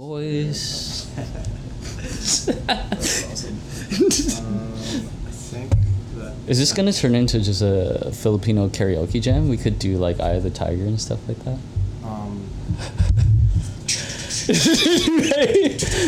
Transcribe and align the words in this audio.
Voice. 0.00 1.06
Um, 1.18 2.78
I 2.78 2.94
think 5.30 5.70
that. 6.16 6.34
Is 6.46 6.58
this 6.58 6.72
gonna 6.72 6.90
turn 6.90 7.14
into 7.14 7.38
just 7.38 7.60
a 7.60 8.10
Filipino 8.14 8.68
karaoke 8.68 9.20
jam? 9.20 9.50
We 9.50 9.58
could 9.58 9.78
do 9.78 9.98
like 9.98 10.18
Eye 10.18 10.30
of 10.30 10.42
the 10.42 10.48
Tiger 10.48 10.84
and 10.84 10.98
stuff 10.98 11.20
like 11.28 11.38
that. 11.44 11.58
Um, 12.02 12.48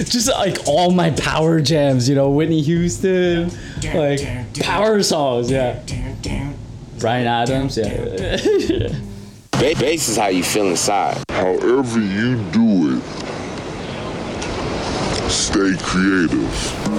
just 0.09 0.31
like 0.31 0.67
all 0.67 0.91
my 0.91 1.11
power 1.11 1.61
jams, 1.61 2.09
you 2.09 2.15
know, 2.15 2.31
Whitney 2.31 2.63
Houston, 2.63 3.51
like 3.93 4.55
power 4.61 5.03
songs, 5.03 5.51
yeah. 5.51 5.83
Bryan 6.99 7.27
Adams, 7.27 7.77
yeah. 7.77 8.89
Ba- 9.51 9.75
Bass 9.79 10.09
is 10.09 10.17
how 10.17 10.29
you 10.29 10.43
feel 10.43 10.69
inside. 10.69 11.23
However 11.29 12.01
you 12.01 12.43
do 12.53 12.97
it, 12.97 13.22
stay 15.33 15.75
creative. 15.79 16.93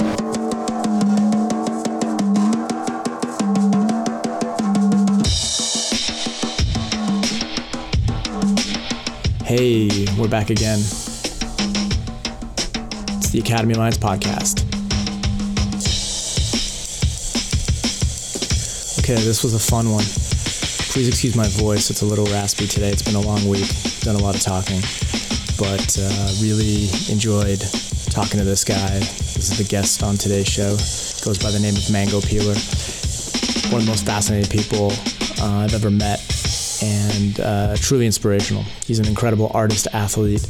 hey, 9.46 10.08
we're 10.18 10.28
back 10.28 10.50
again. 10.50 10.80
It's 13.20 13.30
the 13.30 13.40
Academy 13.40 13.76
Alliance 13.76 14.00
podcast. 14.00 14.64
Okay, 19.00 19.22
this 19.22 19.44
was 19.44 19.54
a 19.54 19.60
fun 19.60 19.92
one. 19.92 20.04
Please 20.92 21.08
excuse 21.08 21.36
my 21.36 21.48
voice, 21.50 21.92
it's 21.92 22.02
a 22.02 22.06
little 22.06 22.26
raspy 22.26 22.66
today. 22.66 22.90
It's 22.90 23.04
been 23.04 23.16
a 23.16 23.22
long 23.22 23.48
week, 23.48 23.70
done 24.00 24.16
a 24.16 24.20
lot 24.20 24.36
of 24.36 24.42
talking, 24.42 24.82
but 25.60 25.98
uh, 26.00 26.34
really 26.42 26.90
enjoyed 27.12 27.64
talking 28.14 28.38
to 28.38 28.46
this 28.46 28.64
guy. 28.64 29.00
This 29.00 29.50
is 29.50 29.58
the 29.58 29.64
guest 29.64 30.04
on 30.04 30.18
today's 30.18 30.48
show. 30.48 30.70
Goes 31.26 31.40
by 31.42 31.50
the 31.50 31.60
name 31.60 31.76
of 31.76 31.90
Mango 31.92 32.22
Peeler. 32.22 32.54
One 33.74 33.82
of 33.82 33.86
the 33.86 33.90
most 33.90 34.06
fascinating 34.06 34.52
people 34.52 34.92
uh, 35.42 35.66
I've 35.66 35.74
ever 35.74 35.90
met 35.90 36.22
and 36.84 37.40
uh, 37.40 37.76
truly 37.78 38.06
inspirational. 38.06 38.62
He's 38.86 39.00
an 39.00 39.08
incredible 39.08 39.50
artist, 39.56 39.88
athlete, 39.94 40.46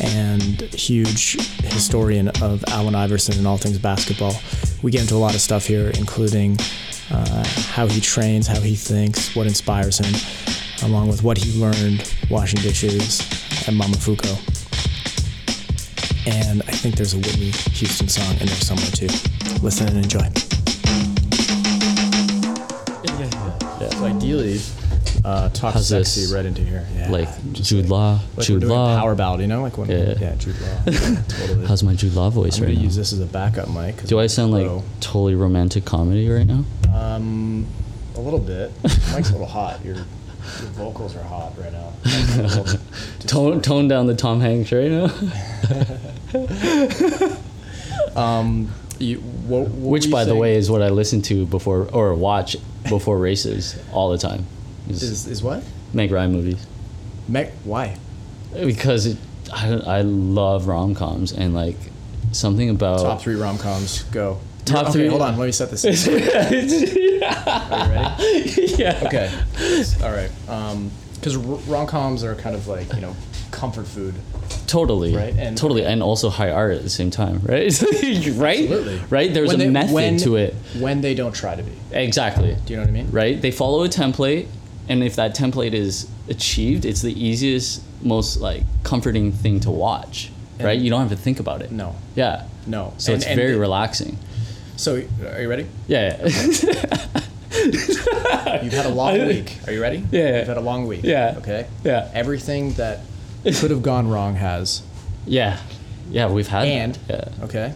and 0.00 0.62
huge 0.72 1.32
historian 1.64 2.28
of 2.40 2.62
Allen 2.68 2.94
Iverson 2.94 3.36
and 3.36 3.48
all 3.48 3.56
things 3.56 3.78
basketball. 3.78 4.34
We 4.82 4.92
get 4.92 5.00
into 5.00 5.16
a 5.16 5.18
lot 5.18 5.34
of 5.34 5.40
stuff 5.40 5.66
here, 5.66 5.90
including 5.98 6.56
uh, 7.10 7.44
how 7.70 7.88
he 7.88 8.00
trains, 8.00 8.46
how 8.46 8.60
he 8.60 8.76
thinks, 8.76 9.34
what 9.34 9.48
inspires 9.48 9.98
him, 9.98 10.88
along 10.88 11.08
with 11.08 11.24
what 11.24 11.36
he 11.36 11.58
learned 11.60 12.14
washing 12.30 12.60
dishes 12.60 13.22
at 13.66 13.74
Momofuku. 13.74 14.57
And 16.30 16.62
I 16.62 16.72
think 16.72 16.96
there's 16.96 17.14
a 17.14 17.16
Whitney 17.18 17.50
Houston 17.72 18.06
song 18.08 18.32
in 18.32 18.46
there 18.46 18.56
somewhere 18.56 18.90
too. 18.90 19.06
Listen 19.62 19.88
and 19.88 19.96
enjoy. 20.04 20.28
yeah. 23.80 23.88
So 23.90 24.04
ideally, 24.04 24.60
uh, 25.24 25.48
talk 25.50 25.74
How's 25.74 25.88
sexy 25.88 26.22
this? 26.22 26.32
right 26.32 26.44
into 26.44 26.62
here. 26.62 26.86
Yeah, 26.94 27.10
Like 27.10 27.28
just 27.52 27.70
Jude 27.70 27.88
Law, 27.88 28.12
like 28.14 28.20
we're 28.36 28.42
Jude 28.44 28.60
doing 28.60 28.72
Law. 28.72 28.96
power 28.98 29.14
ballad, 29.14 29.40
you 29.40 29.46
know, 29.46 29.62
like 29.62 29.78
when 29.78 29.88
Yeah. 29.90 30.14
yeah, 30.20 30.34
Jude 30.36 30.56
Law, 30.60 30.84
totally. 31.28 31.66
How's 31.66 31.82
my 31.82 31.94
Jude 31.94 32.14
Law 32.14 32.30
voice 32.30 32.58
I'm 32.58 32.64
right 32.64 32.68
gonna 32.68 32.78
now? 32.80 32.84
use 32.84 32.96
this 32.96 33.12
as 33.12 33.20
a 33.20 33.26
backup 33.26 33.68
mic. 33.70 34.04
Do 34.04 34.18
I 34.20 34.24
it's 34.24 34.34
sound 34.34 34.52
like 34.52 34.68
totally 35.00 35.34
romantic 35.34 35.84
comedy 35.84 36.28
right 36.28 36.46
now? 36.46 36.64
Um, 36.94 37.66
a 38.16 38.20
little 38.20 38.38
bit. 38.40 38.72
Mike's 39.12 39.30
a 39.30 39.32
little 39.32 39.46
hot. 39.46 39.84
Your 39.84 39.96
your 40.60 40.70
vocals 40.70 41.16
are 41.16 41.22
hot 41.22 41.52
right 41.58 41.72
now. 41.72 41.92
Mike's 42.04 42.36
a 42.36 42.42
little 42.42 42.80
Tone, 43.20 43.60
tone 43.60 43.88
down 43.88 44.06
the 44.06 44.14
Tom 44.14 44.40
Hanks 44.40 44.72
right 44.72 44.90
now. 44.90 45.10
Um, 48.16 48.72
you, 48.98 49.18
what, 49.18 49.68
what 49.68 49.90
Which, 49.90 50.10
by 50.10 50.24
the 50.24 50.34
way, 50.34 50.56
is 50.56 50.70
what 50.70 50.82
I 50.82 50.88
listen 50.88 51.22
to 51.22 51.46
before 51.46 51.88
or 51.92 52.14
watch 52.14 52.56
before 52.88 53.18
races 53.18 53.78
all 53.92 54.10
the 54.10 54.18
time. 54.18 54.44
Is 54.88 55.02
is 55.02 55.26
is 55.26 55.42
what? 55.42 55.62
Meg 55.92 56.10
Ryan 56.10 56.32
movies 56.32 56.66
Meg, 57.28 57.52
why? 57.64 57.96
because 58.52 59.06
it, 59.06 59.18
I 59.52 59.74
I 59.74 60.00
love 60.02 60.66
rom 60.66 60.94
coms 60.94 61.32
and 61.32 61.54
like 61.54 61.76
something 62.32 62.70
about 62.70 63.00
Top 63.00 63.20
three 63.20 63.36
rom 63.36 63.58
coms. 63.58 64.02
Go. 64.04 64.40
Top 64.68 64.82
okay, 64.84 64.92
three- 64.92 65.08
Hold 65.08 65.22
on. 65.22 65.36
Let 65.38 65.46
me 65.46 65.52
set 65.52 65.70
this. 65.70 65.84
Are 66.08 66.12
you 66.12 66.18
ready? 67.92 68.74
yeah. 68.78 69.00
Okay. 69.06 69.30
All 70.02 70.12
right. 70.12 70.30
Um, 70.48 70.90
because 71.14 71.36
rom 71.36 71.86
coms 71.86 72.22
are 72.22 72.34
kind 72.36 72.54
of 72.54 72.68
like 72.68 72.92
you 72.94 73.00
know 73.00 73.16
comfort 73.50 73.86
food. 73.86 74.14
Totally. 74.66 75.14
Right, 75.16 75.34
and- 75.36 75.56
totally, 75.58 75.84
and 75.84 76.02
also 76.02 76.28
high 76.30 76.50
art 76.50 76.74
at 76.76 76.82
the 76.82 76.90
same 76.90 77.10
time, 77.10 77.40
right? 77.42 77.72
right. 77.82 78.60
Absolutely. 78.60 79.00
Right. 79.10 79.32
There's 79.34 79.48
When 79.48 79.56
a 79.60 79.64
they- 79.64 79.70
method 79.70 79.94
when- 79.94 80.16
to 80.18 80.36
it. 80.36 80.54
when 80.78 81.00
they 81.00 81.14
don't 81.14 81.34
try 81.34 81.54
to 81.56 81.62
be. 81.62 81.72
Exactly. 81.92 82.56
Do 82.66 82.72
you 82.72 82.76
know 82.76 82.82
what 82.82 82.88
I 82.88 82.92
mean? 82.92 83.10
Right. 83.10 83.40
They 83.40 83.50
follow 83.50 83.82
a 83.84 83.88
template, 83.88 84.46
and 84.88 85.02
if 85.02 85.16
that 85.16 85.34
template 85.34 85.72
is 85.72 86.08
achieved, 86.28 86.84
it's 86.84 87.02
the 87.02 87.12
easiest, 87.12 87.82
most 88.02 88.40
like 88.40 88.62
comforting 88.84 89.32
thing 89.32 89.58
to 89.60 89.70
watch. 89.70 90.30
right. 90.60 90.78
You 90.78 90.90
don't 90.90 91.00
have 91.00 91.10
to 91.10 91.16
think 91.16 91.40
about 91.40 91.62
it. 91.62 91.72
No. 91.72 91.96
Yeah. 92.14 92.44
No. 92.66 92.92
So 92.98 93.12
And- 93.12 93.22
it's 93.22 93.28
and 93.30 93.36
very 93.38 93.52
the- 93.54 93.58
relaxing. 93.60 94.18
So, 94.78 94.94
are 94.94 95.40
you 95.42 95.48
ready? 95.50 95.66
Yeah. 95.88 96.16
Yeah. 96.24 97.20
You've 98.62 98.72
had 98.72 98.86
a 98.86 98.90
long 98.90 99.26
week. 99.26 99.58
Are 99.66 99.72
you 99.72 99.82
ready? 99.82 100.04
Yeah. 100.12 100.38
You've 100.38 100.46
had 100.48 100.56
a 100.56 100.60
long 100.60 100.86
week. 100.86 101.00
Yeah. 101.02 101.34
Okay. 101.38 101.66
yeah. 101.82 102.08
Everything 102.14 102.74
that 102.74 103.00
could 103.42 103.72
have 103.72 103.82
gone 103.82 104.06
wrong 104.08 104.36
has. 104.36 104.82
Yeah. 105.26 105.58
Yeah. 106.10 106.28
We've 106.30 106.46
had. 106.46 106.66
And 106.68 106.96
Yeah. 107.10 107.28
okay. 107.42 107.74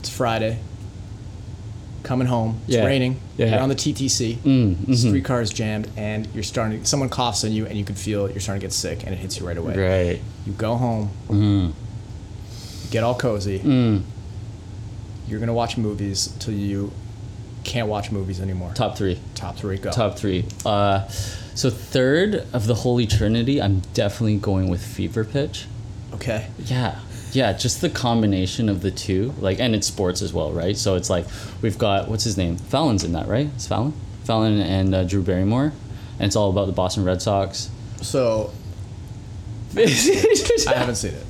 It's 0.00 0.10
Friday. 0.10 0.58
Coming 2.02 2.26
home. 2.28 2.60
It's 2.66 2.76
Yeah. 2.76 2.84
raining. 2.84 3.18
Yeah. 3.38 3.46
You're 3.52 3.60
on 3.60 3.70
the 3.70 3.74
TTC. 3.74 4.36
Mm, 4.44 4.74
mhm. 4.76 4.94
Streetcar's 4.96 5.50
jammed, 5.50 5.88
and 5.96 6.28
you're 6.34 6.42
starting. 6.44 6.84
Someone 6.84 7.08
coughs 7.08 7.44
on 7.44 7.52
you, 7.52 7.64
and 7.66 7.78
you 7.78 7.84
can 7.84 7.94
feel 7.96 8.30
you're 8.30 8.40
starting 8.40 8.60
to 8.60 8.66
get 8.66 8.72
sick, 8.74 9.04
and 9.04 9.14
it 9.14 9.18
hits 9.18 9.40
you 9.40 9.46
right 9.46 9.56
away. 9.56 9.74
Right. 9.74 10.20
You 10.46 10.52
go 10.52 10.76
home, 10.76 11.10
Mm. 11.30 11.72
get 12.90 13.02
all 13.04 13.14
cozy. 13.14 13.58
Mm. 13.60 14.02
You're 15.28 15.40
gonna 15.40 15.52
watch 15.52 15.76
movies 15.76 16.34
till 16.38 16.54
you 16.54 16.90
can't 17.64 17.88
watch 17.88 18.10
movies 18.10 18.40
anymore. 18.40 18.72
Top 18.74 18.96
three. 18.96 19.20
Top 19.34 19.56
three. 19.56 19.76
Go. 19.76 19.90
Top 19.90 20.16
three. 20.18 20.46
Uh, 20.64 21.06
so 21.54 21.70
third 21.70 22.46
of 22.52 22.66
the 22.66 22.74
Holy 22.74 23.06
Trinity, 23.06 23.60
I'm 23.60 23.80
definitely 23.92 24.38
going 24.38 24.68
with 24.68 24.82
Fever 24.84 25.24
Pitch. 25.24 25.66
Okay. 26.14 26.46
Yeah. 26.64 27.00
Yeah, 27.32 27.52
just 27.52 27.82
the 27.82 27.90
combination 27.90 28.68
of 28.70 28.80
the 28.80 28.90
two, 28.90 29.34
like, 29.38 29.60
and 29.60 29.74
it's 29.74 29.86
sports 29.86 30.22
as 30.22 30.32
well, 30.32 30.50
right? 30.50 30.76
So 30.76 30.94
it's 30.94 31.10
like 31.10 31.26
we've 31.60 31.76
got 31.76 32.08
what's 32.08 32.24
his 32.24 32.38
name, 32.38 32.56
Fallon's 32.56 33.04
in 33.04 33.12
that, 33.12 33.28
right? 33.28 33.50
It's 33.54 33.68
Fallon, 33.68 33.92
Fallon 34.24 34.60
and 34.60 34.94
uh, 34.94 35.04
Drew 35.04 35.22
Barrymore, 35.22 35.72
and 36.18 36.26
it's 36.26 36.36
all 36.36 36.48
about 36.48 36.66
the 36.66 36.72
Boston 36.72 37.04
Red 37.04 37.20
Sox. 37.20 37.70
So 38.00 38.50
I 39.76 40.74
haven't 40.74 40.94
seen 40.94 41.12
it. 41.14 41.26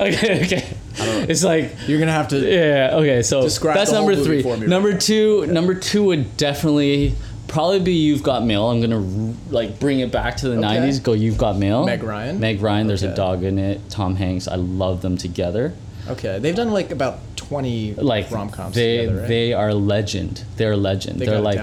Okay, 0.00 0.44
okay. 0.44 0.76
It's 0.98 1.42
like 1.44 1.72
You're 1.86 1.98
gonna 1.98 2.12
have 2.12 2.28
to. 2.28 2.38
yeah, 2.38 2.90
okay. 2.96 3.22
So 3.22 3.42
Describe 3.42 3.76
that's 3.76 3.92
number 3.92 4.14
three. 4.16 4.42
number 4.42 4.88
right 4.88 4.94
now. 4.94 4.98
two, 4.98 5.46
number 5.46 5.74
two 5.74 6.04
would 6.04 6.36
definitely 6.36 7.14
probably 7.48 7.80
be 7.80 7.92
You've 7.94 8.22
Got 8.22 8.44
Mail. 8.44 8.66
I'm 8.70 8.80
gonna 8.80 9.34
like 9.50 9.78
bring 9.80 10.00
it 10.00 10.10
back 10.12 10.36
to 10.38 10.48
the 10.48 10.56
Okay. 10.58 10.62
'90s. 10.66 11.02
Go 11.02 11.12
You've 11.12 11.38
Got 11.38 11.58
Mail. 11.58 11.84
Meg 11.84 12.02
Ryan? 12.02 12.40
Meg 12.40 12.60
Ryan. 12.60 12.86
There's 12.86 13.02
a 13.02 13.14
dog 13.14 13.42
in 13.44 13.58
it. 13.58 13.80
Tom 13.90 14.16
Hanks. 14.16 14.48
I 14.48 14.56
love 14.56 15.02
them 15.02 15.16
together. 15.16 15.72
Okay. 16.08 16.38
They've 16.38 16.54
done 16.56 16.70
like 16.72 16.90
about 16.90 17.18
20 17.36 17.94
Like 17.94 18.30
rom 18.30 18.50
coms 18.50 18.74
They 18.74 18.98
together, 18.98 19.18
right? 19.20 19.28
they 19.28 19.52
are 19.52 19.72
legend. 19.74 20.44
They're 20.56 20.76
legend. 20.76 21.18
They 21.20 21.28
are 21.28 21.40
like. 21.40 21.60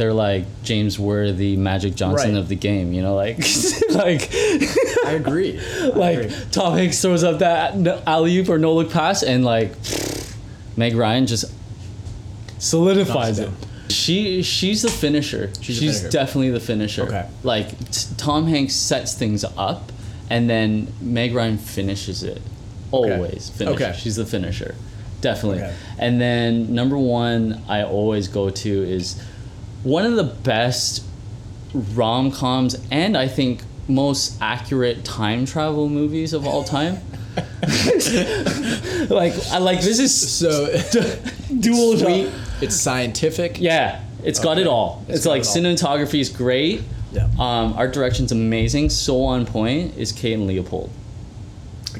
They're 0.00 0.14
like 0.14 0.46
James 0.62 0.98
Worthy, 0.98 1.56
Magic 1.56 1.94
Johnson 1.94 2.32
Right. 2.32 2.38
of 2.40 2.48
the 2.48 2.56
game, 2.56 2.94
you 2.94 3.02
know, 3.02 3.14
like, 3.14 3.36
like, 3.90 4.30
I 5.04 5.12
agree. 5.12 5.60
I 5.82 5.86
like 5.88 6.18
agree. 6.20 6.36
Tom 6.52 6.78
Hanks 6.78 7.02
throws 7.02 7.22
up 7.22 7.40
that 7.40 7.74
alley 8.06 8.34
oop 8.38 8.48
or 8.48 8.58
no 8.58 8.72
look 8.74 8.90
pass, 8.90 9.22
and 9.22 9.44
like 9.44 9.72
Meg 10.74 10.94
Ryan 10.96 11.26
just 11.26 11.52
solidifies 12.58 13.38
it. 13.38 13.50
She 13.90 14.42
she's 14.42 14.82
the 14.82 14.88
finisher. 14.88 15.50
She's 15.60 15.76
She's, 15.78 15.98
finisher. 16.00 16.10
definitely 16.10 16.50
the 16.50 16.60
finisher. 16.60 17.02
Okay. 17.02 17.28
Like 17.42 17.68
t- 17.90 18.14
Tom 18.16 18.46
Hanks 18.46 18.74
sets 18.74 19.14
things 19.14 19.44
up, 19.56 19.92
and 20.30 20.48
then 20.48 20.92
Meg 21.00 21.34
Ryan 21.34 21.58
finishes 21.58 22.22
it. 22.22 22.40
Always 22.90 23.50
finishes. 23.50 23.82
Okay. 23.82 23.98
She's 23.98 24.16
the 24.16 24.24
finisher, 24.26 24.74
definitely. 25.20 25.58
Okay. 25.62 25.74
And 25.98 26.20
then 26.20 26.74
number 26.74 26.96
one 26.98 27.62
I 27.68 27.82
always 27.84 28.28
go 28.28 28.48
to 28.48 28.70
is 28.90 29.22
one 29.82 30.04
of 30.04 30.16
the 30.16 30.24
best 30.24 31.04
rom 31.72 32.30
coms 32.32 32.76
and 32.90 33.16
I 33.16 33.28
think 33.28 33.62
most 33.88 34.36
accurate 34.40 35.04
time 35.04 35.46
travel 35.46 35.88
movies 35.88 36.32
of 36.32 36.46
all 36.46 36.64
time. 36.64 36.98
like 39.10 39.32
I 39.50 39.58
like 39.58 39.80
this 39.80 39.98
is 39.98 40.30
So 40.30 40.66
dual 41.60 41.96
sweet. 41.96 42.24
genre. 42.26 42.32
It's 42.60 42.76
scientific. 42.76 43.58
Yeah, 43.60 44.02
it's 44.22 44.38
got 44.40 44.58
it 44.58 44.66
all. 44.66 45.04
It's 45.08 45.18
It's, 45.18 45.26
like 45.26 45.42
it 45.42 45.46
cinematography 45.46 46.20
is 46.20 46.28
great. 46.28 46.82
Yeah. 47.12 47.28
Um, 47.38 47.72
art 47.74 47.92
direction's 47.92 48.32
amazing. 48.32 48.90
So 48.90 49.24
on 49.24 49.46
point 49.46 49.96
is 49.96 50.12
Kate 50.12 50.34
and 50.34 50.46
Leopold. 50.46 50.90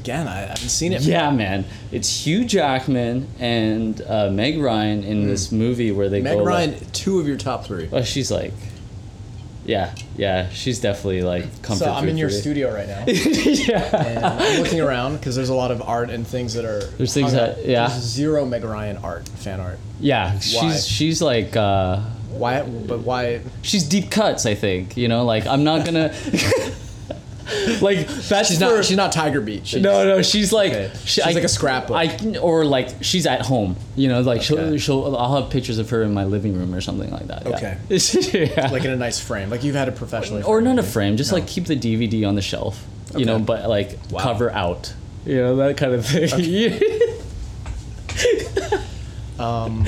Again, 0.01 0.27
I, 0.29 0.39
I 0.39 0.47
haven't 0.47 0.69
seen 0.71 0.93
it. 0.93 1.03
Yeah, 1.03 1.31
man. 1.31 1.65
It's 1.93 2.27
Hugh 2.27 2.45
Jackman 2.45 3.29
and 3.39 4.01
uh, 4.03 4.31
Meg 4.31 4.59
Ryan 4.59 5.05
in 5.05 5.27
this 5.27 5.53
movie 5.53 5.93
where 5.93 6.09
they 6.09 6.19
Hmm. 6.21 6.25
Meg 6.25 6.39
go. 6.39 6.45
Ryan, 6.45 6.73
Like, 6.73 6.93
two 6.93 7.21
of 7.21 7.29
your 7.29 7.37
top 7.37 7.65
three. 7.67 7.89
oh, 7.93 8.03
she's 8.03 8.31
like, 8.31 8.53
yeah, 9.67 9.95
yeah. 10.17 10.49
She's 10.51 10.81
definitely 10.81 11.23
like 11.23 11.45
comfort. 11.63 11.85
So 11.85 11.93
I'm 11.93 12.09
in 12.09 12.17
your 12.17 12.31
studio 12.31 12.73
right 12.75 12.89
now, 12.89 13.05
yeah. 13.07 13.95
and 14.05 14.25
I'm 14.25 14.63
looking 14.63 14.81
around 14.81 15.19
because 15.19 15.37
there's 15.37 15.51
a 15.51 15.55
lot 15.55 15.71
of 15.71 15.83
art 15.83 16.09
and 16.11 16.27
things 16.27 16.55
that 16.55 16.65
are. 16.65 16.83
There's 16.83 17.13
things 17.13 17.33
hung 17.33 17.41
up. 17.41 17.57
that- 17.57 17.67
yeah. 17.67 17.89
There's 17.89 18.03
zero 18.03 18.47
Meg 18.47 18.65
Ryan 18.65 18.97
art, 18.99 19.29
fan 19.29 19.61
art. 19.61 19.79
Yeah, 20.01 20.33
Why? 20.33 20.39
she's 20.41 20.89
she's 20.89 21.23
like 21.23 21.55
uh, 21.57 22.01
Why? 22.31 22.63
But 22.63 23.01
why? 23.01 23.43
she's 23.61 23.85
deep 23.85 24.11
cuts. 24.11 24.47
I 24.47 24.55
think 24.55 24.97
you 24.97 25.09
know. 25.09 25.25
Like 25.27 25.47
I'm 25.47 25.63
not 25.63 25.85
gonna. 25.85 26.15
like 27.81 28.07
that's 28.09 28.49
She's 28.49 28.59
for- 28.59 28.65
not. 28.77 28.85
She's 28.85 28.97
not 28.97 29.13
Tiger 29.13 29.41
Beat. 29.41 29.67
She's, 29.67 29.83
No, 29.83 30.05
no, 30.05 30.23
she's 30.23 30.53
like 30.53 30.73
Okay. 30.73 30.91
she- 31.05 31.21
She's 31.23 31.35
like 31.35 31.45
a 31.45 31.49
scrapbook. 31.49 31.97
I 31.97 32.37
or 32.39 32.65
like 32.65 32.89
she's 33.03 33.27
at 33.27 33.43
home, 33.43 33.77
you 33.97 34.09
know, 34.09 34.21
like 34.21 34.43
she'll 34.43 34.77
she'll 34.79 35.17
I'll 35.17 35.41
have 35.43 35.51
pictures 35.51 35.79
of 35.79 35.91
her 35.91 36.03
in 36.03 36.13
my 36.15 36.25
living 36.25 36.57
room 36.57 36.75
or 36.75 36.81
something 36.81 37.11
like 37.11 37.27
that. 37.29 37.47
Okay. 37.47 37.79
Yeah. 37.89 37.99
yeah. 38.57 38.71
Like 38.71 38.85
in 38.85 38.91
a 38.91 38.97
nice 38.97 39.19
frame, 39.21 39.51
like 39.51 39.65
you've 39.65 39.75
had 39.75 39.89
it 39.89 39.97
professionally. 39.97 40.43
or 40.43 40.61
not 40.61 40.79
a 40.79 40.83
frame, 40.83 41.17
just 41.17 41.31
No. 41.33 41.39
like 41.39 41.47
keep 41.47 41.65
the 41.67 41.77
DVD 41.77 42.27
on 42.29 42.35
the 42.35 42.43
shelf, 42.43 42.85
you 43.17 43.25
know, 43.25 43.39
but 43.39 43.69
like 43.69 43.99
Wow. 44.11 44.21
cover 44.23 44.51
out, 44.51 44.93
you 45.27 45.37
know, 45.37 45.57
that 45.57 45.77
kind 45.77 45.93
of 45.95 46.07
thing. 46.07 46.81
um, 49.39 49.87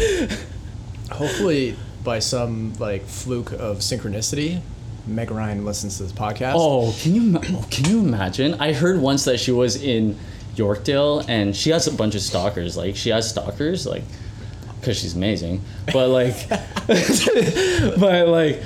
Hopefully, 1.11 1.76
by 2.05 2.19
some 2.19 2.73
like 2.79 3.05
fluke 3.05 3.53
of 3.53 3.79
synchronicity, 3.79 4.61
Meg 5.06 5.31
Ryan 5.31 5.64
listens 5.64 5.96
to 5.96 6.04
this 6.04 6.12
podcast. 6.12 6.52
oh, 6.54 6.94
can 7.00 7.14
you 7.14 7.38
oh, 7.38 7.66
can 7.70 7.90
you 7.90 8.00
imagine? 8.00 8.54
I 8.54 8.72
heard 8.72 9.00
once 9.00 9.25
that 9.25 9.38
she 9.38 9.50
was 9.50 9.82
in 9.82 10.19
Yorkdale 10.54 11.28
and 11.28 11.56
she 11.56 11.70
has 11.70 11.87
a 11.87 11.93
bunch 11.93 12.14
of 12.14 12.20
stalkers. 12.20 12.76
Like 12.76 12.96
she 12.96 13.10
has 13.10 13.28
stalkers, 13.28 13.87
like 13.87 14.04
because 14.81 14.99
she's 14.99 15.14
amazing. 15.14 15.62
But 15.93 16.08
like, 16.08 16.49
but 16.49 18.28
like, 18.28 18.62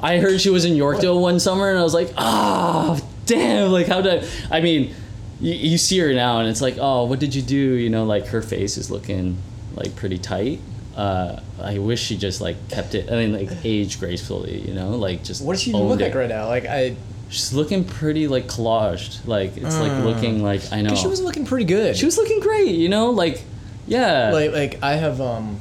I 0.00 0.18
heard 0.18 0.40
she 0.40 0.50
was 0.50 0.64
in 0.64 0.74
Yorkdale 0.74 1.20
one 1.20 1.40
summer, 1.40 1.70
and 1.70 1.78
I 1.78 1.82
was 1.82 1.94
like, 1.94 2.12
ah, 2.16 3.00
damn! 3.24 3.72
Like, 3.72 3.86
how 3.86 4.02
did 4.02 4.24
I? 4.24 4.58
I 4.58 4.60
mean, 4.60 4.94
you, 5.40 5.54
you 5.54 5.78
see 5.78 5.98
her 5.98 6.12
now, 6.12 6.40
and 6.40 6.48
it's 6.48 6.60
like, 6.60 6.76
oh, 6.78 7.04
what 7.04 7.18
did 7.18 7.34
you 7.34 7.42
do? 7.42 7.56
You 7.56 7.90
know, 7.90 8.04
like 8.04 8.26
her 8.28 8.42
face 8.42 8.76
is 8.76 8.90
looking 8.90 9.38
like 9.74 9.96
pretty 9.96 10.18
tight. 10.18 10.60
Uh, 10.96 11.40
I 11.60 11.78
wish 11.78 12.02
she 12.02 12.16
just 12.16 12.40
like 12.40 12.56
kept 12.70 12.94
it. 12.94 13.10
I 13.12 13.16
mean, 13.16 13.32
like 13.32 13.50
aged 13.64 14.00
gracefully. 14.00 14.60
You 14.60 14.74
know, 14.74 14.90
like 14.90 15.22
just. 15.22 15.44
What 15.44 15.52
does 15.52 15.62
she 15.62 15.72
look 15.72 16.00
it. 16.00 16.04
like 16.04 16.14
right 16.14 16.28
now? 16.28 16.46
Like 16.48 16.64
I, 16.66 16.96
She's 17.28 17.52
looking 17.52 17.84
pretty 17.84 18.28
like 18.28 18.46
collaged. 18.46 19.26
Like 19.26 19.56
it's 19.56 19.78
like 19.78 20.04
looking 20.04 20.42
like 20.42 20.72
I 20.72 20.80
know. 20.82 20.94
she 20.94 21.08
was 21.08 21.20
looking 21.20 21.44
pretty 21.44 21.64
good. 21.64 21.96
she 21.96 22.04
was 22.06 22.16
looking 22.16 22.40
great. 22.40 22.74
You 22.76 22.88
know, 22.88 23.10
like 23.10 23.42
yeah. 23.86 24.30
like 24.32 24.52
like 24.52 24.82
I 24.82 24.94
have 24.94 25.20
um, 25.20 25.58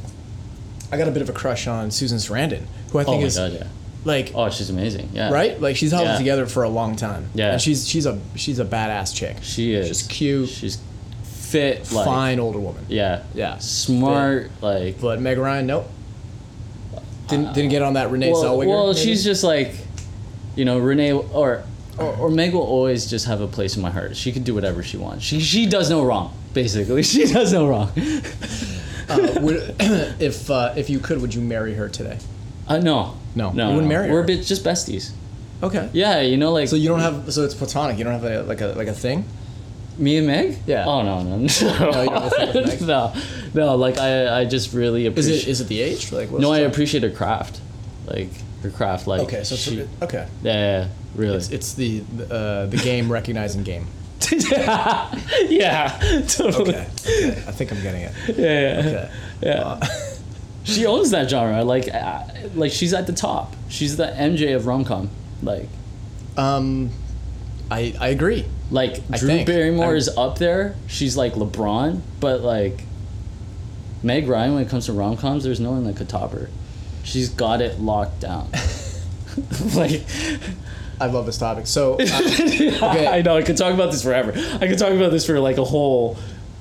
I 0.92 0.98
got 0.98 1.08
a 1.08 1.12
bit 1.12 1.22
of 1.24 1.30
a 1.30 1.34
crush 1.34 1.68
on 1.68 1.90
Susan 1.92 2.18
Sarandon, 2.20 2.64
who 2.92 3.00
I 3.00 3.02
oh 3.02 3.06
think 3.06 3.22
my 3.22 3.28
is 3.28 3.38
god, 3.38 3.54
yeah. 3.54 3.68
like 4.04 4.32
Oh, 4.36 4.50
she's 4.52 4.70
amazing. 4.70 5.10
Yeah. 5.12 5.32
right, 5.32 5.60
like 5.60 5.76
she's 5.76 5.92
held 5.92 6.06
Yeah. 6.06 6.16
it 6.16 6.18
together 6.20 6.46
for 6.46 6.64
a 6.64 6.70
long 6.70 6.96
time. 6.96 7.30
Yeah. 7.34 7.54
and 7.54 7.62
she's 7.62 7.88
she's 7.90 8.06
a 8.06 8.22
she's 8.36 8.60
a 8.60 8.66
badass 8.66 9.16
chick. 9.16 9.38
She 9.42 9.74
is. 9.74 9.88
She's 9.88 10.04
cute, 10.04 10.50
She's 10.50 10.78
fit. 11.46 11.92
Like, 11.92 12.06
fine 12.06 12.40
older 12.40 12.60
woman. 12.60 12.86
Yeah. 12.90 13.24
Yeah. 13.34 13.58
Smart. 13.60 14.52
Like. 14.62 15.00
But 15.00 15.20
Meg 15.22 15.38
Ryan, 15.38 15.68
nope. 15.68 15.88
Didn't 17.28 17.54
didn't 17.54 17.72
get 17.72 17.82
on 17.82 17.94
that 17.94 18.12
Renee 18.12 18.32
Well, 18.32 18.44
Zellweger. 18.44 18.68
well 18.68 18.88
maybe? 18.94 19.00
she's 19.00 19.24
just 19.24 19.44
like, 19.44 19.74
you 20.56 20.64
know, 20.64 20.78
Renee 20.78 21.12
or, 21.12 21.64
or 21.98 22.06
or 22.18 22.30
Meg 22.30 22.54
will 22.54 22.62
always 22.62 23.10
just 23.10 23.26
have 23.26 23.42
a 23.42 23.48
place 23.48 23.76
in 23.76 23.82
my 23.82 23.90
heart. 23.90 24.16
She 24.16 24.32
can 24.32 24.44
do 24.44 24.54
whatever 24.54 24.84
she 24.84 24.98
wants. 24.98 25.24
She 25.26 25.40
she 25.40 25.66
does 25.66 25.90
no 25.90 26.04
wrong. 26.06 26.34
Basically, 26.54 27.02
she 27.14 27.26
does 27.26 27.52
no 27.52 27.68
wrong. 27.68 27.90
uh, 29.10 29.40
would, 29.42 29.76
if 30.20 30.50
uh, 30.52 30.74
if 30.78 30.90
you 30.90 31.00
could, 31.00 31.20
would 31.22 31.34
you 31.34 31.42
marry 31.42 31.74
her 31.74 31.90
today? 31.90 32.20
Uh, 32.68 32.78
no. 32.78 33.16
No, 33.36 33.52
No. 33.52 33.70
you 33.70 33.76
wouldn't 33.76 33.92
no. 33.92 33.98
marry 33.98 34.12
We're 34.12 34.22
a 34.24 34.26
bit 34.26 34.46
just 34.46 34.64
besties. 34.64 35.12
Okay. 35.64 35.90
Yeah, 35.94 36.22
you 36.22 36.38
know, 36.38 36.52
like 36.52 36.68
So 36.70 36.76
you 36.76 36.90
don't 36.90 37.00
have 37.00 37.34
so 37.34 37.44
it's 37.44 37.56
platonic. 37.56 37.98
You 37.98 38.04
don't 38.04 38.14
have 38.14 38.24
a, 38.24 38.44
like 38.44 38.62
a 38.62 38.68
like 38.68 38.88
a 38.88 38.94
thing. 38.94 39.26
Me 39.98 40.18
and 40.18 40.28
Meg. 40.28 40.58
Yeah. 40.66 40.86
Oh 40.86 41.02
no 41.04 41.24
no 41.24 41.38
no. 41.38 41.44
you 41.46 41.50
don't 41.50 42.14
have 42.14 42.26
a 42.26 42.30
thing 42.30 42.54
with 42.54 42.68
Meg? 42.68 42.82
no, 42.88 43.14
no. 43.54 43.76
Like 43.76 43.98
I 43.98 44.42
I 44.42 44.46
just 44.46 44.74
really 44.74 45.06
Is 45.06 45.12
appreciate. 45.12 45.44
it 45.44 45.48
is 45.48 45.62
it 45.62 45.68
the 45.68 45.82
age? 45.82 46.12
Like 46.12 46.30
what's 46.32 46.42
no, 46.42 46.52
I 46.52 46.60
appreciate 46.60 47.04
her 47.04 47.10
craft. 47.12 47.60
Like 48.08 48.30
her 48.64 48.70
craft. 48.70 49.08
Like 49.08 49.22
Okay, 49.22 49.44
so 49.44 49.56
it's, 49.56 49.64
she, 49.64 49.88
okay. 50.02 50.28
yeah, 50.44 50.54
yeah, 50.54 50.88
really. 51.16 51.38
It's, 51.38 51.50
it's 51.50 51.74
the 51.74 52.04
uh, 52.30 52.66
the 52.68 52.78
game 52.78 53.12
recognizing 53.12 53.64
game. 53.64 53.88
yeah, 55.50 55.90
totally. 56.28 56.76
Okay. 56.76 56.88
okay. 57.06 57.44
I 57.48 57.52
think 57.52 57.72
I'm 57.72 57.82
getting 57.82 58.02
it. 58.02 58.14
Yeah, 58.38 58.46
yeah. 58.46 58.80
Okay. 58.80 59.10
Yeah. 59.44 59.80
she 60.64 60.86
owns 60.86 61.12
that 61.12 61.30
genre. 61.30 61.64
Like, 61.64 61.94
uh, 61.94 62.24
like 62.56 62.72
she's 62.72 62.94
at 62.94 63.06
the 63.08 63.14
top. 63.14 63.56
She's 63.70 63.98
the 63.98 64.06
MJ 64.08 64.56
of 64.56 64.66
rom 64.66 64.84
com. 64.86 65.10
Like, 65.44 65.68
Um, 66.38 66.90
I 67.70 67.94
I 68.00 68.08
agree. 68.10 68.46
Like 68.72 69.02
I 69.12 69.18
Drew 69.18 69.28
think. 69.28 69.48
Barrymore 69.48 69.88
I'm- 69.88 69.96
is 69.98 70.10
up 70.18 70.38
there. 70.40 70.76
She's 70.88 71.16
like 71.18 71.34
LeBron, 71.34 72.02
but 72.20 72.42
like 72.42 72.84
Meg 74.04 74.28
Ryan, 74.28 74.56
when 74.56 74.64
it 74.64 74.70
comes 74.70 74.86
to 74.86 74.94
rom 74.94 75.18
coms, 75.18 75.44
there's 75.44 75.60
no 75.60 75.72
one 75.72 75.84
that 75.86 75.96
could 75.96 76.10
top 76.10 76.32
her. 76.34 76.50
She's 77.04 77.30
got 77.30 77.62
it 77.62 77.80
locked 77.80 78.20
down. 78.20 78.50
like, 79.76 80.04
I 81.00 81.08
love 81.08 81.26
this 81.26 81.38
topic. 81.38 81.68
So 81.68 81.94
uh, 82.00 82.04
Okay. 82.04 83.08
I 83.08 83.22
know 83.22 83.36
I 83.38 83.42
could 83.42 83.58
talk 83.58 83.74
about 83.74 83.92
this 83.92 84.02
forever. 84.04 84.32
I 84.36 84.68
could 84.68 84.78
talk 84.80 84.92
about 84.92 85.12
this 85.12 85.26
for 85.26 85.40
like 85.40 85.58
a 85.58 85.64
whole, 85.64 86.18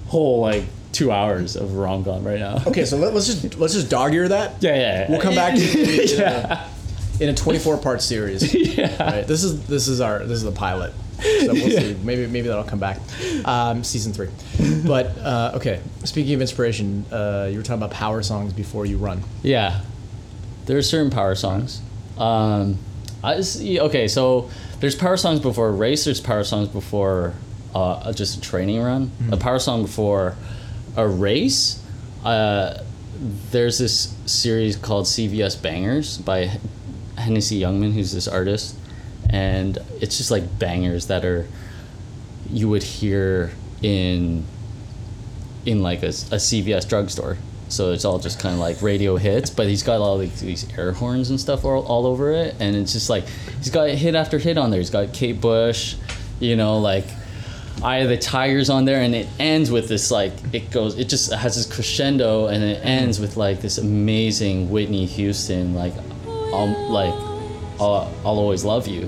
whole 0.09 0.41
like 0.41 0.65
two 0.93 1.11
hours 1.13 1.57
of 1.57 1.75
rom 1.75 2.05
com 2.05 2.25
right 2.25 2.39
now. 2.39 2.63
okay, 2.67 2.85
so 2.85 2.97
let, 2.97 3.15
us 3.15 3.27
just 3.27 3.59
let's 3.59 3.75
just 3.75 3.91
dog 3.91 4.15
ear 4.15 4.29
that. 4.29 4.63
Yeah, 4.63 4.75
yeah. 4.75 4.81
yeah. 4.81 5.11
We'll 5.11 5.21
come 5.21 5.35
back 5.35 5.55
to 5.55 5.61
it 5.61 6.13
in, 6.13 6.19
yeah. 6.21 6.69
a, 7.21 7.23
in 7.23 7.29
a 7.31 7.35
24 7.35 7.79
part 7.79 8.03
series. 8.03 8.53
yeah. 8.55 9.03
Right. 9.19 9.27
This 9.27 9.45
is 9.45 9.67
this 9.67 9.87
is 9.89 10.01
our 10.01 10.21
this 10.21 10.39
is 10.39 10.45
the 10.45 10.53
pilot. 10.53 10.93
So 11.25 11.53
we'll 11.53 11.71
see. 11.71 11.97
Maybe 12.03 12.27
maybe 12.27 12.49
that'll 12.49 12.65
come 12.65 12.79
back. 12.79 12.99
Um, 13.45 13.83
season 13.85 14.13
three. 14.13 14.29
But 14.87 15.17
uh, 15.19 15.53
okay. 15.57 15.81
Speaking 16.05 16.35
of 16.35 16.41
inspiration, 16.41 17.07
uh, 17.11 17.49
you 17.51 17.57
were 17.57 17.63
talking 17.63 17.83
about 17.83 17.93
power 17.93 18.23
songs 18.23 18.53
before 18.53 18.85
you 18.85 18.99
run. 18.99 19.23
Yeah, 19.43 19.81
there 20.67 20.77
are 20.77 20.83
certain 20.83 21.11
power 21.11 21.35
songs. 21.35 21.81
Um, 22.19 22.79
I 23.23 23.41
see, 23.41 23.81
okay, 23.81 24.07
so 24.09 24.51
there's 24.81 24.95
power 24.95 25.17
songs 25.17 25.41
before 25.41 25.69
a 25.69 25.73
race. 25.73 26.05
There's 26.05 26.21
power 26.21 26.45
songs 26.45 26.69
before 26.69 27.33
uh, 27.75 28.13
just 28.13 28.37
a 28.37 28.41
training 28.41 28.83
run. 28.83 29.11
A 29.33 29.37
power 29.39 29.59
song 29.59 29.83
before 29.83 30.37
a 30.97 31.09
race. 31.09 31.83
Uh, 32.25 32.83
there's 33.51 33.79
this 33.79 34.15
series 34.27 34.77
called 34.77 35.07
CVS 35.07 35.61
Bangers 35.61 36.19
by 36.19 36.59
Hennessy 37.17 37.61
Youngman, 37.61 37.93
who's 37.93 38.13
this 38.13 38.29
artist, 38.29 38.77
and 39.31 39.79
it's 40.01 40.17
just 40.17 40.31
like 40.31 40.59
bangers 40.59 41.07
that 41.07 41.25
are 41.25 41.47
you 42.51 42.69
would 42.69 42.83
hear 42.83 43.53
in 43.83 44.45
in 45.67 45.83
like 45.83 46.03
a, 46.03 46.09
a 46.09 46.39
CVS 46.39 46.89
drugstore. 46.89 47.39
So 47.69 47.93
it's 47.93 48.05
all 48.05 48.19
just 48.19 48.39
kind 48.39 48.55
of 48.55 48.61
like 48.61 48.83
radio 48.83 49.17
hits, 49.17 49.51
but 49.51 49.67
he's 49.67 49.83
got 49.83 50.01
all 50.01 50.19
these, 50.19 50.41
these 50.41 50.67
air 50.79 50.93
horns 50.93 51.31
and 51.31 51.41
stuff 51.41 51.65
all, 51.65 51.85
all 51.87 52.07
over 52.07 52.31
it, 52.33 52.55
and 52.61 52.77
it's 52.77 52.93
just 52.93 53.09
like 53.09 53.27
he's 53.59 53.71
got 53.71 53.89
hit 53.89 54.15
after 54.15 54.39
hit 54.39 54.59
on 54.59 54.71
there. 54.71 54.81
He's 54.81 54.91
got 54.91 55.13
Kate 55.13 55.41
Bush, 55.41 55.97
you 56.41 56.57
know, 56.57 56.79
like 56.79 57.07
Eye 57.83 57.99
of 57.99 58.11
the 58.11 58.19
Tigers 58.19 58.71
on 58.71 58.85
there, 58.85 59.01
and 59.01 59.15
it 59.15 59.27
ends 59.41 59.71
with 59.71 59.89
this 59.89 60.11
like 60.11 60.33
it 60.53 60.71
goes, 60.71 60.99
it 60.99 61.09
just 61.09 61.33
has 61.33 61.57
this 61.57 61.73
crescendo, 61.73 62.47
and 62.47 62.63
it 62.63 62.85
ends 62.85 63.19
with 63.19 63.37
like 63.37 63.61
this 63.61 63.79
amazing 63.79 64.71
Whitney 64.71 65.07
Houston, 65.07 65.75
like, 65.75 65.95
um, 66.53 66.75
like 66.91 67.15
I'll, 67.81 68.13
I'll 68.25 68.39
always 68.39 68.65
love 68.65 68.87
you. 68.89 69.07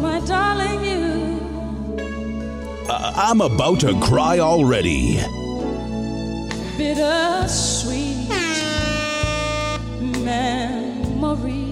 My 0.00 0.20
darling, 0.26 0.84
you 0.84 1.40
uh, 2.88 3.12
I'm 3.16 3.40
about 3.40 3.80
to 3.80 3.98
cry 4.00 4.38
already. 4.38 5.18
bittersweet 6.76 8.28
memories. 10.24 11.63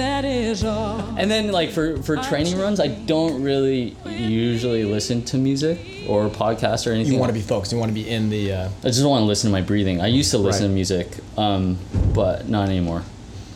That 0.00 0.24
is 0.24 0.64
all. 0.64 0.98
And 1.18 1.30
then 1.30 1.52
like 1.52 1.70
for 1.72 2.02
for 2.02 2.16
training 2.16 2.58
runs, 2.58 2.80
I 2.80 2.88
don't 2.88 3.42
really 3.42 3.94
usually 4.06 4.84
listen 4.84 5.22
to 5.26 5.36
music 5.36 5.78
or 6.08 6.28
podcasts 6.30 6.86
or 6.86 6.92
anything. 6.92 7.12
You 7.12 7.18
want 7.18 7.28
to 7.28 7.34
be 7.34 7.42
focused. 7.42 7.70
You 7.72 7.78
want 7.78 7.90
to 7.90 7.94
be 7.94 8.08
in 8.08 8.30
the. 8.30 8.52
Uh, 8.52 8.68
I 8.82 8.86
just 8.88 9.04
want 9.04 9.20
to 9.20 9.26
listen 9.26 9.50
to 9.50 9.52
my 9.52 9.60
breathing. 9.60 10.00
I 10.00 10.06
used 10.06 10.30
to 10.30 10.38
listen 10.38 10.62
Right. 10.62 10.68
to 10.68 10.74
music, 10.74 11.06
um, 11.36 11.76
but 12.14 12.48
not 12.48 12.68
anymore. 12.70 13.02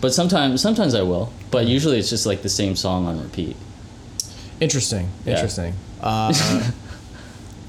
But 0.02 0.12
sometimes, 0.12 0.60
sometimes 0.60 0.94
I 0.94 1.00
will. 1.00 1.32
But 1.50 1.66
usually, 1.66 1.98
it's 1.98 2.10
just 2.10 2.26
like 2.26 2.42
the 2.42 2.50
same 2.50 2.76
song 2.76 3.06
on 3.06 3.22
repeat. 3.22 3.56
interesting. 4.60 5.08
Yeah. 5.24 5.34
Interesting. 5.34 5.74
Uh, 6.04 6.30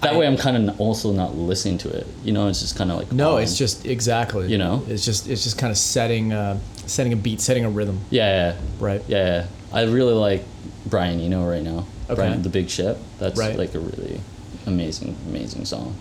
that 0.02 0.14
I- 0.14 0.18
way 0.18 0.28
I'm 0.28 0.36
kind 0.36 0.58
of 0.70 0.82
also 0.82 1.14
not 1.14 1.38
listening 1.38 1.78
to 1.80 1.90
it. 1.90 2.06
You 2.26 2.34
know, 2.34 2.50
it's 2.50 2.60
just 2.60 2.76
kind 2.76 2.92
of 2.92 2.98
like 2.98 3.14
No, 3.14 3.38
on. 3.38 3.44
it's 3.44 3.58
just 3.58 3.86
exactly. 3.86 4.52
You 4.52 4.58
know? 4.58 4.84
it's 4.90 5.06
just 5.06 5.30
it's 5.30 5.44
just 5.46 5.58
kind 5.58 5.72
of 5.72 5.78
setting 5.78 6.34
uh, 6.34 6.60
setting 6.88 7.14
a 7.14 7.16
beat, 7.16 7.42
setting 7.42 7.66
a 7.66 7.70
rhythm, 7.70 8.00
yeah, 8.10 8.52
yeah, 8.54 8.58
right? 8.80 9.02
yeah, 9.08 9.26
yeah. 9.26 9.46
I 9.74 9.84
really 9.84 10.14
like 10.14 10.44
Brian 10.86 11.20
Eno 11.20 11.48
right 11.50 11.64
now. 11.64 11.86
Okay. 12.06 12.16
Brian, 12.16 12.42
the 12.42 12.50
Big 12.50 12.70
Ship. 12.70 12.98
That's 13.20 13.38
Right. 13.38 13.58
like 13.58 13.74
a 13.76 13.80
really 13.80 14.22
amazing, 14.68 15.16
amazing 15.28 15.66
song. 15.66 15.96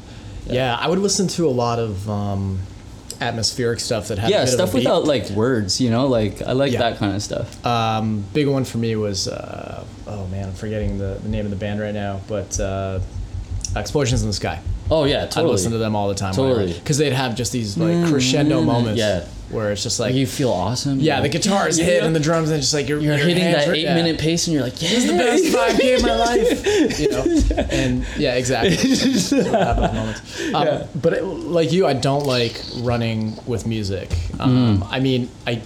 Yeah, 0.46 0.76
I 0.78 0.88
would 0.88 0.98
listen 0.98 1.26
to 1.28 1.46
a 1.46 1.50
lot 1.50 1.78
of 1.78 2.08
um, 2.10 2.58
atmospheric 3.20 3.80
stuff 3.80 4.08
that 4.08 4.18
had 4.18 4.30
yeah, 4.30 4.44
stuff 4.44 4.68
of 4.70 4.74
a 4.74 4.78
beat. 4.78 4.84
without 4.84 5.04
like 5.04 5.30
words. 5.30 5.80
You 5.80 5.90
know, 5.90 6.06
like 6.06 6.42
I 6.42 6.52
like 6.52 6.72
Yeah. 6.72 6.80
that 6.80 6.98
kind 6.98 7.14
of 7.16 7.22
stuff. 7.22 7.64
Um, 7.64 8.24
big 8.34 8.46
one 8.48 8.64
for 8.64 8.78
me 8.78 8.94
was 8.96 9.26
uh, 9.28 9.84
oh 10.06 10.26
man, 10.26 10.48
I'm 10.48 10.54
forgetting 10.54 10.98
the, 10.98 11.18
the 11.22 11.28
name 11.28 11.44
of 11.46 11.50
the 11.50 11.56
band 11.56 11.80
right 11.80 11.94
now, 11.94 12.20
but 12.28 12.58
uh, 12.60 13.00
Explosions 13.76 14.22
in 14.22 14.28
the 14.28 14.34
Sky. 14.34 14.60
Oh 14.90 15.04
yeah, 15.04 15.26
totally. 15.26 15.46
I'd 15.46 15.50
listen 15.52 15.72
to 15.72 15.78
them 15.78 15.94
all 15.96 16.08
the 16.08 16.14
time. 16.14 16.34
Totally. 16.34 16.72
because 16.72 16.98
they'd 16.98 17.12
have 17.12 17.34
just 17.34 17.52
these 17.52 17.76
like 17.78 18.08
crescendo 18.08 18.62
moments. 18.62 18.98
Yeah. 18.98 19.24
where 19.50 19.70
it's 19.72 19.82
just 19.82 20.00
like 20.00 20.14
you 20.14 20.26
feel 20.26 20.50
awesome. 20.50 20.98
yeah, 21.00 21.20
the 21.20 21.28
guitars 21.28 21.76
hit 21.76 22.02
and 22.02 22.14
the 22.16 22.20
drums, 22.20 22.50
and 22.50 22.60
just 22.60 22.74
like 22.74 22.88
you're, 22.88 22.98
You're 22.98 23.16
your 23.16 23.26
hitting 23.26 23.44
that 23.44 23.68
eight 23.68 23.82
yeah. 23.82 23.94
minute 23.94 24.18
pace, 24.18 24.46
and 24.46 24.54
you're 24.54 24.64
like, 24.64 24.80
yeah, 24.82 24.88
This 24.88 25.04
is 25.04 25.10
the 25.10 25.16
best 25.16 25.46
five 25.54 25.78
k 25.78 25.94
of 25.94 26.02
my 26.02 26.16
life, 26.16 26.98
you 26.98 27.10
know. 27.10 27.66
And 27.70 28.04
yeah, 28.16 28.34
exactly. 28.34 28.76
Just 28.76 29.28
sort 29.30 29.46
of 29.46 29.52
have 29.52 29.76
those 29.76 29.92
moments. 29.92 30.54
Um, 30.54 31.00
But 31.00 31.12
it, 31.12 31.22
like 31.24 31.70
you, 31.72 31.86
I 31.86 31.92
don't 31.92 32.24
like 32.26 32.60
running 32.80 33.36
with 33.46 33.66
music. 33.66 34.10
Um, 34.40 34.80
Mm. 34.80 34.88
I 34.90 35.00
mean, 35.00 35.28
I 35.46 35.62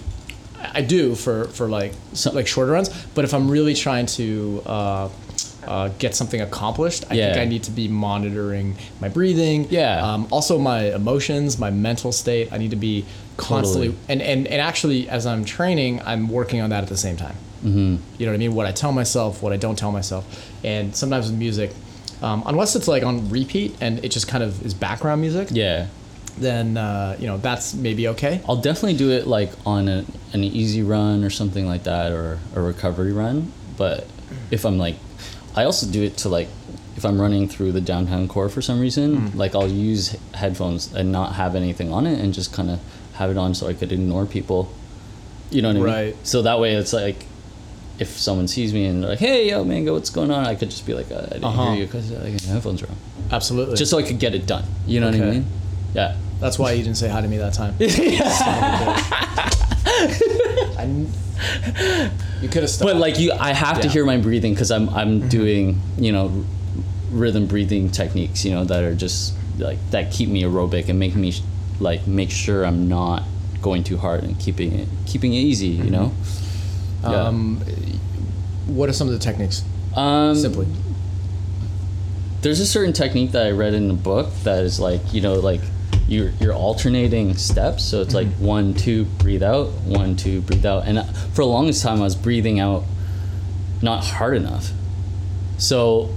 I 0.73 0.81
do 0.81 1.15
for 1.15 1.45
for 1.45 1.67
like 1.69 1.93
So- 2.13 2.31
like 2.33 2.47
shorter 2.47 2.71
runs. 2.73 2.89
But 3.15 3.23
if 3.25 3.33
I'm 3.33 3.49
really 3.49 3.73
trying 3.73 4.05
to 4.17 4.61
uh, 4.65 5.09
uh, 5.65 5.89
get 5.99 6.15
something 6.15 6.41
accomplished, 6.41 7.05
I 7.09 7.15
think 7.15 7.37
I 7.37 7.45
need 7.45 7.63
to 7.63 7.71
be 7.71 7.87
monitoring 7.87 8.75
my 8.99 9.09
breathing. 9.09 9.67
Yeah. 9.69 10.01
Um, 10.01 10.27
also 10.31 10.57
my 10.57 10.93
emotions, 10.93 11.57
my 11.59 11.69
mental 11.69 12.11
state. 12.11 12.51
I 12.51 12.57
need 12.57 12.71
to 12.71 12.77
be 12.77 13.05
constantly 13.37 13.89
Totally. 13.89 14.05
and, 14.09 14.21
and 14.21 14.47
and 14.47 14.61
actually 14.61 15.07
as 15.09 15.25
I'm 15.25 15.45
training, 15.45 16.01
I'm 16.05 16.27
working 16.27 16.61
on 16.61 16.69
that 16.71 16.83
at 16.83 16.89
the 16.89 16.97
same 16.97 17.17
time. 17.17 17.35
Mm-hmm. 17.63 17.97
You 18.17 18.25
know 18.25 18.31
what 18.31 18.35
I 18.35 18.37
mean? 18.37 18.53
What 18.55 18.65
I 18.65 18.71
tell 18.71 18.91
myself, 18.91 19.41
what 19.41 19.53
I 19.53 19.57
don't 19.57 19.77
tell 19.77 19.91
myself, 19.91 20.25
and 20.63 20.95
sometimes 20.95 21.29
with 21.29 21.39
music, 21.39 21.71
um, 22.21 22.43
unless 22.45 22.75
it's 22.75 22.87
like 22.87 23.03
on 23.03 23.29
repeat 23.29 23.75
and 23.81 24.03
it 24.03 24.09
just 24.09 24.27
kind 24.27 24.43
of 24.43 24.65
is 24.65 24.73
background 24.73 25.21
music, 25.21 25.49
yeah. 25.51 25.87
then 26.37 26.77
uh, 26.77 27.15
you 27.19 27.27
know 27.27 27.37
that's 27.37 27.73
maybe 27.73 28.07
okay. 28.09 28.41
I'll 28.47 28.61
definitely 28.61 28.97
do 28.97 29.11
it 29.11 29.27
like 29.27 29.51
on 29.65 29.87
a, 29.87 30.05
an 30.33 30.43
easy 30.43 30.83
run 30.83 31.23
or 31.23 31.29
something 31.29 31.65
like 31.65 31.83
that, 31.83 32.11
or 32.11 32.39
a 32.55 32.61
recovery 32.61 33.11
run. 33.11 33.51
But 33.77 34.07
if 34.51 34.65
I'm 34.65 34.77
like, 34.77 34.95
I 35.55 35.63
also 35.65 35.87
do 35.87 36.03
it 36.03 36.17
to 36.17 36.29
like, 36.29 36.47
if 36.95 37.05
I'm 37.05 37.19
running 37.19 37.47
through 37.47 37.71
the 37.71 37.81
downtown 37.81 38.27
core 38.27 38.49
for 38.49 38.61
some 38.61 38.79
reason, 38.79 39.15
Hmm. 39.29 39.37
like 39.37 39.55
I'll 39.55 39.67
use 39.69 40.15
headphones 40.33 40.93
and 40.93 41.11
not 41.11 41.35
have 41.35 41.55
anything 41.55 41.91
on 41.93 42.05
it 42.07 42.19
and 42.19 42.33
just 42.33 42.53
kind 42.53 42.69
of 42.69 42.79
have 43.13 43.31
it 43.31 43.37
on 43.37 43.53
so 43.55 43.67
I 43.67 43.73
could 43.73 43.91
ignore 43.91 44.25
people. 44.25 44.71
You 45.51 45.61
know 45.61 45.69
what 45.69 45.77
I 45.77 45.79
mean? 45.79 45.93
Right. 45.93 46.15
So 46.23 46.41
that 46.43 46.59
way 46.59 46.73
it's 46.75 46.93
like, 46.93 47.25
if 47.99 48.17
someone 48.17 48.47
sees 48.47 48.73
me 48.73 48.85
and 48.85 49.03
they're 49.03 49.09
like, 49.09 49.19
"Hey, 49.19 49.49
yo, 49.49 49.63
mango, 49.65 49.93
what's 49.93 50.09
going 50.09 50.31
on?" 50.31 50.45
I 50.45 50.55
could 50.55 50.69
just 50.69 50.85
be 50.85 50.93
like, 50.93 51.11
uh, 51.11 51.15
"I 51.15 51.19
didn't 51.33 51.43
Uh-huh. 51.43 51.71
hear 51.71 51.81
you 51.81 51.85
because 51.85 52.09
like, 52.11 52.41
your 52.43 52.53
headphones 52.53 52.81
are 52.81 52.87
on," 52.87 52.95
Absolutely. 53.31 53.75
just 53.75 53.91
so 53.91 53.97
I 53.97 54.03
could 54.03 54.19
get 54.19 54.33
it 54.33 54.45
done. 54.47 54.63
You 54.87 55.01
know 55.01 55.07
what 55.07 55.15
I 55.19 55.31
mean? 55.31 55.45
Yeah. 55.93 56.15
that's 56.39 56.57
why 56.57 56.71
you 56.71 56.83
didn't 56.83 56.95
say 56.97 57.09
hi 57.09 57.19
to 57.19 57.27
me 57.27 57.37
that 57.39 57.53
time. 57.53 57.75
You 62.41 62.47
could 62.47 62.61
have 62.61 62.69
stopped. 62.69 62.91
But 62.91 62.97
like 62.97 63.19
you, 63.19 63.33
I 63.33 63.53
have 63.53 63.81
to 63.81 63.89
hear 63.89 64.05
my 64.05 64.17
breathing 64.17 64.53
because 64.53 64.71
I'm 64.71 64.89
I'm 64.89 65.27
doing 65.27 65.81
you 65.97 66.11
know 66.11 66.45
rhythm 67.11 67.47
breathing 67.47 67.89
techniques 67.89 68.45
you 68.45 68.51
know 68.51 68.63
that 68.65 68.83
are 68.83 68.93
just 68.95 69.33
like 69.57 69.77
that 69.91 70.11
keep 70.11 70.29
me 70.29 70.43
aerobic 70.43 70.89
and 70.89 70.99
make 70.99 71.15
me 71.15 71.33
like 71.79 72.07
make 72.07 72.29
sure 72.29 72.63
I'm 72.65 72.87
not 72.87 73.23
going 73.61 73.83
too 73.83 73.97
hard 73.97 74.23
and 74.23 74.39
keeping 74.39 74.73
it 74.73 74.87
keeping 75.05 75.33
it 75.33 75.37
easy 75.37 75.67
you 75.67 75.89
know. 75.89 76.13
Yeah. 77.01 77.27
um, 77.27 77.57
what 78.67 78.89
are 78.89 78.93
some 78.93 79.07
of 79.07 79.13
the 79.13 79.19
techniques? 79.19 79.63
Um, 79.95 80.35
Simply. 80.35 80.67
there's 82.41 82.59
a 82.59 82.65
certain 82.65 82.93
technique 82.93 83.31
that 83.31 83.47
I 83.47 83.51
read 83.51 83.73
in 83.73 83.87
the 83.87 83.93
book 83.93 84.29
that 84.43 84.63
is 84.63 84.79
like 84.79 85.13
you 85.13 85.21
know 85.21 85.35
like 85.35 85.61
you're 86.09 86.31
you're 86.39 86.53
alternating 86.53 87.37
steps. 87.37 87.83
So 87.83 88.01
it's 88.01 88.13
like 88.13 88.27
mm-hmm. 88.27 88.45
one 88.45 88.73
two 88.73 89.05
breathe 89.05 89.43
out 89.43 89.67
one 89.85 90.15
two 90.15 90.41
breathe 90.41 90.65
out. 90.65 90.87
And 90.87 90.99
uh, 90.99 91.03
for 91.03 91.43
the 91.43 91.45
longest 91.45 91.83
time 91.83 91.99
I 91.99 92.03
was 92.03 92.15
breathing 92.15 92.59
out 92.59 92.83
not 93.81 94.03
hard 94.03 94.35
enough. 94.35 94.71
So 95.57 96.09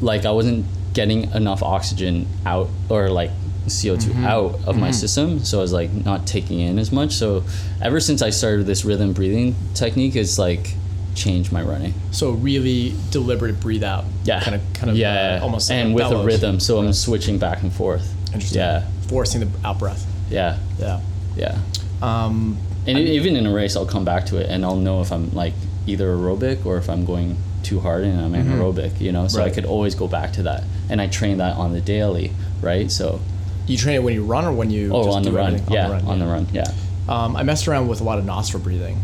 like 0.00 0.26
I 0.26 0.32
wasn't 0.32 0.66
getting 0.92 1.30
enough 1.32 1.62
oxygen 1.62 2.26
out 2.44 2.68
or 2.88 3.08
like 3.08 3.30
CO2 3.66 3.98
mm-hmm. 3.98 4.24
out 4.24 4.54
of 4.66 4.76
my 4.76 4.88
mm-hmm. 4.88 4.92
system. 4.92 5.38
So 5.40 5.58
I 5.58 5.62
was 5.62 5.72
like 5.72 5.92
not 5.92 6.26
taking 6.26 6.58
in 6.58 6.78
as 6.78 6.90
much. 6.90 7.12
So 7.12 7.44
ever 7.80 8.00
since 8.00 8.20
I 8.20 8.30
started 8.30 8.66
this 8.66 8.84
rhythm 8.84 9.12
breathing 9.12 9.54
technique 9.74 10.16
it's 10.16 10.38
like 10.38 10.74
changed 11.18 11.52
my 11.52 11.62
running 11.62 11.92
So 12.12 12.30
really 12.30 12.94
deliberate 13.10 13.60
breathe 13.60 13.82
out. 13.84 14.04
yeah. 14.24 14.40
Kind 14.42 14.56
of, 14.56 14.62
kind 14.74 14.90
of, 14.90 14.96
yeah. 14.96 15.38
uh, 15.40 15.44
almost 15.44 15.68
like 15.70 15.78
and 15.78 15.94
with 15.94 16.02
bellows. 16.04 16.24
a 16.24 16.26
rhythm, 16.26 16.60
so 16.60 16.78
I'm 16.78 16.92
switching 16.92 17.38
back 17.38 17.62
and 17.62 17.72
forth. 17.72 18.14
Interesting. 18.32 18.60
Yeah. 18.60 18.86
Forcing 19.08 19.40
the 19.40 19.48
out 19.66 19.78
breath. 19.78 20.06
Yeah. 20.30 20.58
Yeah. 20.78 21.00
Yeah. 21.36 21.58
Um, 22.02 22.56
And 22.86 22.98
e- 22.98 23.16
even 23.16 23.36
in 23.36 23.46
a 23.46 23.52
race, 23.52 23.76
I'll 23.76 23.86
come 23.86 24.04
back 24.04 24.26
to 24.26 24.36
it 24.38 24.48
and 24.48 24.64
I'll 24.64 24.76
know 24.76 25.00
if 25.00 25.10
I'm 25.12 25.34
like 25.34 25.54
either 25.86 26.06
aerobic 26.14 26.64
or 26.66 26.76
if 26.78 26.88
I'm 26.88 27.04
going 27.04 27.36
too 27.62 27.80
hard 27.80 28.04
and 28.04 28.20
I'm 28.20 28.32
anaerobic, 28.32 29.00
you 29.00 29.12
know? 29.12 29.26
So 29.28 29.40
I 29.42 29.46
Mm-hmm. 29.46 29.54
Could 29.54 29.64
always 29.66 29.94
go 29.94 30.06
back 30.08 30.32
to 30.34 30.42
that. 30.44 30.62
And 30.90 31.00
I 31.00 31.06
train 31.08 31.38
that 31.38 31.56
on 31.56 31.72
the 31.72 31.80
daily, 31.80 32.32
right? 32.62 32.90
So, 32.90 33.20
you 33.66 33.76
train 33.76 33.96
it 33.96 34.02
when 34.02 34.14
you 34.14 34.24
run 34.24 34.44
or 34.46 34.52
when 34.52 34.70
you 34.70 34.90
oh, 34.94 35.04
just 35.04 35.16
on 35.16 35.22
the, 35.22 35.30
do 35.30 35.36
run. 35.36 35.60
Yeah, 35.70 36.00
on 36.06 36.18
the 36.18 36.26
run. 36.26 36.46
Yeah. 36.52 36.70
Um, 37.08 37.36
I 37.36 37.42
messed 37.42 37.66
around 37.68 37.88
with 37.88 38.00
a 38.00 38.04
lot 38.04 38.18
of 38.18 38.24
nostril 38.24 38.62
breathing. 38.62 39.02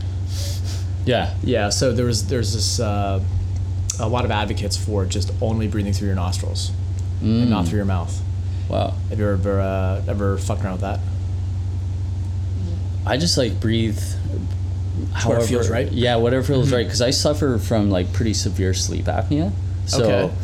Yeah. 1.05 1.35
Yeah, 1.43 1.69
so 1.71 1.93
there 1.93 2.07
was 2.07 2.27
there's 2.29 2.53
this 2.55 2.81
uh, 2.81 3.23
a 4.01 4.09
lot 4.09 4.25
of 4.25 4.31
advocates 4.31 4.77
for 4.77 5.05
just 5.05 5.31
only 5.41 5.69
breathing 5.69 5.93
through 5.93 6.07
your 6.09 6.17
nostrils 6.17 6.71
and 7.21 7.47
Mm. 7.47 7.49
not 7.49 7.67
through 7.69 7.77
your 7.77 7.85
mouth. 7.87 8.21
Wow. 8.69 8.95
Have 9.11 9.19
you 9.19 9.29
ever 9.29 9.61
uh, 9.61 10.03
ever 10.09 10.39
fucked 10.39 10.63
around 10.65 10.73
with 10.73 10.81
that? 10.83 11.01
I 13.07 13.17
just 13.19 13.37
like 13.37 13.61
breathe. 13.61 14.01
where 15.27 15.39
it 15.41 15.47
feels 15.47 15.69
right? 15.69 15.87
Mm-hmm. 15.87 15.97
Yeah, 15.97 16.17
whatever 16.17 16.43
feels 16.43 16.73
right. 16.73 16.87
Because 16.87 17.03
I 17.03 17.11
suffer 17.11 17.59
from 17.59 17.91
like 17.91 18.13
pretty 18.13 18.33
severe 18.35 18.73
sleep 18.75 19.05
apnea. 19.07 19.53
So, 19.87 20.05
Okay. 20.05 20.35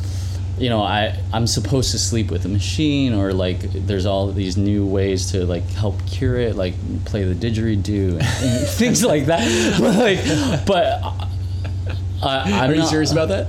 You 0.61 0.69
know, 0.69 0.83
I 0.83 1.19
I'm 1.33 1.47
supposed 1.47 1.91
to 1.93 1.99
sleep 1.99 2.31
with 2.31 2.45
a 2.45 2.49
machine, 2.49 3.15
or 3.15 3.33
like 3.33 3.61
there's 3.87 4.07
all 4.07 4.31
these 4.33 4.57
new 4.57 4.87
ways 4.87 5.31
to 5.33 5.45
like 5.47 5.67
help 5.71 5.97
cure 6.07 6.37
it, 6.37 6.55
like 6.55 6.75
play 7.07 7.25
the 7.25 7.35
didgeridoo 7.35 8.13
and, 8.13 8.23
and 8.45 8.67
things 8.69 9.03
like 9.05 9.27
that. 9.27 9.47
But 9.81 9.97
like, 10.07 10.67
but. 10.67 11.03
uh, 12.23 12.45
Are 12.67 12.71
you 12.73 12.81
not- 12.81 12.89
serious 12.91 13.13
about 13.13 13.29
that? 13.29 13.47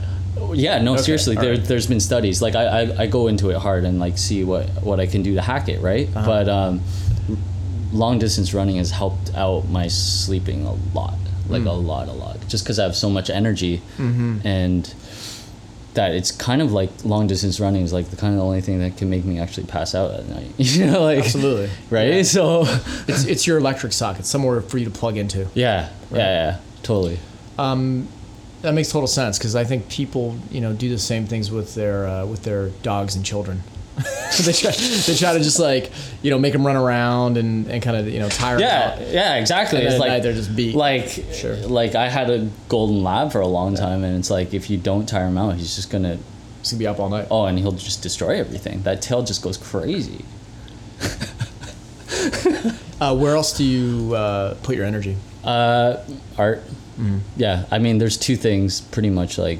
yeah, 0.53 0.81
no, 0.81 0.93
Okay, 0.93 1.03
seriously. 1.03 1.35
There, 1.35 1.51
right. 1.55 1.63
there's 1.63 1.87
been 1.87 1.99
studies. 1.99 2.41
Like 2.41 2.55
I, 2.55 2.63
I, 2.83 3.01
I 3.03 3.07
go 3.07 3.27
into 3.27 3.49
it 3.51 3.57
hard 3.57 3.83
and 3.85 3.99
like 3.99 4.17
see 4.17 4.43
what 4.43 4.67
what 4.81 4.99
I 4.99 5.05
can 5.05 5.21
do 5.23 5.35
to 5.35 5.41
hack 5.41 5.67
it, 5.69 5.81
right? 5.81 6.07
Uh-huh. 6.15 6.25
But 6.25 6.49
um, 6.49 6.81
long 7.91 8.19
distance 8.19 8.53
running 8.53 8.77
has 8.77 8.91
helped 8.91 9.33
out 9.35 9.67
my 9.67 9.87
sleeping 9.89 10.65
a 10.65 10.73
lot, 10.97 11.15
like 11.49 11.61
Hmm. 11.63 11.67
a 11.67 11.73
lot, 11.73 12.07
a 12.07 12.13
lot. 12.13 12.37
Just 12.47 12.63
because 12.63 12.79
I 12.79 12.83
have 12.83 12.95
so 12.95 13.09
much 13.09 13.29
energy, 13.29 13.81
Mm-hmm. 13.97 14.47
and 14.47 14.93
that 15.93 16.13
it's 16.13 16.31
kind 16.31 16.61
of 16.61 16.71
like 16.71 16.89
long 17.03 17.27
distance 17.27 17.59
running 17.59 17.81
is 17.83 17.91
like 17.91 18.09
the 18.09 18.15
kind 18.15 18.33
of 18.33 18.39
the 18.39 18.45
only 18.45 18.61
thing 18.61 18.79
that 18.79 18.95
can 18.97 19.09
make 19.09 19.25
me 19.25 19.39
actually 19.39 19.67
pass 19.67 19.93
out 19.93 20.11
at 20.11 20.27
night. 20.29 20.51
You 20.57 20.85
know, 20.87 21.03
like 21.03 21.19
Absolutely. 21.19 21.69
right. 21.89 22.13
Yeah. 22.13 22.21
So 22.23 22.63
It's 23.07 23.25
it's 23.25 23.45
your 23.47 23.57
electric 23.57 23.91
socket, 23.93 24.25
somewhere 24.25 24.61
for 24.61 24.77
you 24.77 24.85
to 24.85 24.91
plug 24.91 25.17
into. 25.17 25.47
yeah, 25.53 25.89
yeah, 26.11 26.17
yeah, 26.17 26.59
totally. 26.83 27.19
That 28.61 28.75
makes 28.75 28.91
total 28.91 29.07
sense 29.07 29.39
because 29.39 29.55
I 29.55 29.63
think 29.63 29.89
people, 29.89 30.37
you 30.51 30.61
know, 30.61 30.71
do 30.71 30.87
the 30.87 30.99
same 30.99 31.25
things 31.25 31.49
with 31.49 31.73
their 31.73 32.05
uh, 32.05 32.25
with 32.27 32.43
their 32.43 32.69
dogs 32.83 33.15
and 33.15 33.25
children. 33.25 33.63
they 34.45 34.53
try 34.53 34.71
they 34.71 35.15
try 35.15 35.33
to 35.33 35.39
just 35.39 35.59
like 35.59 35.91
you 36.21 36.31
know 36.31 36.39
make 36.39 36.53
them 36.53 36.65
run 36.65 36.75
around 36.77 37.37
and, 37.37 37.67
and 37.67 37.83
kind 37.83 37.97
of 37.97 38.07
you 38.07 38.19
know 38.19 38.29
tire 38.29 38.59
Yeah, 38.59 38.93
out. 38.95 39.01
yeah, 39.01 39.07
yeah, 39.11 39.35
exactly. 39.35 39.79
And 39.79 39.87
it's 39.89 39.99
like 39.99 40.23
they're 40.23 40.33
just 40.33 40.55
beat. 40.55 40.73
Like, 40.75 41.09
Sure. 41.33 41.55
like 41.57 41.93
I 41.95 42.07
had 42.09 42.29
a 42.29 42.49
golden 42.69 43.03
lab 43.03 43.31
for 43.31 43.41
a 43.41 43.47
long 43.47 43.75
time, 43.75 44.03
and 44.03 44.17
it's 44.17 44.29
like 44.29 44.53
if 44.53 44.69
you 44.69 44.77
don't 44.77 45.07
tire 45.07 45.27
him 45.27 45.37
out, 45.37 45.55
he's 45.55 45.75
just 45.75 45.89
gonna 45.91 46.17
It's 46.61 46.71
gonna 46.71 46.79
be 46.79 46.87
up 46.87 46.99
all 46.99 47.09
night. 47.09 47.27
oh, 47.29 47.45
and 47.45 47.59
he'll 47.59 47.73
just 47.73 48.01
destroy 48.01 48.39
everything. 48.39 48.83
That 48.83 49.01
tail 49.01 49.23
just 49.23 49.41
goes 49.41 49.57
crazy. 49.57 50.23
Uh, 53.01 53.15
where 53.15 53.35
else 53.35 53.57
do 53.57 53.63
you 53.63 54.13
uh, 54.13 54.53
put 54.61 54.75
your 54.75 54.85
energy? 54.85 55.17
Uh, 55.43 55.97
art. 56.37 56.61
Yeah, 57.35 57.65
I 57.71 57.79
mean, 57.79 57.97
there's 57.97 58.15
two 58.15 58.35
things 58.35 58.79
pretty 58.79 59.09
much 59.09 59.39
like 59.39 59.57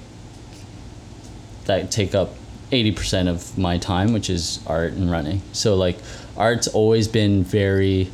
that 1.66 1.90
take 1.90 2.14
up 2.14 2.36
eighty 2.72 2.92
percent 2.92 3.30
of 3.30 3.58
my 3.58 3.78
time, 3.78 4.14
which 4.14 4.30
is 4.30 4.60
art 4.68 4.94
and 4.94 5.12
running. 5.12 5.42
So 5.54 5.76
like, 5.76 5.98
art's 6.38 6.68
always 6.68 7.08
been 7.08 7.44
very. 7.44 8.10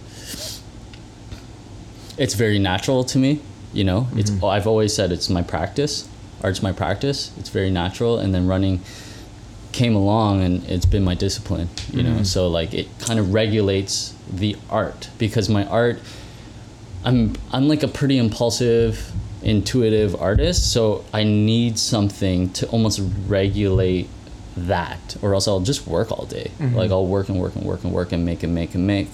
It's 2.18 2.34
very 2.34 2.58
natural 2.58 3.04
to 3.06 3.18
me, 3.20 3.42
you 3.74 3.84
know. 3.84 4.02
Mm-hmm. 4.02 4.20
It's 4.20 4.44
I've 4.44 4.68
always 4.68 4.94
said 4.94 5.12
it's 5.12 5.30
my 5.30 5.44
practice. 5.44 6.08
Art's 6.44 6.64
my 6.64 6.72
practice. 6.72 7.32
It's 7.38 7.50
very 7.50 7.70
natural, 7.70 8.18
and 8.20 8.34
then 8.34 8.48
running 8.48 8.82
came 9.74 9.96
along 9.96 10.42
and 10.42 10.64
it's 10.66 10.88
been 10.88 11.04
my 11.04 11.14
discipline, 11.14 11.70
you 11.94 12.02
know. 12.02 12.16
Mm-hmm. 12.16 12.24
So 12.24 12.48
like 12.48 12.74
it 12.74 12.88
kind 13.00 13.20
of 13.20 13.34
regulates 13.34 14.16
the 14.28 14.56
art 14.70 15.10
because 15.20 15.50
my 15.50 15.66
art 15.68 16.00
I'm 17.06 17.36
I'm 17.52 17.68
like 17.68 17.84
a 17.84 17.88
pretty 17.88 18.18
impulsive, 18.18 19.12
intuitive 19.44 20.20
artist, 20.20 20.74
so 20.74 21.06
I 21.14 21.24
need 21.24 21.78
something 21.78 22.50
to 22.54 22.68
almost 22.70 23.02
regulate 23.28 24.10
that, 24.58 25.16
or 25.22 25.34
else 25.34 25.48
I'll 25.48 25.60
just 25.60 25.88
work 25.88 26.12
all 26.12 26.26
day. 26.26 26.52
Mm-hmm. 26.60 26.76
Like 26.76 26.92
I'll 26.92 27.08
work 27.08 27.30
and 27.30 27.40
work 27.40 27.56
and 27.56 27.66
work 27.66 27.84
and 27.84 27.94
work 27.94 28.12
and 28.12 28.26
make 28.26 28.44
and 28.44 28.54
make 28.54 28.76
and 28.76 28.86
make. 28.88 29.10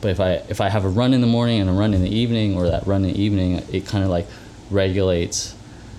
But 0.00 0.10
if 0.10 0.20
I 0.20 0.32
if 0.48 0.60
I 0.60 0.68
have 0.68 0.84
a 0.84 0.88
run 0.88 1.12
in 1.12 1.20
the 1.20 1.26
morning 1.26 1.60
and 1.60 1.68
a 1.68 1.72
run 1.72 1.94
in 1.94 2.02
the 2.02 2.14
evening, 2.14 2.56
or 2.56 2.68
that 2.68 2.86
run 2.86 3.04
in 3.04 3.12
the 3.12 3.20
evening, 3.20 3.62
it 3.72 3.86
kind 3.86 4.04
of 4.04 4.10
like 4.10 4.26
regulates, 4.70 5.54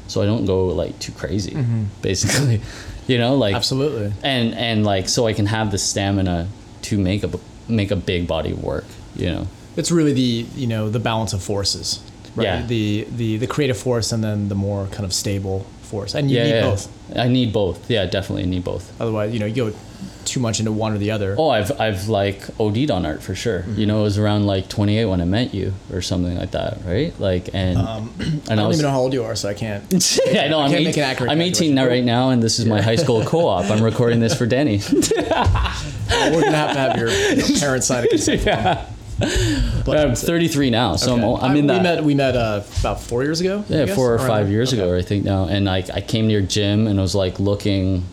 so 0.08 0.22
I 0.22 0.26
don't 0.26 0.46
go 0.46 0.68
like 0.68 0.98
too 1.00 1.12
crazy, 1.12 1.52
mm-hmm. 1.52 1.86
basically. 2.02 2.62
You 3.10 3.18
know, 3.18 3.34
like 3.34 3.56
Absolutely. 3.56 4.14
and 4.22 4.54
and 4.54 4.86
like 4.86 5.10
so 5.10 5.26
I 5.26 5.34
can 5.34 5.48
have 5.48 5.72
the 5.72 5.80
stamina 5.80 6.48
to 6.84 6.98
make 7.00 7.24
a 7.24 7.40
make 7.68 7.90
a 7.90 7.96
big 7.96 8.28
body 8.28 8.54
work. 8.54 8.86
You 9.16 9.32
know. 9.32 9.48
It's 9.76 9.90
really 9.90 10.14
the 10.14 10.46
you 10.56 10.68
know 10.68 10.92
the 10.92 11.00
balance 11.00 11.34
of 11.34 11.42
forces, 11.42 12.04
right? 12.36 12.44
Yeah. 12.44 12.66
The 12.68 13.08
the 13.10 13.38
the 13.38 13.48
creative 13.48 13.80
force 13.80 14.12
and 14.12 14.24
then 14.24 14.48
the 14.48 14.54
more 14.54 14.86
kind 14.88 15.06
of 15.06 15.14
stable 15.14 15.66
force, 15.90 16.16
and 16.16 16.30
you 16.30 16.38
yeah, 16.38 16.44
need 16.44 16.50
yeah. 16.52 16.62
both. 16.70 17.18
I 17.18 17.28
need 17.28 17.52
both. 17.54 17.90
Yeah, 17.90 18.06
definitely 18.06 18.46
need 18.46 18.64
both. 18.64 19.00
Otherwise, 19.02 19.34
you 19.34 19.40
know, 19.40 19.46
you 19.46 19.56
go 19.72 19.78
too 20.26 20.40
much 20.40 20.60
into 20.60 20.72
one 20.72 20.94
or 20.94 20.98
the 21.00 21.10
other. 21.12 21.36
Oh, 21.38 21.50
I've 21.50 21.72
I've 21.82 22.08
like 22.08 22.44
OD'd 22.60 22.92
on 22.92 23.06
art 23.06 23.24
for 23.24 23.34
sure. 23.36 23.62
Mm-hmm. 23.62 23.80
You 23.80 23.86
know, 23.88 24.00
it 24.02 24.04
was 24.04 24.18
around 24.20 24.46
like 24.46 24.70
28 24.70 25.06
when 25.06 25.22
I 25.22 25.26
met 25.26 25.54
you 25.54 25.74
or 25.92 26.02
something 26.02 26.38
like 26.38 26.52
that, 26.52 26.78
right? 26.86 27.18
Like 27.20 27.50
and 27.54 27.78
Um, 27.78 28.14
I 28.50 28.56
don't 28.56 28.68
was, 28.68 28.78
even 28.78 28.86
know 28.88 28.92
how 28.92 29.00
old 29.02 29.14
you 29.14 29.24
are, 29.24 29.36
so 29.36 29.50
I 29.50 29.54
can't. 29.56 29.84
yeah, 30.28 30.44
I 30.44 30.48
know. 30.48 30.60
I'm, 30.60 30.70
can't 30.70 30.82
eight- 30.82 30.86
make 30.86 30.98
an 30.98 31.04
accurate 31.04 31.32
I'm 31.32 31.42
18 31.42 31.74
now 31.74 31.88
right 31.88 32.04
now, 32.04 32.30
and 32.30 32.44
this 32.44 32.60
is 32.60 32.66
my 32.66 32.82
high 32.82 32.96
school 32.96 33.24
co-op. 33.26 33.70
I'm 33.72 33.84
recording 33.84 34.20
this 34.20 34.38
for 34.38 34.46
Denny. 34.46 34.82
We're 34.92 36.42
gonna 36.42 36.52
have 36.52 36.74
to 36.74 36.80
have 36.80 36.98
your, 36.98 37.10
your 37.10 37.46
parents 37.60 37.88
sign 37.88 38.04
a 38.04 38.08
consent. 38.08 38.44
yeah. 38.46 38.86
I'm 39.22 40.16
33 40.16 40.70
now, 40.70 40.96
so 40.96 41.14
I'm, 41.38 41.52
I'm 41.52 41.58
in 41.58 41.70
I- 41.70 41.74
that. 41.82 41.82
We 41.82 41.84
met 41.84 42.04
we 42.04 42.16
met 42.16 42.36
uh, 42.36 42.64
about 42.80 43.02
four 43.02 43.24
years 43.24 43.42
ago. 43.42 43.64
I 43.70 43.74
Yeah, 43.74 43.86
guess, 43.86 43.96
four 43.96 44.14
or 44.14 44.16
around 44.16 44.28
five 44.28 44.50
years 44.50 44.74
Okay. 44.74 44.82
ago, 44.82 44.96
I 44.98 45.02
think 45.02 45.26
now, 45.26 45.46
and 45.46 45.66
like 45.66 45.90
I 45.90 46.02
came 46.02 46.26
to 46.28 46.32
your 46.32 46.42
gym 46.42 46.88
and 46.88 47.00
I 47.00 47.02
was 47.02 47.16
like 47.16 47.40
looking 47.40 48.04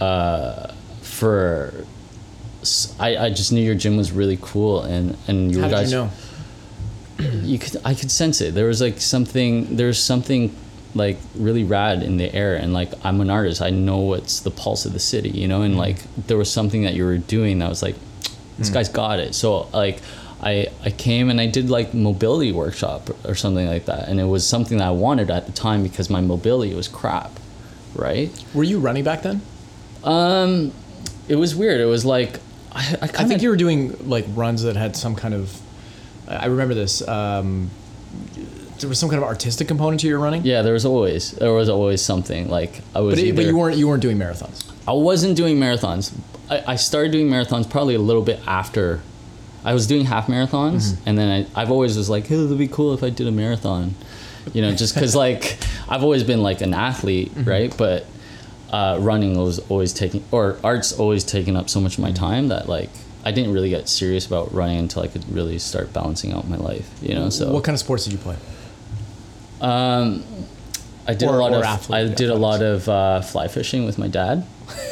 uh, 0.00 0.72
for. 1.02 1.72
I 2.98 3.28
just 3.28 3.52
knew 3.52 3.60
your 3.62 3.74
gym 3.74 3.96
was 3.98 4.10
really 4.12 4.38
cool, 4.40 4.82
and 4.82 5.16
and 5.28 5.52
you 5.54 5.60
How 5.60 5.68
did 5.68 5.74
guys. 5.74 5.92
you 5.92 5.98
know? 5.98 6.10
you 7.42 7.58
could 7.58 7.76
I 7.84 7.94
could 7.94 8.10
sense 8.10 8.40
it. 8.40 8.54
There 8.54 8.66
was 8.66 8.80
like 8.80 9.00
something. 9.00 9.76
There's 9.76 10.02
something 10.02 10.54
like 10.94 11.18
really 11.34 11.64
rad 11.64 12.02
in 12.02 12.16
the 12.16 12.32
air, 12.34 12.56
and 12.56 12.72
like 12.72 12.92
I'm 13.04 13.20
an 13.20 13.28
artist. 13.28 13.60
I 13.60 13.70
know 13.70 13.98
what's 13.98 14.40
the 14.40 14.50
pulse 14.50 14.86
of 14.86 14.92
the 14.94 14.98
city, 14.98 15.28
you 15.30 15.46
know. 15.46 15.60
And 15.62 15.76
like 15.76 15.98
there 16.26 16.38
was 16.38 16.50
something 16.50 16.84
that 16.84 16.94
you 16.94 17.04
were 17.04 17.18
doing 17.18 17.58
that 17.58 17.68
was 17.68 17.82
like, 17.82 17.96
this 18.58 18.70
guy's 18.70 18.88
got 18.88 19.18
it. 19.18 19.34
So 19.34 19.64
like. 19.74 20.00
I, 20.42 20.68
I 20.84 20.90
came 20.90 21.30
and 21.30 21.40
I 21.40 21.46
did 21.46 21.70
like 21.70 21.94
mobility 21.94 22.52
workshop 22.52 23.10
or 23.24 23.34
something 23.34 23.66
like 23.66 23.86
that, 23.86 24.08
and 24.08 24.20
it 24.20 24.24
was 24.24 24.46
something 24.46 24.78
that 24.78 24.88
I 24.88 24.90
wanted 24.90 25.30
at 25.30 25.46
the 25.46 25.52
time 25.52 25.82
because 25.82 26.10
my 26.10 26.20
mobility 26.20 26.74
was 26.74 26.88
crap, 26.88 27.30
right? 27.94 28.30
Were 28.52 28.64
you 28.64 28.78
running 28.78 29.04
back 29.04 29.22
then? 29.22 29.40
Um, 30.02 30.72
it 31.28 31.36
was 31.36 31.54
weird. 31.54 31.80
It 31.80 31.86
was 31.86 32.04
like 32.04 32.40
I, 32.72 32.96
I, 33.00 33.04
I 33.04 33.24
think 33.24 33.42
you 33.42 33.48
were 33.48 33.56
doing 33.56 33.96
like 34.08 34.26
runs 34.34 34.62
that 34.64 34.76
had 34.76 34.96
some 34.96 35.14
kind 35.14 35.34
of. 35.34 35.60
I 36.26 36.46
remember 36.46 36.74
this. 36.74 37.06
Um, 37.06 37.70
there 38.80 38.88
was 38.88 38.98
some 38.98 39.08
kind 39.08 39.22
of 39.22 39.28
artistic 39.28 39.68
component 39.68 40.00
to 40.00 40.08
your 40.08 40.18
running. 40.18 40.44
Yeah, 40.44 40.62
there 40.62 40.72
was 40.72 40.84
always 40.84 41.32
there 41.32 41.52
was 41.52 41.68
always 41.68 42.02
something 42.02 42.48
like 42.48 42.80
I 42.94 43.00
was. 43.00 43.14
But, 43.14 43.24
it, 43.24 43.36
but 43.36 43.44
you 43.44 43.56
weren't 43.56 43.76
you 43.76 43.88
weren't 43.88 44.02
doing 44.02 44.18
marathons. 44.18 44.70
I 44.86 44.92
wasn't 44.92 45.36
doing 45.36 45.58
marathons. 45.58 46.12
I, 46.50 46.72
I 46.72 46.76
started 46.76 47.12
doing 47.12 47.28
marathons 47.28 47.68
probably 47.70 47.94
a 47.94 48.00
little 48.00 48.22
bit 48.22 48.40
after. 48.46 49.00
I 49.64 49.72
was 49.74 49.86
doing 49.86 50.04
half 50.04 50.26
marathons, 50.26 50.92
Mm-hmm. 50.92 51.08
and 51.08 51.18
then 51.18 51.46
I, 51.56 51.60
I've 51.62 51.70
always 51.70 51.96
was 51.96 52.10
like, 52.10 52.26
hey, 52.26 52.34
it'd 52.36 52.58
be 52.58 52.68
cool 52.68 52.92
if 52.94 53.02
I 53.02 53.10
did 53.10 53.26
a 53.26 53.32
marathon, 53.32 53.94
you 54.52 54.60
know, 54.62 54.74
just 54.74 54.94
because 54.94 55.14
like 55.26 55.58
I've 55.88 56.02
always 56.02 56.22
been 56.24 56.42
like 56.42 56.60
an 56.60 56.74
athlete, 56.74 57.34
Mm-hmm. 57.34 57.48
right? 57.48 57.74
But 57.76 58.06
uh, 58.70 58.98
running 59.00 59.38
was 59.38 59.58
always 59.70 59.92
taking, 59.92 60.24
or 60.32 60.58
art's 60.64 60.92
always 60.92 61.22
taking 61.24 61.56
up 61.56 61.70
so 61.70 61.80
much 61.80 61.94
of 61.96 62.00
my 62.02 62.12
time 62.12 62.48
that 62.48 62.68
like 62.68 62.90
I 63.24 63.30
didn't 63.32 63.52
really 63.54 63.70
get 63.70 63.88
serious 63.88 64.26
about 64.26 64.52
running 64.52 64.78
until 64.78 65.02
I 65.02 65.06
could 65.08 65.24
really 65.32 65.58
start 65.58 65.92
balancing 65.92 66.32
out 66.32 66.46
my 66.48 66.56
life, 66.56 66.90
you 67.00 67.14
know. 67.14 67.30
So 67.30 67.50
What 67.52 67.64
kind 67.64 67.74
of 67.74 67.80
sports 67.80 68.04
did 68.04 68.12
you 68.12 68.18
play? 68.18 68.36
um, 69.60 70.24
I 71.06 71.14
did 71.14 71.28
Or- 71.28 71.36
a 71.36 71.38
lot 71.38 71.52
of 71.52 71.62
athlete, 71.62 72.10
I 72.10 72.14
did 72.14 72.30
a 72.30 72.34
lot 72.34 72.62
of 72.62 72.88
uh, 72.88 73.20
fly 73.22 73.48
fishing 73.48 73.84
with 73.84 73.98
my 73.98 74.08
dad. 74.08 74.44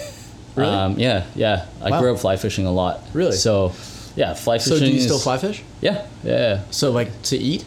Really? 0.54 0.68
Um, 0.70 0.98
yeah, 0.98 1.24
yeah. 1.35 1.64
I 1.82 1.88
Wow. 1.88 2.00
grew 2.00 2.12
up 2.12 2.18
fly 2.20 2.37
fishing 2.37 2.66
a 2.66 2.70
lot. 2.70 3.00
Really? 3.14 3.32
So, 3.32 3.72
yeah, 4.16 4.35
fly 4.35 4.59
fishing. 4.59 4.79
So 4.79 4.85
do 4.85 4.90
you 4.92 5.01
still 5.01 5.16
is- 5.16 5.22
fly 5.22 5.38
fish? 5.38 5.62
Yeah, 5.81 6.07
yeah. 6.22 6.62
So 6.70 6.90
like 6.92 7.22
to 7.25 7.37
eat? 7.37 7.64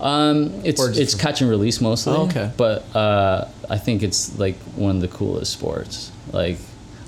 Um, 0.00 0.60
it's 0.64 0.80
it's 0.98 1.14
for- 1.14 1.20
catch 1.20 1.40
and 1.40 1.48
release 1.48 1.80
mostly. 1.80 2.12
Oh, 2.14 2.26
okay. 2.26 2.50
But 2.56 2.94
uh, 2.94 3.48
I 3.70 3.78
think 3.78 4.02
it's 4.02 4.38
like 4.38 4.56
one 4.76 4.96
of 4.96 5.00
the 5.00 5.08
coolest 5.08 5.52
sports. 5.52 6.12
Like, 6.32 6.58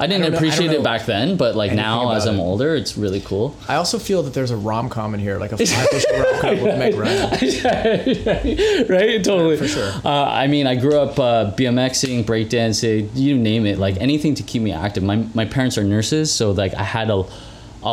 I 0.00 0.06
didn't 0.06 0.22
know- 0.22 0.28
I 0.34 0.38
appreciate 0.38 0.70
it 0.72 0.82
back 0.82 1.04
then, 1.04 1.36
but 1.36 1.54
like 1.54 1.72
now 1.74 2.12
as 2.12 2.26
I'm 2.26 2.36
it. 2.38 2.42
older, 2.42 2.74
it's 2.74 2.96
really 2.96 3.20
cool. 3.20 3.54
I 3.68 3.74
also 3.74 3.98
feel 3.98 4.22
that 4.22 4.32
there's 4.32 4.52
a 4.52 4.56
rom 4.56 4.88
com 4.88 5.12
in 5.12 5.20
here, 5.20 5.38
like 5.38 5.52
a 5.52 5.58
fly 5.58 5.66
fishing 5.90 6.18
rom 6.18 6.40
com 6.40 6.60
with 6.62 6.78
Meg 6.78 6.94
Ryan. 6.94 7.30
right? 8.88 9.22
Totally. 9.24 9.56
For 9.58 9.68
sure. 9.68 9.92
Uh, 10.04 10.24
I 10.24 10.46
mean, 10.46 10.66
I 10.66 10.74
grew 10.76 10.98
up 10.98 11.18
uh, 11.18 11.52
BMXing, 11.56 12.24
breakdancing, 12.24 13.10
you 13.14 13.36
name 13.36 13.66
it, 13.66 13.78
like 13.78 13.96
anything 13.98 14.34
to 14.36 14.42
keep 14.42 14.62
me 14.62 14.72
active. 14.72 15.02
My, 15.02 15.16
my 15.34 15.44
parents 15.44 15.76
are 15.76 15.84
nurses, 15.84 16.32
so 16.32 16.52
like 16.52 16.74
I 16.74 16.84
had 16.84 17.10
a, 17.10 17.24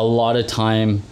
a 0.02 0.04
lot 0.06 0.36
of 0.36 0.48
time 0.48 1.04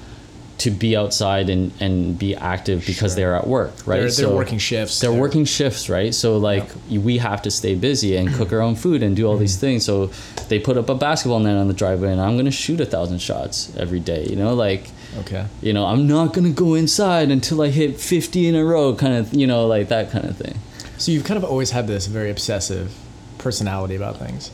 to 0.59 0.71
be 0.71 0.95
outside 0.95 1.49
and, 1.49 1.71
and 1.81 2.17
be 2.17 2.35
active 2.35 2.85
because 2.85 3.15
they're 3.15 3.35
at 3.35 3.47
work, 3.47 3.71
right? 3.85 3.95
They're, 3.97 4.01
they're 4.03 4.09
So 4.11 4.35
working 4.35 4.59
shifts. 4.59 4.99
They're 4.99 5.11
working 5.11 5.45
shifts, 5.45 5.89
right? 5.89 6.13
So 6.13 6.37
like 6.37 6.69
we 6.89 7.17
have 7.17 7.41
to 7.41 7.51
stay 7.51 7.75
busy 7.75 8.15
and 8.15 8.33
cook 8.33 8.53
our 8.53 8.61
own 8.61 8.75
food 8.75 9.03
and 9.03 9.15
do 9.15 9.25
all 9.27 9.35
these 9.35 9.53
mm-hmm. 9.53 9.81
things. 9.81 9.85
So 9.85 10.07
they 10.47 10.59
put 10.59 10.77
up 10.77 10.89
a 10.89 10.95
basketball 10.95 11.39
net 11.39 11.57
on 11.57 11.67
the 11.67 11.73
driveway, 11.73 12.11
and 12.11 12.21
I'm 12.21 12.37
gonna 12.37 12.51
shoot 12.51 12.79
a 12.79 12.85
thousand 12.85 13.19
shots 13.19 13.75
every 13.77 13.99
day. 13.99 14.25
You 14.25 14.35
know, 14.35 14.53
like 14.53 14.89
Okay. 15.19 15.45
you 15.61 15.73
know, 15.73 15.85
I'm 15.85 16.07
not 16.07 16.33
gonna 16.33 16.51
go 16.51 16.75
inside 16.75 17.29
until 17.29 17.61
I 17.61 17.69
hit 17.69 17.99
50 17.99 18.47
in 18.47 18.55
a 18.55 18.63
row, 18.63 18.95
kind 18.95 19.13
of, 19.15 19.33
you 19.33 19.47
know, 19.47 19.67
like 19.67 19.89
that 19.89 20.11
kind 20.11 20.25
of 20.25 20.37
thing. 20.37 20.55
So 20.97 21.11
you've 21.11 21.25
kind 21.25 21.37
of 21.37 21.43
always 21.43 21.71
had 21.71 21.87
this 21.87 22.07
very 22.07 22.29
obsessive 22.31 22.93
personality 23.37 23.95
about 23.95 24.17
things. 24.17 24.51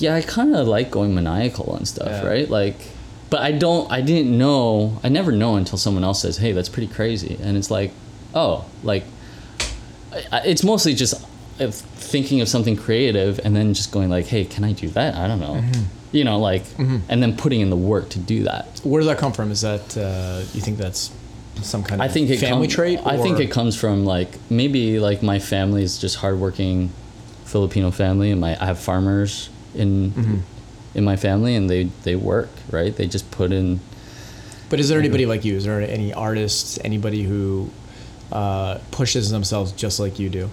Yeah, 0.00 0.14
I 0.14 0.22
kind 0.22 0.54
of 0.56 0.66
like 0.66 0.90
going 0.90 1.14
maniacal 1.14 1.76
and 1.76 1.86
stuff, 1.86 2.08
Yeah. 2.08 2.26
right? 2.26 2.48
Like, 2.48 2.76
but 3.30 3.40
I 3.40 3.52
don't, 3.52 3.90
I 3.90 4.00
didn't 4.00 4.36
know, 4.36 5.00
I 5.02 5.08
never 5.08 5.32
know 5.32 5.56
until 5.56 5.78
someone 5.78 6.04
else 6.04 6.22
says, 6.22 6.36
hey, 6.38 6.52
that's 6.52 6.68
pretty 6.68 6.92
crazy. 6.92 7.38
And 7.42 7.56
it's 7.56 7.70
like, 7.70 7.92
oh, 8.34 8.64
like, 8.82 9.04
it's 10.12 10.62
mostly 10.62 10.94
just 10.94 11.14
uh, 11.60 11.70
thinking 11.70 12.40
of 12.40 12.48
something 12.48 12.76
creative 12.76 13.40
and 13.44 13.54
then 13.54 13.74
just 13.74 13.92
going 13.92 14.08
like, 14.10 14.26
hey, 14.26 14.44
can 14.44 14.64
I 14.64 14.72
do 14.72 14.88
that? 14.90 15.14
I 15.14 15.26
don't 15.26 15.40
know. 15.40 15.54
Mm-hmm. 15.54 15.82
You 16.12 16.24
know, 16.24 16.38
like, 16.38 16.62
and 16.78 17.22
then 17.22 17.36
putting 17.36 17.60
in 17.60 17.68
the 17.68 17.76
work 17.76 18.08
to 18.10 18.18
do 18.18 18.44
that. 18.44 18.80
Where 18.84 19.00
does 19.00 19.08
that 19.08 19.18
come 19.18 19.32
from? 19.32 19.50
Is 19.50 19.60
that 19.62 19.96
uh, 19.98 20.38
you 20.54 20.60
think 20.60 20.78
that's 20.78 21.10
some 21.62 21.82
kind 21.82 22.00
of 22.00 22.08
I 22.08 22.12
think 22.12 22.30
it 22.30 22.38
family 22.38 22.68
com- 22.68 22.74
trait? 22.74 23.00
I 23.04 23.16
think 23.18 23.40
it 23.40 23.50
comes 23.50 23.76
from 23.76 24.04
like 24.04 24.38
maybe 24.48 24.98
like 25.00 25.22
my 25.22 25.38
family 25.38 25.82
is 25.82 25.98
just 25.98 26.16
hardworking 26.16 26.90
Filipino 27.44 27.90
family, 27.90 28.30
and 28.30 28.40
my 28.40 28.56
I 28.62 28.66
have 28.66 28.78
farmers 28.78 29.50
in 29.74 30.12
Mm-hmm. 30.12 30.36
In 30.96 31.04
my 31.04 31.14
family, 31.16 31.54
and 31.54 31.70
they 31.70 31.84
they 32.02 32.16
work 32.16 32.48
right. 32.72 32.96
They 32.96 33.06
just 33.06 33.30
put 33.30 33.52
in. 33.52 33.78
But 34.68 34.80
is 34.80 34.88
there 34.88 34.98
anybody 34.98 35.26
like 35.26 35.44
you? 35.44 35.54
Is 35.54 35.64
there 35.64 35.80
any 35.80 36.12
artists, 36.12 36.80
anybody 36.82 37.22
who 37.22 37.70
uh, 38.32 38.78
pushes 38.90 39.30
themselves 39.30 39.70
just 39.70 40.00
like 40.00 40.18
you 40.18 40.28
do? 40.28 40.50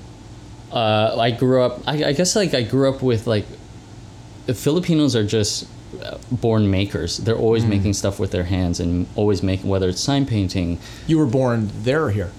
Uh, 0.72 1.16
I 1.18 1.32
grew 1.32 1.64
up. 1.64 1.82
I, 1.88 2.04
I 2.10 2.14
guess 2.14 2.36
like 2.36 2.54
I 2.54 2.62
grew 2.62 2.94
up 2.94 3.02
with 3.02 3.26
like, 3.26 3.46
the 4.46 4.54
Filipinos 4.54 5.16
are 5.16 5.26
just 5.26 5.68
uh, 6.04 6.20
born 6.30 6.70
makers. 6.70 7.18
They're 7.18 7.36
always 7.38 7.66
making 7.66 7.94
stuff 7.94 8.20
with 8.20 8.32
their 8.32 8.44
hands 8.44 8.80
and 8.80 9.08
always 9.16 9.42
making 9.42 9.70
whether 9.70 9.90
it's 9.90 10.02
sign 10.02 10.26
painting. 10.28 10.78
You 11.08 11.18
were 11.18 11.26
born 11.26 11.72
there 11.84 12.04
or 12.04 12.12
here? 12.12 12.32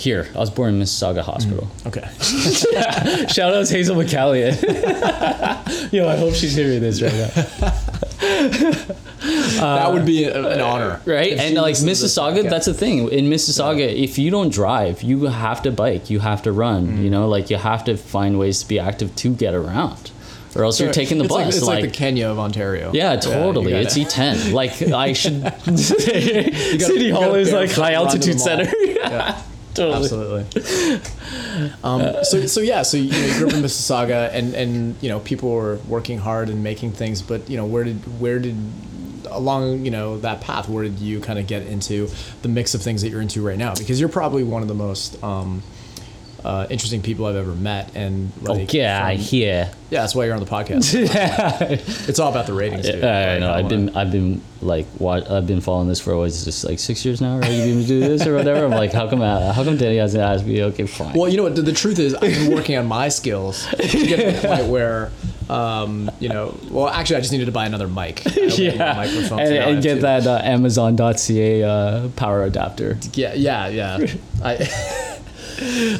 Here, 0.00 0.28
I 0.34 0.38
was 0.38 0.48
born 0.48 0.76
in 0.76 0.80
Mississauga 0.80 1.20
Hospital. 1.20 1.68
Okay. 1.86 2.08
Shout 3.28 3.52
out 3.52 3.66
to 3.66 3.74
Hazel 3.74 3.94
McCallion. 3.96 4.56
Yo, 5.92 6.08
I 6.08 6.16
hope 6.16 6.32
she's 6.32 6.54
hearing 6.54 6.80
this 6.80 7.02
right 7.02 7.12
now. 7.12 7.26
that 9.60 9.92
would 9.92 10.06
be 10.06 10.24
a- 10.24 10.52
an 10.52 10.60
honor. 10.62 11.02
right? 11.04 11.32
And 11.32 11.54
like 11.56 11.72
listens 11.78 11.80
to 11.80 11.84
this 11.84 12.16
Mississauga, 12.16 12.48
that's 12.48 12.64
the 12.64 12.72
thing. 12.72 13.10
In 13.10 13.26
Mississauga, 13.26 13.94
if 13.94 14.18
you 14.18 14.30
don't 14.30 14.50
drive, 14.50 15.02
you 15.02 15.24
have 15.26 15.60
to 15.64 15.70
bike, 15.70 16.08
you 16.08 16.20
have 16.20 16.40
to 16.44 16.52
run. 16.52 16.86
Mm. 16.96 17.02
You 17.04 17.10
know, 17.10 17.28
like 17.28 17.50
you 17.50 17.58
have 17.58 17.84
to 17.84 17.98
find 17.98 18.38
ways 18.38 18.62
to 18.62 18.68
be 18.68 18.78
active 18.78 19.14
to 19.16 19.34
get 19.34 19.52
around, 19.52 20.12
or 20.56 20.64
else 20.64 20.80
you're 20.80 20.94
taking 20.94 21.18
the 21.18 21.24
it's 21.24 21.34
bus. 21.34 21.44
Like, 21.44 21.54
it's 21.54 21.62
like, 21.62 21.82
like, 21.82 21.92
the 21.92 21.96
Kenya 21.98 22.28
of 22.28 22.38
Ontario. 22.38 22.90
yeah, 22.94 23.12
you 23.16 23.20
totally. 23.20 23.72
gotta- 23.72 23.82
it's 23.82 23.98
Iten. 23.98 24.54
Like 24.54 24.80
I 24.80 25.12
should. 25.12 25.42
City 25.78 27.10
Hall 27.10 27.34
is 27.34 27.52
like 27.52 27.70
high 27.70 27.96
run 27.96 28.08
to 28.08 28.18
the 28.18 28.30
altitude 28.32 28.40
center. 28.40 28.72
Yeah. 28.78 29.42
Totally. 29.80 30.04
Absolutely. 30.04 31.00
Um, 31.82 32.22
so, 32.22 32.46
so 32.46 32.60
yeah, 32.60 32.82
so 32.82 32.96
you, 32.96 33.10
know, 33.10 33.18
you 33.18 33.38
grew 33.38 33.48
up 33.48 33.54
in 33.54 33.60
Mississauga, 33.60 34.30
and 34.32 34.54
and 34.54 34.96
you 35.02 35.08
know 35.08 35.20
people 35.20 35.50
were 35.50 35.76
working 35.88 36.18
hard 36.18 36.48
and 36.48 36.62
making 36.62 36.92
things, 36.92 37.22
but 37.22 37.48
you 37.48 37.56
know 37.56 37.66
where 37.66 37.84
did 37.84 38.20
where 38.20 38.38
did 38.38 38.56
along 39.30 39.84
you 39.84 39.90
know 39.90 40.18
that 40.18 40.40
path 40.40 40.68
where 40.68 40.84
did 40.84 40.98
you 40.98 41.20
kind 41.20 41.38
of 41.38 41.46
get 41.46 41.62
into 41.66 42.08
the 42.42 42.48
mix 42.48 42.74
of 42.74 42.82
things 42.82 43.02
that 43.02 43.10
you're 43.10 43.20
into 43.20 43.44
right 43.44 43.58
now? 43.58 43.74
Because 43.74 43.98
you're 44.00 44.08
probably 44.08 44.42
one 44.42 44.62
of 44.62 44.68
the 44.68 44.74
most 44.74 45.22
um, 45.22 45.62
uh, 46.44 46.66
interesting 46.70 47.02
people 47.02 47.26
I've 47.26 47.36
ever 47.36 47.54
met, 47.54 47.94
and 47.94 48.30
like, 48.42 48.58
oh 48.58 48.66
yeah, 48.76 49.04
I 49.04 49.14
hear. 49.16 49.70
yeah, 49.90 50.00
that's 50.00 50.14
why 50.14 50.24
you're 50.24 50.34
on 50.34 50.40
the 50.40 50.46
podcast. 50.50 50.94
it's 52.08 52.18
all 52.18 52.30
about 52.30 52.46
the 52.46 52.52
ratings, 52.54 52.86
dude. 52.86 53.04
I 53.04 53.32
Like, 53.32 53.40
know. 53.40 53.52
I've 53.52 53.62
wanna- 53.64 53.68
been, 53.76 53.96
I've 53.96 54.12
been 54.12 54.42
like, 54.62 54.86
wa- 54.98 55.22
I've 55.28 55.46
been 55.46 55.60
following 55.60 55.88
this 55.88 56.00
for 56.00 56.12
always 56.14 56.44
just 56.44 56.64
like 56.64 56.78
six 56.78 57.04
years 57.04 57.20
now. 57.20 57.38
Right? 57.38 57.50
You 57.50 57.74
been 57.74 57.84
do 57.86 58.00
this 58.00 58.26
or 58.26 58.34
whatever. 58.36 58.64
I'm 58.64 58.70
like, 58.70 58.92
how 58.92 59.08
come, 59.08 59.20
uh, 59.22 59.52
how 59.52 59.64
come 59.64 59.76
Danny 59.76 59.96
hasn't 59.96 60.22
asked 60.22 60.44
me? 60.46 60.62
Okay, 60.64 60.86
fine. 60.86 61.14
Well, 61.14 61.28
you 61.28 61.36
know 61.36 61.42
what? 61.44 61.56
The, 61.56 61.62
the 61.62 61.72
truth 61.72 61.98
is, 61.98 62.14
I've 62.14 62.20
been 62.32 62.54
working 62.54 62.76
on 62.76 62.86
my 62.86 63.08
skills 63.08 63.66
to 63.66 63.76
get 64.06 64.16
to 64.34 64.40
the 64.40 64.48
point 64.48 64.66
where, 64.70 65.10
um, 65.48 66.10
you 66.20 66.28
know, 66.28 66.56
well, 66.70 66.88
actually, 66.88 67.16
I 67.16 67.20
just 67.20 67.32
needed 67.32 67.46
to 67.46 67.52
buy 67.52 67.66
another 67.66 67.88
mic. 67.88 68.24
I 68.26 68.30
don't 68.30 68.48
need 68.58 68.72
a 68.72 68.76
yeah, 68.76 68.92
microphone, 68.94 69.40
and, 69.40 69.48
I 69.54 69.70
and 69.70 69.82
get 69.82 69.94
two. 69.96 70.00
that 70.02 70.26
uh, 70.26 70.40
Amazon.ca 70.44 71.62
uh, 71.64 72.08
power 72.10 72.44
adapter. 72.44 72.98
Yeah, 73.14 73.34
yeah, 73.34 73.66
yeah. 73.68 74.06
I, 74.44 75.19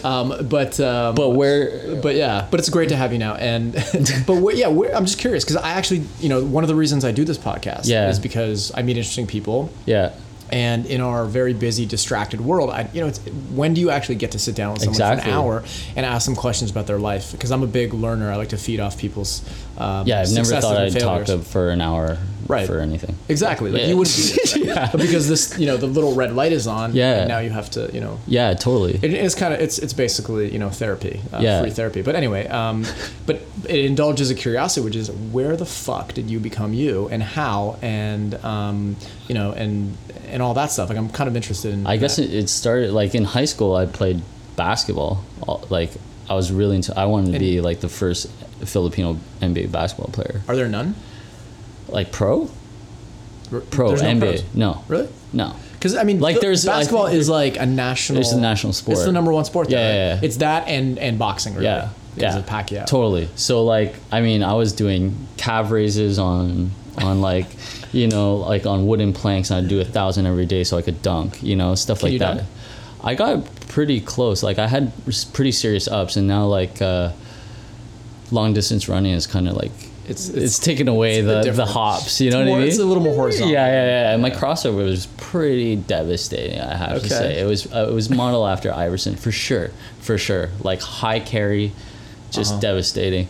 um, 0.05 0.47
but 0.49 0.79
um, 0.81 1.15
But 1.15 1.31
where? 1.31 1.97
but 2.01 2.15
yeah, 2.15 2.47
but 2.51 2.61
it's 2.61 2.69
great 2.69 2.89
to 2.91 2.97
have 2.97 3.13
you 3.13 3.19
now. 3.19 3.35
And 3.35 3.73
but 4.27 4.37
where, 4.37 4.55
yeah, 4.55 4.69
where, 4.69 4.95
I'm 4.95 5.05
just 5.07 5.19
curious 5.19 5.45
because 5.45 5.57
I 5.57 5.71
actually, 5.71 6.05
you 6.21 6.29
know, 6.29 6.45
one 6.45 6.65
of 6.65 6.69
the 6.69 6.75
reasons 6.75 7.05
I 7.05 7.13
do 7.13 7.25
this 7.25 7.39
podcast 7.39 7.87
Yeah. 7.87 8.09
is 8.09 8.19
because 8.19 8.73
I 8.75 8.83
meet 8.83 8.97
interesting 8.97 9.27
people. 9.27 9.71
Yeah, 9.87 10.13
And 10.51 10.85
in 10.87 11.01
our 11.01 11.27
very 11.27 11.53
busy, 11.55 11.87
distracted 11.87 12.41
world, 12.41 12.71
I, 12.71 12.89
you 12.93 13.01
know, 13.01 13.07
it's, 13.07 13.19
when 13.55 13.75
do 13.75 13.81
you 13.81 13.91
actually 13.91 14.17
get 14.17 14.33
to 14.33 14.39
sit 14.39 14.55
down 14.57 14.73
with 14.73 14.83
someone 14.83 14.95
Exactly. 14.95 15.23
for 15.25 15.29
an 15.31 15.35
hour 15.35 15.65
and 15.97 16.05
ask 16.07 16.27
them 16.27 16.35
questions 16.37 16.71
about 16.71 16.87
their 16.87 16.99
life? 16.99 17.31
Because 17.33 17.51
I'm 17.53 17.63
a 17.63 17.69
big 17.69 17.93
learner. 17.95 18.31
I 18.33 18.37
like 18.37 18.49
to 18.51 18.57
feed 18.59 18.81
off 18.81 18.99
people's. 18.99 19.43
Um, 19.81 20.07
yeah. 20.07 20.21
I've 20.21 20.33
never 20.33 20.61
thought 20.61 20.77
I'd 20.77 20.99
talk 20.99 21.27
for 21.45 21.71
an 21.71 21.81
hour 21.81 22.19
Right. 22.47 22.67
for 22.67 22.81
anything. 22.81 23.15
Exactly. 23.29 23.71
Like 23.71 23.83
Yeah. 23.83 23.89
you 23.89 23.97
wouldn't 23.97 24.17
do 24.17 24.73
right? 24.75 24.89
but 24.93 25.01
because 25.01 25.29
this, 25.29 25.57
you 25.57 25.67
know, 25.67 25.77
the 25.77 25.87
little 25.87 26.15
red 26.17 26.35
light 26.35 26.51
is 26.53 26.67
on. 26.67 26.95
Yeah. 26.95 27.21
And 27.21 27.29
now 27.29 27.39
you 27.39 27.51
have 27.51 27.71
to, 27.71 27.89
you 27.95 28.01
know. 28.01 28.19
Yeah, 28.27 28.55
totally. 28.55 28.99
It, 29.01 29.15
it's 29.15 29.37
kind 29.37 29.55
of 29.55 29.61
it's 29.61 29.79
it's 29.79 29.93
basically 29.93 30.53
you 30.53 30.59
know 30.59 30.69
therapy, 30.69 31.21
uh, 31.33 31.39
Yeah. 31.41 31.61
free 31.61 31.71
therapy. 31.71 32.03
But 32.03 32.17
anyway, 32.17 32.49
um, 32.49 32.85
but 33.27 33.41
it 33.69 33.85
indulges 33.85 34.31
a 34.31 34.35
curiosity, 34.35 34.85
which 34.85 34.97
is 34.97 35.11
where 35.13 35.57
the 35.57 35.65
fuck 35.67 36.13
did 36.13 36.29
you 36.29 36.41
become 36.41 36.75
you, 36.75 37.09
and 37.13 37.23
how, 37.23 37.77
and 37.83 38.35
um, 38.45 38.97
you 39.29 39.35
know, 39.37 39.53
and 39.53 39.97
and 40.29 40.43
all 40.43 40.55
that 40.55 40.73
stuff. 40.73 40.89
Like 40.89 40.99
I'm 40.99 41.09
kind 41.09 41.29
of 41.29 41.37
interested 41.37 41.73
in. 41.73 41.87
I 41.87 41.97
guess 41.99 42.17
that. 42.17 42.25
it, 42.25 42.35
it 42.35 42.49
started 42.49 42.91
like 42.91 43.15
in 43.15 43.23
high 43.25 43.45
school. 43.47 43.77
I 43.77 43.87
played 43.87 44.23
basketball. 44.57 45.23
Like 45.71 45.93
I 46.29 46.35
was 46.35 46.51
really 46.51 46.77
into. 46.77 46.99
I 46.99 47.07
wanted 47.07 47.33
to 47.33 47.39
be 47.39 47.61
like 47.61 47.79
the 47.81 47.89
first 47.89 48.27
Filipino 48.67 49.19
NBA 49.41 49.71
basketball 49.73 50.11
player, 50.13 50.43
Are 50.49 50.57
there 50.57 50.69
none? 50.69 50.95
like 51.89 52.13
pro, 52.13 52.51
R- 53.53 53.61
pro 53.61 53.95
no 53.95 54.03
NBA. 54.03 54.21
pros? 54.21 54.45
No, 54.55 54.85
Really? 54.89 55.09
no. 55.33 55.55
Because 55.73 55.97
I 55.97 56.05
mean, 56.05 56.21
Like, 56.21 56.41
there's- 56.41 56.65
basketball 56.65 57.07
is 57.07 57.29
like 57.29 57.57
a 57.59 57.65
national. 57.67 58.21
It's 58.21 58.33
the 58.33 58.41
national 58.41 58.75
sport. 58.75 58.99
It's 58.99 59.07
the 59.07 59.13
number 59.13 59.33
one 59.33 59.45
sport. 59.47 59.69
There, 59.71 59.79
Yeah, 59.79 59.87
right? 59.89 59.95
yeah, 59.95 60.15
yeah. 60.15 60.27
It's 60.27 60.37
that 60.37 60.69
and 60.69 60.99
and 60.99 61.19
boxing. 61.19 61.55
Really, 61.55 61.65
Yeah, 61.65 61.89
because 62.15 62.35
yeah. 62.35 62.41
of 62.41 62.47
Pacquiao. 62.47 62.87
Totally. 62.87 63.29
So 63.35 63.65
like, 63.65 63.95
I 64.13 64.21
mean, 64.21 64.43
I 64.43 64.53
was 64.55 64.73
doing 64.73 65.17
calf 65.39 65.71
raises 65.71 66.19
on 66.19 66.71
on 66.99 67.23
like, 67.23 67.47
you 67.93 68.09
know, 68.09 68.37
like 68.37 68.67
on 68.67 68.87
wooden 68.87 69.15
planks, 69.15 69.51
and 69.51 69.65
I'd 69.65 69.69
do 69.71 69.81
a 69.81 69.85
thousand 69.85 70.27
every 70.27 70.45
day 70.45 70.65
so 70.65 70.77
I 70.77 70.83
could 70.83 71.01
dunk. 71.01 71.43
You 71.43 71.57
know, 71.57 71.75
stuff 71.75 72.03
like 72.03 72.13
you 72.13 72.19
that. 72.19 72.45
I 73.03 73.15
got 73.15 73.43
pretty 73.69 74.01
close. 74.03 74.43
Like 74.43 74.59
I 74.59 74.67
had 74.67 74.93
pretty 75.33 75.53
serious 75.53 75.89
ups, 75.89 76.17
and 76.17 76.29
now 76.29 76.45
like 76.45 76.83
uh, 76.83 77.13
long 78.33 78.53
distance 78.55 78.89
running 78.89 79.13
is 79.13 79.27
kind 79.27 79.49
of 79.49 79.55
like 79.57 79.73
It's- 80.09 80.29
it's 80.29 80.29
it's- 80.31 80.45
it's 80.45 80.59
taking 80.59 80.89
away 80.89 81.21
a 81.21 81.23
bit 81.23 81.45
the 81.45 81.53
the 81.53 81.67
hops. 81.67 82.21
You 82.21 82.31
know 82.31 82.41
It's 82.41 82.49
what 82.51 82.57
I 82.57 82.59
mean? 82.61 82.69
it's 82.69 82.79
a 82.79 82.85
little 82.85 83.03
more 83.03 83.15
horizontal. 83.15 83.51
Yeah, 83.53 83.67
yeah, 83.67 83.87
yeah. 83.87 84.13
And 84.13 84.23
my 84.23 84.31
crossover 84.31 84.85
was 84.85 85.07
pretty 85.17 85.77
devastating. 85.77 86.61
I 86.61 86.75
have 86.77 87.03
to 87.03 87.09
say 87.09 87.39
it 87.41 87.47
was 87.47 87.67
uh, 87.73 87.87
it 87.91 87.95
was 87.95 88.11
model 88.11 88.47
after 88.47 88.73
Iverson 88.73 89.15
for 89.17 89.31
sure, 89.33 89.71
for 90.01 90.19
sure. 90.19 90.49
Like 90.63 90.81
high 90.81 91.21
carry, 91.21 91.73
just 92.31 92.53
Uh-huh. 92.53 92.61
devastating. 92.61 93.29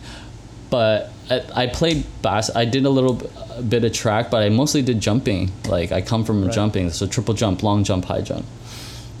But 0.69 1.11
I, 1.29 1.41
I 1.63 1.67
played 1.67 2.03
bass. 2.21 2.49
I 2.55 2.65
did 2.65 2.85
a 2.85 2.89
little 2.89 3.21
a 3.57 3.61
bit 3.61 3.83
of 3.83 3.91
track, 3.93 4.31
but 4.31 4.41
I 4.41 4.49
mostly 4.49 4.81
did 4.81 4.99
jumping. 5.01 5.51
Like 5.67 5.91
I 5.91 6.01
come 6.01 6.23
from 6.23 6.43
Right. 6.43 6.53
jumping, 6.53 6.89
so 6.91 7.05
triple 7.05 7.33
jump, 7.33 7.61
long 7.63 7.83
jump, 7.83 8.05
high 8.05 8.21
jump. 8.21 8.45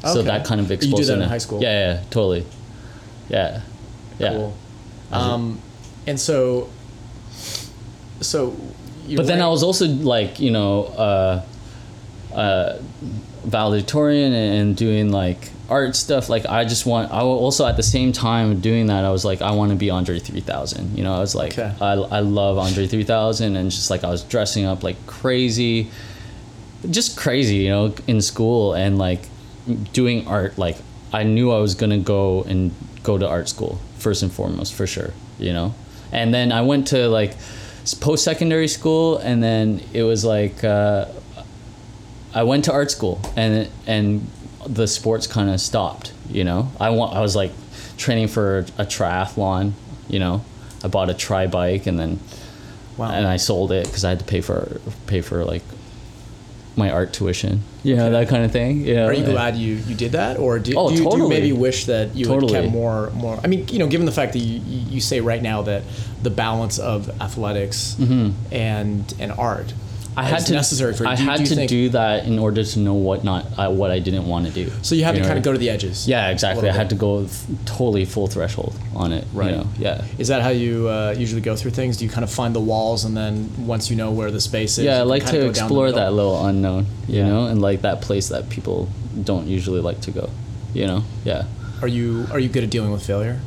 So 0.03 0.09
Okay. 0.19 0.21
that 0.23 0.45
kind 0.45 0.59
of 0.61 0.65
You 0.71 0.77
do 0.77 0.85
explosive. 0.85 1.17
that 1.17 1.23
in 1.23 1.29
high 1.29 1.37
school? 1.37 1.61
Yeah, 1.61 1.93
yeah, 1.93 1.99
totally. 2.09 2.45
Yeah, 3.29 3.59
yeah. 4.17 4.29
Cool. 4.33 4.53
Um, 5.11 5.59
and 6.07 6.19
so, 6.19 6.69
so. 8.21 8.55
But 9.15 9.27
then 9.27 9.41
I 9.41 9.47
was 9.47 9.63
also 9.63 9.87
like, 9.87 10.39
you 10.39 10.51
know, 10.51 10.85
uh, 10.85 11.45
uh, 12.33 12.77
valedictorian 13.43 14.31
and 14.33 14.77
doing 14.77 15.11
like 15.11 15.49
art 15.69 15.95
stuff. 15.95 16.29
Like 16.29 16.45
I 16.45 16.63
just 16.65 16.85
want. 16.85 17.11
I 17.11 17.21
also 17.21 17.65
at 17.65 17.77
the 17.77 17.83
same 17.83 18.11
time 18.11 18.59
doing 18.61 18.87
that, 18.87 19.03
I 19.05 19.09
was 19.11 19.25
like, 19.25 19.41
I 19.41 19.51
want 19.51 19.71
to 19.71 19.77
be 19.77 19.89
Andre 19.89 20.19
3000. 20.19 20.97
You 20.97 21.03
know, 21.03 21.15
I 21.15 21.19
was 21.19 21.35
like, 21.35 21.57
Okay. 21.57 21.73
I, 21.81 21.93
I 21.93 22.19
love 22.19 22.57
Andre 22.57 22.87
3000, 22.87 23.55
and 23.55 23.71
just 23.71 23.89
like 23.89 24.03
I 24.03 24.09
was 24.09 24.23
dressing 24.23 24.65
up 24.65 24.83
like 24.83 25.05
crazy, 25.07 25.89
just 26.89 27.17
crazy, 27.17 27.57
you 27.57 27.69
know, 27.69 27.93
in 28.07 28.21
school 28.21 28.73
and 28.73 28.97
like 28.97 29.27
doing 29.93 30.27
art. 30.27 30.57
Like 30.57 30.77
I 31.11 31.23
knew 31.23 31.51
I 31.51 31.59
was 31.59 31.75
gonna 31.75 31.97
go 31.99 32.43
and 32.43 32.71
go 33.03 33.17
to 33.17 33.27
art 33.27 33.49
school 33.49 33.79
first 33.97 34.23
and 34.23 34.31
foremost 34.31 34.73
for 34.73 34.85
sure, 34.87 35.11
you 35.39 35.53
know. 35.53 35.73
And 36.11 36.33
then 36.33 36.51
I 36.51 36.61
went 36.61 36.87
to 36.87 37.07
like 37.07 37.35
post 37.99 38.23
secondary 38.23 38.67
school, 38.67 39.17
and 39.17 39.41
then 39.41 39.81
it 39.93 40.03
was 40.03 40.23
like 40.25 40.63
uh, 40.63 41.05
I 42.33 42.43
went 42.43 42.65
to 42.65 42.73
art 42.73 42.91
school, 42.91 43.21
and 43.35 43.69
and 43.87 44.27
the 44.67 44.87
sports 44.87 45.27
kind 45.27 45.49
of 45.49 45.59
stopped. 45.59 46.13
You 46.29 46.43
know, 46.43 46.71
I 46.79 46.89
want 46.91 47.15
I 47.15 47.21
was 47.21 47.35
like 47.35 47.51
training 47.97 48.27
for 48.27 48.59
a 48.77 48.85
triathlon. 48.85 49.73
You 50.09 50.19
know, 50.19 50.43
I 50.83 50.87
bought 50.87 51.09
a 51.09 51.13
tri 51.13 51.47
bike, 51.47 51.87
and 51.87 51.99
then 51.99 52.19
Wow. 52.97 53.11
and 53.11 53.25
I 53.25 53.37
sold 53.37 53.71
it 53.71 53.85
because 53.85 54.03
I 54.03 54.09
had 54.09 54.19
to 54.19 54.25
pay 54.25 54.41
for 54.41 54.79
pay 55.07 55.21
for 55.21 55.45
like 55.45 55.63
my 56.75 56.89
art 56.89 57.11
tuition. 57.13 57.61
You 57.83 57.95
know 57.95 58.11
that 58.11 58.29
kind 58.29 58.45
of 58.45 58.51
thing. 58.51 58.81
Yeah. 58.81 59.05
Are 59.05 59.13
you 59.13 59.25
glad 59.25 59.55
you, 59.55 59.75
you 59.75 59.95
did 59.95 60.13
that, 60.13 60.37
or 60.37 60.59
do, 60.59 60.73
Oh, 60.77 60.89
do, 60.89 60.95
you, 61.03 61.09
do 61.09 61.17
you 61.17 61.27
maybe 61.29 61.51
wish 61.51 61.85
that 61.85 62.15
you 62.15 62.25
Totally. 62.25 62.53
had 62.53 62.63
kept 62.63 62.73
more 62.73 63.09
more? 63.11 63.39
I 63.43 63.47
mean, 63.47 63.67
you 63.69 63.79
know, 63.79 63.87
given 63.87 64.05
the 64.05 64.11
fact 64.11 64.33
that 64.33 64.39
you, 64.39 64.59
you 64.61 64.79
you 64.95 65.01
say 65.01 65.19
right 65.19 65.41
now 65.41 65.63
that 65.63 65.83
the 66.21 66.29
balance 66.29 66.79
of 66.79 67.09
athletics 67.21 67.97
and 67.99 69.13
and 69.19 69.31
art 69.37 69.67
Mm-hmm. 69.67 69.80
I 70.17 70.23
had 70.23 70.45
to 70.47 70.53
necessary 70.53 70.93
for 70.93 71.05
you. 71.05 71.09
I 71.09 71.15
do, 71.15 71.23
had 71.23 71.37
do 71.37 71.43
you 71.43 71.49
to 71.49 71.55
think, 71.55 71.69
do 71.69 71.89
that 71.89 72.25
in 72.25 72.37
order 72.37 72.63
to 72.63 72.79
know 72.79 72.93
what 72.93 73.23
not 73.23 73.45
uh, 73.57 73.69
what 73.71 73.91
I 73.91 73.99
didn't 73.99 74.27
want 74.27 74.45
to 74.47 74.51
do. 74.51 74.69
So 74.81 74.93
you 74.95 75.03
had 75.05 75.15
to 75.15 75.21
know? 75.21 75.27
kind 75.27 75.37
of 75.37 75.43
go 75.43 75.51
to 75.53 75.57
the 75.57 75.69
edges. 75.69 76.07
Yeah, 76.07 76.29
exactly. 76.29 76.69
I 76.69 76.73
had 76.73 76.89
to 76.89 76.95
go 76.95 77.23
f- 77.23 77.45
totally 77.65 78.03
full 78.05 78.27
threshold 78.27 78.77
on 78.95 79.13
it. 79.13 79.25
Right. 79.33 79.51
You 79.51 79.57
know? 79.57 79.67
Yeah. 79.77 80.03
Is 80.17 80.27
that 80.27 80.41
how 80.41 80.49
you 80.49 80.89
uh, 80.89 81.15
usually 81.17 81.41
go 81.41 81.55
through 81.55 81.71
things? 81.71 81.97
Do 81.97 82.05
you 82.05 82.11
kind 82.11 82.23
of 82.23 82.31
find 82.31 82.53
the 82.53 82.59
walls, 82.59 83.05
and 83.05 83.15
then 83.15 83.49
once 83.65 83.89
you 83.89 83.95
know 83.95 84.11
where 84.11 84.31
the 84.31 84.41
space 84.41 84.77
is, 84.77 84.83
Yeah, 84.83 84.99
I 84.99 85.03
like 85.03 85.25
to 85.27 85.31
go 85.31 85.37
down 85.39 85.53
the 85.53 85.59
explore 85.61 85.91
that 85.91 86.11
little 86.13 86.45
unknown, 86.45 86.87
you 87.07 87.19
Yeah. 87.19 87.27
know, 87.29 87.45
and 87.47 87.61
like 87.61 87.81
that 87.81 88.01
place 88.01 88.27
that 88.29 88.49
people 88.49 88.89
don't 89.23 89.47
usually 89.47 89.79
like 89.81 90.01
to 90.01 90.11
go, 90.11 90.29
you 90.73 90.87
know? 90.87 91.03
Yeah. 91.23 91.45
Are 91.81 91.87
you 91.87 92.27
are 92.31 92.39
you 92.39 92.49
good 92.49 92.63
at 92.63 92.69
dealing 92.69 92.91
with 92.91 93.05
failure? 93.05 93.39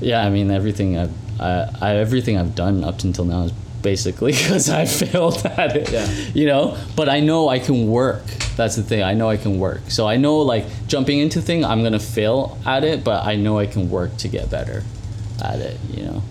Yeah, 0.00 0.26
I 0.26 0.30
mean 0.30 0.50
everything 0.50 0.98
I've 0.98 1.12
I, 1.40 1.68
I 1.80 1.96
everything 1.96 2.36
I've 2.36 2.54
done 2.54 2.82
up 2.84 3.02
until 3.04 3.24
now 3.24 3.44
is 3.44 3.52
basically 3.82 4.32
because 4.42 4.68
I 4.70 4.86
failed 4.86 5.44
at 5.44 5.76
it. 5.76 5.90
Yeah. 5.90 6.08
You 6.34 6.46
know, 6.46 6.78
but 6.96 7.08
I 7.08 7.20
know 7.20 7.48
I 7.48 7.58
can 7.58 7.88
work. 7.88 8.24
That's 8.56 8.76
the 8.76 8.82
thing. 8.82 9.02
I 9.02 9.14
know 9.14 9.28
I 9.28 9.36
can 9.36 9.58
work. 9.58 9.82
So 9.88 10.06
I 10.06 10.16
know 10.16 10.38
like 10.38 10.64
jumping 10.86 11.18
into 11.18 11.40
thing, 11.40 11.64
I'm 11.64 11.82
gonna 11.82 11.98
fail 11.98 12.58
at 12.66 12.84
it, 12.84 13.04
but 13.04 13.24
I 13.24 13.36
know 13.36 13.58
I 13.58 13.66
can 13.66 13.90
work 13.90 14.16
to 14.18 14.28
get 14.28 14.50
better 14.50 14.84
at 15.42 15.58
it. 15.60 15.78
You 15.90 16.04
know, 16.04 16.22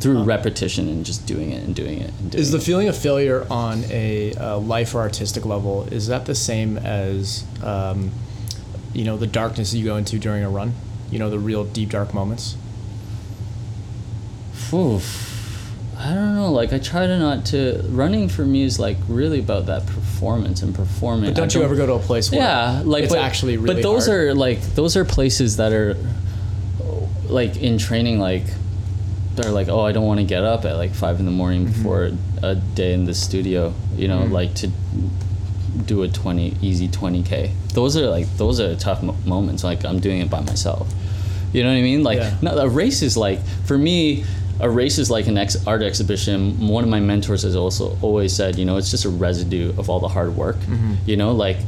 through 0.00 0.22
repetition 0.24 0.88
and 0.88 1.04
just 1.04 1.26
doing 1.26 1.50
it 1.52 1.62
and 1.64 1.74
doing 1.74 2.00
it 2.00 2.12
and 2.20 2.30
doing 2.30 2.40
Is 2.42 2.50
the 2.50 2.58
it. 2.58 2.62
feeling 2.62 2.88
of 2.88 2.96
failure 2.96 3.46
on 3.50 3.84
a 3.90 4.34
uh, 4.34 4.58
life 4.58 4.94
or 4.94 5.00
artistic 5.00 5.44
level 5.44 5.84
is 5.84 6.06
that 6.08 6.26
the 6.26 6.34
same 6.34 6.76
as 6.78 7.44
um, 7.62 8.10
you 8.92 9.04
know 9.04 9.16
the 9.16 9.26
darkness 9.26 9.74
you 9.74 9.84
go 9.84 9.96
into 9.96 10.18
during 10.18 10.42
a 10.44 10.50
run? 10.50 10.74
You 11.10 11.18
know 11.18 11.30
the 11.30 11.38
real 11.38 11.64
deep 11.64 11.90
dark 11.90 12.12
moments. 12.14 12.56
Oof. 14.72 15.35
I 15.98 16.12
don't 16.14 16.34
know. 16.34 16.52
Like 16.52 16.72
I 16.72 16.78
try 16.78 17.06
to 17.06 17.18
not 17.18 17.46
to 17.46 17.82
running 17.88 18.28
for 18.28 18.44
me 18.44 18.62
is 18.62 18.78
like 18.78 18.98
really 19.08 19.38
about 19.40 19.66
that 19.66 19.86
performance 19.86 20.62
and 20.62 20.74
performing. 20.74 21.30
But 21.30 21.36
don't 21.36 21.56
I 21.56 21.58
you 21.58 21.64
ever 21.64 21.74
go 21.74 21.86
to 21.86 21.94
a 21.94 21.98
place 21.98 22.30
where 22.30 22.40
yeah 22.40 22.82
like 22.84 23.04
it's 23.04 23.12
but, 23.14 23.22
actually 23.22 23.56
really 23.56 23.74
but 23.76 23.82
those 23.82 24.06
hard? 24.06 24.20
are 24.20 24.34
like 24.34 24.60
those 24.74 24.96
are 24.96 25.04
places 25.04 25.56
that 25.56 25.72
are 25.72 25.96
like 27.28 27.56
in 27.56 27.78
training 27.78 28.18
like 28.20 28.44
they're 29.34 29.50
like 29.50 29.68
oh 29.68 29.80
i 29.80 29.90
don't 29.90 30.04
want 30.06 30.20
to 30.20 30.24
get 30.24 30.44
up 30.44 30.64
at 30.64 30.76
like 30.76 30.94
five 30.94 31.18
in 31.18 31.24
the 31.26 31.32
morning 31.32 31.64
Mm-hmm. 31.66 31.72
before 31.82 32.10
a 32.42 32.54
day 32.54 32.92
in 32.94 33.04
the 33.04 33.14
studio 33.14 33.74
you 33.96 34.06
know 34.06 34.24
like 34.26 34.54
to 34.54 34.70
do 35.84 36.02
a 36.02 36.08
20 36.08 36.56
easy 36.62 36.88
20k. 36.88 37.50
Those 37.74 37.96
are 37.98 38.06
like 38.08 38.26
those 38.36 38.60
are 38.60 38.74
tough 38.76 39.02
mo- 39.02 39.16
moments. 39.26 39.62
Like 39.62 39.84
I'm 39.84 40.00
doing 40.00 40.20
it 40.20 40.30
by 40.30 40.40
myself. 40.40 40.90
You 41.52 41.62
know 41.62 41.68
what 41.70 41.76
I 41.76 41.82
mean? 41.82 42.02
Like 42.02 42.18
Yeah. 42.18 42.34
no, 42.40 42.56
a 42.58 42.68
race 42.68 43.02
is 43.02 43.16
like 43.16 43.40
for 43.66 43.76
me. 43.76 44.24
A 44.60 44.70
race 44.70 44.96
is 44.98 45.10
like 45.10 45.26
an 45.26 45.36
ex- 45.36 45.66
art 45.66 45.82
exhibition. 45.82 46.68
One 46.68 46.82
of 46.82 46.88
my 46.90 47.00
mentors 47.00 47.42
has 47.42 47.54
also 47.56 47.96
always 48.00 48.32
said, 48.32 48.56
you 48.58 48.64
know, 48.64 48.76
it's 48.78 48.90
just 48.90 49.04
a 49.04 49.10
residue 49.10 49.70
of 49.78 49.90
all 49.90 50.00
the 50.00 50.08
hard 50.08 50.34
work. 50.36 50.56
You 51.04 51.16
know, 51.16 51.32
like 51.32 51.58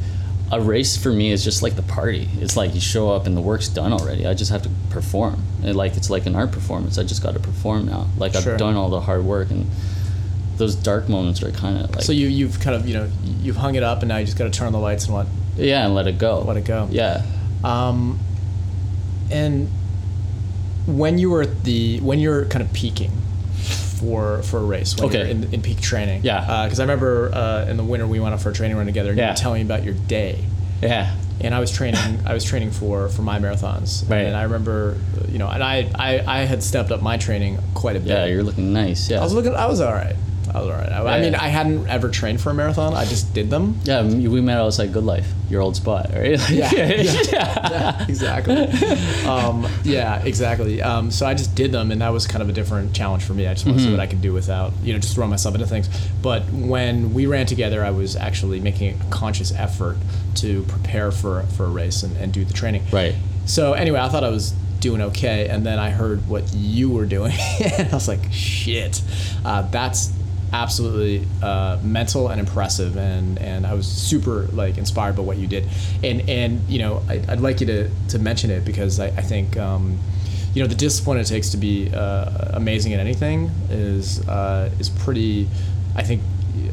a 0.51 0.59
race 0.59 0.97
for 0.97 1.11
me 1.11 1.31
is 1.31 1.43
just 1.43 1.61
like 1.61 1.75
the 1.75 1.83
party. 1.83 2.27
It's 2.41 2.57
like 2.57 2.73
you 2.73 2.81
show 2.81 3.11
up 3.11 3.27
and 3.27 3.37
the 3.37 3.41
work's 3.41 3.67
done 3.69 3.93
already. 3.93 4.25
I 4.25 4.33
just 4.33 4.49
have 4.51 4.63
to 4.63 4.69
perform. 4.89 5.43
And 5.63 5.75
like 5.75 5.95
it's 5.97 6.09
like 6.09 6.25
an 6.25 6.35
art 6.35 6.51
performance. 6.51 6.97
I 6.97 7.03
just 7.03 7.21
got 7.21 7.35
to 7.35 7.39
perform 7.39 7.85
now. 7.85 8.07
Like 8.17 8.33
Sure. 8.33 8.53
I've 8.53 8.57
done 8.59 8.75
all 8.75 8.89
the 8.89 9.01
hard 9.01 9.23
work 9.23 9.51
and 9.51 9.67
those 10.57 10.73
dark 10.75 11.07
moments 11.07 11.41
are 11.43 11.51
kind 11.51 11.77
of 11.79 11.91
like 11.95 12.03
So 12.03 12.11
you 12.11 12.27
you've 12.27 12.59
kind 12.59 12.75
of 12.75 12.87
you 12.87 12.93
know 12.95 13.09
you've 13.41 13.55
hung 13.57 13.75
it 13.75 13.83
up 13.83 13.99
and 13.99 14.09
now 14.09 14.17
you 14.17 14.25
just 14.25 14.37
got 14.37 14.45
to 14.45 14.49
turn 14.49 14.65
on 14.67 14.73
the 14.73 14.79
lights 14.79 15.05
and 15.05 15.13
what 15.13 15.27
yeah, 15.55 15.85
and 15.85 15.93
let 15.93 16.07
it 16.07 16.17
go. 16.17 16.39
let 16.41 16.57
it 16.57 16.65
go. 16.65 16.87
Yeah. 16.89 17.23
Um, 17.63 18.19
and 19.29 19.69
when 20.97 21.17
you 21.17 21.29
were 21.29 21.41
at 21.43 21.63
the 21.63 21.99
when 22.01 22.19
you're 22.19 22.45
kind 22.45 22.63
of 22.63 22.71
peaking 22.73 23.11
for 23.99 24.41
for 24.43 24.59
a 24.59 24.63
race, 24.63 24.95
when 24.95 25.05
Okay. 25.09 25.19
you're 25.19 25.27
in, 25.27 25.53
in 25.53 25.61
peak 25.61 25.81
training, 25.81 26.21
Yeah. 26.23 26.65
Because 26.65 26.79
I 26.79 26.83
remember 26.83 27.31
uh, 27.33 27.65
in 27.69 27.77
the 27.77 27.83
winter 27.83 28.07
we 28.07 28.19
went 28.19 28.33
out 28.33 28.41
for 28.41 28.49
a 28.49 28.53
training 28.53 28.77
run 28.77 28.85
together. 28.85 29.09
and 29.09 29.17
You 29.17 29.23
Yeah. 29.25 29.31
were 29.31 29.35
telling 29.37 29.59
me 29.61 29.65
about 29.73 29.83
your 29.83 29.93
day, 30.07 30.43
Yeah. 30.81 31.15
and 31.41 31.53
I 31.53 31.59
was 31.59 31.71
training. 31.71 32.19
I 32.25 32.33
was 32.33 32.43
training 32.43 32.71
for 32.71 33.09
for 33.09 33.21
my 33.23 33.39
marathons, 33.39 34.09
Right. 34.09 34.25
And 34.25 34.35
I 34.35 34.43
remember, 34.43 34.95
uh, 35.17 35.31
you 35.31 35.37
know, 35.37 35.47
and 35.49 35.61
I 35.63 35.89
I, 35.95 36.23
I 36.25 36.39
had 36.45 36.63
stepped 36.63 36.91
up 36.91 37.01
my 37.01 37.17
training 37.17 37.59
quite 37.73 37.95
a 37.95 37.99
bit. 37.99 38.09
Yeah, 38.09 38.25
you're 38.25 38.43
looking 38.43 38.71
nice. 38.73 39.09
Yeah. 39.09 39.19
I 39.19 39.23
was 39.23 39.33
looking. 39.33 39.53
I 39.53 39.65
was 39.67 39.81
all 39.81 39.93
right. 39.93 40.15
I 40.53 40.59
was 40.61 40.69
all 40.69 40.75
right. 40.75 40.91
I, 40.91 41.17
I 41.17 41.21
mean, 41.21 41.35
I 41.35 41.47
hadn't 41.47 41.87
ever 41.87 42.09
trained 42.09 42.41
for 42.41 42.49
a 42.49 42.53
marathon. 42.53 42.93
I 42.93 43.05
just 43.05 43.33
did 43.33 43.49
them. 43.49 43.79
yeah, 43.83 44.03
we 44.03 44.41
met 44.41 44.57
outside 44.57 44.91
GoodLife, 44.91 45.25
your 45.49 45.61
old 45.61 45.75
spot, 45.75 46.09
right? 46.13 46.39
Yeah, 46.49 46.71
yeah, 46.73 48.05
exactly. 48.07 48.55
Um, 49.27 49.67
yeah, 49.83 50.21
exactly. 50.23 50.81
Um, 50.81 51.11
so 51.11 51.25
I 51.25 51.33
just 51.33 51.55
did 51.55 51.71
them, 51.71 51.91
and 51.91 52.01
that 52.01 52.09
was 52.09 52.27
kind 52.27 52.41
of 52.41 52.49
a 52.49 52.53
different 52.53 52.93
challenge 52.93 53.23
for 53.23 53.33
me. 53.33 53.47
I 53.47 53.53
just 53.53 53.65
want 53.65 53.77
to 53.77 53.83
see 53.83 53.91
what 53.91 53.99
I 53.99 54.07
could 54.07 54.21
do 54.21 54.33
without, 54.33 54.73
you 54.83 54.93
know, 54.93 54.99
just 54.99 55.15
throwing 55.15 55.29
myself 55.29 55.55
into 55.55 55.67
things. 55.67 55.89
But 56.21 56.43
when 56.51 57.13
we 57.13 57.25
ran 57.25 57.45
together, 57.45 57.83
I 57.83 57.91
was 57.91 58.15
actually 58.15 58.59
making 58.59 58.99
a 58.99 59.03
conscious 59.11 59.51
effort 59.53 59.97
to 60.35 60.63
prepare 60.63 61.11
for 61.11 61.43
for 61.43 61.65
a 61.65 61.69
race 61.69 62.03
and, 62.03 62.15
and 62.17 62.31
do 62.33 62.43
the 62.45 62.53
training. 62.53 62.83
Right. 62.91 63.15
So 63.45 63.73
anyway, 63.73 63.99
I 63.99 64.09
thought 64.09 64.23
I 64.23 64.29
was 64.29 64.51
doing 64.79 65.01
okay, 65.01 65.49
and 65.49 65.65
then 65.65 65.77
I 65.79 65.89
heard 65.89 66.27
what 66.29 66.53
you 66.53 66.89
were 66.89 67.05
doing, 67.05 67.33
and 67.77 67.89
I 67.89 67.93
was 67.93 68.07
like, 68.07 68.31
shit, 68.31 69.01
uh, 69.43 69.63
that's 69.63 70.11
absolutely 70.53 71.27
uh, 71.41 71.79
mental 71.83 72.29
and 72.29 72.39
impressive, 72.39 72.97
and 72.97 73.37
and 73.39 73.65
I 73.65 73.73
was 73.73 73.87
super 73.87 74.43
like 74.53 74.77
inspired 74.77 75.15
by 75.15 75.23
what 75.23 75.37
you 75.37 75.47
did, 75.47 75.67
and 76.03 76.27
and 76.29 76.61
you 76.69 76.79
know 76.79 77.03
I, 77.07 77.23
I'd 77.27 77.41
like 77.41 77.61
you 77.61 77.67
to 77.67 77.89
to 78.09 78.19
mention 78.19 78.51
it 78.51 78.65
because 78.65 78.99
I, 78.99 79.07
I 79.07 79.21
think. 79.21 79.57
Um, 79.57 79.99
you 80.51 80.63
know 80.63 80.67
the 80.67 80.73
discipline 80.73 81.19
it 81.19 81.27
takes 81.27 81.51
to 81.51 81.57
be 81.57 81.93
uh, 81.93 82.53
amazing 82.53 82.91
at 82.93 82.99
anything 82.99 83.51
is 83.69 84.27
uh, 84.27 84.71
is 84.79 84.89
pretty. 84.89 85.47
I 85.95 86.01
think 86.01 86.23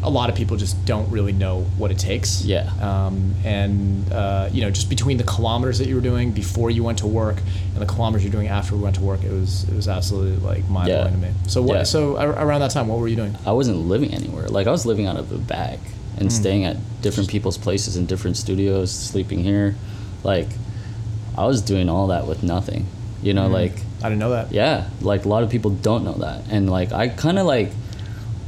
a 0.02 0.10
lot 0.10 0.30
of 0.30 0.36
people 0.36 0.56
just 0.56 0.84
don't 0.84 1.10
really 1.10 1.32
know 1.32 1.62
what 1.78 1.90
it 1.90 1.98
takes. 1.98 2.44
Yeah. 2.44 2.70
Um, 2.80 3.34
and 3.44 4.10
uh, 4.12 4.48
you 4.52 4.60
know, 4.62 4.70
just 4.70 4.88
between 4.88 5.16
the 5.16 5.24
kilometers 5.24 5.78
that 5.78 5.88
you 5.88 5.94
were 5.94 6.00
doing 6.00 6.32
before 6.32 6.70
you 6.70 6.84
went 6.84 6.98
to 6.98 7.06
work 7.06 7.38
and 7.72 7.82
the 7.82 7.86
kilometers 7.86 8.22
you're 8.24 8.32
doing 8.32 8.48
after 8.48 8.74
we 8.76 8.82
went 8.82 8.96
to 8.96 9.02
work, 9.02 9.22
it 9.24 9.32
was 9.32 9.64
it 9.68 9.74
was 9.74 9.88
absolutely 9.88 10.36
like 10.46 10.68
mind 10.68 10.88
blowing 10.88 11.04
Yeah. 11.06 11.10
to 11.10 11.16
me. 11.16 11.30
So 11.48 11.62
what? 11.62 11.76
Yeah. 11.78 11.82
So 11.84 12.16
around 12.16 12.60
that 12.60 12.70
time, 12.70 12.88
what 12.88 12.98
were 12.98 13.08
you 13.08 13.16
doing? 13.16 13.36
I 13.46 13.52
wasn't 13.52 13.78
living 13.78 14.12
anywhere. 14.14 14.48
Like 14.48 14.66
I 14.66 14.70
was 14.70 14.86
living 14.86 15.06
out 15.06 15.16
of 15.16 15.32
a 15.32 15.38
bag 15.38 15.78
and 16.18 16.32
staying 16.32 16.64
at 16.64 16.76
different 17.02 17.28
people's 17.28 17.58
places 17.58 17.96
in 17.96 18.06
different 18.06 18.36
studios, 18.36 18.90
sleeping 18.90 19.40
here. 19.42 19.74
Like 20.24 20.48
I 21.36 21.44
was 21.46 21.60
doing 21.62 21.88
all 21.90 22.06
that 22.08 22.26
with 22.26 22.42
nothing. 22.42 22.86
You 23.22 23.34
know, 23.34 23.48
like 23.48 23.72
I 24.02 24.08
didn't 24.08 24.18
know 24.20 24.30
that. 24.30 24.52
yeah, 24.52 24.88
like 25.00 25.24
a 25.24 25.28
lot 25.28 25.42
of 25.42 25.50
people 25.50 25.70
don't 25.72 26.04
know 26.04 26.14
that. 26.14 26.42
And 26.50 26.70
like 26.70 26.92
I 26.92 27.08
kind 27.08 27.38
of 27.38 27.46
like 27.46 27.70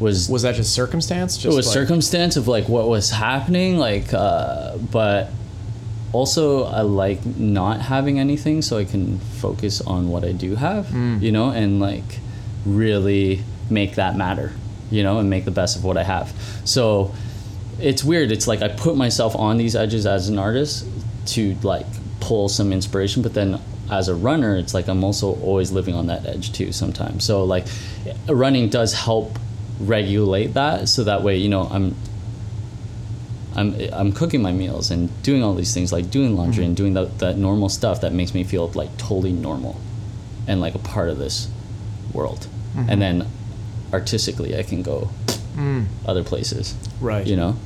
was 0.01 0.29
Was 0.29 0.43
that 0.43 0.55
just 0.55 0.73
circumstance? 0.73 1.37
Just 1.37 1.47
it 1.53 1.57
was 1.57 1.67
like, 1.67 1.75
circumstance 1.75 2.37
of 2.37 2.47
like 2.49 2.69
what 2.69 2.89
was 2.89 3.11
happening 3.11 3.79
like 3.79 4.13
uh, 4.15 4.77
but 4.77 5.31
also 6.13 6.65
i 6.65 6.81
like 6.81 7.25
not 7.37 7.81
having 7.83 8.19
anything 8.19 8.63
so 8.63 8.79
i 8.79 8.85
can 8.85 9.19
focus 9.19 9.83
on 9.83 10.09
what 10.09 10.25
i 10.25 10.33
do 10.33 10.55
have 10.55 10.87
Mm. 10.87 11.21
you 11.21 11.31
know 11.33 11.51
and 11.51 11.81
like 11.81 12.21
really 12.65 13.43
make 13.69 13.97
that 13.97 14.17
matter 14.17 14.53
you 14.91 15.03
know 15.03 15.19
and 15.19 15.29
make 15.29 15.45
the 15.45 15.51
best 15.51 15.77
of 15.77 15.85
what 15.85 15.99
i 15.99 16.03
have 16.03 16.33
so 16.65 17.13
it's 17.79 18.03
weird 18.03 18.33
it's 18.33 18.47
like 18.49 18.63
i 18.63 18.69
put 18.69 18.97
myself 18.97 19.37
on 19.37 19.59
these 19.59 19.77
edges 19.77 20.07
as 20.07 20.31
an 20.31 20.39
artist 20.39 20.87
to 21.27 21.55
like 21.63 21.87
pull 22.21 22.49
some 22.49 22.73
inspiration 22.73 23.23
but 23.23 23.35
then 23.35 23.61
as 23.91 24.09
a 24.09 24.15
runner 24.15 24.57
it's 24.57 24.73
like 24.73 24.89
i'm 24.89 25.05
also 25.05 25.35
always 25.43 25.71
living 25.73 25.95
on 25.95 26.07
that 26.07 26.25
edge 26.25 26.53
too 26.53 26.73
sometimes 26.73 27.23
so 27.23 27.45
like 27.45 27.67
running 28.29 28.71
does 28.71 28.95
help 28.95 29.39
regulate 29.81 30.49
that 30.55 30.89
so 30.89 31.05
that 31.05 31.23
way 31.23 31.37
you 31.37 31.49
know 31.49 31.63
i'm 31.71 31.95
I'm, 33.57 33.75
I'm 33.93 34.13
cooking 34.13 34.41
my 34.41 34.53
meals 34.53 34.91
and 34.91 35.11
doing 35.25 35.43
all 35.43 35.55
these 35.55 35.75
things 35.75 35.93
like 35.93 36.11
doing 36.11 36.37
laundry 36.37 36.65
and 36.65 36.77
mm-hmm. 36.77 36.93
doing 36.93 36.95
that, 36.95 37.19
that 37.19 37.37
normal 37.39 37.69
stuff 37.69 38.03
that 38.03 38.13
makes 38.13 38.33
me 38.33 38.45
feel 38.45 38.69
like 38.69 38.97
totally 38.99 39.33
normal 39.33 39.81
and 40.47 40.61
like 40.61 40.77
a 40.77 40.79
part 40.79 41.09
of 41.09 41.19
this 41.19 41.49
world 42.13 42.47
mm-hmm. 42.77 42.89
and 42.89 43.03
then 43.03 43.27
artistically 43.93 44.57
i 44.57 44.63
can 44.63 44.83
go 44.83 45.11
mm. 45.57 45.87
other 46.07 46.23
places 46.23 46.75
Right. 47.01 47.27
you 47.27 47.37
know 47.37 47.57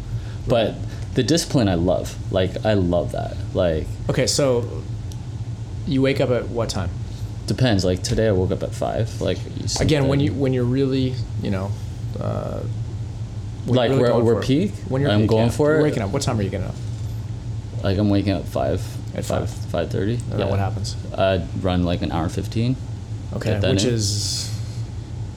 but 0.48 0.74
the 1.14 1.22
discipline 1.22 1.68
i 1.68 1.74
love 1.74 2.16
like 2.32 2.64
i 2.64 2.72
love 2.74 3.12
that 3.12 3.36
like 3.52 3.86
Okay, 4.08 4.26
so 4.26 4.82
you 5.86 6.00
wake 6.00 6.20
up 6.20 6.30
at 6.30 6.48
what 6.48 6.70
time? 6.70 6.90
depends 7.46 7.84
like 7.84 8.02
today 8.02 8.28
i 8.28 8.32
woke 8.32 8.50
up 8.50 8.62
at 8.62 8.72
five 8.72 9.20
like 9.20 9.36
you 9.56 9.66
Again, 9.80 10.08
when 10.08 10.20
you 10.20 10.32
when 10.32 10.52
you're 10.52 10.64
really 10.64 11.14
you 11.42 11.50
know. 11.50 11.70
Uh, 12.20 12.60
Like, 13.66 13.90
really 13.90 14.02
we're- 14.02 14.22
we're 14.22 14.34
for 14.34 14.40
it. 14.42 14.46
peak? 14.46 14.72
When 14.88 15.02
you're 15.02 15.10
I'm 15.12 15.26
going 15.26 15.50
for 15.50 15.76
it? 15.78 15.82
waking 15.82 16.02
up. 16.02 16.10
What 16.10 16.22
time 16.22 16.38
are 16.38 16.42
you 16.42 16.50
getting 16.50 16.66
up? 16.66 16.74
like 17.82 17.98
i'm 17.98 18.10
waking 18.10 18.30
up 18.32 18.44
five 18.46 18.80
At 19.12 19.24
five 19.24 19.50
five. 19.50 19.90
thirty 19.90 20.16
Yeah. 20.38 20.44
what 20.44 20.60
happens? 20.60 20.94
i'd 21.18 21.42
run 21.64 21.82
like 21.82 22.00
an 22.02 22.12
hour 22.12 22.28
15 22.28 22.76
Okay, 23.34 23.58
which 23.58 23.82
in. 23.84 23.94
is 23.94 24.48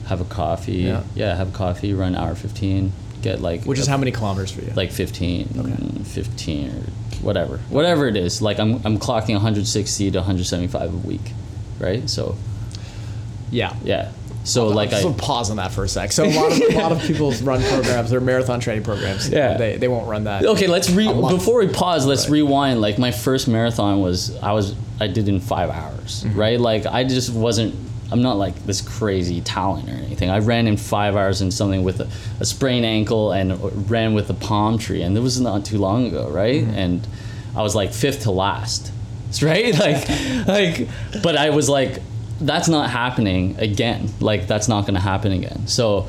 have 0.06 0.20
a 0.20 0.24
coffee. 0.24 0.82
Yeah. 0.86 1.00
Yeah. 1.16 1.34
have 1.34 1.48
a 1.48 1.56
coffee, 1.56 1.92
run 1.92 2.14
hour 2.14 2.36
15, 2.36 2.92
get 3.20 3.40
like 3.42 3.64
which 3.64 3.80
is 3.80 3.88
how 3.88 3.96
many 3.96 4.12
kilometers 4.12 4.52
for 4.52 4.60
you? 4.60 4.72
like 4.76 4.92
15, 4.92 5.48
Okay. 5.58 6.04
15 6.04 6.68
or 6.68 6.82
whatever. 7.26 7.58
Whatever 7.68 8.06
it 8.06 8.16
is. 8.16 8.40
Like 8.40 8.60
I'm 8.60 8.80
I'm 8.84 8.98
clocking 8.98 9.34
160 9.34 10.12
to 10.12 10.18
175 10.18 10.94
a 10.94 10.96
week, 10.98 11.32
right? 11.80 12.08
So, 12.08 12.36
yeah. 13.50 13.74
yeah. 13.84 14.10
So 14.46 14.68
like 14.68 14.92
I 14.92 15.00
so 15.02 15.12
pause 15.12 15.50
on 15.50 15.56
that 15.56 15.72
for 15.72 15.84
a 15.84 15.88
sec. 15.88 16.12
So 16.12 16.24
a 16.24 16.30
lot 16.30 16.52
of 16.52 16.58
a 16.60 16.78
lot 16.78 16.92
of 16.92 17.00
people's 17.06 17.42
run 17.42 17.62
programs, 17.62 18.10
their 18.10 18.20
marathon 18.20 18.60
training 18.60 18.84
programs, 18.84 19.28
Yeah. 19.28 19.56
they, 19.56 19.76
they 19.76 19.88
won't 19.88 20.08
run 20.08 20.24
that. 20.24 20.44
Okay, 20.44 20.66
let's 20.68 20.88
re 20.90 21.06
before 21.12 21.58
we 21.58 21.68
pause, 21.68 22.06
let's 22.06 22.24
Right. 22.26 22.32
rewind. 22.34 22.80
Like 22.80 22.98
my 22.98 23.10
first 23.10 23.48
marathon 23.48 24.00
was 24.00 24.36
I 24.42 24.52
was 24.52 24.74
I 25.00 25.08
did 25.08 25.28
in 25.28 25.40
5 25.40 25.70
hours, 25.70 26.22
Mm-hmm. 26.24 26.38
right? 26.38 26.60
Like 26.60 26.86
I 26.86 27.04
just 27.04 27.32
wasn't 27.32 27.74
I'm 28.12 28.22
not 28.22 28.36
like 28.36 28.54
this 28.64 28.80
crazy 28.80 29.40
talent 29.40 29.88
or 29.88 29.94
anything. 29.94 30.30
I 30.30 30.38
ran 30.38 30.68
in 30.68 30.76
5 30.76 31.16
hours 31.16 31.42
in 31.42 31.50
something 31.50 31.82
with 31.82 32.00
a, 32.00 32.08
a 32.38 32.44
sprained 32.44 32.86
ankle 32.86 33.32
and 33.32 33.90
ran 33.90 34.14
with 34.14 34.30
a 34.30 34.34
palm 34.34 34.78
tree 34.78 35.02
and 35.02 35.16
it 35.16 35.20
was 35.20 35.40
not 35.40 35.64
too 35.64 35.78
long 35.78 36.06
ago, 36.06 36.28
right? 36.30 36.62
Mm-hmm. 36.62 36.74
And 36.78 37.08
I 37.56 37.62
was 37.62 37.74
like 37.74 37.92
fifth 37.92 38.22
to 38.22 38.30
last. 38.30 38.92
Right? 39.42 39.76
Like 39.76 40.08
like 40.46 40.88
but 41.22 41.36
I 41.36 41.50
was 41.50 41.68
like 41.68 42.00
that's 42.40 42.68
not 42.68 42.90
happening 42.90 43.56
again. 43.58 44.08
Like 44.20 44.46
that's 44.46 44.68
not 44.68 44.82
going 44.82 44.94
to 44.94 45.00
happen 45.00 45.32
again. 45.32 45.66
So 45.66 46.08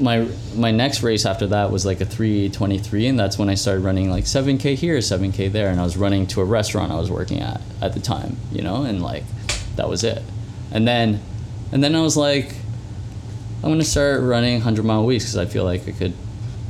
my 0.00 0.28
my 0.54 0.70
next 0.70 1.02
race 1.02 1.26
after 1.26 1.48
that 1.48 1.70
was 1.70 1.84
like 1.84 2.00
a 2.00 2.04
323 2.04 3.06
and 3.08 3.18
that's 3.18 3.38
when 3.38 3.48
I 3.48 3.54
started 3.54 3.82
running 3.82 4.10
like 4.10 4.24
7k 4.24 4.74
here 4.74 4.98
7k 4.98 5.50
there 5.50 5.70
and 5.70 5.80
I 5.80 5.82
was 5.82 5.96
running 5.96 6.26
to 6.28 6.40
a 6.40 6.44
restaurant 6.44 6.92
I 6.92 7.00
was 7.00 7.10
working 7.10 7.40
at 7.40 7.60
at 7.80 7.94
the 7.94 8.00
time 8.00 8.36
you 8.52 8.62
know 8.62 8.84
and 8.84 9.02
like 9.02 9.24
that 9.76 9.88
was 9.88 10.04
it. 10.04 10.22
And 10.70 10.86
then 10.86 11.20
and 11.72 11.82
then 11.82 11.94
I 11.94 12.00
was 12.00 12.16
like 12.16 12.54
I'm 13.62 13.70
gonna 13.70 13.84
start 13.84 14.22
running 14.22 14.54
100 14.54 14.84
mile 14.84 15.04
weeks 15.04 15.24
because 15.24 15.36
I 15.36 15.46
feel 15.46 15.64
like 15.64 15.88
I 15.88 15.92
could 15.92 16.14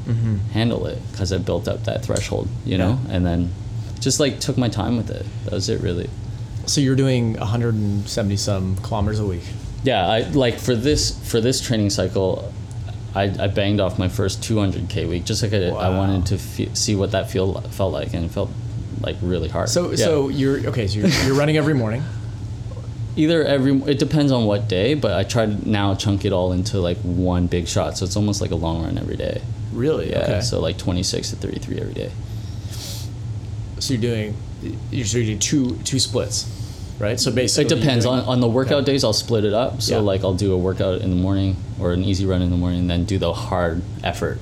mm-hmm. 0.07 0.37
handle 0.53 0.87
it 0.87 0.99
because 1.13 1.33
I 1.33 1.39
built 1.39 1.69
up 1.69 1.85
that 1.85 2.05
threshold 2.05 2.49
you 2.65 2.79
know? 2.79 2.99
And 3.11 3.27
then 3.27 3.51
just 4.01 4.21
like 4.21 4.41
took 4.41 4.57
my 4.57 4.69
time 4.69 4.97
with 4.97 5.11
it. 5.11 5.27
That 5.45 5.53
was 5.53 5.69
it 5.69 5.83
really 5.83 6.09
So 6.69 6.81
you're 6.81 6.97
doing 6.97 7.35
170 7.39 8.37
some 8.37 8.77
kilometers 8.79 9.19
a 9.21 9.27
week. 9.27 9.43
yeah 9.85 10.07
i 10.07 10.21
like 10.45 10.59
for 10.59 10.75
this 10.75 11.03
for 11.31 11.41
this 11.41 11.61
training 11.61 11.89
cycle 11.91 12.53
i, 13.15 13.23
I 13.45 13.47
banged 13.49 13.81
off 13.81 13.99
my 13.99 14.09
first 14.09 14.43
200k 14.43 15.09
week 15.09 15.25
just 15.25 15.43
like 15.43 15.53
i, 15.55 15.69
I 15.69 15.89
wanted 15.97 16.27
to 16.27 16.37
fe- 16.39 16.75
see 16.75 16.95
what 16.97 17.13
that 17.13 17.31
feel 17.31 17.61
felt 17.79 17.93
like 17.93 18.13
and 18.15 18.25
it 18.25 18.31
felt 18.31 18.51
like 19.01 19.17
really 19.23 19.49
hard 19.49 19.69
So 19.69 19.91
Yeah. 19.91 19.97
so 19.97 20.29
you're 20.29 20.59
okay. 20.71 20.87
So 20.89 20.99
you're, 20.99 21.09
you're 21.25 21.35
running 21.37 21.57
every 21.57 21.75
morning. 21.75 22.03
either 23.17 23.45
every 23.45 23.73
it 23.93 23.99
depends 23.99 24.31
on 24.31 24.45
what 24.45 24.69
day 24.69 24.95
but 24.95 25.13
i 25.13 25.25
try 25.25 25.45
to 25.47 25.69
now 25.69 25.95
chunk 25.95 26.25
it 26.25 26.33
all 26.33 26.53
into 26.53 26.79
like 26.81 26.99
one 26.99 27.47
big 27.49 27.67
shot 27.67 27.97
so 27.97 28.05
it's 28.05 28.15
almost 28.17 28.41
like 28.41 28.51
a 28.53 28.57
long 28.67 28.83
run 28.85 28.97
every 28.99 29.17
day 29.17 29.41
Really? 29.73 30.11
yeah 30.11 30.19
Okay. 30.25 30.41
so 30.41 30.61
like 30.61 30.77
26 30.79 31.31
to 31.31 31.37
33 31.37 31.81
every 31.81 31.95
day 31.95 32.11
so 33.81 33.95
you're 33.95 34.01
doing 34.01 34.37
you're 34.91 35.07
so 35.07 35.19
you're 35.19 35.27
doing 35.27 35.39
two 35.39 35.77
two 35.85 35.99
splits, 36.01 36.47
right? 36.99 37.19
So 37.21 37.31
basically, 37.31 37.73
It 37.75 37.81
depends 37.81 38.05
on, 38.07 38.21
on 38.21 38.41
the 38.41 38.49
workout 38.49 38.85
days. 38.85 39.05
I'll 39.05 39.13
split 39.13 39.45
it 39.45 39.53
up. 39.55 39.83
So 39.83 39.97
Yeah. 39.97 40.01
like 40.01 40.23
I'll 40.25 40.35
do 40.35 40.53
a 40.53 40.59
workout 40.59 41.01
in 41.01 41.11
the 41.11 41.17
morning 41.17 41.57
or 41.81 41.93
an 41.93 42.05
easy 42.05 42.27
run 42.27 42.43
in 42.43 42.51
the 42.51 42.57
morning, 42.57 42.81
and 42.81 42.91
then 42.91 43.05
do 43.05 43.19
the 43.19 43.33
hard 43.33 43.83
effort, 44.05 44.39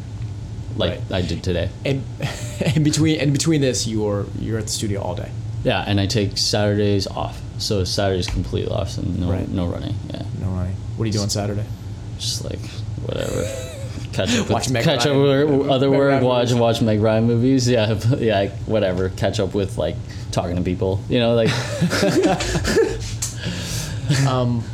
like 0.77 1.01
Right. 1.11 1.19
I 1.19 1.23
did 1.23 1.43
today. 1.43 1.69
And, 1.85 2.03
and 2.65 2.85
between 2.85 3.21
and 3.21 3.33
between 3.33 3.61
this, 3.61 3.87
you're 3.87 4.27
you're 4.41 4.59
at 4.59 4.67
the 4.67 4.73
studio 4.73 5.01
all 5.03 5.15
day. 5.15 5.31
Yeah, 5.65 5.83
and 5.87 6.01
I 6.01 6.07
take 6.07 6.39
Saturdays 6.39 7.07
off. 7.07 7.41
So 7.59 7.83
Saturdays 7.85 8.27
completely 8.29 8.71
off, 8.73 8.91
so 8.91 9.03
no 9.03 9.31
Right. 9.31 9.49
no 9.49 9.67
running. 9.67 9.95
Yeah, 10.13 10.23
No 10.41 10.49
running. 10.49 10.77
What 10.97 11.05
do 11.05 11.09
you 11.09 11.13
do 11.13 11.21
on 11.21 11.31
Saturday? 11.31 11.65
just 12.19 12.45
like 12.45 12.61
whatever. 13.05 13.45
Catch 14.17 14.37
up 14.39 14.51
Watch 14.51 14.65
with 14.65 14.73
Meg 14.73 14.85
catch 14.85 15.05
Ryan- 15.05 15.21
up 15.21 15.49
with 15.61 15.69
other 15.71 15.91
Meg 15.91 15.99
work, 15.99 16.09
Ryan 16.11 16.25
watch 16.25 16.49
movies. 16.49 16.61
watch 16.61 16.83
Meg 16.83 17.01
Ryan 17.01 17.25
movies. 17.25 17.69
Yeah, 17.69 17.99
yeah, 18.19 18.49
whatever. 18.67 19.11
Catch 19.11 19.41
up 19.41 19.55
with 19.55 19.79
like 19.79 19.95
talking 20.33 20.57
to 20.57 20.63
people. 20.63 21.01
You 21.09 21.21
know, 21.21 21.35
like 21.35 21.51
um, 24.27 24.65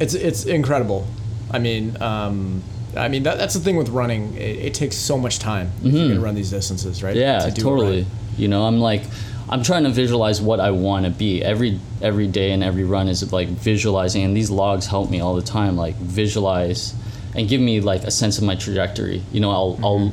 It's 0.00 0.14
it's 0.14 0.44
incredible. 0.46 1.06
I 1.50 1.58
mean, 1.58 2.00
um, 2.00 2.62
I 2.96 3.08
mean 3.08 3.22
that, 3.24 3.38
that's 3.38 3.54
the 3.54 3.60
thing 3.60 3.76
with 3.76 3.88
running. 3.88 4.34
It, 4.34 4.56
it 4.66 4.74
takes 4.74 4.96
so 4.96 5.18
much 5.18 5.38
time 5.38 5.70
if 5.82 5.92
you're 5.92 6.08
gonna 6.08 6.20
run 6.20 6.34
these 6.34 6.50
distances, 6.50 7.02
right? 7.02 7.12
Mm-hmm. 7.16 7.20
Yeah, 7.20 7.50
To 7.50 7.60
totally. 7.60 8.02
right. 8.02 8.06
You 8.38 8.48
know, 8.48 8.64
I'm 8.64 8.78
like, 8.78 9.02
I'm 9.48 9.62
trying 9.62 9.84
to 9.84 9.90
visualize 9.90 10.40
what 10.40 10.60
I 10.60 10.70
want 10.70 11.04
to 11.04 11.10
be 11.10 11.42
every 11.42 11.80
every 12.00 12.26
day 12.28 12.52
and 12.52 12.62
every 12.62 12.84
run 12.84 13.08
is 13.08 13.32
like 13.32 13.48
visualizing, 13.48 14.22
and 14.24 14.36
these 14.36 14.50
logs 14.50 14.86
help 14.86 15.10
me 15.10 15.20
all 15.20 15.34
the 15.34 15.42
time. 15.42 15.76
Like 15.76 15.96
visualize 15.96 16.94
and 17.34 17.48
give 17.48 17.60
me 17.60 17.80
like 17.80 18.04
a 18.04 18.10
sense 18.10 18.38
of 18.38 18.44
my 18.44 18.54
trajectory. 18.56 19.22
You 19.32 19.40
know, 19.40 19.50
I'll 19.50 19.78
I'll 19.82 20.12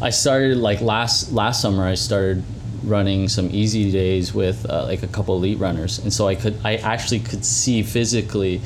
I 0.00 0.10
started 0.10 0.58
like 0.58 0.80
last 0.80 1.32
last 1.32 1.62
summer. 1.62 1.86
I 1.86 1.94
started 1.94 2.42
running 2.84 3.28
some 3.28 3.48
easy 3.52 3.92
days 3.92 4.34
with 4.34 4.68
uh, 4.68 4.84
like 4.84 5.02
a 5.02 5.06
couple 5.06 5.36
elite 5.36 5.58
runners, 5.58 5.98
and 5.98 6.12
so 6.12 6.26
I 6.28 6.34
could 6.34 6.58
I 6.64 6.76
actually 6.76 7.20
could 7.20 7.44
see 7.44 7.82
physically 7.82 8.60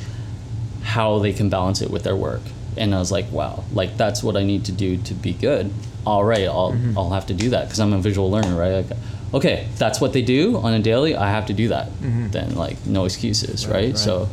how 0.83 1.19
they 1.19 1.33
can 1.33 1.49
balance 1.49 1.81
it 1.81 1.89
with 1.91 2.03
their 2.03 2.15
work. 2.15 2.41
And 2.77 2.93
I 2.93 2.99
was 2.99 3.11
like, 3.11 3.31
wow, 3.31 3.63
like 3.73 3.97
that's 3.97 4.23
what 4.23 4.37
I 4.37 4.43
need 4.43 4.65
to 4.65 4.71
do 4.71 4.97
to 4.97 5.13
be 5.13 5.33
good. 5.33 5.71
All 6.05 6.23
right, 6.23 6.47
I'll 6.47 6.71
Mm-hmm. 6.71 6.97
I'll 6.97 7.09
have 7.11 7.27
to 7.27 7.33
do 7.33 7.49
that 7.49 7.65
because 7.65 7.79
I'm 7.79 7.93
a 7.93 7.99
visual 7.99 8.29
learner, 8.31 8.55
right? 8.55 8.85
Like, 8.85 8.97
okay, 9.33 9.67
that's 9.77 9.99
what 9.99 10.13
they 10.13 10.21
do 10.21 10.57
on 10.57 10.73
a 10.73 10.79
daily. 10.79 11.15
I 11.15 11.29
have 11.29 11.45
to 11.47 11.53
do 11.53 11.67
that. 11.69 11.89
Then 12.01 12.55
like 12.55 12.85
no 12.85 13.05
excuses, 13.05 13.67
right? 13.67 13.75
Mm-hmm. 13.75 13.91
right. 13.91 13.97
So 13.97 14.29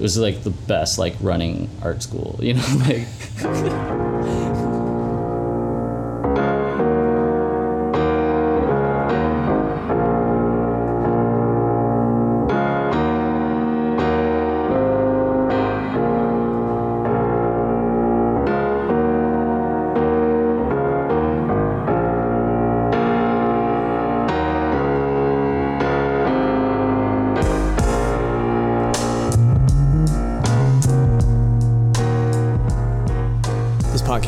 it 0.00 0.02
was 0.02 0.16
like 0.16 0.44
the 0.44 0.50
best 0.50 0.96
like 0.96 1.14
running 1.20 1.68
art 1.82 2.02
school, 2.02 2.38
you 2.40 2.54
know, 2.54 2.64
like. 2.88 4.49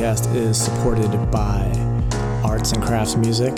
Podcast 0.02 0.34
is 0.34 0.60
supported 0.60 1.30
by 1.30 1.70
Arts 2.44 2.72
and 2.72 2.82
Crafts 2.82 3.14
Music. 3.14 3.54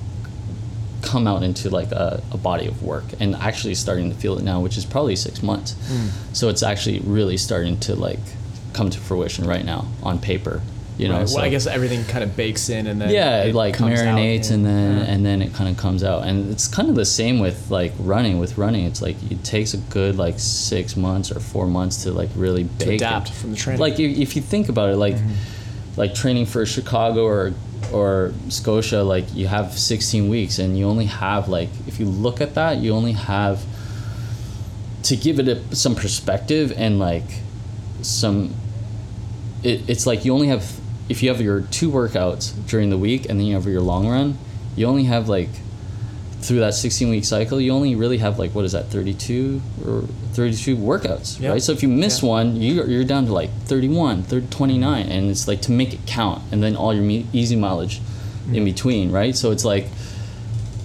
come 1.02 1.28
out 1.28 1.44
into 1.44 1.70
like 1.70 1.92
a, 1.92 2.24
a 2.32 2.38
body 2.38 2.66
of 2.66 2.82
work 2.82 3.04
and 3.20 3.36
actually 3.36 3.76
starting 3.76 4.10
to 4.10 4.18
feel 4.18 4.40
it 4.40 4.44
now 4.44 4.60
which 4.60 4.76
is 4.76 4.86
probably 4.86 5.16
six 5.16 5.44
months. 5.44 5.74
Mm. 5.74 6.36
So 6.36 6.50
it's 6.50 6.64
actually 6.64 7.00
really 7.02 7.38
starting 7.38 7.80
to 7.82 7.96
like 7.96 8.20
come 8.74 8.90
to 8.90 9.00
fruition 9.00 9.46
right 9.46 9.64
now 9.64 9.88
on 10.02 10.18
paper 10.18 10.64
you 10.98 11.08
know 11.08 11.20
Right, 11.20 11.30
so 11.30 11.36
well, 11.36 11.46
I 11.46 11.50
guess 11.50 11.68
everything 11.68 12.04
kind 12.06 12.24
of 12.24 12.36
bakes 12.36 12.70
in 12.70 12.88
and 12.88 13.02
then 13.02 13.10
yeah 13.10 13.44
it 13.44 13.50
it 13.50 13.56
like 13.56 13.74
comes 13.74 14.00
out 14.00 14.18
marinates 14.18 14.52
and 14.52 14.66
then 14.66 14.98
yeah. 14.98 15.04
and 15.06 15.26
then 15.26 15.42
it 15.42 15.54
kind 15.54 15.70
of 15.70 15.78
comes 15.78 16.04
out 16.04 16.26
and 16.26 16.52
it's 16.52 16.68
kind 16.68 16.90
of 16.90 16.96
the 16.96 17.06
same 17.06 17.40
with 17.40 17.70
like 17.70 17.94
running 18.00 18.40
with 18.40 18.58
running 18.58 18.86
it's 18.86 19.02
like 19.02 19.16
it 19.30 19.44
takes 19.44 19.74
a 19.74 19.78
good 19.78 20.16
like 20.18 20.36
six 20.38 20.96
months 20.96 21.32
or 21.32 21.40
four 21.40 21.68
months 21.68 22.04
to 22.04 22.12
like 22.12 22.30
really 22.36 22.64
bake 22.64 22.88
it. 22.88 22.96
adapt 22.96 23.30
from 23.32 23.52
the 23.52 23.58
training. 23.58 23.82
like 23.82 24.00
if, 24.00 24.18
if 24.18 24.36
you 24.36 24.42
think 24.42 24.70
about 24.70 24.90
it 24.90 24.96
like 24.96 25.16
mm-hmm. 25.16 26.00
like 26.00 26.16
training 26.16 26.46
for 26.46 26.66
chicago 26.66 27.26
or 27.26 27.54
or 27.92 28.34
scotia 28.50 29.04
like 29.04 29.34
you 29.36 29.48
have 29.48 29.78
16 29.78 30.30
weeks 30.30 30.60
and 30.60 30.78
you 30.78 30.86
only 30.86 31.06
have 31.06 31.50
like 31.50 31.70
if 31.88 32.00
you 32.00 32.06
look 32.06 32.42
at 32.42 32.56
that 32.56 32.78
you 32.78 32.94
only 32.94 33.12
have 33.12 33.64
to 35.04 35.16
give 35.16 35.40
it 35.40 35.48
a, 35.48 35.76
some 35.76 35.94
perspective 35.94 36.74
and 36.76 37.00
like 37.00 37.42
some 38.02 38.54
it, 39.64 39.88
it's 39.90 40.06
like 40.08 40.26
you 40.26 40.34
only 40.34 40.48
have 40.48 40.80
if 41.10 41.22
you 41.22 41.30
have 41.30 41.40
your 41.42 41.62
two 41.62 41.90
workouts 41.92 42.54
during 42.68 42.90
the 42.90 42.98
week 42.98 43.30
and 43.30 43.40
then 43.40 43.46
you 43.48 43.54
have 43.56 43.66
your 43.66 43.82
long 43.82 44.08
run 44.08 44.38
you 44.76 44.86
only 44.88 45.04
have 45.06 45.30
like 45.30 45.50
through 46.42 46.60
that 46.60 46.74
16 46.74 47.10
week 47.10 47.26
cycle 47.26 47.60
you 47.62 47.72
only 47.72 47.96
really 47.96 48.18
have 48.20 48.38
like 48.38 48.54
what 48.54 48.66
is 48.66 48.72
that 48.74 48.86
32 48.88 49.62
or 49.88 50.02
32 50.34 50.76
workouts 50.78 51.40
Yeah. 51.40 51.50
right? 51.52 51.62
So 51.62 51.72
if 51.72 51.82
you 51.82 51.90
miss 51.90 52.22
Yeah. 52.22 52.30
one 52.30 52.56
you're, 52.62 52.88
you're 52.88 53.04
down 53.04 53.26
to 53.28 53.34
like 53.34 53.50
31 53.66 54.24
30, 54.24 54.48
29 54.48 55.08
and 55.08 55.30
it's 55.32 55.48
like 55.48 55.62
to 55.64 55.72
make 55.72 55.94
it 55.94 56.00
count 56.06 56.42
and 56.52 56.62
then 56.62 56.76
all 56.76 56.94
your 56.94 57.04
me- 57.04 57.26
easy 57.34 57.56
mileage 57.56 58.00
in 58.54 58.64
between 58.64 59.12
right? 59.12 59.36
So 59.36 59.50
it's 59.52 59.66
like 59.66 59.88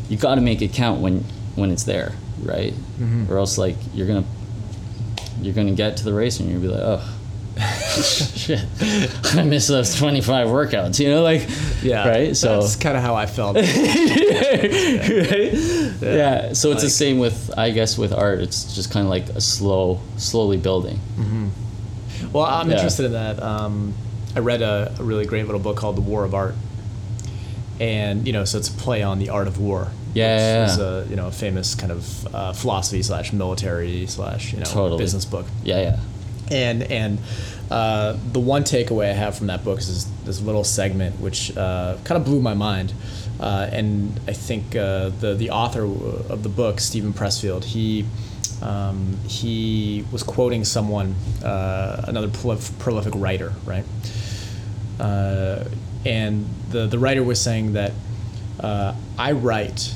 you 0.09 0.17
got 0.17 0.37
to 0.37 0.41
make 0.41 0.63
it 0.63 0.73
count 0.73 1.01
when 1.01 1.25
when 1.57 1.71
it's 1.71 1.85
there 1.85 2.13
right? 2.43 2.73
Mm-hmm. 2.99 3.31
Or 3.31 3.37
else 3.39 3.59
like 3.59 3.77
you're 3.95 4.07
gonna 4.07 4.25
you're 5.43 5.55
gonna 5.55 5.73
get 5.73 5.97
to 5.99 6.05
the 6.05 6.13
race 6.15 6.41
and 6.41 6.49
you're 6.49 6.59
gonna 6.61 6.73
be 6.73 6.75
like 6.81 7.01
oh 7.01 7.17
shit 8.37 8.65
i 9.37 9.43
missed 9.43 9.69
those 9.69 9.95
25 9.97 10.49
workouts 10.49 10.99
you 11.01 11.09
know 11.11 11.23
like 11.23 11.47
yeah, 11.83 12.09
right 12.09 12.37
so 12.37 12.61
that's 12.61 12.77
kind 12.77 12.97
of 12.97 13.03
how 13.03 13.15
I 13.15 13.25
felt. 13.27 13.57
right? 13.57 13.65
Yeah. 16.03 16.53
So 16.53 16.71
it's 16.73 16.83
the 16.83 16.91
same 16.91 17.19
with, 17.19 17.51
I 17.57 17.71
guess, 17.71 17.97
with 17.97 18.13
art. 18.13 18.41
It's 18.41 18.75
just 18.75 18.91
kind 18.91 19.07
of 19.07 19.11
like 19.11 19.29
a 19.31 19.41
slow, 19.41 20.01
slowly 20.19 20.59
building. 20.59 21.01
Well, 22.33 22.45
I'm 22.45 22.69
Yeah. 22.69 22.77
interested 22.77 23.07
in 23.07 23.13
that. 23.13 23.43
Um, 23.43 23.95
I 24.37 24.41
read 24.41 24.61
a, 24.63 24.95
a 24.99 25.03
really 25.03 25.25
great 25.25 25.47
little 25.47 25.61
book 25.61 25.77
called 25.79 25.97
The 25.97 26.03
War 26.03 26.25
of 26.25 26.35
Art, 26.35 26.55
and 27.81 28.27
you 28.27 28.33
know, 28.33 28.45
so 28.45 28.59
it's 28.59 28.69
a 28.69 28.73
play 28.73 29.03
on 29.03 29.19
the 29.19 29.31
art 29.31 29.49
of 29.49 29.59
war. 29.59 29.89
Yeah, 30.13 30.35
which 30.35 30.69
yeah, 30.69 30.73
is 30.75 30.79
a 30.79 31.07
you 31.09 31.17
know 31.17 31.29
a 31.29 31.33
famous 31.33 31.75
kind 31.75 31.93
of 31.93 32.35
uh, 32.35 32.53
philosophy 32.53 33.03
slash 33.03 33.33
military 33.33 34.07
slash 34.07 34.53
you 34.53 34.59
know 34.59 34.65
Totally. 34.67 34.99
business 35.03 35.25
book. 35.25 35.47
Yeah, 35.65 35.81
yeah. 35.81 35.99
And 36.51 36.83
and 36.83 37.19
uh, 37.71 38.17
the 38.33 38.41
one 38.41 38.65
takeaway 38.65 39.11
I 39.11 39.13
have 39.15 39.37
from 39.39 39.47
that 39.47 39.63
book 39.63 39.79
is 39.79 39.87
this, 39.87 40.05
this 40.25 40.41
little 40.41 40.65
segment 40.65 41.21
which 41.21 41.57
uh, 41.57 41.97
kind 42.05 42.21
of 42.21 42.25
blew 42.25 42.41
my 42.41 42.55
mind. 42.55 42.93
Uh, 43.39 43.69
and 43.73 44.21
I 44.27 44.33
think 44.33 44.75
uh, 44.77 45.11
the 45.21 45.35
the 45.35 45.51
author 45.51 45.85
of 45.85 46.43
the 46.43 46.49
book, 46.49 46.81
Steven 46.81 47.13
Pressfield, 47.13 47.65
he 47.65 48.05
um, 48.63 49.17
he 49.27 50.05
was 50.13 50.23
quoting 50.23 50.65
someone, 50.65 51.15
uh, 51.43 52.05
another 52.09 52.29
prolif- 52.29 52.79
prolific 52.79 53.15
writer, 53.17 53.55
right? 53.65 53.85
Uh, 54.99 55.65
and 56.05 56.47
the 56.71 56.87
the 56.87 56.99
writer 56.99 57.23
was 57.23 57.41
saying 57.41 57.73
that 57.75 57.93
I 58.63 59.33
write 59.33 59.95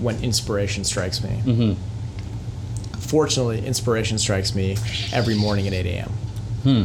when 0.00 0.22
inspiration 0.22 0.84
strikes 0.84 1.22
me. 1.22 1.40
Mm-hmm. 1.44 1.93
Fortunately, 3.14 3.64
inspiration 3.64 4.18
strikes 4.18 4.56
me 4.56 4.76
every 5.12 5.36
morning 5.36 5.68
at 5.68 5.72
8 5.72 5.86
a.m. 5.86 6.08
Hmm. 6.64 6.84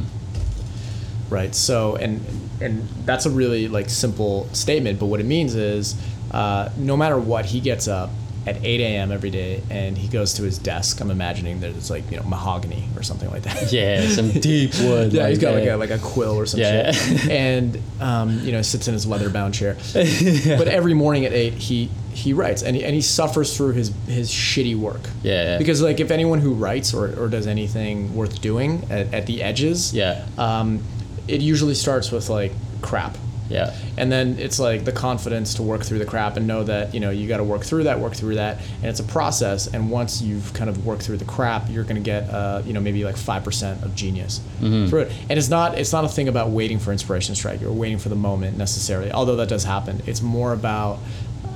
Right. 1.34 1.55
So, 1.55 1.95
and 1.95 2.23
and 2.61 2.88
that's 3.03 3.25
a 3.25 3.32
really 3.32 3.67
like 3.67 3.89
simple 3.89 4.47
statement, 4.53 4.99
but 4.99 5.07
what 5.07 5.19
it 5.19 5.25
means 5.25 5.55
is, 5.55 5.95
uh, 6.30 6.69
no 6.77 6.95
matter 6.95 7.17
what, 7.17 7.45
he 7.45 7.59
gets 7.59 7.88
up 7.88 8.11
at 8.45 8.63
8 8.63 8.80
a.m. 8.80 9.11
every 9.11 9.32
day 9.32 9.63
and 9.71 9.97
he 9.97 10.07
goes 10.07 10.36
to 10.36 10.43
his 10.43 10.59
desk. 10.59 11.01
I'm 11.01 11.09
imagining 11.09 11.61
that 11.61 11.71
it's 11.71 11.89
like 11.89 12.09
you 12.11 12.17
know 12.17 12.23
mahogany 12.23 12.84
or 12.95 13.01
something 13.01 13.32
like 13.32 13.41
that. 13.43 13.71
Yeah, 13.73 14.07
some 14.09 14.30
deep 14.39 14.71
wood. 14.82 15.11
Yeah, 15.11 15.30
he's 15.30 15.39
got 15.39 15.55
like 15.55 15.67
a 15.67 15.77
like 15.77 15.89
a 15.89 15.97
quill 15.97 16.36
or 16.38 16.45
some 16.45 16.59
Yeah. 16.59 16.91
shit, 16.91 17.27
and 17.32 17.82
um, 17.99 18.39
you 18.41 18.51
know 18.51 18.61
sits 18.61 18.88
in 18.88 18.93
his 18.93 19.07
leather 19.07 19.32
bound 19.32 19.55
chair. 19.55 19.77
But 19.95 20.67
every 20.67 20.93
morning 20.93 21.25
at 21.25 21.34
eight, 21.34 21.53
he 21.55 21.89
he 22.14 22.34
writes 22.34 22.62
and 22.64 22.76
he, 22.76 22.84
and 22.84 22.93
he 22.95 23.01
suffers 23.01 23.55
through 23.55 23.74
his 23.74 23.91
his 24.07 24.30
shitty 24.30 24.76
work. 24.76 25.01
Yeah. 25.24 25.57
Because 25.57 25.82
like 25.82 25.99
if 25.99 26.12
anyone 26.12 26.39
who 26.39 26.53
writes 26.53 26.93
or, 26.93 27.18
or 27.22 27.28
does 27.28 27.47
anything 27.47 28.16
worth 28.16 28.41
doing 28.41 28.86
at, 28.89 29.14
at 29.14 29.26
the 29.26 29.41
edges, 29.43 29.93
Yeah. 29.93 30.26
um, 30.38 30.82
it 31.28 31.41
usually 31.41 31.76
starts 31.76 32.12
with 32.12 32.30
like 32.30 32.51
crap. 32.82 33.18
yeah. 33.49 33.76
And 33.97 34.12
then 34.12 34.38
it's 34.39 34.60
like 34.60 34.86
the 34.86 34.91
confidence 34.93 35.55
to 35.55 35.64
work 35.64 35.84
through 35.84 35.99
the 35.99 36.05
crap 36.05 36.38
and 36.38 36.47
know 36.47 36.64
that 36.64 36.93
you 36.93 36.99
know 37.01 37.10
you 37.10 37.28
got 37.28 37.38
to 37.38 37.43
work 37.43 37.64
through 37.64 37.84
that, 37.84 37.99
work 37.99 38.14
through 38.14 38.36
that, 38.36 38.57
and 38.82 38.86
it's 38.86 38.99
a 38.99 39.03
process. 39.03 39.68
And 39.68 39.91
once 39.91 40.22
you've 40.22 40.53
kind 40.53 40.70
of 40.70 40.86
worked 40.86 41.01
through 41.03 41.18
the 41.18 41.26
crap, 41.26 41.70
you're 41.70 41.84
going 41.84 41.95
to 41.97 42.01
get 42.01 42.30
uh, 42.30 42.62
you 42.66 42.74
know 42.74 42.80
maybe 42.80 43.03
like 43.03 43.18
five 43.18 43.43
percent 43.43 43.84
of 43.84 43.93
genius 43.95 44.39
through 44.60 45.01
it. 45.01 45.12
And 45.30 45.38
it's 45.38 45.49
not 45.49 45.78
it's 45.78 45.91
not 45.91 46.05
a 46.05 46.07
thing 46.07 46.28
about 46.30 46.49
waiting 46.51 46.80
for 46.80 46.91
inspiration 46.91 47.36
strike 47.36 47.62
or 47.62 47.72
waiting 47.74 47.97
for 47.99 48.10
the 48.10 48.16
moment 48.16 48.57
necessarily, 48.57 49.12
although 49.12 49.36
that 49.36 49.49
does 49.49 49.64
happen. 49.66 50.01
It's 50.07 50.22
more 50.22 50.53
about 50.53 50.99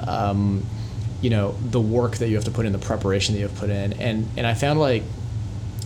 um, 0.08 0.66
you 1.22 1.30
know 1.30 1.56
the 1.72 1.80
work 1.82 2.18
that 2.18 2.30
you 2.30 2.36
have 2.36 2.46
to 2.46 2.52
put 2.52 2.66
in, 2.66 2.72
the 2.74 2.80
preparation 2.80 3.34
that 3.34 3.40
you 3.42 3.48
have 3.48 3.58
put 3.58 3.70
in, 3.70 3.94
and 3.94 4.28
and 4.38 4.46
I 4.48 4.54
found 4.54 4.80
like 4.80 5.04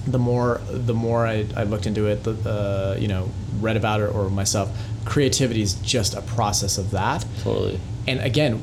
the 0.06 0.20
more 0.20 0.62
the 0.70 0.94
more 0.94 1.26
I, 1.28 1.46
I 1.56 1.64
looked 1.64 1.86
into 1.86 2.08
it, 2.08 2.24
the 2.24 2.32
uh, 2.50 2.98
you 3.00 3.08
know 3.08 3.30
read 3.60 3.78
about 3.78 4.02
it 4.02 4.14
or 4.14 4.30
myself, 4.30 4.70
creativity 5.06 5.62
is 5.62 5.74
just 5.76 6.14
a 6.16 6.22
process 6.22 6.78
of 6.78 6.92
that. 6.92 7.26
Totally. 7.44 7.80
And 8.08 8.20
again, 8.22 8.54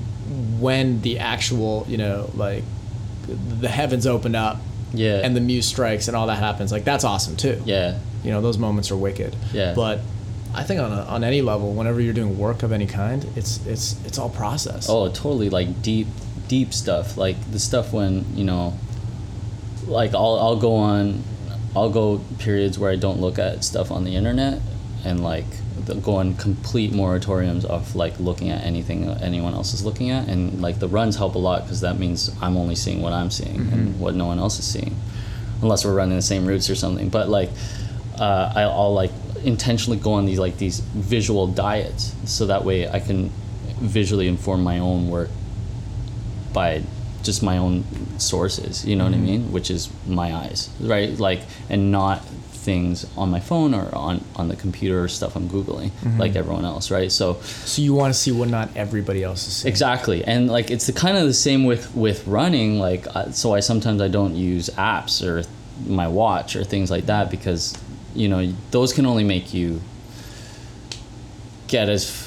when 0.61 1.01
the 1.03 1.19
actual 1.19 1.85
you 1.89 1.99
know 1.99 2.31
like 2.35 2.65
the 3.29 3.69
heavens 3.69 4.07
open 4.07 4.35
up, 4.35 4.59
Yeah. 4.93 5.21
and 5.25 5.35
the 5.37 5.41
muse 5.41 5.67
strikes 5.67 6.09
and 6.09 6.17
all 6.17 6.27
that 6.29 6.39
happens, 6.39 6.73
like 6.73 6.85
that's 6.85 7.05
awesome 7.05 7.37
too. 7.37 7.61
Yeah. 7.65 7.99
you 8.23 8.31
know 8.31 8.41
those 8.41 8.59
moments 8.59 8.91
are 8.91 8.97
wicked. 8.97 9.37
Yeah. 9.53 9.75
but. 9.75 10.01
I 10.55 10.63
think 10.63 10.81
on, 10.81 10.93
a, 10.93 11.03
on 11.03 11.25
any 11.25 11.43
level, 11.43 11.73
whenever 11.73 12.01
you're 12.01 12.15
doing 12.15 12.39
work 12.39 12.63
of 12.63 12.71
any 12.73 12.87
kind, 12.87 13.27
it's 13.37 13.65
it's 13.67 13.97
it's 14.07 14.19
all 14.19 14.31
process. 14.31 14.89
Oh, 14.89 15.09
totally. 15.09 15.51
Like 15.51 15.83
deep, 15.83 16.07
deep 16.49 16.73
stuff. 16.73 17.17
Like 17.17 17.37
the 17.51 17.59
stuff 17.59 17.93
when 17.93 18.25
you 18.37 18.45
know, 18.45 18.75
like 19.87 20.15
I'll 20.15 20.39
I'll 20.39 20.57
go 20.57 20.77
on, 20.77 21.23
I'll 21.75 21.91
go 21.91 22.21
periods 22.39 22.79
where 22.79 22.91
I 22.91 22.97
don't 22.97 23.21
look 23.21 23.39
at 23.39 23.65
stuff 23.65 23.91
on 23.91 24.05
the 24.05 24.15
internet, 24.15 24.61
and 25.05 25.23
like 25.23 25.47
go 26.03 26.17
on 26.17 26.35
complete 26.37 26.93
moratoriums 26.93 27.65
of 27.65 27.95
like 27.95 28.19
looking 28.19 28.49
at 28.49 28.65
anything 28.65 29.09
anyone 29.21 29.55
else 29.55 29.75
is 29.75 29.85
looking 29.85 30.11
at, 30.11 30.29
and 30.29 30.63
like 30.63 30.79
the 30.79 30.89
runs 30.89 31.17
help 31.17 31.35
a 31.35 31.39
lot 31.39 31.63
because 31.63 31.81
that 31.81 31.99
means 31.99 32.31
I'm 32.41 32.57
only 32.57 32.77
seeing 32.77 33.03
what 33.03 33.13
I'm 33.13 33.31
seeing 33.31 33.57
and 33.73 34.01
what 34.01 34.15
no 34.15 34.27
one 34.27 34.39
else 34.39 34.59
is 34.59 34.67
seeing, 34.67 34.97
unless 35.63 35.85
we're 35.85 35.95
running 35.95 36.17
the 36.17 36.23
same 36.23 36.47
routes 36.47 36.71
or 36.71 36.75
something. 36.75 37.09
But 37.09 37.29
like, 37.29 37.51
uh, 38.19 38.53
I, 38.55 38.63
I'll 38.63 38.95
like 38.95 39.11
intentionally 39.45 39.99
go 39.99 40.13
on 40.15 40.27
these 40.27 40.39
like 40.39 40.59
these 40.59 40.81
visual 40.81 41.47
diets 41.47 42.15
so 42.25 42.47
that 42.47 42.65
way 42.65 42.89
I 42.89 43.01
can 43.01 43.31
visually 43.81 44.29
inform 44.29 44.63
my 44.63 44.79
own 44.79 45.09
work 45.11 45.31
by 46.53 46.83
just 47.23 47.43
my 47.43 47.57
own 47.59 47.85
sources 48.19 48.85
you 48.85 48.95
know 48.97 49.05
what 49.05 49.15
i 49.15 49.17
mean? 49.17 49.51
Which 49.53 49.71
is 49.71 49.89
my 50.07 50.35
eyes 50.35 50.69
right? 50.81 51.11
Like 51.19 51.41
and 51.71 51.91
not 51.91 52.25
things 52.65 53.05
on 53.17 53.31
my 53.31 53.41
phone 53.41 53.75
or 53.75 53.95
on 53.95 54.25
on 54.37 54.49
the 54.49 54.57
computer 54.57 55.03
or 55.05 55.09
stuff 55.09 55.37
i'm 55.37 55.49
googling 55.51 55.91
like 56.19 56.35
everyone 56.35 56.65
else 56.65 56.91
right? 56.91 57.11
So 57.13 57.35
So 57.43 57.83
you 57.83 57.93
want 57.95 58.15
to 58.15 58.19
see 58.19 58.33
what 58.33 58.49
not 58.49 58.69
everybody 58.77 59.23
else 59.23 59.47
is 59.47 59.57
seeing. 59.57 59.71
exactly 59.73 60.25
and 60.25 60.49
like 60.51 60.71
it's 60.71 60.87
the 60.87 60.93
kind 60.95 61.17
of 61.19 61.25
the 61.27 61.35
same 61.35 61.65
with 61.65 61.95
with 61.95 62.27
running 62.27 62.79
like 62.79 63.07
uh, 63.15 63.31
so 63.33 63.53
i 63.55 63.61
sometimes 63.61 64.01
i 64.01 64.09
don't 64.09 64.35
use 64.35 64.71
apps 64.71 65.23
or 65.27 65.45
my 65.87 66.07
watch 66.09 66.57
or 66.57 66.63
things 66.65 66.91
like 66.91 67.07
that 67.07 67.31
because 67.31 67.75
you 68.15 68.29
know 68.29 68.53
those 68.71 68.93
can 68.93 69.07
only 69.07 69.25
make 69.25 69.53
you 69.55 69.81
get 71.69 71.89
as 71.89 72.23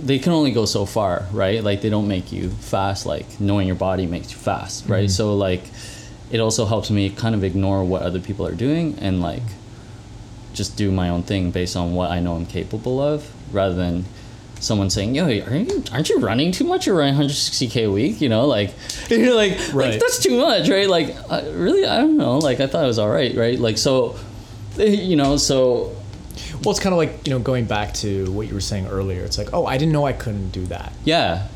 they 0.00 0.18
can 0.18 0.32
only 0.32 0.50
go 0.52 0.64
so 0.64 0.84
far 0.86 1.26
right 1.32 1.62
like 1.64 1.80
they 1.82 1.90
don't 1.90 2.08
make 2.08 2.30
you 2.32 2.50
fast 2.50 3.06
like 3.06 3.40
knowing 3.40 3.66
your 3.66 3.76
body 3.76 4.06
makes 4.06 4.30
you 4.32 4.38
fast 4.38 4.86
right 4.88 5.10
so 5.10 5.34
like 5.34 5.62
it 6.30 6.38
also 6.40 6.64
helps 6.66 6.90
me 6.90 7.10
kind 7.10 7.34
of 7.34 7.42
ignore 7.44 7.84
what 7.84 8.02
other 8.02 8.20
people 8.20 8.46
are 8.46 8.54
doing 8.54 8.96
and 9.00 9.20
like 9.20 9.42
just 10.52 10.76
do 10.76 10.90
my 10.92 11.08
own 11.08 11.22
thing 11.22 11.50
based 11.50 11.76
on 11.76 11.94
what 11.94 12.10
I 12.12 12.20
know 12.20 12.36
I'm 12.36 12.46
capable 12.46 13.00
of, 13.00 13.28
rather 13.52 13.74
than 13.74 14.04
someone 14.60 14.88
saying, 14.88 15.16
"Yo, 15.16 15.24
are 15.26 15.30
you, 15.32 15.82
aren't 15.90 16.08
you 16.08 16.20
running 16.20 16.52
too 16.52 16.62
much? 16.62 16.86
You're 16.86 16.94
running 16.96 17.16
160k 17.20 17.86
a 17.86 17.90
week." 17.90 18.20
You 18.20 18.28
know, 18.28 18.46
like 18.46 18.72
you're 19.08 19.34
like, 19.34 19.58
Right. 19.72 19.90
like 19.90 19.98
that's 20.00 20.20
too 20.22 20.38
much, 20.38 20.68
right? 20.68 20.88
Like, 20.88 21.08
uh, 21.28 21.42
really, 21.54 21.84
I 21.84 21.96
don't 21.96 22.16
know. 22.16 22.38
Like, 22.38 22.60
I 22.60 22.68
thought 22.68 22.84
it 22.84 22.86
was 22.86 23.00
all 23.00 23.10
right, 23.10 23.34
right? 23.34 23.58
Like, 23.58 23.78
so, 23.78 24.14
you 25.10 25.16
know, 25.16 25.36
so 25.36 25.92
Well, 26.62 26.70
it's 26.72 26.80
kind 26.80 26.92
of 26.92 26.98
like 26.98 27.26
you 27.26 27.32
know 27.32 27.38
going 27.38 27.64
back 27.66 27.94
to 27.94 28.30
what 28.32 28.48
you 28.48 28.54
were 28.54 28.60
saying 28.60 28.86
earlier. 28.88 29.22
It's 29.24 29.38
like, 29.38 29.50
oh, 29.52 29.66
I 29.66 29.76
didn't 29.78 29.92
know 29.92 30.04
I 30.06 30.12
couldn't 30.12 30.50
do 30.50 30.66
that, 30.66 30.92
yeah, 31.04 31.48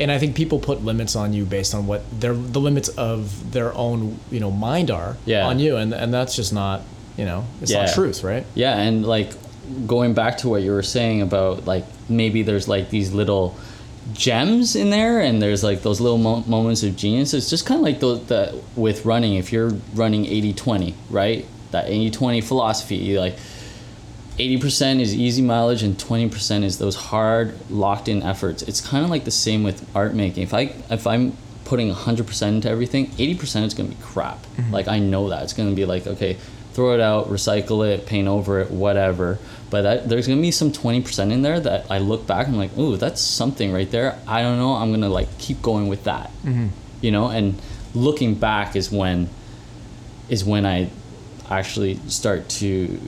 and 0.00 0.10
I 0.10 0.18
think 0.18 0.34
people 0.36 0.58
put 0.58 0.84
limits 0.84 1.14
on 1.16 1.32
you 1.32 1.44
based 1.44 1.74
on 1.74 1.86
what 1.86 2.02
their 2.20 2.34
the 2.34 2.60
limits 2.60 2.88
of 2.88 3.52
their 3.52 3.72
own 3.74 4.18
you 4.30 4.40
know 4.40 4.50
mind 4.50 4.90
are 4.90 5.16
Yeah. 5.24 5.46
on 5.46 5.58
you, 5.58 5.76
and 5.76 5.92
and 5.94 6.12
that's 6.12 6.34
just 6.36 6.52
not 6.52 6.82
you 7.16 7.24
know 7.24 7.44
it's 7.62 7.70
Yeah. 7.70 7.84
not 7.86 7.94
truth, 7.94 8.24
right? 8.24 8.44
Yeah, 8.54 8.76
and 8.78 9.06
like 9.06 9.32
going 9.86 10.12
back 10.14 10.38
to 10.38 10.48
what 10.48 10.62
you 10.62 10.72
were 10.72 10.82
saying 10.82 11.22
about 11.22 11.64
like 11.64 11.84
maybe 12.08 12.42
there's 12.42 12.66
like 12.68 12.90
these 12.90 13.12
little 13.12 13.54
gems 14.12 14.76
in 14.76 14.90
there, 14.90 15.20
and 15.20 15.40
there's 15.40 15.62
like 15.64 15.82
those 15.82 16.00
little 16.00 16.18
mo- 16.18 16.44
moments 16.46 16.82
of 16.82 16.96
genius. 16.96 17.32
It's 17.34 17.48
just 17.48 17.64
kind 17.66 17.78
of 17.78 17.84
like 17.84 18.00
the, 18.00 18.16
the 18.16 18.60
with 18.76 19.06
running. 19.06 19.34
If 19.36 19.52
you're 19.52 19.70
running 19.94 20.24
80-20, 20.26 20.92
right? 21.08 21.46
That 21.74 21.88
80-20 21.88 22.42
philosophy, 22.42 22.96
you 22.96 23.18
like 23.18 23.36
80% 24.38 25.00
is 25.00 25.14
easy 25.14 25.42
mileage 25.42 25.82
and 25.82 25.96
20% 25.96 26.64
is 26.64 26.78
those 26.78 26.96
hard 26.96 27.54
locked 27.70 28.08
in 28.08 28.22
efforts. 28.22 28.62
It's 28.62 28.80
kind 28.80 29.04
of 29.04 29.10
like 29.10 29.24
the 29.24 29.30
same 29.30 29.62
with 29.62 29.84
art 29.94 30.14
making. 30.14 30.42
If 30.42 30.54
I 30.54 30.72
if 30.90 31.06
I'm 31.06 31.36
putting 31.64 31.90
100% 31.92 32.48
into 32.48 32.68
everything, 32.68 33.06
80% 33.08 33.64
is 33.64 33.74
going 33.74 33.90
to 33.90 33.96
be 33.96 34.02
crap. 34.02 34.38
Mm-hmm. 34.38 34.72
Like 34.72 34.88
I 34.88 34.98
know 34.98 35.30
that. 35.30 35.44
It's 35.44 35.52
going 35.52 35.70
to 35.70 35.76
be 35.76 35.84
like 35.84 36.06
okay, 36.06 36.36
throw 36.72 36.94
it 36.94 37.00
out, 37.00 37.28
recycle 37.28 37.86
it, 37.86 38.06
paint 38.06 38.26
over 38.26 38.60
it, 38.60 38.70
whatever. 38.70 39.38
But 39.70 39.82
that, 39.82 40.08
there's 40.08 40.26
going 40.26 40.38
to 40.38 40.42
be 40.42 40.50
some 40.50 40.72
20% 40.72 41.32
in 41.32 41.42
there 41.42 41.60
that 41.60 41.86
I 41.90 41.98
look 41.98 42.26
back 42.26 42.46
and 42.46 42.56
I'm 42.56 42.60
like, 42.60 42.76
"Ooh, 42.76 42.96
that's 42.96 43.20
something 43.20 43.72
right 43.72 43.90
there." 43.90 44.18
I 44.26 44.42
don't 44.42 44.58
know. 44.58 44.74
I'm 44.74 44.90
going 44.90 45.00
to 45.02 45.08
like 45.08 45.38
keep 45.38 45.62
going 45.62 45.86
with 45.86 46.04
that. 46.04 46.30
Mm-hmm. 46.44 46.68
You 47.02 47.12
know, 47.12 47.28
and 47.28 47.60
looking 47.94 48.34
back 48.34 48.74
is 48.74 48.90
when 48.90 49.28
is 50.28 50.44
when 50.44 50.66
I 50.66 50.90
actually 51.58 51.96
start 52.08 52.48
to 52.60 53.00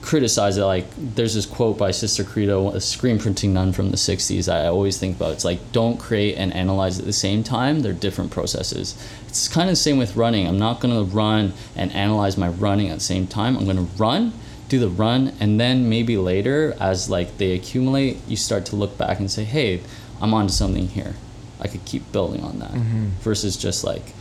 criticize 0.00 0.56
it. 0.56 0.64
Like, 0.64 0.86
there's 0.96 1.34
this 1.34 1.44
quote 1.44 1.76
by 1.76 1.90
Sister 1.90 2.24
Corita, 2.24 2.74
a 2.74 2.80
screen 2.80 3.18
printing 3.18 3.52
nun 3.52 3.72
from 3.72 3.90
the 3.90 3.96
60s, 3.96 4.50
I 4.50 4.66
always 4.66 4.98
think 4.98 5.16
about. 5.16 5.32
It's 5.32 5.44
like, 5.44 5.72
don't 5.72 5.98
create 5.98 6.36
and 6.36 6.52
analyze 6.54 6.98
at 6.98 7.04
the 7.04 7.12
same 7.12 7.42
time. 7.42 7.80
They're 7.80 7.92
different 7.92 8.30
processes. 8.30 8.96
It's 9.26 9.48
kind 9.48 9.68
of 9.68 9.72
the 9.72 9.76
same 9.76 9.98
with 9.98 10.16
running. 10.16 10.46
I'm 10.46 10.58
not 10.58 10.80
going 10.80 10.94
to 10.94 11.14
run 11.14 11.52
and 11.76 11.92
analyze 11.92 12.38
my 12.38 12.48
running 12.48 12.88
at 12.88 12.94
the 12.94 13.04
same 13.04 13.26
time. 13.26 13.56
I'm 13.56 13.64
going 13.64 13.76
to 13.76 13.92
run, 13.96 14.32
do 14.68 14.78
the 14.78 14.88
run, 14.88 15.34
and 15.40 15.60
then 15.60 15.88
maybe 15.88 16.16
later, 16.16 16.74
as 16.80 17.10
like 17.10 17.36
they 17.38 17.52
accumulate, 17.52 18.18
you 18.26 18.36
start 18.36 18.64
to 18.66 18.76
look 18.76 18.96
back 18.96 19.18
and 19.18 19.30
say, 19.30 19.44
hey, 19.44 19.82
I'm 20.22 20.32
onto 20.32 20.52
something 20.52 20.88
here. 20.88 21.14
I 21.60 21.68
could 21.68 21.84
keep 21.84 22.10
building 22.12 22.42
on 22.42 22.60
that. 22.60 22.70
Mm-hmm. 22.70 23.08
Versus 23.20 23.56
just 23.56 23.84
like, 23.84 24.14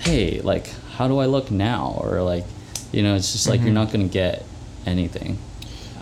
hey, 0.00 0.40
like, 0.40 0.68
how 0.96 1.08
do 1.08 1.18
I 1.18 1.26
look 1.26 1.50
now? 1.50 1.98
Or 2.00 2.22
like, 2.22 2.44
you 2.92 3.02
know, 3.02 3.14
it's 3.14 3.32
just 3.32 3.48
like 3.48 3.60
you're 3.60 3.72
not 3.72 3.92
going 3.92 4.06
to 4.06 4.12
get 4.12 4.44
anything 4.84 5.38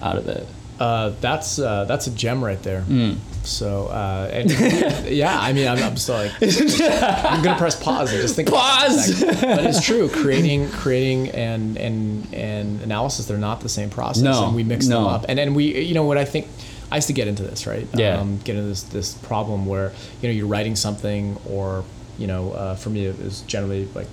out 0.02 0.16
of 0.16 0.28
it. 0.28 0.46
Uh, 0.78 1.10
that's 1.20 1.58
uh, 1.60 1.84
that's 1.84 2.08
a 2.08 2.10
gem 2.10 2.44
right 2.44 2.60
there. 2.64 2.82
Mm. 2.82 3.18
So 3.44 3.86
uh, 3.86 4.28
and, 4.32 4.50
yeah, 5.08 5.38
I 5.38 5.52
mean, 5.52 5.68
I'm, 5.68 5.78
I'm 5.78 5.96
still 5.96 6.16
like, 6.16 6.32
I'm 6.42 7.44
gonna 7.44 7.58
press 7.58 7.80
pause 7.80 8.12
and 8.12 8.20
just 8.20 8.34
think. 8.34 8.48
about 8.48 8.90
it 8.90 9.14
for 9.14 9.26
a 9.26 9.34
Pause! 9.34 9.40
but 9.40 9.64
it's 9.66 9.84
true. 9.84 10.08
Creating, 10.08 10.68
creating, 10.70 11.28
and 11.30 11.76
and 11.76 12.34
and 12.34 12.80
analysis, 12.80 13.26
they're 13.26 13.38
not 13.38 13.60
the 13.60 13.68
same 13.68 13.88
process. 13.88 14.24
No, 14.24 14.46
and 14.46 14.56
we 14.56 14.64
mix 14.64 14.88
them 14.88 15.04
up. 15.04 15.26
And 15.28 15.38
and 15.38 15.54
we, 15.54 15.80
you 15.80 15.94
know, 15.94 16.04
what 16.04 16.18
I 16.18 16.24
think. 16.24 16.48
I 16.90 16.96
used 16.96 17.08
to 17.08 17.12
get 17.14 17.26
into 17.26 17.42
this, 17.42 17.66
right? 17.66 17.88
Yeah. 17.94 18.18
Um, 18.18 18.38
get 18.38 18.56
into 18.56 18.68
this 18.68 18.82
this 18.82 19.14
problem 19.14 19.66
where 19.66 19.92
you 20.20 20.28
know 20.28 20.34
you're 20.34 20.46
writing 20.46 20.76
something, 20.76 21.38
or 21.48 21.84
you 22.18 22.26
know, 22.26 22.52
uh, 22.52 22.74
for 22.76 22.90
me 22.90 23.06
it 23.06 23.18
was 23.22 23.40
generally 23.42 23.86
like 23.94 24.06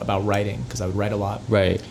about 0.00 0.24
writing 0.24 0.62
because 0.62 0.80
I 0.80 0.86
would 0.86 0.96
write 0.96 1.12
a 1.12 1.16
lot. 1.16 1.42
Right. 1.48 1.82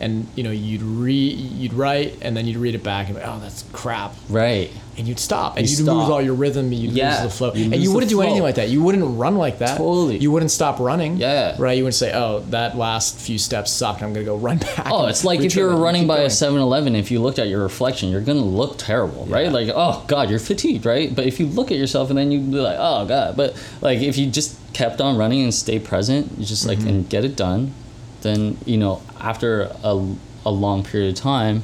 And 0.00 0.26
you 0.34 0.42
know, 0.42 0.50
you'd 0.50 0.82
read, 0.82 1.38
you'd 1.38 1.74
write, 1.74 2.18
and 2.22 2.36
then 2.36 2.46
you'd 2.46 2.56
read 2.56 2.74
it 2.74 2.82
back, 2.82 3.06
and 3.06 3.16
be 3.16 3.22
like, 3.22 3.30
oh, 3.32 3.38
that's 3.40 3.62
crap. 3.72 4.14
Right. 4.28 4.70
And 4.98 5.08
you'd 5.08 5.18
stop, 5.18 5.56
and 5.56 5.66
You 5.68 5.78
you'd 5.78 5.86
lose 5.86 6.10
all 6.10 6.20
your 6.20 6.34
rhythm, 6.34 6.66
and 6.66 6.74
you'd 6.74 6.92
Yeah, 6.92 7.22
lose 7.22 7.32
the 7.32 7.36
flow, 7.38 7.54
you 7.54 7.64
and 7.72 7.76
you 7.82 7.92
wouldn't 7.94 8.10
do 8.10 8.20
anything 8.20 8.42
like 8.42 8.56
that. 8.56 8.68
You 8.68 8.82
wouldn't 8.82 9.18
run 9.18 9.36
like 9.36 9.58
that. 9.60 9.78
Totally. 9.78 10.18
You 10.18 10.30
wouldn't 10.30 10.50
stop 10.50 10.78
running. 10.80 11.16
Yeah. 11.16 11.56
Right. 11.58 11.78
You 11.78 11.84
wouldn't 11.84 11.94
say, 11.94 12.12
oh, 12.14 12.40
that 12.50 12.76
last 12.76 13.18
few 13.18 13.38
steps 13.38 13.70
sucked. 13.70 14.02
I'm 14.02 14.12
gonna 14.12 14.26
go 14.26 14.36
run 14.36 14.58
back. 14.58 14.86
Oh, 14.90 15.06
it's 15.06 15.24
like 15.24 15.40
if 15.40 15.56
you 15.56 15.64
were 15.64 15.76
running 15.76 16.06
by 16.06 16.16
going. 16.16 16.26
a 16.26 16.30
7-Eleven, 16.30 16.94
if 16.94 17.10
you 17.10 17.20
looked 17.20 17.38
at 17.38 17.48
your 17.48 17.62
reflection, 17.62 18.10
you're 18.10 18.20
gonna 18.20 18.40
look 18.40 18.76
terrible, 18.76 19.24
right? 19.26 19.50
Like, 19.50 19.70
oh 19.74 20.04
god, 20.08 20.28
you're 20.28 20.38
fatigued, 20.38 20.84
right? 20.84 21.14
But 21.14 21.24
if 21.26 21.40
you 21.40 21.46
look 21.46 21.70
at 21.72 21.78
yourself 21.78 22.10
and 22.10 22.18
then 22.18 22.30
you'd 22.30 22.50
be 22.50 22.58
like, 22.58 22.76
oh 22.78 23.06
god, 23.06 23.34
but 23.36 23.56
like 23.80 24.00
if 24.00 24.18
you 24.18 24.26
just 24.30 24.58
kept 24.74 25.00
on 25.00 25.16
running 25.16 25.42
and 25.42 25.54
stay 25.54 25.78
present, 25.78 26.32
you 26.38 26.44
just 26.44 26.66
like 26.66 26.78
Mm-hmm. 26.80 26.88
and 26.88 27.08
get 27.08 27.24
it 27.24 27.34
done, 27.36 27.72
then 28.20 28.58
you 28.66 28.76
know 28.76 29.00
after 29.20 29.70
a, 29.82 30.14
a 30.44 30.50
long 30.50 30.84
period 30.84 31.08
of 31.14 31.14
time, 31.18 31.62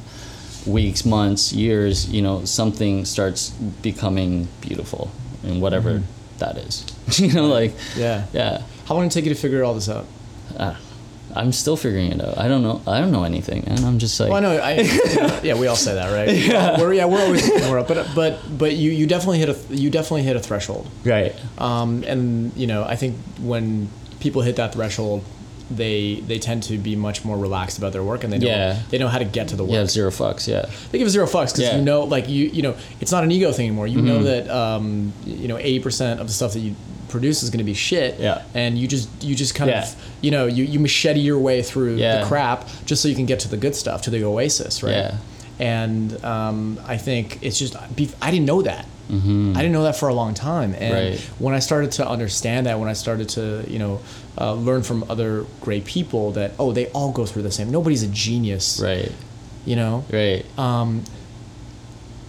weeks, 0.67 1.05
months, 1.05 1.53
years, 1.53 2.09
you 2.09 2.21
know 2.21 2.45
something 2.45 3.05
starts 3.05 3.49
becoming 3.81 4.47
beautiful 4.61 5.09
and 5.43 5.61
whatever 5.61 6.03
that 6.39 6.57
is, 6.57 6.85
you 7.19 7.31
know, 7.33 7.47
like 7.47 7.71
Mm-hmm. 7.71 7.99
Yeah. 7.99 8.25
yeah. 8.33 8.61
How 8.87 8.95
long 8.95 9.03
did 9.05 9.11
it 9.11 9.13
take 9.15 9.25
you 9.25 9.33
to 9.35 9.39
figure 9.39 9.63
all 9.63 9.73
this 9.73 9.89
out? 9.89 10.05
I'm 11.35 11.51
still 11.51 11.77
figuring 11.77 12.11
it 12.11 12.21
out. 12.21 12.39
I 12.39 12.47
don't 12.47 12.63
know. 12.63 12.81
I 12.87 12.99
don't 12.99 13.11
know 13.11 13.23
anything, 13.23 13.63
and 13.67 13.85
I'm 13.85 13.99
just 13.99 14.19
like, 14.19 14.29
Well, 14.31 14.37
I 14.37 14.39
know. 14.41 14.57
I, 14.57 15.39
yeah, 15.43 15.53
we 15.53 15.67
all 15.67 15.75
say 15.75 15.93
that, 15.93 16.11
right? 16.11 16.35
Yeah. 16.49 16.79
We're, 16.79 16.93
yeah, 16.93 17.05
we're 17.05 17.21
always 17.21 17.47
more 17.65 17.77
up, 17.79 17.87
but 17.87 18.09
but 18.15 18.39
but 18.57 18.75
you 18.75 18.89
you 18.91 19.05
definitely 19.05 19.37
hit 19.37 19.49
a 19.49 19.57
you 19.75 19.91
definitely 19.91 20.23
hit 20.23 20.35
a 20.35 20.39
threshold. 20.39 20.89
right. 21.05 21.35
Um, 21.59 22.03
and 22.07 22.51
you 22.57 22.65
know, 22.65 22.83
I 22.83 22.95
think 22.95 23.15
when 23.39 23.89
people 24.19 24.41
hit 24.41 24.55
that 24.55 24.73
threshold, 24.73 25.23
they 25.71 26.15
they 26.27 26.39
tend 26.39 26.63
to 26.63 26.77
be 26.77 26.95
much 26.95 27.23
more 27.23 27.37
relaxed 27.37 27.77
about 27.77 27.93
their 27.93 28.03
work, 28.03 28.23
and 28.23 28.33
they 28.33 28.37
know 28.39 28.47
Yeah. 28.47 28.79
they 28.89 28.97
know 28.97 29.07
how 29.07 29.19
to 29.19 29.25
get 29.25 29.47
to 29.49 29.55
the 29.55 29.63
work. 29.63 29.73
Yeah, 29.73 29.85
zero 29.85 30.09
fucks. 30.11 30.47
Yeah. 30.47 30.65
They 30.91 30.97
give 30.97 31.09
zero 31.09 31.25
fucks 31.27 31.47
because 31.53 31.59
Yeah. 31.61 31.77
you 31.77 31.83
know, 31.83 32.03
like 32.03 32.27
you 32.29 32.47
you 32.47 32.61
know, 32.61 32.75
it's 33.01 33.11
not 33.11 33.23
an 33.23 33.31
ego 33.31 33.51
thing 33.51 33.67
anymore. 33.67 33.87
You 33.87 33.97
Mm-hmm. 33.99 34.07
know 34.07 34.23
that 34.23 34.49
um, 34.49 35.13
you 35.25 35.47
know 35.47 35.57
eighty 35.57 35.79
percent 35.79 36.19
of 36.19 36.27
the 36.27 36.33
stuff 36.33 36.53
that 36.53 36.59
you 36.59 36.75
produce 37.09 37.41
is 37.43 37.49
going 37.49 37.57
to 37.59 37.63
be 37.63 37.73
shit. 37.73 38.19
Yeah. 38.19 38.43
And 38.53 38.77
you 38.77 38.87
just 38.87 39.09
you 39.23 39.35
just 39.35 39.55
kind 39.55 39.69
Yeah. 39.69 39.83
of 39.83 39.95
you 40.21 40.31
know 40.31 40.45
you 40.47 40.63
you 40.63 40.79
machete 40.79 41.19
your 41.19 41.39
way 41.39 41.61
through 41.61 41.95
Yeah. 41.97 42.19
the 42.21 42.25
crap 42.27 42.67
just 42.85 43.01
so 43.01 43.07
you 43.07 43.15
can 43.15 43.25
get 43.25 43.39
to 43.41 43.47
the 43.47 43.57
good 43.57 43.75
stuff 43.75 44.01
to 44.03 44.09
the 44.09 44.23
oasis, 44.23 44.81
right? 44.83 44.91
Yeah. 44.93 45.15
And 45.59 46.23
um, 46.23 46.79
I 46.87 46.97
think 46.97 47.39
it's 47.41 47.59
just 47.59 47.75
I 48.21 48.31
didn't 48.31 48.45
know 48.45 48.61
that. 48.61 48.85
I 49.09 49.13
didn't 49.61 49.71
know 49.71 49.83
that 49.83 49.95
for 49.95 50.07
a 50.09 50.13
long 50.13 50.33
time, 50.35 50.73
and 50.73 50.93
Mm-hmm. 50.93 51.09
Right. 51.11 51.19
when 51.39 51.53
I 51.55 51.59
started 51.59 51.91
to 51.93 52.07
understand 52.07 52.67
that, 52.67 52.79
when 52.79 52.89
I 52.89 52.93
started 52.93 53.27
to 53.29 53.63
you 53.67 53.79
know 53.79 53.99
uh, 54.37 54.53
learn 54.53 54.83
from 54.83 55.03
other 55.09 55.45
great 55.61 55.85
people 55.85 56.31
that 56.33 56.51
oh 56.59 56.71
they 56.73 56.87
all 56.91 57.11
go 57.11 57.25
through 57.25 57.41
the 57.43 57.51
same. 57.51 57.71
Nobody's 57.71 58.03
a 58.03 58.07
genius, 58.07 58.79
Right. 58.79 59.11
you 59.65 59.75
know 59.75 60.05
Right. 60.13 60.45
um, 60.59 61.03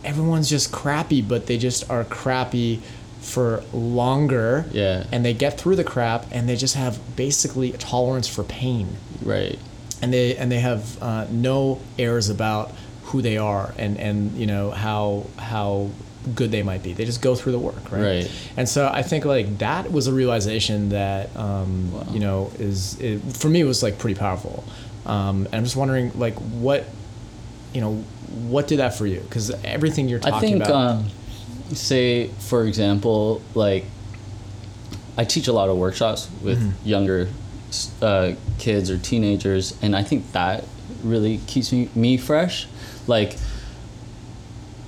everyone's 0.04 0.48
just 0.48 0.72
crappy, 0.72 1.20
but 1.20 1.46
they 1.46 1.58
just 1.58 1.88
are 1.90 2.04
crappy 2.04 2.80
for 3.20 3.62
longer. 3.72 4.64
Yeah. 4.72 5.04
And 5.12 5.24
they 5.24 5.34
get 5.34 5.58
through 5.60 5.76
the 5.76 5.84
crap, 5.84 6.26
and 6.32 6.48
they 6.48 6.56
just 6.56 6.74
have 6.76 6.98
basically 7.16 7.72
a 7.72 7.76
tolerance 7.76 8.26
for 8.28 8.42
pain, 8.44 8.96
right. 9.22 9.58
and 10.00 10.12
they 10.12 10.36
and 10.36 10.50
they 10.50 10.60
have 10.60 11.02
uh, 11.02 11.26
no 11.30 11.80
airs 11.98 12.30
about 12.30 12.72
who 13.04 13.20
they 13.20 13.36
are 13.36 13.74
and 13.76 13.98
and 13.98 14.32
you 14.38 14.46
know 14.46 14.70
how 14.70 15.26
how 15.36 15.90
good 16.34 16.50
they 16.50 16.62
might 16.62 16.82
be. 16.82 16.92
They 16.92 17.04
just 17.04 17.22
go 17.22 17.34
through 17.34 17.52
the 17.52 17.58
work, 17.58 17.90
right? 17.92 18.02
Right. 18.02 18.30
And 18.56 18.68
so 18.68 18.88
I 18.92 19.02
think 19.02 19.24
like 19.24 19.58
that 19.58 19.90
was 19.90 20.06
a 20.06 20.12
realization 20.12 20.90
that 20.90 21.34
um, 21.36 21.92
you 22.12 22.20
know 22.20 22.50
is 22.58 22.98
it, 23.00 23.18
for 23.36 23.48
me 23.48 23.64
was 23.64 23.82
like 23.82 23.98
pretty 23.98 24.18
powerful. 24.18 24.64
Um, 25.06 25.46
and 25.46 25.54
I'm 25.54 25.64
just 25.64 25.76
wondering 25.76 26.12
like 26.18 26.34
what 26.34 26.84
you 27.72 27.80
know 27.80 28.04
what 28.48 28.68
did 28.68 28.78
that 28.78 28.94
for 28.94 29.06
you? 29.06 29.20
Because 29.20 29.50
everything 29.64 30.08
you're 30.08 30.20
talking 30.20 30.34
I 30.34 30.40
think, 30.40 30.56
about. 30.56 30.70
um, 30.72 31.06
say, 31.72 32.28
for 32.38 32.64
example, 32.64 33.42
like, 33.54 33.84
I 35.16 35.24
teach 35.24 35.48
a 35.48 35.52
lot 35.52 35.68
of 35.68 35.76
workshops 35.76 36.28
with 36.42 36.60
Mm-hmm. 36.60 36.88
younger 36.88 37.28
uh, 38.02 38.32
kids 38.58 38.88
or 38.90 38.98
teenagers, 38.98 39.76
and 39.82 39.96
I 39.96 40.02
think 40.04 40.30
that 40.32 40.64
really 41.02 41.38
keeps 41.46 41.72
me, 41.72 41.88
me 41.94 42.16
fresh. 42.16 42.68
Like, 43.06 43.36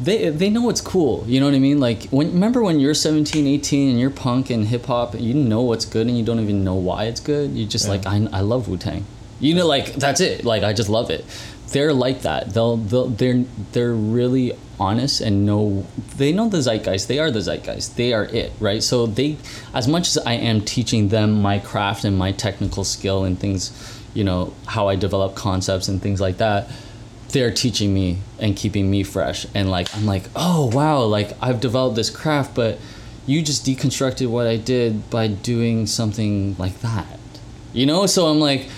they, 0.05 0.30
they 0.30 0.50
know 0.50 0.68
it's 0.68 0.80
cool, 0.80 1.24
you 1.26 1.38
know 1.40 1.46
what 1.46 1.55
I 1.55 1.59
mean? 1.59 1.78
Like, 1.80 2.05
when 2.11 2.32
remember 2.32 2.62
when 2.62 2.80
you're 2.80 2.94
17, 2.94 3.46
18, 3.46 3.90
and 3.90 4.00
you're 4.00 4.11
punk 4.11 4.50
and 4.50 4.66
hip 4.66 4.86
hop, 4.86 5.14
you 5.18 5.34
know 5.34 5.62
what's 5.62 5.84
good, 5.84 6.07
and 6.07 6.16
you 6.18 6.24
don't 6.24 6.40
even 6.40 6.64
know 6.64 6.74
why 6.74 7.05
it's 7.05 7.20
good. 7.20 7.50
You 7.53 7.66
just 7.66 7.84
Yeah. 7.86 7.92
like, 7.92 8.07
I, 8.07 8.26
I 8.32 8.40
love 8.40 8.68
Wu 8.68 8.76
Tang. 8.76 9.05
You 9.40 9.55
know, 9.55 9.66
like 9.66 9.94
that's 9.94 10.20
it. 10.20 10.44
Like 10.44 10.62
I 10.62 10.72
just 10.72 10.88
love 10.88 11.11
it. 11.11 11.24
They're 11.72 11.92
like 11.92 12.22
that. 12.22 12.50
They'll 12.55 12.76
they'll 12.76 13.09
they're 13.09 13.44
they're 13.72 13.92
really 13.94 14.53
honest 14.78 15.20
and 15.20 15.44
know 15.46 15.84
they 16.16 16.32
know 16.32 16.48
the 16.48 16.59
zeitgeist. 16.62 17.09
They 17.09 17.18
are 17.18 17.30
the 17.30 17.40
zeitgeist. 17.40 17.96
They 17.96 18.12
are 18.12 18.24
it, 18.26 18.53
right? 18.61 18.82
So 18.82 19.07
they, 19.07 19.38
as 19.74 19.88
much 19.88 20.07
as 20.09 20.18
I 20.18 20.34
am 20.34 20.61
teaching 20.61 21.09
them 21.09 21.42
my 21.42 21.59
craft 21.59 22.05
and 22.05 22.16
my 22.16 22.30
technical 22.32 22.84
skill 22.84 23.24
and 23.24 23.36
things, 23.38 23.72
you 24.14 24.22
know, 24.22 24.53
how 24.66 24.86
I 24.88 24.94
develop 24.96 25.34
concepts 25.34 25.88
and 25.88 26.00
things 26.00 26.20
like 26.20 26.36
that, 26.36 26.68
they're 27.33 27.51
teaching 27.51 27.93
me 27.93 28.18
and 28.39 28.57
keeping 28.57 28.91
me 28.91 29.03
fresh. 29.03 29.47
And 29.55 29.70
like 29.70 29.95
I'm 29.97 30.07
like, 30.07 30.24
oh 30.37 30.66
wow, 30.72 31.01
like 31.03 31.33
I've 31.41 31.61
developed 31.61 31.97
this 31.97 32.11
craft, 32.11 32.55
but 32.55 32.78
you 33.26 33.43
just 33.43 33.64
deconstructed 33.66 34.26
what 34.28 34.47
I 34.47 34.57
did 34.57 35.09
by 35.11 35.28
doing 35.28 35.87
something 35.87 36.57
like 36.59 36.80
that. 36.80 37.18
You 37.72 37.87
know? 37.87 38.07
So 38.07 38.26
I'm 38.26 38.41
like, 38.41 38.68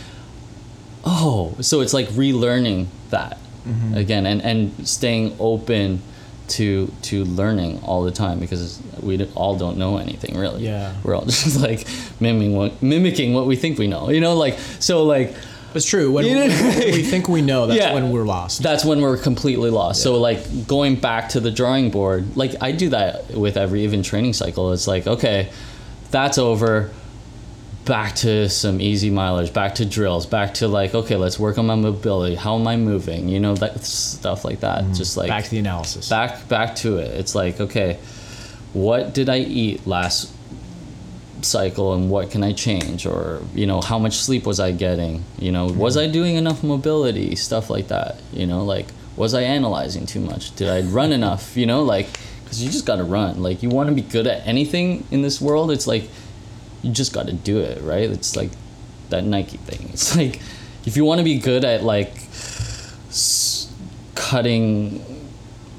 oh, 1.05 1.55
so 1.61 1.81
it's 1.81 1.95
like 1.95 2.09
relearning 2.09 2.87
that 3.11 3.39
Mm-hmm. 3.67 3.95
again 3.95 4.27
and, 4.27 4.43
and 4.43 4.87
staying 4.87 5.35
open 5.41 6.03
to 6.49 6.93
to 7.01 7.25
learning 7.25 7.81
all 7.83 8.05
the 8.05 8.11
time 8.11 8.39
because 8.39 8.79
we 9.01 9.25
all 9.35 9.57
don't 9.57 9.79
know 9.79 9.97
anything 9.97 10.37
really. 10.37 10.67
Yeah. 10.67 10.93
We're 11.03 11.15
all 11.15 11.25
just 11.25 11.59
like 11.59 11.87
mimicking 12.21 12.55
what 12.55 12.83
mimicking 12.83 13.33
what 13.33 13.47
we 13.47 13.57
think 13.57 13.79
we 13.79 13.87
know. 13.87 14.11
You 14.11 14.21
know, 14.21 14.35
like 14.37 14.59
so 14.81 15.05
like 15.05 15.35
it's 15.75 15.87
true. 15.87 16.11
When, 16.13 16.25
You 16.27 16.35
know- 16.35 16.47
when 16.49 16.79
we 16.93 17.03
think 17.03 17.29
we 17.29 17.43
know, 17.43 17.67
that's 17.67 17.81
Yeah. 17.81 17.95
when 17.95 18.11
we're 18.11 18.25
lost. 18.25 18.63
that's 18.63 18.85
when 18.85 19.01
we're 19.01 19.17
completely 19.17 19.71
lost. 19.71 20.03
So 20.03 20.19
like 20.21 20.67
going 20.67 20.97
back 20.97 21.31
to 21.31 21.41
the 21.41 21.51
drawing 21.51 21.91
board, 21.91 22.37
like 22.37 22.55
I 22.61 22.73
do 22.73 22.89
that 22.91 23.31
with 23.33 23.57
every 23.57 23.83
even 23.85 24.03
training 24.03 24.33
cycle. 24.35 24.73
It's 24.73 24.87
like, 24.87 25.07
okay, 25.07 25.51
that's 26.11 26.39
over. 26.39 26.91
Back 27.85 28.15
to 28.17 28.49
some 28.49 28.81
easy 28.81 29.11
milers, 29.11 29.53
back 29.53 29.75
to 29.75 29.85
drills, 29.85 30.25
back 30.25 30.55
to 30.55 30.69
like, 30.69 30.95
okay, 30.95 31.17
let's 31.17 31.39
work 31.39 31.59
on 31.59 31.67
my 31.67 31.75
mobility. 31.75 32.35
How 32.35 32.55
am 32.59 32.67
I 32.67 32.79
moving? 32.79 33.29
You 33.29 33.41
know, 33.41 33.55
that 33.57 33.85
stuff 33.85 34.43
like 34.43 34.61
that. 34.61 34.85
Mm-hmm. 34.85 34.95
Just 34.95 35.19
like 35.19 35.29
Back 35.29 35.45
to 35.45 35.51
the 35.51 35.59
analysis. 35.59 36.09
back 36.09 36.49
back 36.49 36.77
to 36.77 36.97
it. 36.97 37.11
It's 37.21 37.35
like, 37.35 37.61
okay, 37.61 37.99
what 38.73 39.13
did 39.13 39.29
I 39.29 39.39
eat 39.41 39.87
last 39.87 40.33
cycle 41.45 41.95
and 41.95 42.11
what 42.11 42.31
can 42.31 42.43
I 42.43 42.53
change? 42.53 43.07
Or, 43.07 43.43
you 43.55 43.67
know, 43.67 43.81
how 43.81 43.99
much 43.99 44.17
sleep 44.17 44.47
was 44.47 44.61
I 44.61 44.73
getting? 44.73 45.25
You 45.39 45.53
know, 45.53 45.67
was 45.67 45.97
I 45.97 46.07
doing 46.07 46.37
enough 46.37 46.63
mobility? 46.63 47.37
Stuff 47.37 47.71
like 47.71 47.89
that. 47.89 48.17
You 48.33 48.47
know, 48.47 48.65
like, 48.65 48.87
was 49.17 49.35
I 49.35 49.43
analyzing 49.43 50.07
too 50.07 50.21
much? 50.21 50.55
Did 50.57 50.69
I 50.69 50.81
run 50.81 51.13
enough? 51.13 51.57
You 51.57 51.67
know, 51.67 51.83
like, 51.83 52.09
because 52.43 52.63
you 52.63 52.71
just 52.71 52.87
got 52.87 52.97
to 52.97 53.05
run. 53.05 53.43
Like, 53.43 53.63
you 53.63 53.69
want 53.69 53.89
to 53.89 53.95
be 53.95 54.03
good 54.03 54.27
at 54.27 54.47
anything 54.47 55.07
in 55.11 55.23
this 55.23 55.41
world, 55.41 55.71
it's 55.71 55.87
like, 55.87 56.09
you 56.83 56.93
just 56.93 57.13
got 57.13 57.27
to 57.27 57.33
do 57.33 57.61
it, 57.61 57.83
right? 57.83 58.11
It's 58.11 58.37
like 58.37 58.51
that 59.11 59.25
Nike 59.25 59.57
thing. 59.59 59.91
It's 59.93 60.17
like, 60.17 60.41
if 60.85 60.97
you 60.97 61.05
want 61.05 61.19
to 61.19 61.25
be 61.25 61.39
good 61.39 61.65
at, 61.65 61.83
like, 61.83 62.15
cutting 64.15 65.14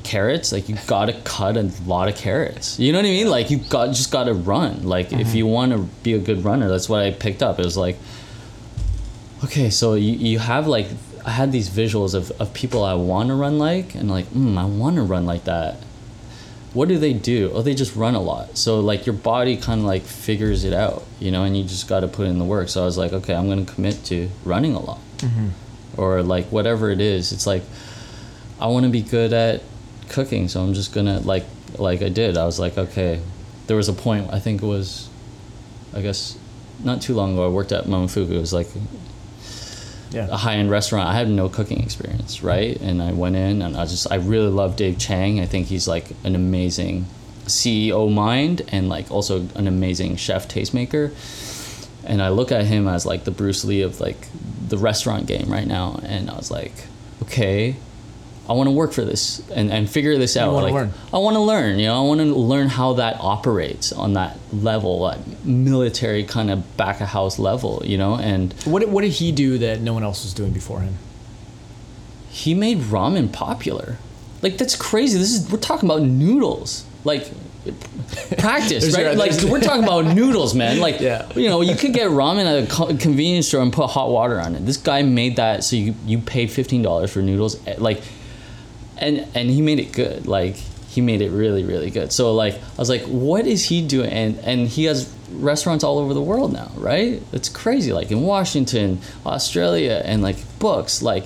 carrots 0.05 0.51
like 0.51 0.69
you 0.69 0.77
gotta 0.87 1.13
cut 1.23 1.57
a 1.57 1.69
lot 1.85 2.07
of 2.07 2.15
carrots. 2.15 2.79
You 2.79 2.93
know 2.93 2.99
what 2.99 3.05
i 3.05 3.09
mean? 3.09 3.27
Like 3.27 3.49
you 3.49 3.57
got 3.57 3.87
just 3.87 4.11
gotta 4.11 4.33
run. 4.33 4.83
Like 4.83 5.11
if 5.11 5.35
you 5.35 5.45
want 5.47 5.73
to 5.73 5.79
be 6.03 6.13
a 6.13 6.19
good 6.19 6.45
runner 6.45 6.69
that's 6.69 6.87
what 6.87 7.01
i 7.01 7.11
picked 7.11 7.43
up. 7.43 7.59
It 7.59 7.65
was 7.65 7.75
like 7.75 7.97
okay 9.43 9.69
so 9.69 9.95
you, 9.95 10.13
you 10.13 10.39
have 10.39 10.65
like 10.65 10.87
i 11.25 11.29
had 11.29 11.51
these 11.51 11.69
visuals 11.69 12.15
of, 12.15 12.31
of 12.39 12.53
people 12.53 12.83
i 12.83 12.93
want 12.93 13.27
to 13.27 13.35
run 13.35 13.59
like 13.59 13.93
and 13.93 14.09
like 14.09 14.25
mm, 14.27 14.57
i 14.57 14.65
want 14.65 14.95
to 14.95 15.01
run 15.01 15.25
like 15.25 15.43
that. 15.43 15.75
What 16.73 16.89
do 16.89 16.97
they 16.97 17.13
do? 17.13 17.51
Oh 17.53 17.61
they 17.61 17.73
just 17.73 17.95
run 17.95 18.15
a 18.15 18.21
lot. 18.21 18.57
So 18.57 18.79
like 18.79 19.05
your 19.05 19.15
body 19.15 19.57
kind 19.57 19.79
of 19.81 19.85
like 19.85 20.03
figures 20.03 20.63
it 20.63 20.73
out 20.73 21.03
you 21.19 21.31
know 21.31 21.43
and 21.43 21.57
you 21.57 21.63
just 21.63 21.87
got 21.87 22.01
to 22.01 22.07
put 22.07 22.27
in 22.27 22.37
the 22.39 22.45
work. 22.45 22.69
So 22.69 22.81
i 22.81 22.85
was 22.85 22.97
like 22.97 23.11
okay 23.13 23.33
i'm 23.33 23.49
gonna 23.49 23.65
commit 23.65 24.03
to 24.05 24.29
running 24.45 24.73
a 24.75 24.79
lot. 24.79 24.99
Or 25.97 26.21
like 26.23 26.45
whatever 26.47 26.89
it 26.89 27.01
is. 27.01 27.31
It's 27.31 27.47
like 27.47 27.63
i 28.59 28.67
want 28.67 28.85
to 28.85 28.91
be 28.91 29.01
good 29.01 29.33
at 29.33 29.61
cooking 30.09 30.47
so 30.47 30.61
i'm 30.61 30.73
just 30.73 30.93
gonna 30.93 31.19
like 31.21 31.45
like 31.77 32.01
i 32.01 32.09
did. 32.09 32.37
I 32.37 32.45
was 32.45 32.59
like 32.59 32.77
okay. 32.77 33.19
There 33.67 33.75
was 33.75 33.89
a 33.89 33.93
point 33.93 34.31
i 34.31 34.39
think 34.39 34.61
it 34.61 34.65
was 34.65 35.09
i 35.93 36.01
guess 36.01 36.37
not 36.83 37.01
too 37.01 37.13
long 37.13 37.33
ago 37.33 37.45
i 37.45 37.49
worked 37.49 37.71
at 37.71 37.85
momofuku. 37.85 38.31
It 38.31 38.39
was 38.39 38.53
like 38.53 38.67
a 40.13 40.37
high-end 40.37 40.69
restaurant. 40.71 41.09
I 41.09 41.13
had 41.13 41.29
no 41.29 41.49
cooking 41.49 41.81
experience 41.81 42.43
right? 42.43 42.79
And 42.79 43.01
i 43.01 43.11
went 43.11 43.35
in 43.35 43.61
and 43.61 43.75
i 43.75 43.85
just 43.85 44.11
i 44.11 44.15
really 44.15 44.49
love 44.49 44.75
dave 44.75 44.97
chang. 44.99 45.39
I 45.39 45.45
think 45.45 45.67
he's 45.67 45.87
like 45.87 46.11
an 46.23 46.35
amazing 46.35 47.07
ceo 47.45 48.11
mind 48.11 48.61
and 48.69 48.89
like 48.89 49.11
also 49.11 49.47
an 49.55 49.67
amazing 49.67 50.15
chef 50.15 50.47
tastemaker. 50.47 51.13
And 52.03 52.21
I 52.21 52.29
look 52.29 52.51
at 52.51 52.65
him 52.65 52.87
as 52.87 53.05
like 53.05 53.23
the 53.23 53.31
Bruce 53.31 53.65
Lee 53.65 53.81
of 53.81 53.99
like 53.99 54.27
the 54.67 54.77
restaurant 54.77 55.27
game 55.27 55.51
right 55.51 55.67
now, 55.67 55.99
and 56.03 56.29
I 56.29 56.35
was 56.35 56.51
like, 56.51 56.73
okay, 57.23 57.75
I 58.47 58.53
want 58.53 58.67
to 58.67 58.71
work 58.71 58.91
for 58.93 59.03
this 59.03 59.41
and, 59.49 59.71
and 59.71 59.89
figure 59.89 60.17
this 60.17 60.37
out. 60.37 60.53
like, 60.53 60.73
learn. 60.73 60.93
I 61.13 61.17
want 61.17 61.35
to 61.35 61.39
learn. 61.41 61.79
You 61.79 61.87
know, 61.87 61.97
I 62.03 62.07
want 62.07 62.19
to 62.21 62.25
learn 62.35 62.67
how 62.67 62.93
that 62.93 63.17
operates 63.19 63.91
on 63.91 64.13
that 64.13 64.37
level, 64.53 65.07
that 65.09 65.19
military 65.45 66.23
kind 66.23 66.51
of 66.51 66.77
back 66.77 67.01
of 67.01 67.07
house 67.07 67.39
level. 67.39 67.81
You 67.85 67.97
know, 67.97 68.15
and 68.17 68.53
What 68.65 68.79
did, 68.81 68.91
what 68.91 69.01
did 69.01 69.11
he 69.13 69.31
do 69.31 69.57
that 69.59 69.81
no 69.81 69.93
one 69.93 70.03
else 70.03 70.23
was 70.23 70.33
doing 70.33 70.51
before 70.51 70.81
him? 70.81 70.95
he 72.29 72.53
made 72.53 72.79
ramen 72.79 73.31
popular. 73.31 73.97
Like 74.41 74.57
that's 74.57 74.75
crazy. 74.75 75.17
This 75.17 75.31
is 75.33 75.49
we're 75.51 75.57
talking 75.57 75.89
about 75.89 76.01
noodles. 76.01 76.83
Like 77.05 77.31
practice, 78.37 78.95
right? 78.95 79.15
like 79.17 79.31
we're 79.43 79.59
talking 79.61 79.83
about 79.83 80.05
noodles, 80.15 80.53
man. 80.53 80.79
Like 80.79 80.99
Yeah. 80.99 81.27
you 81.35 81.47
know, 81.49 81.61
you 81.61 81.75
could 81.75 81.93
get 81.93 82.07
ramen 82.09 82.45
at 82.45 82.63
a 82.63 82.67
co- 82.71 82.95
convenience 82.97 83.47
store 83.47 83.61
and 83.61 83.71
put 83.71 83.87
hot 83.87 84.09
water 84.09 84.39
on 84.39 84.53
it. 84.55 84.65
This 84.65 84.77
guy 84.77 85.01
made 85.01 85.37
that 85.37 85.63
so 85.63 85.75
you 85.75 85.95
you 86.05 86.19
pay 86.19 86.47
fifteen 86.47 86.81
dollars 86.81 87.11
for 87.13 87.21
noodles. 87.21 87.65
eh, 87.67 87.75
Like, 87.77 88.01
and 88.97 89.27
and 89.35 89.49
he 89.49 89.61
made 89.61 89.79
it 89.79 89.91
good. 89.91 90.27
Like 90.27 90.55
he 90.55 91.01
made 91.01 91.21
it 91.21 91.29
really 91.31 91.63
really 91.63 91.89
good. 91.89 92.11
So 92.11 92.33
like 92.33 92.55
I 92.55 92.77
was 92.77 92.89
like, 92.89 93.03
what 93.03 93.45
is 93.45 93.65
he 93.65 93.85
doing? 93.85 94.09
And 94.11 94.39
and 94.39 94.67
he 94.67 94.85
has 94.85 95.13
restaurants 95.31 95.83
all 95.83 95.99
over 95.99 96.13
the 96.13 96.21
world 96.21 96.53
now, 96.53 96.71
right? 96.75 97.21
It's 97.31 97.49
crazy. 97.49 97.91
Like 97.91 98.11
in 98.11 98.21
Washington, 98.21 98.99
Australia, 99.25 100.01
and 100.05 100.21
like 100.21 100.37
books 100.59 101.01
like 101.01 101.25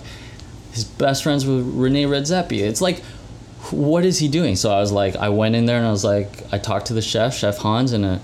his 0.72 0.84
best 0.84 1.24
friends 1.24 1.45
with 1.45 1.65
Rene 1.76 2.03
Redzepi. 2.03 2.59
It's 2.59 2.82
like, 2.82 3.01
what 3.72 4.05
is 4.05 4.20
he 4.20 4.28
doing? 4.28 4.55
So 4.55 4.72
I 4.72 4.80
was 4.80 4.91
like, 4.91 5.15
I 5.15 5.30
went 5.30 5.55
in 5.55 5.65
there 5.65 5.78
and 5.78 5.86
I 5.86 5.91
was 5.91 6.03
like, 6.05 6.51
I 6.53 6.57
talked 6.57 6.88
to 6.88 6.93
the 6.93 7.01
chef, 7.01 7.36
Chef 7.36 7.57
Hans, 7.57 7.91
and 7.91 8.05
uh, 8.05 8.20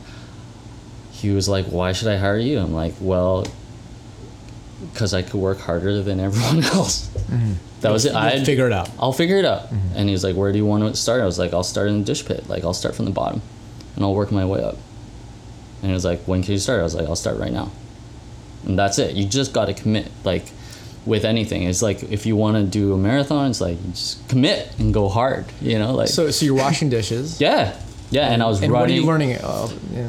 he 1.11 1.31
was 1.31 1.49
like, 1.49 1.65
why 1.65 1.91
should 1.91 2.07
I 2.07 2.17
hire 2.17 2.37
you? 2.37 2.59
I'm 2.59 2.73
like, 2.73 2.93
well, 2.99 3.45
because 4.91 5.13
I 5.13 5.21
could 5.21 5.35
work 5.35 5.59
harder 5.59 6.01
than 6.01 6.19
everyone 6.19 6.63
else. 6.73 7.09
That 7.81 7.91
was 7.91 8.05
it. 8.05 8.15
I 8.15 8.43
figure 8.43 8.65
it 8.67 8.73
out. 8.73 8.89
I'll 8.99 9.13
figure 9.13 9.37
it 9.37 9.45
out. 9.45 9.63
Mm-hmm. 9.65 9.95
And 9.95 10.09
he 10.09 10.13
was 10.13 10.23
like, 10.23 10.35
where 10.35 10.51
do 10.51 10.57
you 10.57 10.65
want 10.65 10.83
to 10.83 10.95
start? 10.99 11.21
I 11.21 11.25
was 11.25 11.37
like, 11.37 11.53
I'll 11.53 11.63
start 11.63 11.89
in 11.89 11.99
the 11.99 12.05
dish 12.05 12.25
pit. 12.25 12.47
Like, 12.49 12.63
I'll 12.63 12.73
start 12.73 12.95
from 12.95 13.05
the 13.05 13.11
bottom, 13.11 13.41
and 13.95 14.03
I'll 14.03 14.15
work 14.15 14.31
my 14.31 14.45
way 14.45 14.63
up. 14.63 14.77
And 15.81 15.91
he 15.91 15.93
was 15.93 16.05
like, 16.05 16.21
when 16.23 16.41
can 16.41 16.53
you 16.53 16.57
start? 16.59 16.79
I 16.79 16.83
was 16.83 16.95
like, 16.95 17.07
I'll 17.07 17.15
start 17.15 17.37
right 17.37 17.51
now. 17.51 17.71
And 18.65 18.79
that's 18.79 18.97
it. 18.97 19.15
You 19.15 19.25
just 19.27 19.53
got 19.53 19.65
to 19.65 19.73
commit. 19.73 20.09
Like 20.23 20.45
with 21.05 21.23
anything, 21.25 21.63
it's 21.63 21.83
like 21.83 22.01
if 22.03 22.25
you 22.25 22.35
want 22.35 22.57
to 22.57 22.63
do 22.63 22.93
a 22.93 22.97
marathon, 22.97 23.51
it's 23.51 23.61
like 23.61 23.77
you 23.85 23.91
just 23.91 24.27
commit 24.27 24.73
and 24.79 24.91
go 24.91 25.07
hard. 25.09 25.45
You 25.61 25.77
know, 25.77 25.93
like 25.93 26.07
So, 26.07 26.31
so 26.31 26.45
you're 26.45 26.55
washing 26.55 26.89
dishes. 26.89 27.39
yeah, 27.39 27.79
yeah. 28.11 28.31
And, 28.31 28.41
I 28.43 28.47
was 28.47 28.61
And 28.61 28.71
running. 28.71 28.81
what 28.81 28.89
are 28.89 28.93
you 28.93 29.05
learning 29.05 29.37
uh, 29.43 29.67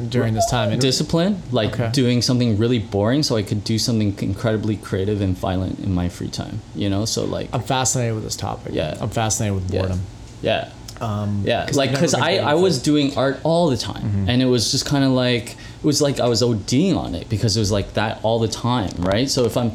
during 0.09 0.33
this 0.33 0.49
time? 0.49 0.71
And 0.71 0.79
Discipline, 0.81 1.41
like 1.51 1.73
Okay. 1.73 1.89
doing 1.91 2.21
something 2.21 2.57
really 2.57 2.79
boring, 2.79 3.23
so 3.23 3.35
I 3.35 3.43
could 3.43 3.63
do 3.63 3.77
something 3.79 4.15
incredibly 4.21 4.77
creative 4.77 5.19
and 5.21 5.37
violent 5.37 5.79
in 5.79 5.93
my 5.93 6.09
free 6.09 6.29
time. 6.29 6.61
You 6.75 6.89
know, 6.89 7.05
so 7.05 7.25
like 7.25 7.49
I'm 7.53 7.61
fascinated 7.63 8.15
with 8.15 8.23
this 8.23 8.35
topic. 8.35 8.73
Yeah. 8.73 8.97
I'm 9.01 9.09
fascinated 9.09 9.55
with 9.55 9.71
boredom. 9.71 10.01
yeah. 10.41 10.69
Um, 10.99 11.43
Yeah, 11.45 11.65
'cause 11.67 11.77
like 11.77 11.91
because 11.91 12.15
I, 12.15 12.37
I 12.37 12.55
was 12.55 12.81
doing 12.81 13.15
art 13.17 13.39
all 13.43 13.69
the 13.69 13.77
time, 13.77 14.01
Mm-hmm. 14.03 14.29
and 14.29 14.41
it 14.41 14.45
was 14.47 14.71
just 14.71 14.85
kind 14.87 15.03
of 15.03 15.11
like 15.11 15.51
it 15.51 15.83
was 15.83 16.01
like 16.01 16.19
I 16.19 16.27
was 16.27 16.41
ODing 16.41 16.97
on 16.97 17.13
it 17.13 17.29
because 17.29 17.55
it 17.55 17.59
was 17.59 17.71
like 17.71 17.93
that 17.93 18.19
all 18.23 18.39
the 18.39 18.47
time, 18.47 18.89
right? 18.97 19.29
So 19.29 19.45
if 19.45 19.55
I'm, 19.57 19.73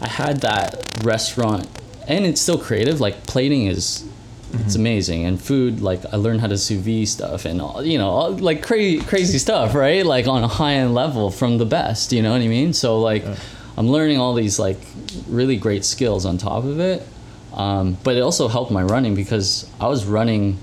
I 0.00 0.08
had 0.08 0.40
that 0.40 0.86
restaurant, 1.04 1.68
and 2.08 2.24
it's 2.24 2.40
still 2.40 2.56
creative. 2.58 2.98
Like 2.98 3.26
plating 3.26 3.66
is, 3.66 4.04
Mm-hmm. 4.56 4.66
it's 4.66 4.74
amazing, 4.74 5.24
and 5.24 5.40
food. 5.40 5.80
Like 5.80 6.00
I 6.12 6.16
learned 6.16 6.40
how 6.40 6.48
to 6.48 6.58
sous 6.58 6.80
vide 6.80 7.08
stuff, 7.08 7.44
and 7.44 7.60
all, 7.60 7.84
you 7.84 7.98
know, 7.98 8.08
all, 8.10 8.30
like 8.32 8.62
crazy 8.62 9.04
crazy 9.04 9.38
stuff, 9.38 9.74
right? 9.74 10.04
Like 10.04 10.26
on 10.26 10.42
a 10.42 10.48
high 10.48 10.74
end 10.74 10.94
level 10.94 11.30
from 11.30 11.58
the 11.58 11.66
best. 11.66 12.12
You 12.12 12.22
know 12.22 12.32
what 12.32 12.40
I 12.40 12.48
mean? 12.48 12.72
So 12.72 13.00
like, 13.00 13.24
I'm 13.76 13.88
learning 13.88 14.18
all 14.18 14.34
these 14.34 14.58
like 14.58 14.78
really 15.28 15.56
great 15.56 15.84
skills 15.84 16.24
on 16.26 16.38
top 16.38 16.64
of 16.64 16.80
it. 16.80 17.06
Um, 17.52 17.96
but 18.04 18.16
it 18.16 18.20
also 18.20 18.48
helped 18.48 18.70
my 18.70 18.82
running 18.82 19.14
because 19.14 19.68
I 19.80 19.88
was 19.88 20.04
running 20.04 20.58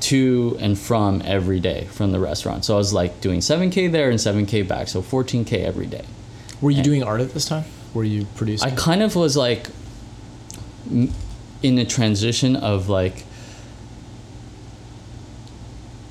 to 0.00 0.56
and 0.60 0.78
from 0.78 1.22
every 1.24 1.60
day 1.60 1.84
from 1.90 2.12
the 2.12 2.18
restaurant. 2.18 2.64
So 2.64 2.74
I 2.74 2.78
was 2.78 2.92
like 2.92 3.20
doing 3.20 3.40
7K 3.40 3.90
there 3.90 4.10
and 4.10 4.18
7K 4.18 4.66
back. 4.66 4.88
So 4.88 5.02
14K 5.02 5.64
every 5.64 5.86
day. 5.86 6.04
Were 6.60 6.70
you 6.70 6.82
doing 6.82 7.02
art 7.02 7.20
at 7.20 7.30
this 7.32 7.46
time? 7.46 7.64
Were 7.92 8.04
you 8.04 8.26
producing? 8.36 8.70
I 8.70 8.74
kind 8.74 9.02
of 9.02 9.16
was 9.16 9.36
like 9.36 9.68
in 11.62 11.78
a 11.78 11.84
transition 11.84 12.56
of 12.56 12.88
like, 12.88 13.24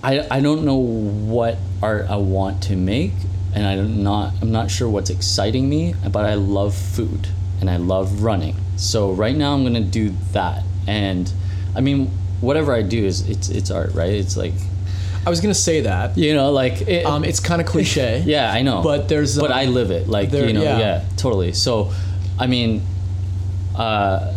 I, 0.04 0.26
I 0.30 0.41
don't 0.41 0.66
know 0.66 0.76
what 0.78 1.58
art 1.82 2.08
I 2.10 2.18
want 2.18 2.64
to 2.64 2.76
make 2.76 3.12
and 3.56 3.66
I'm 3.66 4.04
not 4.04 4.34
I'm 4.41 4.52
not 4.52 4.70
sure 4.72 4.89
what's 4.89 5.10
exciting 5.10 5.70
me, 5.70 5.94
but 6.12 6.26
I 6.26 6.34
love 6.34 6.74
food 6.76 7.28
and 7.62 7.70
I 7.70 7.78
love 7.78 8.24
running. 8.24 8.56
So 8.78 9.12
right 9.12 9.36
now 9.36 9.54
I'm 9.54 9.64
gonna 9.64 9.80
do 9.82 10.14
that. 10.34 10.64
And 10.88 11.32
I 11.76 11.82
mean 11.82 12.08
whatever 12.41 12.74
I 12.74 12.82
do 12.82 13.06
is 13.06 13.30
it's 13.30 13.50
it's 13.50 13.72
art, 13.72 13.94
right? 13.94 14.10
It's 14.12 14.36
like 14.36 14.54
I 15.26 15.30
was 15.30 15.39
gonna 15.39 15.54
say 15.54 15.82
that. 15.82 16.18
you 16.18 16.34
know, 16.34 16.52
like 16.52 16.82
it, 16.82 17.06
Um, 17.06 17.24
it's 17.24 17.39
kind 17.39 17.62
of 17.62 17.68
cliche. 17.74 18.24
yeah, 18.26 18.52
I 18.52 18.62
know. 18.62 18.82
But 18.82 19.08
there's, 19.08 19.38
but 19.39 19.52
um, 19.52 19.58
I 19.58 19.66
live 19.66 19.89
it. 19.91 20.10
Like 20.10 20.32
there- 20.32 20.48
you 20.48 20.54
know, 20.54 20.64
yeah. 20.64 20.80
yeah. 20.80 21.04
totally. 21.16 21.54
So, 21.54 21.94
I 22.38 22.48
mean, 22.48 22.82
uh, 23.74 24.34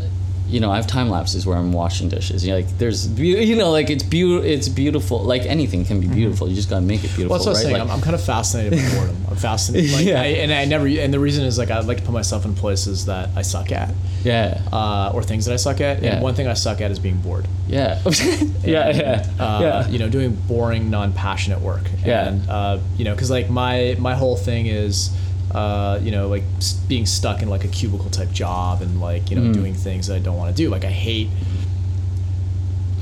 you 0.48 0.60
know, 0.60 0.70
I 0.70 0.76
have 0.76 0.86
time 0.86 1.08
lapses 1.10 1.44
where 1.46 1.56
I'm 1.56 1.72
washing 1.72 2.08
dishes. 2.08 2.44
You 2.44 2.52
know, 2.52 2.56
like 2.58 2.78
there's, 2.78 3.06
beau- 3.06 3.22
you 3.22 3.56
know, 3.56 3.70
like 3.70 3.90
it's 3.90 4.02
beautiful. 4.04 4.48
It's 4.48 4.68
beautiful. 4.68 5.18
Like 5.22 5.42
anything 5.42 5.84
can 5.84 6.00
be 6.00 6.06
beautiful. 6.08 6.48
You 6.48 6.54
just 6.54 6.70
gotta 6.70 6.82
make 6.84 7.00
it 7.04 7.14
beautiful, 7.16 7.24
Mm-hmm. 7.24 7.30
Well, 7.30 7.38
that's 7.38 7.46
what 7.46 7.56
I'm 7.56 7.62
saying. 7.62 7.72
Like, 7.72 7.82
I'm, 7.82 7.90
I'm 7.90 8.00
kind 8.00 8.14
of 8.14 8.22
fascinated 8.22 8.78
by 8.78 8.94
boredom. 8.94 9.16
I'm 9.28 9.36
fascinated. 9.36 9.90
Like, 9.96 10.06
Yeah. 10.06 10.22
I, 10.22 10.26
and 10.26 10.52
I 10.52 10.64
never, 10.66 10.86
and 10.86 11.12
the 11.12 11.18
reason 11.18 11.44
is 11.44 11.58
like 11.58 11.70
I 11.70 11.80
like 11.80 11.98
to 11.98 12.02
put 12.04 12.12
myself 12.12 12.44
in 12.44 12.54
places 12.54 13.06
that 13.06 13.30
I 13.36 13.42
suck 13.42 13.72
at, 13.72 13.92
yeah, 14.24 14.60
uh, 14.72 15.10
or 15.14 15.22
things 15.22 15.46
that 15.46 15.52
I 15.52 15.56
suck 15.56 15.80
at. 15.80 16.02
Yeah. 16.02 16.14
And 16.14 16.22
one 16.22 16.34
thing 16.34 16.46
I 16.46 16.54
suck 16.54 16.80
at 16.80 16.90
is 16.90 16.98
being 16.98 17.16
bored. 17.20 17.46
yeah, 17.68 18.00
yeah, 18.64 18.90
yeah, 18.90 19.26
uh, 19.38 19.58
yeah. 19.62 19.88
you 19.88 19.98
know, 19.98 20.08
doing 20.08 20.34
boring, 20.46 20.90
non-passionate 20.90 21.60
work. 21.60 21.82
Yeah. 22.04 22.28
And, 22.28 22.48
uh, 22.48 22.78
you 22.96 23.04
know, 23.04 23.14
because 23.14 23.30
like 23.30 23.50
my 23.50 23.96
my 23.98 24.14
whole 24.14 24.36
thing 24.36 24.66
is, 24.66 25.10
uh, 25.52 25.98
you 26.02 26.10
know, 26.10 26.28
like 26.28 26.42
being 26.88 27.06
stuck 27.06 27.42
in 27.42 27.48
like 27.48 27.64
a 27.64 27.68
cubicle 27.68 28.10
type 28.10 28.30
job 28.32 28.82
and 28.82 29.00
like 29.00 29.30
you 29.30 29.36
know 29.36 29.42
Mm. 29.50 29.54
doing 29.54 29.74
things 29.74 30.06
that 30.08 30.14
I 30.16 30.18
don't 30.18 30.36
want 30.36 30.54
to 30.54 30.62
do. 30.62 30.68
Like 30.70 30.84
I 30.84 30.90
hate. 30.90 31.28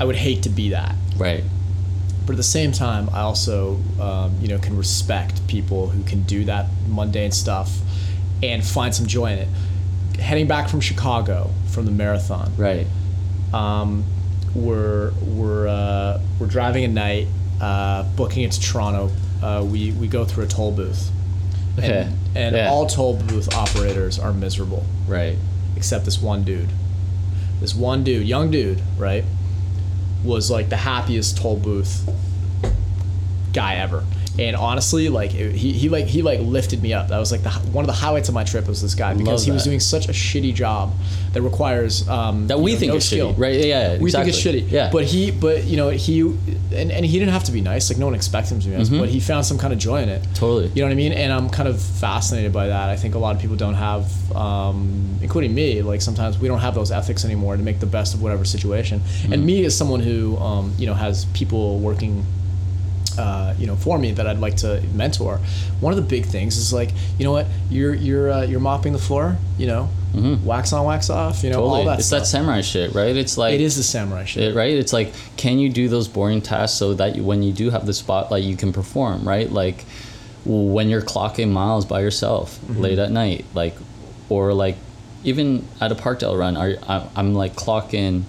I 0.01 0.05
would 0.05 0.17
hate 0.17 0.43
to 0.43 0.49
be 0.49 0.71
that. 0.71 0.95
right. 1.17 1.45
But 2.27 2.33
at 2.33 2.37
the 2.39 2.43
same 2.43 2.73
time, 2.73 3.11
I 3.13 3.21
also, 3.21 3.79
um, 4.01 4.35
you 4.41 4.49
know, 4.49 4.57
can 4.59 4.79
respect 4.79 5.47
people 5.47 5.89
who 5.91 6.03
can 6.05 6.23
do 6.23 6.47
that 6.47 6.69
mundane 6.89 7.33
stuff 7.33 7.71
and 8.43 8.65
find 8.65 8.95
some 8.95 9.05
joy 9.07 9.33
in 9.33 9.41
it. 9.41 9.49
Heading 10.21 10.47
back 10.47 10.71
from 10.71 10.81
Chicago 10.81 11.51
from 11.67 11.85
the 11.85 11.91
marathon, 11.91 12.51
Right. 12.57 12.87
um, 13.53 14.05
we're 14.55 15.13
we're 15.23 15.69
uh, 15.69 16.19
we're 16.41 16.47
driving 16.47 16.85
at 16.85 16.91
night, 16.93 17.27
uh, 17.61 18.05
booking 18.17 18.43
it 18.45 18.53
to 18.53 18.61
Toronto. 18.61 19.11
Uh, 19.43 19.63
we 19.71 19.91
we 19.93 20.09
go 20.09 20.25
through 20.25 20.45
a 20.45 20.49
toll 20.49 20.73
booth, 20.73 21.11
Okay. 21.79 22.03
and, 22.03 22.37
and 22.37 22.57
Yeah. 22.57 22.69
all 22.71 22.87
toll 22.87 23.15
booth 23.17 23.53
operators 23.55 24.19
are 24.19 24.33
miserable 24.33 24.85
Right. 25.09 25.37
except 25.77 26.05
this 26.05 26.21
one 26.23 26.45
dude. 26.45 26.69
This 27.61 27.75
one 27.75 28.05
dude, 28.05 28.27
young 28.27 28.51
dude, 28.51 28.81
right, 28.99 29.25
was 30.23 30.51
like 30.51 30.69
the 30.69 30.77
happiest 30.79 31.37
toll 31.37 31.57
booth 31.57 32.09
guy 33.53 33.75
ever. 33.77 34.05
And 34.39 34.57
honestly, 34.57 35.09
like 35.09 35.33
it, 35.35 35.55
he, 35.55 35.73
he 35.73 35.89
like 35.89 36.07
he 36.07 36.23
like 36.23 36.41
lifted 36.41 36.83
me 36.83 36.93
up. 36.93 37.09
That 37.09 37.19
was 37.19 37.31
like 37.31 37.43
the 37.43 37.51
one 37.51 37.85
of 37.85 37.87
the 37.87 37.93
highlights 37.93 38.29
of 38.29 38.35
my 38.35 38.43
trip 38.45 38.67
was 38.67 38.83
this 38.83 38.95
guy 38.95 39.15
because 39.15 39.45
he 39.45 39.53
was 39.53 39.63
that. 39.65 39.71
doing 39.71 39.81
such 39.81 40.09
a 40.09 40.13
shitty 40.13 40.55
job 40.55 40.93
that 41.33 41.43
requires 41.43 42.09
um, 42.09 42.47
That 42.49 42.59
we 42.59 42.73
you 42.73 42.77
know, 42.77 42.81
think 42.81 42.91
no 42.93 42.97
is 42.97 43.05
skill. 43.07 43.35
shitty, 43.35 43.39
right? 43.39 43.65
Yeah, 43.65 43.99
We 43.99 44.11
think 44.11 44.29
it's 44.29 44.41
shitty. 44.41 44.71
Yeah. 44.71 44.91
But 44.91 45.05
he, 45.05 45.31
but 45.31 45.65
you 45.65 45.77
know, 45.77 45.89
he 45.91 46.21
and, 46.21 46.91
and 46.91 47.05
he 47.07 47.19
didn't 47.19 47.33
have 47.33 47.45
to 47.45 47.53
be 47.53 47.61
nice. 47.61 47.91
Like 47.91 47.99
no 47.99 48.07
one 48.07 48.15
expects 48.15 48.51
him 48.51 48.59
to 48.61 48.69
be 48.69 48.77
nice, 48.77 48.89
but 48.89 49.09
he 49.09 49.21
found 49.21 49.47
some 49.47 49.59
kind 49.59 49.73
of 49.73 49.79
joy 49.79 50.03
in 50.03 50.09
it. 50.09 50.23
Mm-hmm. 50.23 50.33
Totally. 50.35 50.69
You 50.69 50.83
know 50.83 50.87
what 50.87 50.93
I 50.93 50.97
mean? 50.97 51.13
And 51.13 51.33
I'm 51.33 51.49
kind 51.49 51.69
of 51.69 51.81
fascinated 51.81 52.53
by 52.53 52.67
that. 52.69 52.89
I 52.91 52.97
think 52.97 53.15
a 53.15 53.19
lot 53.19 53.37
of 53.37 53.41
people 53.41 53.57
don't 53.57 53.75
have, 53.75 54.33
um, 54.35 55.19
including 55.23 55.55
me, 55.55 55.83
like 55.83 56.03
sometimes 56.03 56.39
we 56.39 56.49
don't 56.49 56.61
have 56.61 56.75
those 56.75 56.91
ethics 56.91 57.25
anymore 57.25 57.57
to 57.57 57.63
make 57.63 57.79
the 57.81 57.87
best 57.87 58.15
of 58.15 58.23
whatever 58.23 58.45
situation. 58.45 59.01
Mm-hmm. 59.01 59.33
And 59.33 59.47
me 59.47 59.65
as 59.65 59.77
someone 59.77 60.01
who, 60.01 60.37
um, 60.39 60.73
you 60.77 60.87
know, 60.87 60.95
has 60.95 61.25
people 61.27 61.79
working, 61.79 62.25
uh, 63.19 63.55
you 63.59 63.67
know, 63.67 63.77
for 63.77 63.99
me 63.99 64.13
that 64.13 64.27
I'd 64.27 64.39
like 64.39 64.57
to 64.59 64.81
mentor. 64.95 65.39
One 65.81 65.93
of 65.93 65.97
the 65.97 66.03
big 66.09 66.27
things 66.27 66.57
is 66.57 66.73
like, 66.73 66.91
you 67.19 67.25
know 67.25 67.33
what, 67.33 67.47
you're 67.71 67.95
you're 67.95 68.31
uh, 68.31 68.43
you're 68.43 68.61
mopping 68.61 68.93
the 68.93 68.99
floor, 68.99 69.37
you 69.59 69.67
know, 69.67 69.89
wax 70.45 70.73
on, 70.73 70.85
wax 70.87 71.11
off, 71.11 71.43
you 71.43 71.51
know, 71.51 71.57
Mm-hmm. 71.57 71.63
Totally. 71.65 71.79
all 71.81 71.85
that 71.87 71.99
it's 71.99 72.09
stuff. 72.09 72.21
that 72.21 72.27
samurai 72.27 72.61
shit, 72.61 72.95
right? 72.95 73.17
It's 73.17 73.37
like 73.37 73.55
it 73.55 73.61
is 73.61 73.77
the 73.77 73.83
samurai 73.83 74.25
shit. 74.25 74.43
it, 74.53 74.55
right? 74.55 74.75
It's 74.75 74.93
like, 74.93 75.13
can 75.37 75.59
you 75.59 75.69
do 75.71 75.89
those 75.89 76.09
boring 76.09 76.41
tasks 76.41 76.79
so 76.79 76.95
that 76.95 77.17
you, 77.17 77.25
when 77.25 77.43
you 77.43 77.53
do 77.53 77.71
have 77.71 77.87
the 77.87 77.93
spotlight, 77.95 78.45
you 78.45 78.57
can 78.57 78.73
perform, 78.73 79.27
right? 79.27 79.51
Like 79.51 79.85
when 80.45 80.89
you're 80.91 81.03
clocking 81.03 81.51
miles 81.51 81.85
by 81.87 82.01
yourself 82.01 82.59
Mm-hmm. 82.61 82.81
late 82.81 82.99
at 82.99 83.11
night, 83.11 83.45
like, 83.55 83.75
or 84.29 84.53
like 84.55 84.77
even 85.25 85.65
at 85.81 85.91
a 85.91 85.95
Parkdale 85.95 86.39
run, 86.39 86.57
are, 86.57 86.75
I, 86.89 87.09
I'm 87.17 87.35
like 87.35 87.55
clocking 87.55 88.23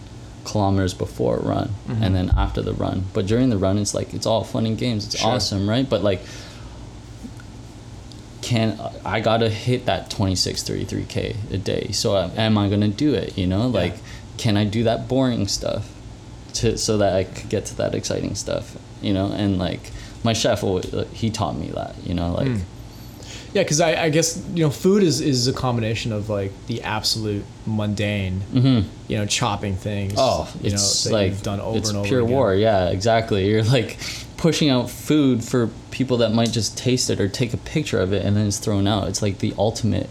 kilometers 0.45 0.93
before 0.93 1.37
a 1.37 1.41
run 1.43 1.69
Mm-hmm. 1.87 2.03
and 2.03 2.15
then 2.15 2.31
after 2.37 2.61
the 2.61 2.73
run. 2.73 3.05
But 3.13 3.25
during 3.27 3.49
the 3.49 3.57
run, 3.57 3.77
it's 3.77 3.93
like 3.93 4.13
it's 4.13 4.25
all 4.25 4.43
fun 4.43 4.65
and 4.65 4.77
games. 4.77 5.05
It's 5.05 5.17
Sure. 5.19 5.31
awesome, 5.31 5.67
right? 5.69 5.87
But 5.89 6.03
like, 6.03 6.21
can 8.41 8.79
I 9.03 9.21
gotta 9.21 9.49
hit 9.49 9.85
that 9.87 10.09
26 10.11 10.61
33k 10.63 11.51
a 11.51 11.57
day 11.57 11.89
so 11.91 12.15
uh, 12.15 12.29
am 12.37 12.57
I 12.59 12.69
gonna 12.69 12.89
do 12.89 13.13
it 13.13 13.35
you 13.37 13.47
know 13.47 13.67
like 13.67 13.95
can 14.37 14.55
I 14.55 14.65
do 14.65 14.83
that 14.83 15.07
boring 15.07 15.47
stuff 15.47 15.91
to 16.55 16.77
so 16.77 16.97
that 16.99 17.15
I 17.15 17.23
could 17.23 17.49
get 17.49 17.65
to 17.67 17.75
that 17.77 17.95
exciting 17.95 18.35
stuff 18.35 18.77
you 19.01 19.13
know 19.13 19.31
and 19.31 19.57
like 19.57 19.91
my 20.23 20.33
chef 20.33 20.63
always, 20.63 20.85
he 21.13 21.29
taught 21.31 21.55
me 21.57 21.67
that 21.69 21.95
you 22.03 22.13
know 22.13 22.33
like 22.33 22.51
Yeah, 23.55 23.63
because 23.63 23.79
I, 23.79 24.03
I 24.03 24.09
guess 24.09 24.43
you 24.53 24.65
know 24.65 24.69
food 24.69 25.01
is, 25.01 25.21
is 25.21 25.47
a 25.47 25.53
combination 25.53 26.11
of 26.11 26.29
like 26.29 26.51
the 26.67 26.83
absolute 26.83 27.45
mundane, 27.65 28.41
you 29.07 29.17
know, 29.17 29.25
chopping 29.25 29.77
things. 29.77 30.11
Mm-hmm. 30.15 30.19
Oh, 30.19 30.51
you 30.61 30.71
know, 30.71 30.75
it's 30.75 31.05
that 31.05 31.13
like 31.13 31.29
you've 31.29 31.41
done 31.41 31.61
over 31.61 31.77
it's 31.77 31.87
and 31.87 31.99
over. 31.99 32.07
pure 32.07 32.19
again. 32.19 32.31
war. 32.33 32.53
Yeah, 32.53 32.89
exactly. 32.89 33.47
You're 33.49 33.63
like 33.63 33.97
pushing 34.35 34.69
out 34.69 34.89
food 34.89 35.41
for 35.41 35.69
people 35.89 36.17
that 36.17 36.33
might 36.33 36.51
just 36.51 36.77
taste 36.77 37.09
it 37.09 37.21
or 37.21 37.29
take 37.29 37.53
a 37.53 37.57
picture 37.57 38.01
of 38.01 38.11
it 38.11 38.25
and 38.25 38.35
then 38.35 38.45
it's 38.45 38.59
thrown 38.59 38.87
out. 38.87 39.07
It's 39.07 39.21
like 39.21 39.39
the 39.39 39.53
ultimate 39.57 40.09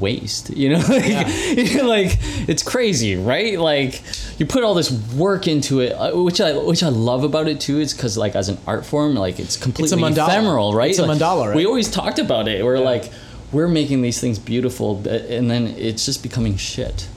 waste. 0.00 0.50
You 0.50 0.70
know, 0.70 0.78
like, 0.88 1.72
you're 1.72 1.84
like 1.98 2.18
it's 2.48 2.62
crazy, 2.62 3.16
right? 3.16 3.58
Like 3.58 4.02
you 4.38 4.46
put 4.46 4.64
all 4.64 4.74
this 4.74 4.90
work 5.14 5.46
into 5.46 5.80
it, 5.80 5.92
uh, 5.92 6.12
which 6.16 6.40
I 6.40 6.56
which 6.56 6.82
I 6.82 6.88
love 6.88 7.24
about 7.24 7.48
it 7.48 7.60
too. 7.60 7.80
Is 7.80 7.92
because 7.92 8.16
like 8.16 8.34
as 8.36 8.48
an 8.48 8.58
art 8.66 8.84
form, 8.86 9.14
like 9.14 9.38
it's 9.38 9.56
completely 9.56 9.98
mandala. 10.00 10.28
ephemeral, 10.28 10.74
right? 10.74 10.90
It's 10.90 10.98
a 10.98 11.06
Like, 11.06 11.18
mandala, 11.18 11.48
right? 11.48 11.56
We 11.56 11.66
always 11.66 11.90
talked 11.90 12.18
about 12.18 12.48
it. 12.48 12.64
We're 12.64 12.78
like 12.78 13.10
we're 13.52 13.68
making 13.68 14.00
these 14.02 14.18
things 14.20 14.38
beautiful, 14.38 14.94
but- 14.94 15.26
and 15.26 15.50
then 15.50 15.66
it's 15.76 16.06
just 16.06 16.22
becoming 16.22 16.56
shit. 16.56 17.08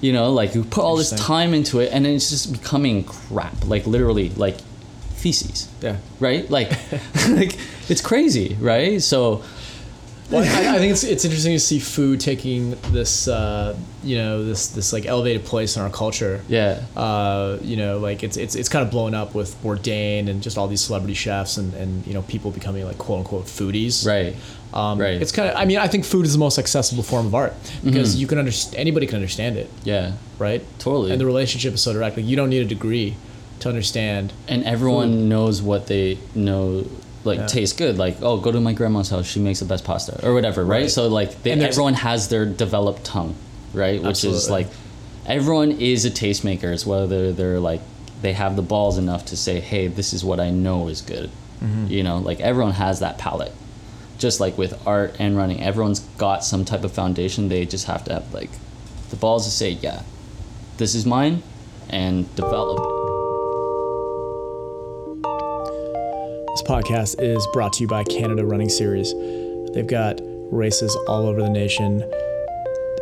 You 0.00 0.12
know, 0.12 0.32
like 0.32 0.54
you 0.54 0.64
put 0.64 0.82
all 0.84 0.96
this 0.96 1.10
time 1.12 1.54
into 1.54 1.80
it, 1.80 1.90
and 1.92 2.04
then 2.04 2.14
it's 2.14 2.28
just 2.28 2.52
becoming 2.52 3.04
crap. 3.04 3.64
Like 3.66 3.86
literally, 3.86 4.28
like 4.30 4.58
feces. 5.14 5.68
Yeah. 5.80 5.96
Right. 6.20 6.50
Like, 6.50 6.70
like 7.30 7.56
it's 7.88 8.02
crazy, 8.02 8.56
right? 8.60 9.00
So, 9.00 9.42
Well, 10.34 10.42
I, 10.72 10.76
I 10.76 10.78
think 10.78 10.92
it's 10.92 11.04
it's 11.04 11.24
interesting 11.24 11.52
to 11.52 11.60
see 11.60 11.78
food 11.78 12.20
taking 12.20 12.70
this 12.92 13.28
uh, 13.28 13.76
you 14.02 14.16
know 14.16 14.44
this 14.44 14.68
this 14.68 14.92
like 14.92 15.06
elevated 15.06 15.44
place 15.44 15.76
in 15.76 15.82
our 15.82 15.90
culture. 15.90 16.40
yeah, 16.48 16.82
Uh, 16.96 17.58
you 17.62 17.76
know, 17.76 17.98
like 17.98 18.22
it's 18.22 18.36
it's 18.36 18.54
it's 18.54 18.68
kind 18.68 18.84
of 18.84 18.90
blown 18.90 19.14
up 19.14 19.34
with 19.34 19.54
Bourdain 19.62 20.28
and 20.28 20.42
just 20.42 20.58
all 20.58 20.68
these 20.68 20.80
celebrity 20.82 21.14
chefs 21.14 21.56
and 21.56 21.72
and 21.74 22.06
you 22.06 22.14
know 22.14 22.22
people 22.22 22.50
becoming 22.50 22.84
like 22.84 22.98
quote 22.98 23.18
unquote 23.20 23.44
foodies. 23.46 24.06
right. 24.06 24.34
Um, 24.74 24.98
Right. 25.00 25.22
It's 25.22 25.30
kind 25.30 25.48
of. 25.48 25.54
I 25.56 25.66
mean, 25.66 25.78
I 25.78 25.86
think 25.86 26.04
food 26.04 26.26
is 26.26 26.32
the 26.32 26.38
most 26.40 26.58
accessible 26.58 27.04
form 27.04 27.26
of 27.26 27.34
art 27.34 27.54
because 27.84 28.16
you 28.20 28.26
can 28.26 28.38
understand. 28.38 28.76
Anybody 28.76 29.06
can 29.06 29.14
understand 29.16 29.56
it, 29.56 29.70
Yeah, 29.84 30.14
right? 30.38 30.62
Totally. 30.80 31.12
And 31.12 31.20
the 31.20 31.26
relationship 31.26 31.74
is 31.74 31.80
so 31.80 31.92
direct. 31.92 32.16
Like 32.16 32.26
you 32.26 32.34
don't 32.34 32.50
need 32.50 32.62
a 32.62 32.64
degree 32.76 33.14
to 33.60 33.68
understand. 33.68 34.32
and 34.48 34.64
everyone 34.64 35.28
knows 35.28 35.62
what 35.62 35.86
they 35.86 36.18
know. 36.34 36.84
Like 37.24 37.38
Yeah. 37.38 37.46
tastes 37.46 37.76
good. 37.76 37.98
Like 37.98 38.16
oh, 38.22 38.36
go 38.38 38.52
to 38.52 38.60
my 38.60 38.72
grandma's 38.72 39.10
house. 39.10 39.26
She 39.26 39.40
makes 39.40 39.60
the 39.60 39.64
best 39.66 39.84
pasta 39.84 40.24
or 40.26 40.34
whatever, 40.34 40.64
right? 40.64 40.82
Right. 40.82 40.90
So 40.90 41.08
like 41.08 41.42
they, 41.42 41.52
everyone 41.52 41.94
has 41.94 42.28
their 42.28 42.44
developed 42.46 43.04
tongue, 43.04 43.34
right? 43.72 44.02
Which 44.02 44.24
is 44.24 44.50
like 44.50 44.68
everyone 45.26 45.72
is 45.72 46.04
a 46.04 46.10
tastemaker. 46.10 46.72
It's 46.72 46.84
whether 46.86 47.32
they're 47.32 47.60
like 47.60 47.80
they 48.22 48.32
have 48.32 48.56
the 48.56 48.62
balls 48.62 48.96
enough 48.98 49.26
to 49.26 49.36
say, 49.36 49.60
hey, 49.60 49.86
this 49.86 50.12
is 50.12 50.24
what 50.24 50.40
I 50.40 50.50
know 50.50 50.88
is 50.88 51.00
good. 51.02 51.30
Mm-hmm. 51.62 51.86
You 51.88 52.02
know, 52.02 52.18
like 52.18 52.40
everyone 52.40 52.72
has 52.74 53.00
that 53.00 53.18
palate. 53.18 53.52
Just 54.18 54.38
like 54.40 54.56
with 54.56 54.86
art 54.86 55.16
and 55.18 55.36
running, 55.36 55.62
everyone's 55.62 56.00
got 56.18 56.44
some 56.44 56.64
type 56.64 56.84
of 56.84 56.92
foundation. 56.92 57.48
They 57.48 57.66
just 57.66 57.86
have 57.86 58.04
to 58.04 58.14
have 58.14 58.32
like 58.32 58.50
the 59.10 59.16
balls 59.16 59.44
to 59.44 59.50
say, 59.50 59.70
yeah, 59.70 60.02
this 60.76 60.94
is 60.94 61.04
mine, 61.04 61.42
and 61.90 62.32
develop. 62.36 62.78
it. 62.80 62.93
Podcast 66.64 67.20
is 67.20 67.46
brought 67.52 67.74
to 67.74 67.82
you 67.82 67.88
by 67.88 68.02
Canada 68.04 68.44
Running 68.44 68.68
Series. 68.68 69.12
They've 69.74 69.86
got 69.86 70.20
races 70.50 70.96
all 71.06 71.26
over 71.26 71.42
the 71.42 71.50
nation. 71.50 72.00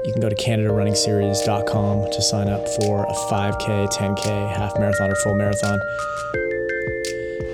You 0.04 0.12
can 0.12 0.20
go 0.20 0.28
to 0.28 0.34
CanadaRunningSeries.com 0.34 2.10
to 2.10 2.22
sign 2.22 2.48
up 2.48 2.66
for 2.80 3.04
a 3.04 3.12
5K, 3.30 3.88
10K, 3.92 4.56
half 4.56 4.76
marathon, 4.78 5.10
or 5.10 5.14
full 5.16 5.34
marathon. 5.34 5.78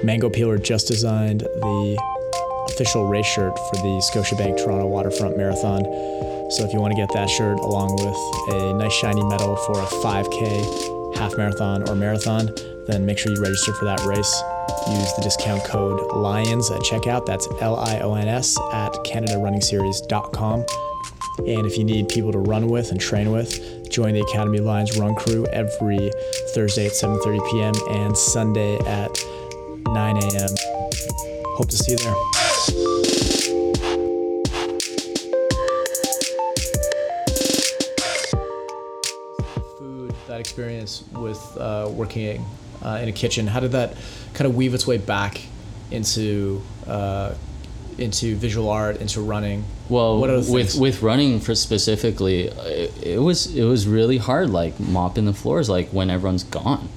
Mango 0.02 0.30
Peeler 0.30 0.56
just 0.56 0.88
designed 0.88 1.40
the 1.40 1.98
official 2.70 3.06
race 3.06 3.26
shirt 3.26 3.54
for 3.58 3.76
the 3.76 4.10
Scotiabank 4.12 4.56
Toronto 4.56 4.86
Waterfront 4.86 5.36
Marathon. 5.36 5.84
So 6.52 6.64
if 6.64 6.72
you 6.72 6.80
want 6.80 6.92
to 6.92 6.96
get 6.96 7.12
that 7.12 7.28
shirt 7.28 7.58
along 7.58 7.96
with 7.96 8.54
a 8.54 8.72
nice 8.74 8.94
shiny 8.94 9.22
medal 9.24 9.56
for 9.56 9.78
a 9.78 9.86
5K, 10.02 11.16
half 11.16 11.36
marathon, 11.36 11.86
or 11.88 11.94
marathon, 11.94 12.48
then 12.86 13.04
make 13.04 13.18
sure 13.18 13.30
you 13.30 13.42
register 13.42 13.74
for 13.74 13.84
that 13.84 14.00
race. 14.06 14.42
Use 14.88 15.12
the 15.14 15.22
discount 15.22 15.64
code 15.64 16.00
LIONS 16.12 16.70
at 16.70 16.80
checkout. 16.80 17.26
That's 17.26 17.48
L 17.60 17.76
I 17.76 18.00
O 18.00 18.14
N 18.14 18.28
S 18.28 18.56
at 18.72 18.92
CanadaRunningSeries.com. 19.04 20.64
And 21.38 21.66
if 21.66 21.78
you 21.78 21.84
need 21.84 22.08
people 22.08 22.32
to 22.32 22.38
run 22.38 22.68
with 22.68 22.90
and 22.90 23.00
train 23.00 23.30
with, 23.30 23.88
join 23.90 24.14
the 24.14 24.20
Academy 24.20 24.58
Lions 24.58 24.98
Run 24.98 25.14
Crew 25.14 25.46
every 25.46 26.10
Thursday 26.54 26.86
at 26.86 26.92
7:30 26.92 27.50
p.m. 27.50 27.74
and 27.90 28.16
Sunday 28.16 28.78
at 28.80 29.24
9 29.86 30.16
a.m. 30.16 30.50
Hope 31.56 31.68
to 31.68 31.76
see 31.76 31.92
you 31.92 31.98
there. 31.98 32.14
Food, 39.78 40.14
that 40.26 40.40
experience 40.40 41.04
with 41.12 41.56
uh, 41.58 41.88
working 41.92 42.44
uh, 42.82 42.98
in 43.02 43.08
a 43.08 43.12
kitchen, 43.12 43.46
how 43.46 43.60
did 43.60 43.72
that 43.72 43.94
kind 44.34 44.46
of 44.46 44.54
weave 44.56 44.74
its 44.74 44.86
way 44.86 44.98
back 44.98 45.40
into 45.90 46.62
uh, 46.86 47.34
into 47.98 48.36
visual 48.36 48.68
art, 48.70 48.98
into 49.00 49.20
running? 49.20 49.64
Well, 49.88 50.20
with 50.20 50.46
things? 50.46 50.78
with 50.78 51.02
running 51.02 51.40
for 51.40 51.54
specifically, 51.54 52.48
it, 52.48 53.02
it 53.02 53.18
was 53.18 53.54
it 53.54 53.64
was 53.64 53.86
really 53.86 54.18
hard. 54.18 54.50
Like 54.50 54.78
mopping 54.78 55.24
the 55.24 55.32
floors, 55.32 55.68
like 55.68 55.88
when 55.90 56.10
everyone's 56.10 56.44
gone, 56.44 56.88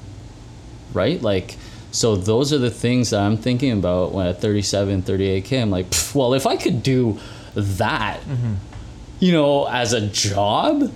right? 0.93 1.21
Like, 1.21 1.55
so 1.91 2.15
those 2.15 2.51
are 2.53 2.57
the 2.57 2.69
things 2.71 3.09
that 3.11 3.21
I'm 3.21 3.37
thinking 3.37 3.71
about 3.71 4.11
when 4.11 4.27
at 4.27 4.41
37, 4.41 5.03
38k. 5.03 5.61
I'm 5.61 5.71
like, 5.71 5.87
well, 6.13 6.33
if 6.33 6.45
I 6.45 6.55
could 6.57 6.83
do 6.83 7.19
that, 7.55 8.19
Mm-hmm. 8.21 8.53
you 9.19 9.31
know, 9.33 9.65
as 9.67 9.93
a 9.93 10.01
job, 10.07 10.91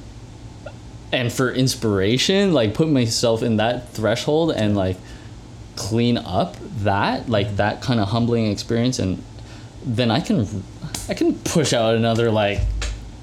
and 1.12 1.32
for 1.32 1.52
inspiration, 1.52 2.54
like 2.54 2.74
put 2.74 2.90
myself 2.90 3.42
in 3.42 3.58
that 3.58 3.90
threshold 3.90 4.52
and 4.52 4.76
like 4.76 4.98
clean 5.76 6.18
up 6.18 6.56
that, 6.84 7.30
like 7.30 7.58
that 7.58 7.82
kind 7.82 8.00
of 8.00 8.08
humbling 8.10 8.52
experience, 8.52 9.00
and 9.00 9.22
then 9.86 10.10
I 10.12 10.20
can 10.20 10.48
I 11.10 11.14
can 11.14 11.36
push 11.36 11.74
out 11.74 11.96
another 11.96 12.32
like 12.32 12.60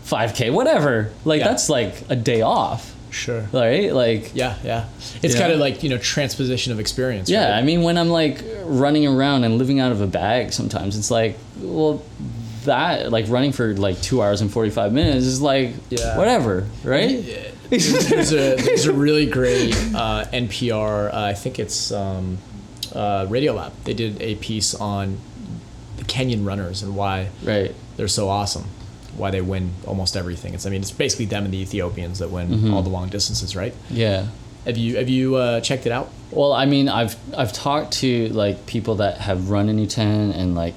5k, 0.04 0.52
whatever. 0.52 1.10
Like 1.24 1.40
Yeah. 1.40 1.48
that's 1.48 1.68
like 1.68 1.94
a 2.08 2.16
day 2.16 2.42
off, 2.42 2.94
Sure. 3.10 3.46
right? 3.52 3.92
Like 3.92 4.30
Yeah, 4.34 4.54
yeah. 4.64 4.84
It's 5.22 5.34
kind 5.34 5.52
of 5.52 5.58
like 5.58 5.82
you 5.82 5.88
know 5.90 5.98
transposition 5.98 6.72
of 6.72 6.78
experience. 6.80 7.28
yeah, 7.28 7.50
right? 7.52 7.58
I 7.58 7.62
mean, 7.62 7.82
when 7.82 7.98
I'm 7.98 8.08
like 8.10 8.42
running 8.64 9.06
around 9.06 9.44
and 9.44 9.58
living 9.58 9.80
out 9.80 9.92
of 9.92 10.00
a 10.00 10.06
bag, 10.06 10.52
sometimes 10.52 10.96
it's 10.96 11.10
like, 11.10 11.36
well, 11.60 12.02
that 12.64 13.10
like 13.10 13.26
running 13.28 13.50
for 13.52 13.74
like 13.74 14.00
two 14.02 14.22
hours 14.22 14.40
and 14.40 14.50
45 14.50 14.92
minutes 14.92 15.26
is 15.26 15.40
like 15.40 15.72
Yeah. 15.90 16.16
whatever, 16.16 16.66
right? 16.84 17.24
There's 17.78 18.32
a 18.32 18.56
there's 18.62 18.86
a 18.86 18.92
really 18.92 19.26
great 19.26 19.74
uh, 19.94 20.24
NPR. 20.32 21.12
Uh, 21.12 21.18
I 21.18 21.34
think 21.34 21.58
it's 21.58 21.90
um, 21.90 22.38
uh, 22.94 23.26
Radiolab. 23.26 23.72
They 23.84 23.94
did 23.94 24.20
a 24.20 24.34
piece 24.36 24.74
on 24.74 25.18
the 25.96 26.04
Kenyan 26.04 26.46
runners 26.46 26.82
and 26.82 26.94
why 26.96 27.28
Right. 27.42 27.74
they're 27.96 28.08
so 28.08 28.28
awesome. 28.28 28.64
Why 29.16 29.30
they 29.30 29.40
win 29.40 29.72
almost 29.86 30.16
everything. 30.16 30.54
It's 30.54 30.66
I 30.66 30.70
mean 30.70 30.82
it's 30.82 30.90
basically 30.90 31.26
them 31.26 31.44
and 31.44 31.52
the 31.54 31.60
Ethiopians 31.62 32.18
that 32.18 32.30
win 32.30 32.48
Mm-hmm. 32.48 32.74
all 32.74 32.82
the 32.82 32.90
long 32.90 33.08
distances, 33.08 33.56
right? 33.56 33.74
Yeah. 33.90 34.26
Have 34.66 34.76
you 34.76 34.96
have 34.96 35.08
you 35.08 35.36
uh, 35.36 35.60
checked 35.60 35.86
it 35.86 35.92
out? 35.92 36.10
Well, 36.30 36.52
I 36.52 36.66
mean, 36.66 36.88
I've 36.88 37.16
I've 37.36 37.52
talked 37.52 37.92
to 38.00 38.28
like 38.28 38.64
people 38.66 38.96
that 38.96 39.18
have 39.18 39.50
run 39.50 39.68
in 39.68 39.76
Iten 39.78 40.34
and 40.36 40.54
like 40.54 40.74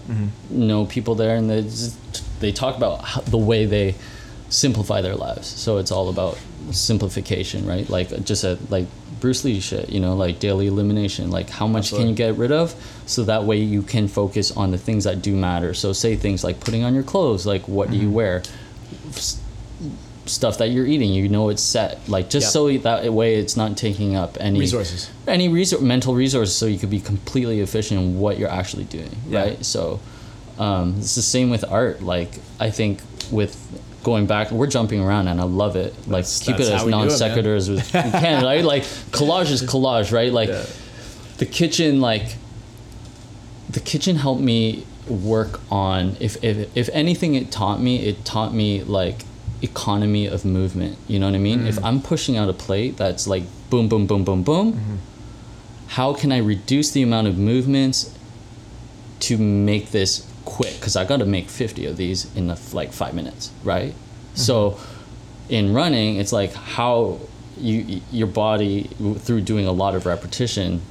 know 0.50 0.86
people 0.86 1.14
there, 1.16 1.36
and 1.36 1.50
they 1.50 1.62
just, 1.62 1.96
they 2.42 2.52
talk 2.52 2.76
about 2.78 3.02
how, 3.04 3.22
the 3.22 3.38
way 3.38 3.66
they 3.66 3.96
simplify 4.50 5.02
their 5.02 5.16
lives. 5.16 5.48
So 5.48 5.78
it's 5.78 5.92
all 5.92 6.10
about 6.10 6.38
simplification, 6.72 7.66
right? 7.66 7.90
Like 7.90 8.24
just 8.26 8.44
a 8.44 8.58
like 8.70 8.86
Bruce 9.20 9.44
Lee 9.44 9.60
shit, 9.60 9.90
you 9.90 10.00
know, 10.00 10.16
like 10.16 10.40
daily 10.40 10.68
elimination. 10.68 11.32
Like 11.32 11.50
how 11.50 11.68
much 11.68 11.90
can 11.92 12.08
you 12.08 12.16
get 12.16 12.36
rid 12.36 12.52
of, 12.52 12.76
so 13.06 13.24
that 13.26 13.44
way 13.46 13.58
you 13.58 13.82
can 13.82 14.08
focus 14.08 14.52
on 14.52 14.72
the 14.72 14.78
things 14.78 15.04
that 15.06 15.22
do 15.22 15.36
matter. 15.36 15.74
So 15.74 15.94
say 15.94 16.16
things 16.16 16.44
like 16.44 16.60
putting 16.60 16.84
on 16.84 16.94
your 16.94 17.04
clothes, 17.04 17.46
like 17.46 17.68
what 17.68 17.90
do 17.92 17.98
you 17.98 18.10
wear, 18.10 18.44
S- 19.10 19.40
stuff 20.26 20.58
that 20.58 20.70
you're 20.70 20.86
eating, 20.88 21.14
you 21.14 21.30
know 21.30 21.50
it's 21.50 21.62
set. 21.62 22.08
Like 22.10 22.30
just 22.30 22.46
Yep. 22.48 22.52
so 22.52 22.78
that 22.80 23.14
way 23.14 23.36
it's 23.36 23.56
not 23.56 23.78
taking 23.78 24.16
up 24.16 24.38
any 24.40 24.60
Resources. 24.60 25.10
any 25.28 25.50
resor- 25.50 25.82
mental 25.82 26.16
resources 26.16 26.56
so 26.56 26.66
you 26.66 26.78
could 26.80 26.90
be 26.90 27.00
completely 27.00 27.60
efficient 27.62 28.00
in 28.02 28.20
what 28.20 28.38
you're 28.40 28.50
actually 28.50 28.86
doing 28.86 29.12
Yeah. 29.30 29.42
right 29.42 29.66
so 29.66 30.00
um, 30.58 30.96
it's 31.00 31.16
the 31.16 31.22
same 31.22 31.50
with 31.50 31.64
art 31.70 32.02
like 32.02 32.40
i 32.62 32.70
think 32.72 33.02
with 33.30 33.56
going 34.06 34.28
back 34.28 34.52
we're 34.52 34.68
jumping 34.68 35.02
around 35.02 35.28
and 35.28 35.42
i 35.42 35.44
love 35.44 35.76
it. 35.76 35.92
Like 36.08 36.26
That's- 36.26 36.40
keep 36.40 36.58
that's 36.58 36.70
it 36.70 36.74
as 36.74 36.84
we 36.86 36.92
do 36.92 36.98
it, 36.98 37.02
non 37.02 37.10
sequitur 37.10 37.56
as 37.56 37.70
we 37.70 37.82
can 37.82 38.44
right? 38.52 38.64
Like 38.64 38.84
collage 39.18 39.52
is 39.52 39.64
collage 39.64 40.14
right? 40.14 40.32
Like 40.32 40.50
Yeah. 40.50 40.66
the 41.40 41.48
kitchen 41.48 42.00
like 42.00 42.36
the 43.68 43.80
kitchen 43.80 44.16
helped 44.18 44.42
me 44.42 44.86
work 45.10 45.60
on 45.72 46.16
if, 46.20 46.42
if 46.44 46.56
if 46.78 46.88
anything 46.94 47.34
it 47.34 47.52
taught 47.52 47.82
me 47.82 48.06
it 48.06 48.24
taught 48.24 48.54
me 48.54 48.84
like 48.84 49.26
economy 49.64 50.28
of 50.28 50.46
movement 50.46 50.98
you 51.08 51.18
know 51.20 51.26
what 51.26 51.36
i 51.36 51.40
mean? 51.50 51.66
If 51.66 51.78
mm. 51.78 51.86
i'm 51.88 52.00
pushing 52.02 52.38
out 52.38 52.48
a 52.50 52.54
plate 52.54 52.98
that's 52.98 53.26
like 53.26 53.44
boom 53.72 53.90
boom 53.90 54.06
boom 54.06 54.24
boom 54.24 54.44
boom 54.44 54.74
mm-hmm. 54.74 54.96
how 55.88 56.14
can 56.14 56.32
i 56.32 56.38
reduce 56.38 56.92
the 56.92 57.02
amount 57.02 57.28
of 57.28 57.38
movements 57.38 58.14
to 59.22 59.38
make 59.38 59.92
this 59.92 60.12
quick 60.46 60.74
because 60.76 60.96
i 60.96 61.04
got 61.04 61.18
to 61.18 61.26
make 61.26 61.50
50 61.50 61.86
of 61.88 61.98
these 61.98 62.34
in 62.36 62.48
the, 62.48 62.60
like 62.74 62.92
five 62.94 63.14
minutes 63.14 63.52
right 63.64 63.94
so 64.36 64.80
in 65.50 65.74
running 65.74 66.18
it's 66.18 66.32
like 66.32 66.54
how 66.54 67.20
you 67.58 68.02
your 68.12 68.28
body 68.28 68.84
through 69.20 69.42
doing 69.42 69.66
a 69.66 69.72
lot 69.72 69.96
of 69.96 70.06
repetition 70.06 70.82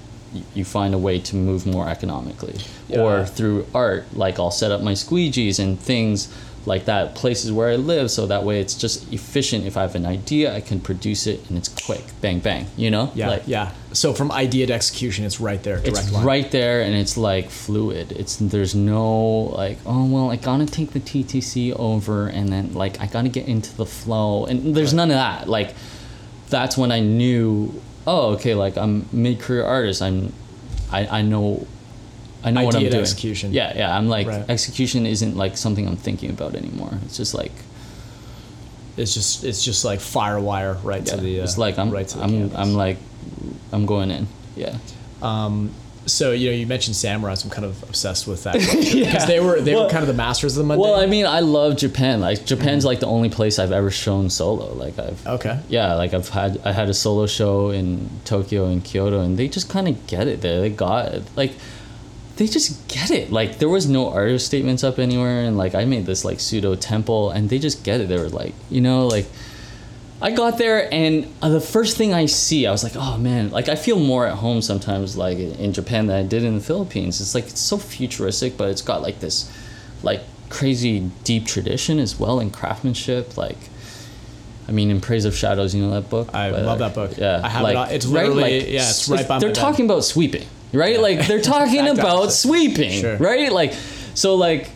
you 0.55 0.65
find 0.65 0.95
a 0.95 0.99
way 0.99 1.19
to 1.21 1.37
move 1.37 1.65
more 1.67 1.89
economically 1.89 2.57
Yeah. 2.89 3.01
or 3.01 3.25
through 3.27 3.67
art 3.75 4.05
like 4.17 4.39
i'll 4.39 4.51
set 4.51 4.73
up 4.73 4.81
my 4.81 4.93
squeegees 4.93 5.59
and 5.63 5.79
things 5.79 6.29
like 6.67 6.87
that 6.87 7.15
places 7.15 7.53
where 7.53 7.71
i 7.71 7.77
live 7.77 8.11
so 8.11 8.27
that 8.27 8.43
way 8.45 8.61
it's 8.61 8.75
just 8.75 9.13
efficient. 9.13 9.67
If 9.67 9.77
i 9.77 9.83
have 9.83 9.95
an 9.95 10.07
idea 10.07 10.55
i 10.55 10.61
can 10.61 10.81
produce 10.81 11.27
it 11.27 11.49
and 11.49 11.59
it's 11.59 11.69
quick. 11.69 12.05
Bang 12.21 12.41
bang 12.41 12.67
you 12.77 12.91
know? 12.91 13.13
Yeah, 13.15 13.29
like 13.29 13.43
yeah. 13.47 13.73
So 13.93 14.13
from 14.13 14.33
idea 14.33 14.67
to 14.67 14.73
execution, 14.73 15.25
it's 15.25 15.41
right 15.41 15.63
there. 15.63 15.77
Direct 15.77 15.99
it's 15.99 16.13
line. 16.13 16.25
right 16.25 16.51
there 16.51 16.83
and 16.83 16.95
it's 16.95 17.17
like 17.17 17.51
fluid. 17.51 18.13
It's 18.13 18.37
there's 18.37 18.75
no 18.75 19.55
like 19.63 19.79
oh 19.87 20.05
well 20.07 20.31
i 20.31 20.37
gotta 20.37 20.67
take 20.67 20.91
the 20.93 21.01
ttc 21.01 21.73
over 21.79 22.29
and 22.29 22.49
then 22.49 22.75
like 22.75 23.01
i 23.01 23.07
gotta 23.07 23.29
get 23.29 23.47
into 23.47 23.77
the 23.77 23.87
flow. 23.87 24.47
And 24.47 24.75
there's 24.75 24.95
none 24.95 25.11
of 25.11 25.17
that. 25.17 25.49
Like 25.49 25.75
that's 26.49 26.77
when 26.77 26.93
i 26.93 27.01
knew 27.01 27.81
oh 28.07 28.35
okay 28.35 28.55
like 28.55 28.77
i'm 28.77 29.07
mid-career 29.13 29.65
artist. 29.65 30.03
I'm 30.03 30.33
i, 30.91 31.07
I 31.07 31.23
know 31.23 31.67
i 32.45 32.51
know 32.51 32.65
what 32.65 32.75
i'm 32.77 32.83
doing 32.83 32.95
execution. 32.95 33.53
yeah 33.53 33.73
yeah 33.77 33.97
i'm 33.97 34.09
like 34.09 34.27
Right. 34.27 34.45
execution 34.49 35.07
isn't 35.07 35.37
like 35.37 35.57
something 35.57 35.87
i'm 35.89 35.97
thinking 35.97 36.31
about 36.31 36.55
anymore 36.55 36.93
it's 37.05 37.17
just 37.17 37.35
like 37.35 37.53
It's 38.97 39.13
just 39.15 39.43
it's 39.45 39.65
just 39.65 39.85
like 39.85 39.99
firewire 39.99 40.79
right 40.85 41.05
yeah, 41.05 41.15
to 41.17 41.21
the. 41.21 41.41
Uh, 41.41 41.45
it's 41.45 41.59
like 41.59 41.79
i'm 41.79 41.91
right 41.91 42.07
to 42.09 42.19
the 42.19 42.25
i'm 42.25 42.31
canvas. 42.31 42.59
i'm 42.59 42.75
like 42.75 42.99
i'm 43.73 43.87
going 43.87 44.11
in 44.11 44.27
yeah 44.57 44.77
Um, 45.23 45.71
So 46.07 46.33
you 46.33 46.51
know, 46.51 46.57
you 46.57 46.67
mentioned 46.67 46.95
samurais. 46.97 47.43
I'm 47.45 47.51
kind 47.51 47.65
of 47.65 47.83
obsessed 47.83 48.27
with 48.29 48.45
that 48.45 48.55
because 48.93 49.27
they 49.27 49.41
were 49.41 49.59
they 49.63 49.75
Well- 49.75 49.85
were 49.85 49.91
kind 49.91 50.03
of 50.03 50.09
the 50.09 50.21
masters 50.27 50.53
of 50.57 50.63
the 50.63 50.69
mundane. 50.69 50.85
Well, 50.85 51.01
I 51.01 51.07
mean, 51.07 51.25
I 51.25 51.41
love 51.41 51.79
Japan. 51.79 52.21
Like 52.21 52.45
Japan's 52.45 52.85
like 52.85 53.01
the 53.01 53.07
only 53.07 53.31
place 53.31 53.59
I've 53.59 53.73
ever 53.73 53.91
shown 53.91 54.29
solo. 54.29 54.75
Like 54.75 54.99
I've 54.99 55.27
Okay. 55.27 55.57
yeah, 55.71 55.95
like 56.03 56.13
I've 56.13 56.29
had 56.29 56.61
I 56.63 56.73
had 56.73 56.89
a 56.91 56.95
solo 56.95 57.25
show 57.27 57.71
in 57.71 58.11
Tokyo 58.27 58.67
and 58.67 58.85
Kyoto, 58.85 59.23
and 59.25 59.39
they 59.39 59.49
just 59.49 59.71
kind 59.71 59.89
of 59.89 59.95
get 60.07 60.29
it 60.29 60.43
there. 60.43 60.61
They 60.61 60.69
got 60.69 61.15
it. 61.15 61.23
Like 61.41 61.53
they 62.37 62.47
just 62.47 62.87
get 62.89 63.11
it. 63.11 63.31
Like 63.31 63.59
there 63.59 63.69
was 63.69 63.89
no 63.89 64.11
artist 64.11 64.47
statements 64.47 64.83
up 64.85 64.99
anywhere, 64.99 65.45
and 65.45 65.57
like 65.57 65.75
I 65.75 65.85
made 65.85 66.07
this 66.07 66.25
like 66.25 66.41
pseudo 66.41 66.75
temple, 66.75 67.31
and 67.31 67.49
they 67.51 67.59
just 67.59 67.85
get 67.85 68.01
it. 68.01 68.09
They 68.09 68.19
were 68.19 68.29
like, 68.29 68.55
you 68.71 68.81
know, 68.81 69.07
like. 69.07 69.27
I 70.23 70.31
got 70.31 70.57
there 70.57 70.89
and 70.95 71.27
uh, 71.43 71.51
the 71.51 71.61
first 71.61 71.99
thing 71.99 72.15
I 72.15 72.25
see, 72.27 72.67
I 72.67 72.71
was 72.71 72.83
like, 72.83 72.95
oh 72.97 73.19
man, 73.19 73.51
like 73.51 73.69
I 73.69 73.75
feel 73.75 73.99
more 73.99 74.27
at 74.27 74.37
home 74.37 74.63
sometimes, 74.63 75.19
like 75.19 75.37
in 75.37 75.75
Japan 75.75 76.07
than 76.07 76.17
I 76.17 76.27
did 76.27 76.45
in 76.45 76.55
the 76.55 76.63
Philippines. 76.63 77.21
It's 77.21 77.35
like 77.35 77.45
it's 77.45 77.61
so 77.61 77.77
futuristic, 77.77 78.57
but 78.57 78.71
it's 78.71 78.81
got 78.81 79.03
like 79.03 79.21
this, 79.21 79.53
like 80.03 80.23
crazy 80.49 81.11
deep 81.25 81.47
tradition 81.47 81.99
as 81.99 82.19
well 82.19 82.41
in 82.41 82.51
craftsmanship. 82.51 83.37
Like, 83.37 83.59
I 84.67 84.73
mean, 84.73 84.91
in 84.91 85.03
Praise 85.03 85.27
of 85.27 85.35
Shadows, 85.37 85.75
you 85.75 85.83
know 85.83 85.91
that 85.91 86.09
book. 86.09 86.33
I 86.33 86.49
love 86.51 86.65
like- 86.65 86.79
that 86.79 86.95
book. 86.95 87.19
Yeah, 87.19 87.43
I 87.45 87.49
have 87.51 87.69
it 87.69 87.77
on- 87.77 87.91
it's 87.91 88.07
literally- 88.07 88.43
right, 88.43 88.63
like, 88.63 88.71
yeah, 88.73 88.89
it's 88.89 89.09
right 89.09 89.29
by 89.29 89.35
my 89.35 89.41
They're 89.41 89.49
bed. 89.51 89.57
talking 89.57 89.85
about 89.85 90.05
sweeping, 90.05 90.47
right? 90.75 91.01
Like 91.01 91.27
they're 91.27 91.41
talking 91.57 91.87
about 91.89 92.33
sweeping, 92.33 93.01
Sure. 93.01 93.17
right? 93.17 93.51
Like, 93.53 93.73
so 94.15 94.35
like. 94.35 94.71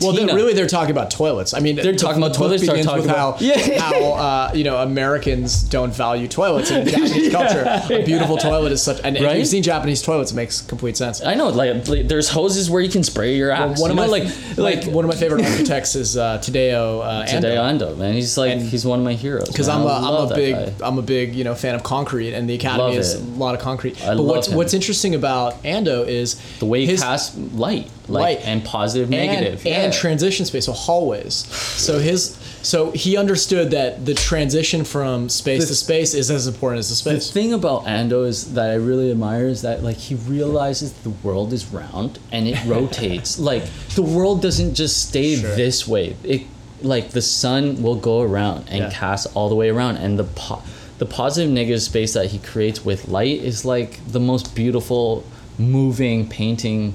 Well, 0.00 0.10
patina. 0.12 0.26
they're, 0.28 0.36
really, 0.36 0.54
they're 0.54 0.66
talking 0.66 0.90
about 0.92 1.10
toilets. 1.10 1.54
I 1.54 1.60
mean, 1.60 1.76
They're 1.76 1.92
the- 1.92 1.98
talking 1.98 2.20
the 2.20 2.26
about 2.26 2.36
toilets, 2.36 2.62
they're 2.64 2.72
begins 2.72 2.86
talking 2.86 3.02
with 3.02 3.10
about- 3.10 3.38
how, 3.40 3.44
Yeah. 3.44 3.80
how 3.80 4.12
uh, 4.14 4.50
you 4.54 4.64
know 4.64 4.76
Americans 4.78 5.62
don't 5.62 5.92
value 5.94 6.28
toilets 6.28 6.70
in 6.70 6.86
Japanese 6.88 7.32
culture. 7.32 7.64
A 7.90 8.04
beautiful 8.04 8.36
toilet 8.36 8.72
is 8.72 8.82
such, 8.82 9.00
and, 9.04 9.18
Right? 9.20 9.38
you've 9.38 9.46
seen 9.48 9.62
Japanese 9.62 10.02
toilets, 10.02 10.32
it 10.32 10.34
makes 10.36 10.60
complete 10.60 10.96
sense. 10.96 11.22
I 11.24 11.34
know, 11.34 11.48
like, 11.48 11.88
like, 11.88 12.08
there's 12.08 12.28
hoses 12.28 12.70
where 12.70 12.80
you 12.80 12.90
can 12.90 13.02
spray 13.02 13.36
your 13.36 13.50
ass. 13.50 13.80
one 13.80 13.90
of 13.90 13.96
my 13.96 14.06
like, 14.06 14.24
like, 14.56 14.84
like 14.84 14.94
one 14.94 15.04
of 15.04 15.10
my 15.10 15.16
favorite 15.16 15.44
architects 15.44 15.94
is 15.96 16.16
uh, 16.16 16.38
Tadao 16.38 17.00
uh, 17.02 17.26
Ando. 17.26 17.56
Ando, 17.56 17.96
man. 17.98 18.14
He's 18.14 18.36
like 18.38 18.52
And- 18.52 18.62
he's 18.62 18.84
one 18.86 18.98
of 18.98 19.04
my 19.04 19.14
heroes. 19.14 19.48
because. 19.48 19.68
I'm 19.72 19.82
a, 19.82 19.88
I'm 19.88 20.30
a 20.30 20.34
big 20.34 20.54
guy. 20.54 20.86
I'm 20.86 20.98
a 20.98 21.02
big 21.02 21.34
you 21.34 21.44
know 21.44 21.54
fan 21.54 21.74
of 21.74 21.82
concrete 21.82 22.34
and 22.34 22.48
the 22.48 22.54
academy 22.54 22.82
Love 22.90 22.94
is 22.94 23.14
it. 23.14 23.20
a 23.22 23.24
lot 23.24 23.54
of 23.54 23.60
concrete. 23.62 24.02
I 24.02 24.08
but 24.08 24.16
love 24.18 24.26
what's 24.26 24.48
him. 24.48 24.56
what's 24.56 24.74
interesting 24.74 25.14
about 25.14 25.62
Ando 25.62 26.06
is 26.06 26.34
the 26.58 26.66
way 26.66 26.84
he 26.84 26.96
casts 26.96 27.36
light, 27.54 27.88
like, 28.12 28.38
Light. 28.38 28.46
and 28.46 28.64
positive, 28.64 29.10
and, 29.12 29.26
negative, 29.26 29.64
yeah. 29.64 29.82
and 29.82 29.92
transition 29.92 30.44
space, 30.46 30.66
so 30.66 30.72
hallways. 30.72 31.34
So 31.34 31.98
his 31.98 32.36
so 32.62 32.92
he 32.92 33.16
understood 33.16 33.72
that 33.72 34.04
the 34.06 34.14
transition 34.14 34.84
from 34.84 35.28
space 35.28 35.66
to 35.66 35.74
space 35.74 36.14
is 36.14 36.30
as 36.30 36.46
important 36.46 36.78
as 36.78 36.88
the 36.90 36.94
space. 36.94 37.26
the 37.26 37.32
thing 37.32 37.52
about 37.52 37.84
Ando 37.86 38.24
is 38.26 38.54
that 38.54 38.70
I 38.70 38.74
really 38.74 39.10
admire 39.10 39.46
is 39.48 39.62
that 39.62 39.82
like 39.82 39.96
he 39.96 40.14
realizes 40.14 40.92
the 40.92 41.10
world 41.10 41.52
is 41.52 41.66
round 41.66 42.20
and 42.30 42.46
it 42.46 42.62
rotates. 42.66 43.38
like 43.38 43.64
the 43.96 44.02
world 44.02 44.42
doesn't 44.42 44.74
just 44.74 45.08
stay 45.08 45.36
Sure. 45.36 45.56
this 45.56 45.88
way. 45.88 46.14
It 46.22 46.42
like 46.82 47.10
the 47.10 47.22
sun 47.22 47.82
will 47.82 47.96
go 47.96 48.20
around 48.22 48.64
and 48.68 48.78
Yeah. 48.84 48.90
cast 48.90 49.26
all 49.34 49.48
the 49.48 49.54
way 49.56 49.68
around, 49.70 49.96
and 49.96 50.18
the 50.18 50.24
po- 50.24 50.62
the 50.98 51.06
positive 51.06 51.50
negative 51.50 51.82
space 51.82 52.12
that 52.14 52.26
he 52.26 52.38
creates 52.38 52.84
with 52.84 53.08
light 53.08 53.40
is 53.42 53.64
like 53.64 53.98
the 54.06 54.20
most 54.20 54.54
beautiful, 54.54 55.24
moving 55.58 56.28
painting. 56.28 56.94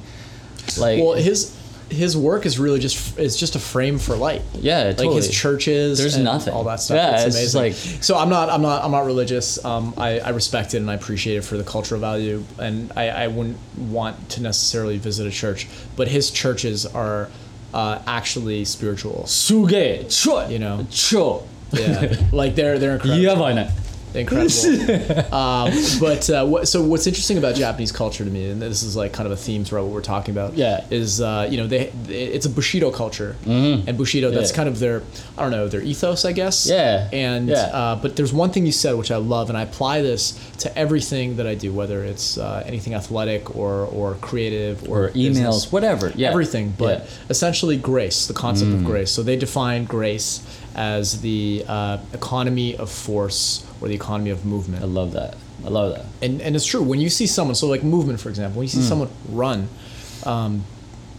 Like 0.77 0.99
Well, 1.01 1.13
his 1.13 1.55
his 1.89 2.17
work 2.17 2.45
is 2.45 2.59
really 2.59 2.79
just 2.79 3.17
is 3.17 3.37
just 3.37 3.55
a 3.55 3.59
frame 3.59 3.97
for 3.97 4.17
light. 4.17 4.41
yeah, 4.55 4.93
Like 4.97 5.09
his 5.11 5.29
churches, 5.31 5.97
There's 5.97 6.15
and 6.15 6.25
nothing. 6.25 6.53
all 6.53 6.65
that 6.65 6.81
stuff. 6.81 6.95
Yeah, 6.95 7.15
it's, 7.25 7.35
it's 7.37 7.53
amazing. 7.55 7.61
like- 7.95 8.03
so 8.03 8.17
I'm 8.17 8.27
not, 8.27 8.49
I'm 8.49 8.61
not, 8.61 8.83
I'm 8.83 8.91
not 8.91 9.05
religious. 9.05 9.63
Um, 9.63 9.93
I, 9.95 10.19
I 10.19 10.29
respect 10.31 10.73
it 10.73 10.77
and 10.79 10.91
I 10.91 10.95
appreciate 10.95 11.37
it 11.37 11.43
for 11.45 11.55
the 11.55 11.63
cultural 11.63 12.01
value, 12.01 12.43
and 12.59 12.91
I, 12.97 13.07
I 13.07 13.27
wouldn't 13.27 13.57
want 13.77 14.29
to 14.31 14.41
necessarily 14.41 14.97
visit 14.97 15.27
a 15.27 15.31
church, 15.31 15.65
but 15.95 16.09
his 16.09 16.29
churches 16.29 16.85
are 16.85 17.29
uh, 17.73 17.99
actually 18.05 18.65
spiritual. 18.65 19.23
Suge, 19.25 20.11
cho, 20.13 20.45
You 20.49 20.59
know. 20.59 20.85
cho. 20.91 21.47
Yeah, 21.71 22.15
like 22.33 22.55
they're 22.55 22.79
they're 22.79 22.95
incredible 22.95 23.67
incredible. 24.13 25.33
um, 25.33 25.73
but 25.99 26.29
uh, 26.29 26.45
what, 26.45 26.67
so 26.67 26.81
what's 26.81 27.07
interesting 27.07 27.37
about 27.37 27.55
Japanese 27.55 27.91
culture 27.91 28.23
to 28.23 28.29
me, 28.29 28.49
and 28.49 28.61
this 28.61 28.83
is 28.83 28.95
like 28.95 29.13
kind 29.13 29.25
of 29.25 29.31
a 29.31 29.37
theme 29.37 29.63
throughout 29.63 29.83
what 29.85 29.93
we're 29.93 30.01
talking 30.01 30.33
about, 30.33 30.53
yeah. 30.53 30.85
is 30.89 31.21
uh, 31.21 31.47
you 31.49 31.57
know 31.57 31.67
they, 31.67 31.87
they 32.05 32.23
it's 32.23 32.45
a 32.45 32.49
bushido 32.49 32.91
culture, 32.91 33.35
mm-hmm. 33.43 33.87
and 33.87 33.97
bushido 33.97 34.31
that's 34.31 34.51
yeah. 34.51 34.55
kind 34.55 34.69
of 34.69 34.79
their 34.79 35.03
I 35.37 35.41
don't 35.43 35.51
know 35.51 35.67
their 35.67 35.81
ethos, 35.81 36.25
I 36.25 36.31
guess. 36.31 36.67
Yeah. 36.67 37.09
And 37.11 37.49
yeah. 37.49 37.57
Uh, 37.57 37.95
but 37.95 38.15
there's 38.15 38.33
one 38.33 38.51
thing 38.51 38.65
you 38.65 38.71
said 38.71 38.93
which 38.93 39.11
I 39.11 39.17
love, 39.17 39.49
and 39.49 39.57
I 39.57 39.63
apply 39.63 40.01
this 40.01 40.39
to 40.59 40.77
everything 40.77 41.37
that 41.37 41.47
I 41.47 41.55
do, 41.55 41.73
whether 41.73 42.03
it's 42.03 42.37
uh, 42.37 42.63
anything 42.65 42.93
athletic 42.93 43.55
or 43.55 43.85
or 43.85 44.15
creative 44.15 44.89
or, 44.89 45.05
or 45.05 45.09
emails, 45.11 45.71
whatever, 45.71 46.11
yeah. 46.15 46.29
everything. 46.29 46.73
But 46.77 46.99
yeah. 46.99 47.09
essentially, 47.29 47.77
grace, 47.77 48.27
the 48.27 48.33
concept 48.33 48.71
mm. 48.71 48.75
of 48.75 48.85
grace. 48.85 49.11
So 49.11 49.23
they 49.23 49.35
define 49.35 49.85
grace 49.85 50.41
as 50.77 51.21
the 51.21 51.65
uh, 51.67 51.97
economy 52.13 52.75
of 52.77 52.89
force 52.91 53.65
or 53.81 53.87
the 53.87 53.95
economy 53.95 54.29
of 54.29 54.45
movement. 54.45 54.83
I 54.83 54.85
love 54.87 55.13
that. 55.13 55.35
I 55.65 55.69
love 55.69 55.95
that. 55.95 56.05
And, 56.21 56.39
and 56.41 56.55
it's 56.55 56.65
true. 56.65 56.83
When 56.83 56.99
you 57.01 57.09
see 57.09 57.25
someone, 57.27 57.55
so 57.55 57.67
like 57.67 57.83
movement, 57.83 58.19
for 58.21 58.29
example, 58.29 58.59
when 58.59 58.65
you 58.65 58.69
see 58.69 58.79
Mm. 58.79 58.87
someone 58.89 59.09
run, 59.29 59.69
um, 60.23 60.63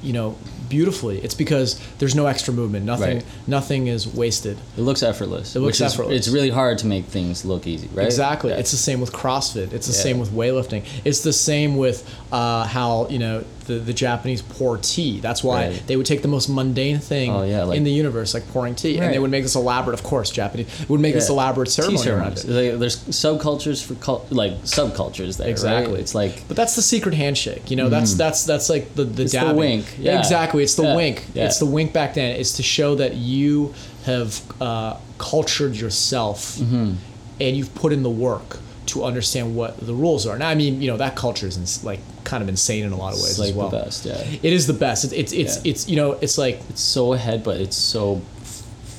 you 0.03 0.13
know, 0.13 0.37
beautifully, 0.69 1.19
it's 1.19 1.35
because 1.35 1.79
there's 1.99 2.15
no 2.15 2.27
extra 2.27 2.53
movement. 2.53 2.85
Nothing, 2.85 3.17
Right. 3.17 3.25
nothing 3.47 3.87
is 3.87 4.07
wasted. 4.07 4.57
It 4.77 4.81
looks 4.83 5.03
effortless. 5.03 5.55
It 5.57 5.61
looks 5.61 5.79
which 5.81 5.87
is- 5.87 5.93
effortless. 5.95 6.17
It's 6.17 6.29
really 6.29 6.51
hard 6.51 6.79
to 6.79 6.87
make 6.87 7.07
things 7.07 7.45
look 7.45 7.67
easy, 7.67 7.89
right? 7.95 8.07
Exactly. 8.07 8.51
Yeah. 8.51 8.57
It's 8.59 8.71
the 8.71 8.77
same 8.77 9.01
with 9.01 9.13
CrossFit. 9.13 9.73
It's 9.73 9.87
the 9.87 9.93
Yeah. 9.93 10.03
same 10.03 10.19
with 10.19 10.31
weightlifting. 10.31 10.83
It's 11.05 11.21
the 11.21 11.33
same 11.33 11.77
with 11.77 12.05
uh, 12.31 12.65
how 12.65 13.07
you 13.09 13.19
know 13.19 13.43
the, 13.67 13.75
the 13.79 13.93
Japanese 13.93 14.41
pour 14.43 14.77
tea. 14.79 15.19
That's 15.21 15.43
why 15.45 15.69
Right. 15.69 15.83
they 15.87 15.97
would 15.97 16.07
take 16.07 16.23
the 16.23 16.29
most 16.29 16.49
mundane 16.49 16.99
thing 17.01 17.31
Oh, 17.31 17.43
yeah, 17.43 17.65
like- 17.65 17.77
in 17.77 17.85
the 17.85 17.91
universe, 17.91 18.33
like 18.35 18.51
pouring 18.53 18.75
tea, 18.75 18.99
and 18.99 19.13
they 19.15 19.19
would 19.19 19.31
make 19.31 19.43
this 19.45 19.55
elaborate. 19.55 19.93
Of 19.95 20.03
course, 20.03 20.31
Japanese 20.31 20.67
would 20.89 21.01
make 21.01 21.15
this 21.15 21.29
elaborate 21.29 21.71
ceremony 21.71 22.09
around 22.11 22.39
it. 22.39 22.49
Like, 22.49 22.79
there's 22.79 22.97
subcultures 22.97 23.83
for 23.83 23.95
cul- 23.95 24.25
like 24.31 24.63
subcultures 24.65 25.37
there. 25.37 25.49
Exactly. 25.49 25.95
Right? 25.95 26.01
It's 26.01 26.15
like 26.15 26.43
But 26.49 26.57
that's 26.57 26.77
the 26.77 26.83
secret 26.83 27.15
handshake. 27.15 27.71
You 27.71 27.77
know, 27.77 27.89
that's 27.89 28.15
that's 28.15 28.45
that's 28.45 28.69
like 28.71 28.95
the 28.95 29.05
the 29.05 29.23
Mm. 29.23 29.25
It's 29.25 29.33
the 29.33 29.55
wink, 29.55 29.85
yeah. 30.01 30.19
Exactly. 30.19 30.58
It's 30.65 30.75
the 30.75 30.83
Yeah, 30.85 30.97
wink. 30.97 31.25
yeah. 31.35 31.47
It's 31.47 31.59
the 31.59 31.67
wink 31.67 31.93
back 31.93 32.15
then. 32.15 32.37
It's 32.37 32.55
to 32.55 32.63
show 32.63 32.95
that 32.97 33.15
you 33.17 33.75
have 34.05 34.41
uh, 34.61 34.97
cultured 35.19 35.75
yourself 35.77 36.57
Mm-hmm. 36.59 36.93
and 37.41 37.57
you've 37.57 37.75
put 37.75 37.93
in 37.93 38.03
the 38.03 38.11
work 38.11 38.59
to 38.87 39.05
understand 39.05 39.55
what 39.55 39.77
the 39.79 39.93
rules 39.93 40.27
are. 40.27 40.39
Now, 40.39 40.49
I 40.49 40.55
mean, 40.55 40.81
you 40.81 40.89
know, 40.91 40.97
that 40.97 41.15
culture 41.15 41.47
is 41.47 41.57
ins- 41.59 41.85
like 41.85 42.01
kind 42.25 42.43
of 42.43 42.49
insane 42.49 42.85
in 42.85 42.93
a 42.93 42.97
lot 42.97 43.13
of 43.13 43.19
ways 43.21 43.31
it's 43.31 43.39
like 43.39 43.51
as 43.51 43.55
well. 43.55 43.69
the 43.69 43.79
best. 43.81 44.05
Yeah. 44.07 44.17
It 44.43 44.53
is 44.53 44.67
the 44.67 44.73
best. 44.73 45.05
It's 45.05 45.13
it's 45.13 45.33
it's, 45.33 45.57
Yeah. 45.65 45.71
it's 45.71 45.89
you 45.89 45.97
know, 45.97 46.13
it's 46.13 46.39
like 46.39 46.61
It's 46.71 46.81
so 46.81 47.13
ahead, 47.13 47.45
but 47.45 47.61
it's 47.61 47.77
so 47.77 48.23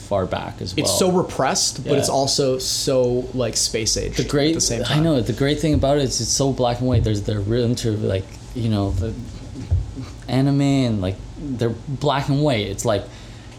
far 0.07 0.25
back 0.25 0.61
as 0.61 0.75
well. 0.75 0.83
it's 0.85 0.97
so 0.97 1.11
repressed, 1.11 1.83
but 1.87 1.97
it's 1.97 2.09
also 2.09 2.57
so 2.59 3.27
like 3.33 3.55
space 3.57 3.95
age. 3.97 4.17
the 4.17 4.23
great. 4.23 4.49
at 4.49 4.55
the 4.55 4.61
same 4.61 4.83
time. 4.83 4.99
I 4.99 5.03
know 5.03 5.21
the 5.21 5.33
great 5.33 5.59
thing 5.59 5.73
about 5.73 5.97
it 5.97 6.03
is 6.03 6.21
it's 6.21 6.31
so 6.31 6.51
black 6.51 6.79
and 6.79 6.87
white. 6.87 7.03
There's 7.03 7.21
they're 7.23 7.39
real 7.39 7.65
into 7.65 7.91
like 7.91 8.25
you 8.55 8.69
know 8.69 8.91
the 8.91 9.13
anime 10.27 10.61
and 10.61 11.01
like 11.01 11.15
they're 11.41 11.75
black 11.87 12.29
and 12.29 12.41
white. 12.41 12.67
It's 12.67 12.85
like 12.85 13.03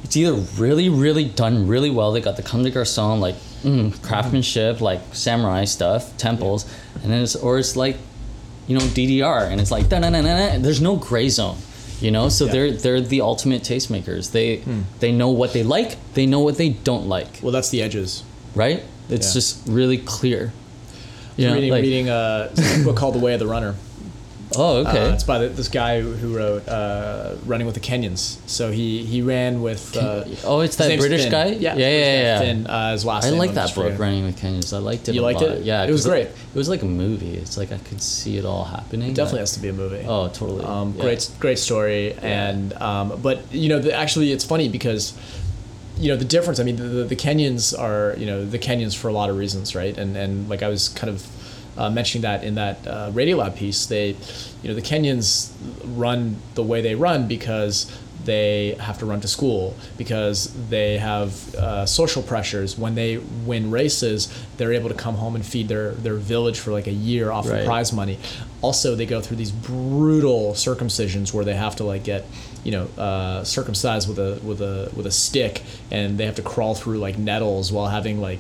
it's 0.05 0.17
either 0.17 0.35
really 0.59 0.89
really 0.89 1.25
done 1.25 1.67
really 1.69 1.91
well. 1.91 2.13
They 2.13 2.21
got 2.21 2.37
the 2.37 2.43
comme 2.43 2.63
des 2.63 2.71
garçons 2.71 3.21
like 3.21 3.35
mm, 3.63 4.01
craftsmanship, 4.03 4.81
like 4.81 5.01
samurai 5.13 5.65
stuff, 5.65 6.17
temples, 6.17 6.65
and 7.03 7.13
then 7.13 7.23
it's 7.23 7.37
or 7.37 7.59
it's 7.59 7.77
like 7.77 7.97
you 8.67 8.79
know 8.79 8.85
DDR, 8.85 9.51
and 9.51 9.61
it's 9.61 9.71
like 9.71 9.89
da 9.89 9.99
na 9.99 10.11
na 10.11 10.21
na. 10.23 10.59
There's 10.59 10.81
no 10.81 10.97
gray 10.97 11.29
zone. 11.29 11.57
You 12.01 12.11
know, 12.11 12.31
so 12.31 12.47
Yeah. 12.47 12.53
they're 12.53 12.73
they're 12.73 13.01
the 13.03 13.21
ultimate 13.21 13.63
tastemakers. 13.63 14.33
They 14.33 14.63
they 15.01 15.13
know 15.13 15.29
what 15.29 15.53
they 15.53 15.63
like. 15.63 15.97
They 16.15 16.25
know 16.27 16.41
what 16.41 16.57
they 16.57 16.71
don't 16.71 17.07
like. 17.09 17.41
Well, 17.43 17.53
that's 17.53 17.69
the 17.71 17.83
edges. 17.83 18.23
Right? 18.55 18.83
It's 19.11 19.29
Yeah. 19.29 19.35
just 19.35 19.69
really 19.69 19.99
clear. 19.99 20.53
You 21.37 21.49
know, 21.49 21.55
reading 21.55 21.71
like- 21.71 21.83
reading 21.83 22.09
a 22.09 22.51
book 22.85 22.97
called 22.97 23.15
The 23.15 23.19
Way 23.19 23.35
of 23.35 23.41
the 23.41 23.47
Runner. 23.47 23.75
Oh, 24.57 24.79
okay. 24.79 25.09
Uh, 25.11 25.13
it's 25.15 25.23
by 25.23 25.39
the, 25.39 25.49
this 25.49 25.69
guy 25.69 26.01
who 26.01 26.37
wrote 26.37 26.67
uh, 26.69 27.37
Running 27.47 27.67
with 27.67 27.75
the 27.75 27.81
Kenyans. 27.81 28.39
So 28.49 28.73
he 28.73 29.05
he 29.05 29.23
ran 29.23 29.63
with. 29.63 29.97
Uh, 29.97 30.25
oh, 30.45 30.61
it's 30.61 30.77
that 30.77 30.99
British 30.99 31.23
Finn. 31.23 31.31
guy. 31.31 31.47
Yeah, 31.47 31.77
yeah, 31.77 31.89
yeah, 31.89 32.21
yeah. 32.23 32.39
Finn, 32.41 32.67
uh, 32.67 32.93
his 32.93 33.05
last 33.05 33.27
I 33.27 33.31
like 33.31 33.53
that 33.55 33.75
book. 33.75 33.99
Running 33.99 34.25
with 34.25 34.41
Kenyans. 34.41 34.75
I 34.75 34.79
liked 34.79 35.09
it. 35.09 35.15
You 35.15 35.21
a 35.21 35.23
liked 35.23 35.41
lot. 35.41 35.51
it? 35.51 35.65
Yeah, 35.65 35.85
It 35.85 35.93
was 35.93 36.05
great. 36.05 36.27
It 36.27 36.55
was 36.55 36.69
like 36.69 36.83
a 36.83 36.87
movie. 36.87 37.35
It's 37.35 37.57
like 37.57 37.71
I 37.71 37.79
could 37.79 38.03
see 38.03 38.39
it 38.39 38.45
all 38.45 38.65
happening. 38.65 39.11
It 39.11 39.15
definitely 39.15 39.39
but- 39.39 39.43
has 39.43 39.53
to 39.53 39.61
be 39.61 39.69
a 39.69 39.73
movie. 39.73 40.05
Oh, 40.07 40.29
totally. 40.29 40.65
Um, 40.65 40.95
Yeah. 40.97 41.03
Great, 41.03 41.31
great 41.39 41.59
story, 41.59 42.15
and 42.15 42.73
um, 42.75 43.21
but 43.23 43.53
you 43.53 43.69
know, 43.69 43.79
the, 43.79 43.93
actually, 43.95 44.33
it's 44.33 44.45
funny 44.45 44.69
because 44.69 45.15
you 45.97 46.09
know 46.09 46.17
the 46.17 46.25
difference. 46.25 46.59
I 46.59 46.65
mean, 46.65 46.77
the, 46.77 46.83
the, 46.85 47.05
the 47.05 47.17
Kenyans 47.17 47.79
are 47.79 48.15
you 48.19 48.27
know 48.27 48.45
the 48.45 48.59
Kenyans 48.59 48.97
for 48.97 49.07
a 49.09 49.13
lot 49.13 49.31
of 49.31 49.37
reasons, 49.37 49.77
right? 49.77 49.97
And 49.97 50.17
and 50.17 50.49
like 50.49 50.63
I 50.65 50.69
was 50.69 50.89
kind 50.89 51.09
of 51.09 51.25
uh, 51.81 51.91
mentioning 51.91 52.23
that 52.23 52.45
in 52.45 52.55
that 52.57 52.77
uh, 52.87 53.11
Radiolab 53.13 53.57
piece, 53.57 53.87
they, 53.87 54.09
you 54.63 54.69
know, 54.69 54.75
the 54.75 54.83
Kenyans 54.91 55.51
run 55.85 56.37
the 56.55 56.63
way 56.63 56.81
they 56.83 56.95
run 56.95 57.27
because 57.27 57.75
they 58.25 58.77
have 58.79 58.99
to 58.99 59.07
run 59.07 59.21
to 59.23 59.27
school 59.29 59.75
because 59.97 60.53
they 60.69 60.99
have 60.99 61.55
uh, 61.55 61.87
social 61.87 62.23
pressures. 62.23 62.77
When 62.77 62.95
they 62.95 63.17
win 63.17 63.71
races, 63.71 64.29
they're 64.59 64.75
able 64.75 64.91
to 64.91 64.95
come 64.95 65.15
home 65.15 65.35
and 65.37 65.45
feed 65.45 65.69
their, 65.69 65.93
their 65.93 66.17
village 66.17 66.59
for 66.61 66.71
like 66.71 66.87
a 66.87 66.93
year 66.93 67.31
off 67.33 67.49
Right. 67.49 67.61
the 67.61 67.65
prize 67.65 67.93
money. 67.95 68.19
Also, 68.61 68.95
they 68.95 69.07
go 69.07 69.23
through 69.23 69.39
these 69.39 69.53
brutal 69.53 70.53
circumcisions 70.53 71.33
where 71.33 71.47
they 71.47 71.55
have 71.55 71.77
to 71.77 71.85
like 71.85 72.05
get, 72.05 72.27
you 72.63 72.73
know, 72.73 72.89
uh, 72.99 73.43
circumcised 73.43 74.07
with 74.07 74.19
a 74.19 74.39
with 74.45 74.61
a 74.61 74.91
with 74.95 75.07
a 75.07 75.11
stick, 75.11 75.63
and 75.91 76.19
they 76.19 76.27
have 76.27 76.35
to 76.37 76.43
crawl 76.43 76.75
through 76.75 76.99
like 76.99 77.17
nettles 77.17 77.73
while 77.73 77.87
having 77.89 78.21
like 78.21 78.39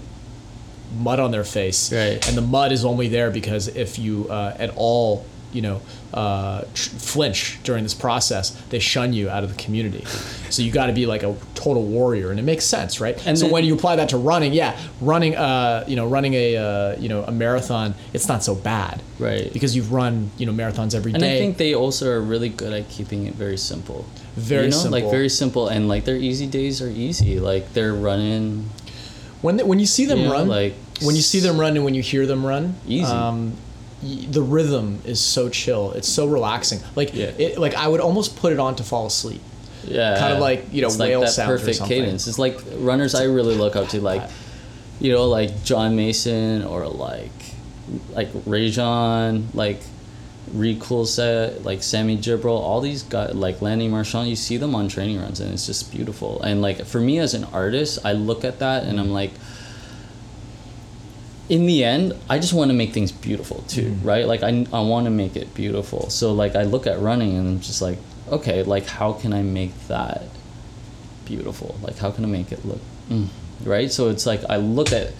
mud 0.98 1.20
on 1.20 1.30
their 1.30 1.44
face. 1.44 1.92
Right. 1.92 2.26
And 2.28 2.36
the 2.36 2.42
mud 2.42 2.72
is 2.72 2.84
only 2.84 3.08
there 3.08 3.30
because 3.30 3.68
if 3.68 3.98
you 3.98 4.26
uh, 4.28 4.56
at 4.58 4.70
all, 4.76 5.24
you 5.52 5.62
know, 5.62 5.80
uh, 6.14 6.62
tr- 6.74 6.90
flinch 6.90 7.58
during 7.64 7.82
this 7.82 7.94
process, 7.94 8.50
they 8.70 8.78
shun 8.78 9.12
you 9.12 9.28
out 9.28 9.42
of 9.42 9.50
the 9.50 9.60
community. 9.62 10.04
So 10.48 10.62
you 10.62 10.70
got 10.70 10.86
to 10.86 10.92
be 10.92 11.06
like 11.06 11.22
a 11.24 11.34
total 11.54 11.82
warrior, 11.82 12.30
and 12.30 12.38
it 12.38 12.44
makes 12.44 12.64
sense, 12.64 13.00
right? 13.00 13.16
And 13.26 13.36
so 13.38 13.44
then- 13.46 13.52
when 13.52 13.64
you 13.64 13.74
apply 13.74 13.96
that 13.96 14.08
to 14.10 14.16
running, 14.16 14.52
yeah, 14.52 14.78
running, 15.00 15.36
uh, 15.36 15.84
you 15.88 15.96
know, 15.96 16.06
running 16.06 16.34
a, 16.34 16.56
uh, 16.56 16.96
you 17.00 17.08
know, 17.08 17.24
a 17.24 17.32
marathon, 17.32 17.94
it's 18.12 18.28
not 18.28 18.42
so 18.44 18.54
bad, 18.54 19.02
Right. 19.18 19.52
Because 19.52 19.76
you've 19.76 19.92
run, 19.92 20.30
you 20.38 20.46
know, 20.46 20.52
marathons 20.52 20.94
every 20.94 21.12
day. 21.12 21.16
And 21.16 21.24
I 21.24 21.38
think 21.38 21.58
they 21.58 21.74
also 21.74 22.10
are 22.10 22.20
really 22.20 22.48
good 22.48 22.72
at 22.72 22.88
keeping 22.88 23.26
it 23.26 23.34
very 23.34 23.58
simple. 23.58 24.06
Very 24.36 24.66
you 24.66 24.70
know? 24.70 24.76
Like 24.84 25.02
simple. 25.02 25.10
very 25.10 25.28
simple, 25.28 25.68
and 25.68 25.88
like 25.88 26.04
their 26.04 26.16
easy 26.16 26.46
days 26.46 26.80
are 26.80 26.88
easy. 26.88 27.38
Like 27.40 27.72
they're 27.74 27.92
running. 27.94 28.70
When 29.42 29.56
they, 29.56 29.62
when 29.62 29.78
you 29.80 29.86
see 29.86 30.04
them 30.06 30.24
know, 30.24 30.32
run, 30.32 30.48
like, 30.48 30.74
when 31.02 31.16
you 31.16 31.22
see 31.22 31.40
them 31.40 31.58
run 31.58 31.76
and 31.76 31.84
when 31.84 31.94
you 31.94 32.02
hear 32.02 32.26
them 32.26 32.44
run, 32.44 32.74
Easy. 32.86 33.04
Um, 33.10 33.54
y- 34.02 34.26
the 34.30 34.42
rhythm 34.42 35.00
is 35.04 35.18
so 35.20 35.48
chill. 35.48 35.92
It's 35.92 36.08
so 36.08 36.26
relaxing. 36.26 36.80
Like 36.96 37.14
Yeah. 37.14 37.26
it, 37.38 37.58
like 37.58 37.74
I 37.74 37.88
would 37.88 38.00
almost 38.00 38.36
put 38.36 38.52
it 38.52 38.58
on 38.58 38.76
to 38.76 38.82
fall 38.84 39.06
asleep. 39.06 39.40
Yeah, 39.86 40.18
Kind 40.18 40.34
of 40.34 40.40
like, 40.40 40.66
you 40.72 40.82
know, 40.82 40.88
it's 40.88 40.98
whale 40.98 41.20
like 41.20 41.34
that 41.34 41.46
perfect 41.46 41.82
cadence. 41.84 42.26
It's 42.28 42.38
like 42.38 42.60
runners 42.76 43.14
I 43.14 43.24
really 43.24 43.54
look 43.56 43.76
up 43.76 43.88
to, 43.88 44.00
like 44.12 44.22
you 45.00 45.10
know, 45.12 45.24
like 45.26 45.64
John 45.64 45.96
Mason 45.96 46.62
or 46.64 46.86
like 46.86 47.30
like 48.14 48.28
Rajon, 48.46 49.48
like 49.54 49.80
Reid 50.52 50.80
Coolsaet, 50.80 51.64
like 51.64 51.82
Sammy 51.82 52.16
Jibril, 52.16 52.58
all 52.58 52.80
these 52.80 53.02
guys, 53.02 53.34
like 53.34 53.60
Lanni 53.62 53.88
Marchant. 53.88 54.28
You 54.28 54.36
see 54.36 54.56
them 54.56 54.74
on 54.74 54.88
training 54.88 55.20
runs, 55.20 55.40
and 55.40 55.52
it's 55.52 55.66
just 55.66 55.90
beautiful. 55.92 56.40
And 56.42 56.60
like 56.62 56.84
for 56.86 57.00
me 57.00 57.18
as 57.18 57.34
an 57.34 57.44
artist, 57.44 57.98
I 58.04 58.12
look 58.12 58.44
at 58.44 58.58
that 58.60 58.84
and 58.84 58.98
I'm 59.00 59.10
like. 59.10 59.30
In 61.48 61.66
the 61.66 61.82
end, 61.82 62.12
I 62.28 62.38
just 62.38 62.52
want 62.52 62.70
to 62.70 62.76
make 62.76 62.92
things 62.92 63.10
beautiful 63.10 63.64
too, 63.66 63.82
Mm-hmm. 63.90 64.06
right? 64.06 64.24
Like 64.24 64.44
I, 64.44 64.66
I 64.72 64.82
want 64.82 65.06
to 65.06 65.10
make 65.10 65.34
it 65.34 65.52
beautiful. 65.52 66.08
So 66.08 66.32
like 66.32 66.54
I 66.54 66.62
look 66.62 66.86
at 66.86 67.00
running 67.00 67.36
and 67.36 67.48
I'm 67.48 67.60
just 67.60 67.82
like, 67.82 67.98
okay, 68.30 68.62
like 68.62 68.86
how 68.86 69.14
can 69.14 69.32
I 69.32 69.42
make 69.42 69.72
that 69.88 70.22
beautiful? 71.24 71.74
Like 71.82 71.98
how 71.98 72.12
can 72.12 72.24
I 72.24 72.28
make 72.28 72.52
it 72.52 72.64
look 72.64 72.78
mm, 73.08 73.26
right? 73.64 73.90
So 73.90 74.10
it's 74.10 74.26
like 74.26 74.42
I 74.48 74.58
look 74.58 74.92
at 74.92 75.12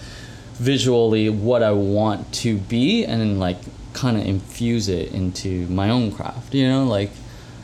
visually 0.53 1.27
what 1.29 1.63
I 1.63 1.71
want 1.71 2.31
to 2.35 2.57
be 2.57 3.03
and 3.03 3.19
then 3.19 3.37
like 3.37 3.57
kind 3.93 4.17
of 4.17 4.25
infuse 4.25 4.87
it 4.87 5.11
into 5.11 5.67
my 5.67 5.89
own 5.89 6.11
craft, 6.11 6.53
you 6.53 6.67
know, 6.67 6.85
like 6.85 7.11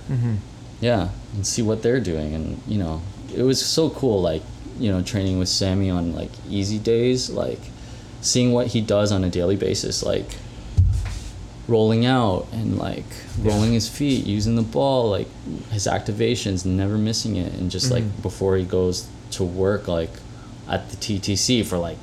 mm-hmm. 0.10 0.36
yeah, 0.82 1.10
and 1.34 1.46
see 1.46 1.62
what 1.62 1.84
they're 1.84 2.00
doing 2.00 2.34
and 2.34 2.62
you 2.68 2.78
know, 2.78 3.02
it 3.36 3.44
was 3.44 3.64
so 3.64 3.90
cool 3.90 4.22
like, 4.22 4.42
you 4.80 4.92
know, 4.92 5.02
training 5.02 5.40
with 5.40 5.50
Sammy 5.50 5.90
on 5.90 6.14
like 6.14 6.32
easy 6.50 6.80
days, 6.80 7.30
like 7.30 7.60
seeing 8.22 8.52
what 8.52 8.68
he 8.68 8.82
does 8.82 9.12
on 9.12 9.24
a 9.24 9.30
daily 9.30 9.56
basis 9.56 10.04
like 10.04 10.38
rolling 11.68 12.06
out 12.06 12.48
and 12.52 12.78
like 12.78 13.06
rolling 13.40 13.74
his 13.74 13.90
feet, 13.90 14.26
using 14.26 14.56
the 14.56 14.62
ball, 14.62 15.10
like 15.10 15.28
his 15.70 15.86
activations, 15.86 16.66
never 16.66 16.98
missing 16.98 17.36
it, 17.36 17.54
and 17.54 17.70
just 17.70 17.92
like 17.92 18.04
mm-hmm. 18.04 18.22
before 18.22 18.56
he 18.58 18.64
goes 18.64 19.08
to 19.32 19.44
work, 19.44 19.88
like 19.88 20.12
at 20.68 20.90
the 20.90 20.98
TTC 20.98 21.66
for 21.66 21.78
like 21.78 21.98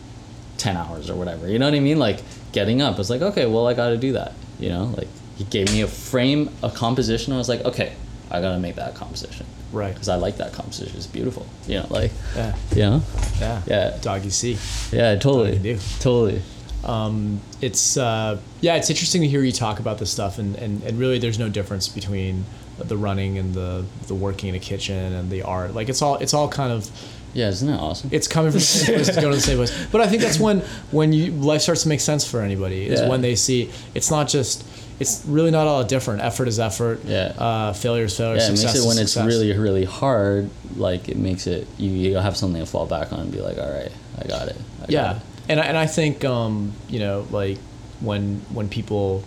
ten 0.58 0.76
hours 0.76 1.10
or 1.10 1.14
whatever. 1.16 1.48
You 1.48 1.58
know 1.58 1.66
what 1.66 1.74
I 1.74 1.80
mean? 1.80 1.98
Like 1.98 2.20
getting 2.54 2.80
up, 2.80 2.94
I 2.94 2.98
was 2.98 3.10
like 3.10 3.20
okay, 3.20 3.44
well 3.46 3.66
I 3.66 3.74
got 3.74 3.90
to 3.90 3.98
do 3.98 4.12
that. 4.12 4.32
You 4.58 4.70
know, 4.70 4.84
like 4.96 5.08
he 5.36 5.44
gave 5.44 5.70
me 5.72 5.82
a 5.82 5.86
frame, 5.86 6.48
a 6.62 6.70
composition. 6.70 7.32
I 7.34 7.36
was 7.36 7.48
like, 7.48 7.62
okay, 7.64 7.92
I 8.30 8.40
gotta 8.40 8.58
make 8.58 8.76
that 8.76 8.94
composition 8.94 9.44
Right. 9.72 9.92
because 9.92 10.08
I 10.08 10.14
like 10.16 10.36
that 10.38 10.52
composition. 10.52 10.96
It's 10.96 11.06
beautiful. 11.08 11.44
You 11.66 11.80
know, 11.80 11.86
like 11.90 12.12
Yeah. 12.36 12.54
you 12.70 12.82
know, 12.82 13.02
Yeah. 13.40 13.62
Yeah. 13.66 13.98
Doggy 14.00 14.30
C. 14.30 14.56
yeah, 14.92 15.16
totally, 15.16 15.58
do. 15.58 15.78
totally. 16.00 16.40
Um, 16.84 17.40
it's 17.60 17.96
uh, 17.96 18.38
yeah, 18.60 18.76
it's 18.76 18.90
interesting 18.90 19.22
to 19.22 19.28
hear 19.28 19.42
you 19.42 19.52
talk 19.52 19.80
about 19.80 19.98
this 19.98 20.10
stuff, 20.10 20.38
and, 20.38 20.54
and, 20.56 20.82
and 20.82 20.98
really, 20.98 21.18
there's 21.18 21.38
no 21.38 21.48
difference 21.48 21.88
between 21.88 22.44
the 22.78 22.96
running 22.96 23.38
and 23.38 23.54
the 23.54 23.84
the 24.06 24.14
working 24.14 24.50
in 24.50 24.54
a 24.54 24.58
kitchen 24.58 25.12
and 25.14 25.30
the 25.30 25.42
art. 25.42 25.74
Like 25.74 25.88
it's 25.88 26.02
all 26.02 26.16
it's 26.16 26.34
all 26.34 26.48
kind 26.48 26.70
of 26.72 26.90
Yeah, 27.34 27.48
isn't 27.48 27.66
that 27.68 27.80
awesome? 27.80 28.08
it's 28.12 28.28
coming 28.28 28.50
from 28.52 28.60
the 28.60 28.64
same 28.64 28.94
place, 28.94 29.08
it's 29.08 29.18
going 29.18 29.30
to 29.30 29.36
the 29.36 29.42
same 29.42 29.56
place. 29.58 29.86
But 29.92 30.00
I 30.00 30.06
think 30.08 30.22
that's 30.22 30.38
when 30.40 30.60
when 30.92 31.12
you 31.12 31.32
life 31.32 31.60
starts 31.62 31.82
to 31.82 31.88
make 31.88 32.00
sense 32.00 32.24
for 32.28 32.40
anybody 32.40 32.86
is 32.86 33.00
Yeah. 33.00 33.08
when 33.08 33.20
they 33.20 33.34
see 33.34 33.70
it's 33.94 34.10
not 34.10 34.28
just 34.28 34.64
it's 35.00 35.24
really 35.26 35.50
not 35.50 35.66
all 35.66 35.82
different. 35.82 36.22
Effort 36.22 36.46
is 36.46 36.60
effort. 36.60 37.04
Yeah. 37.04 37.32
Uh, 37.36 37.72
failure 37.72 38.04
is 38.04 38.16
failure. 38.16 38.36
yeah, 38.36 38.44
it 38.44 38.56
success 38.56 38.74
makes 38.74 38.84
it 38.84 38.88
when 38.88 38.98
it's 38.98 39.12
success. 39.12 39.26
really, 39.26 39.52
really 39.58 39.84
hard. 39.84 40.48
Like 40.76 41.08
it 41.08 41.16
makes 41.16 41.46
it 41.48 41.66
you 41.78 41.90
you 41.90 42.16
have 42.16 42.36
something 42.36 42.60
to 42.62 42.66
fall 42.66 42.86
back 42.86 43.12
on 43.12 43.18
and 43.20 43.32
be 43.32 43.40
like, 43.40 43.58
all 43.58 43.70
right, 43.70 43.90
I 44.22 44.26
got 44.28 44.46
it. 44.48 44.56
I 44.78 44.80
got 44.82 44.90
yeah 44.90 45.16
it." 45.16 45.22
and 45.48 45.60
I, 45.60 45.64
and 45.64 45.76
I 45.76 45.86
think 45.86 46.24
um, 46.24 46.72
you 46.88 47.00
know 47.00 47.26
like 47.32 47.58
when 48.00 48.40
when 48.52 48.68
people 48.68 49.24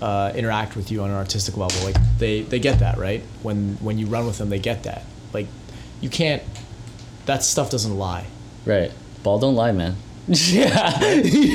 uh, 0.00 0.32
interact 0.34 0.74
with 0.76 0.90
you 0.90 1.02
on 1.02 1.10
an 1.10 1.16
artistic 1.16 1.56
level 1.58 1.82
like 1.84 1.96
they 2.18 2.42
they 2.42 2.58
get 2.58 2.78
that 2.78 2.96
right 2.98 3.22
when 3.42 3.76
when 3.80 3.98
you 3.98 4.06
run 4.06 4.26
with 4.26 4.38
them 4.38 4.48
they 4.48 4.58
get 4.58 4.84
that 4.84 5.02
like 5.34 5.46
you 6.00 6.08
can't 6.08 6.42
that 7.28 7.42
stuff 7.44 7.70
doesn't 7.70 7.96
lie 7.96 8.26
right. 8.66 8.90
Ball 9.22 9.38
don't 9.38 9.54
lie, 9.54 9.72
man. 9.72 9.94
yeah, 10.28 10.98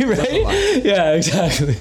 right. 0.05 0.81
Yeah, 0.83 1.13
exactly. 1.13 1.75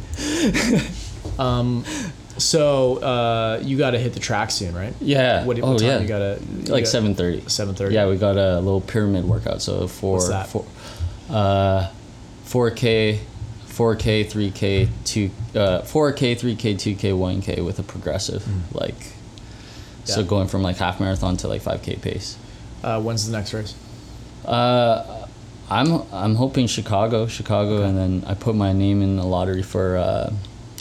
so 2.39 2.97
uh, 2.99 3.61
you 3.63 3.77
got 3.79 3.91
to 3.91 3.99
hit 3.99 4.15
the 4.15 4.21
track 4.21 4.51
soon 4.51 4.75
right 4.75 4.95
Yeah. 5.01 5.45
what, 5.45 5.59
what 5.59 5.65
oh 5.69 5.79
time 5.79 5.87
yeah. 5.87 5.99
you 6.01 6.09
gotta 6.09 6.39
like 6.69 6.87
seven 6.87 7.15
thirty. 7.15 7.41
7:30? 7.43 7.93
Yeah, 7.93 8.07
we 8.09 8.17
got 8.17 8.37
a 8.37 8.57
little 8.61 8.81
pyramid 8.81 9.25
workout. 9.25 9.63
So 9.63 9.87
for 9.89 10.15
What's 10.15 10.29
that? 10.29 10.49
uh, 11.35 11.91
four 12.45 12.71
K, 12.71 13.21
four 13.67 13.97
K, 13.97 14.25
three 14.25 14.51
K, 14.51 14.89
two 15.05 15.31
uh, 15.55 15.83
four 15.83 16.13
K, 16.13 16.35
three 16.35 16.57
K, 16.57 16.75
two 16.75 16.95
K, 16.95 17.13
one 17.13 17.41
K 17.43 17.61
with 17.61 17.79
a 17.79 17.83
progressive 17.83 18.47
like. 18.75 18.95
So 20.05 20.15
Hmm. 20.17 20.21
Yeah. 20.23 20.27
going 20.27 20.49
from 20.49 20.63
like 20.63 20.77
half 20.79 21.01
marathon 21.01 21.37
to 21.39 21.49
like 21.49 21.63
five 21.63 21.83
K 21.83 21.97
pace. 21.97 22.37
uh, 22.83 23.01
when's 23.01 23.25
the 23.27 23.33
next 23.33 23.53
race 23.55 23.75
Uh, 24.45 25.27
I'm 25.71 26.03
I'm 26.13 26.35
hoping 26.35 26.67
Chicago, 26.67 27.27
Chicago, 27.27 27.83
and 27.83 27.97
then 27.97 28.25
I 28.27 28.35
put 28.35 28.55
my 28.55 28.73
name 28.73 29.03
in 29.03 29.17
the 29.17 29.25
lottery 29.25 29.63
for 29.63 29.97
uh, 29.97 30.33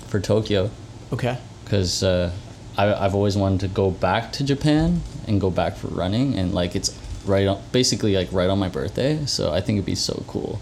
for 0.08 0.20
Tokyo 0.20 0.70
okay 1.14 1.38
because 1.64 2.04
uh, 2.04 2.32
I 2.78 2.94
I've 2.94 3.16
always 3.16 3.38
wanted 3.38 3.62
to 3.62 3.68
go 3.68 3.92
back 3.92 4.34
to 4.34 4.44
Japan 4.44 5.02
and 5.28 5.40
go 5.40 5.50
back 5.50 5.76
for 5.76 5.88
running, 5.88 6.36
and 6.36 6.54
like 6.54 6.76
it's 6.76 6.98
right 7.26 7.48
on 7.48 7.62
basically 7.72 8.16
like 8.16 8.32
right 8.32 8.50
on 8.50 8.60
my 8.60 8.70
birthday, 8.70 9.26
so 9.26 9.54
I 9.54 9.62
think 9.62 9.78
it'd 9.78 9.86
be 9.86 9.96
so 9.96 10.24
cool 10.28 10.60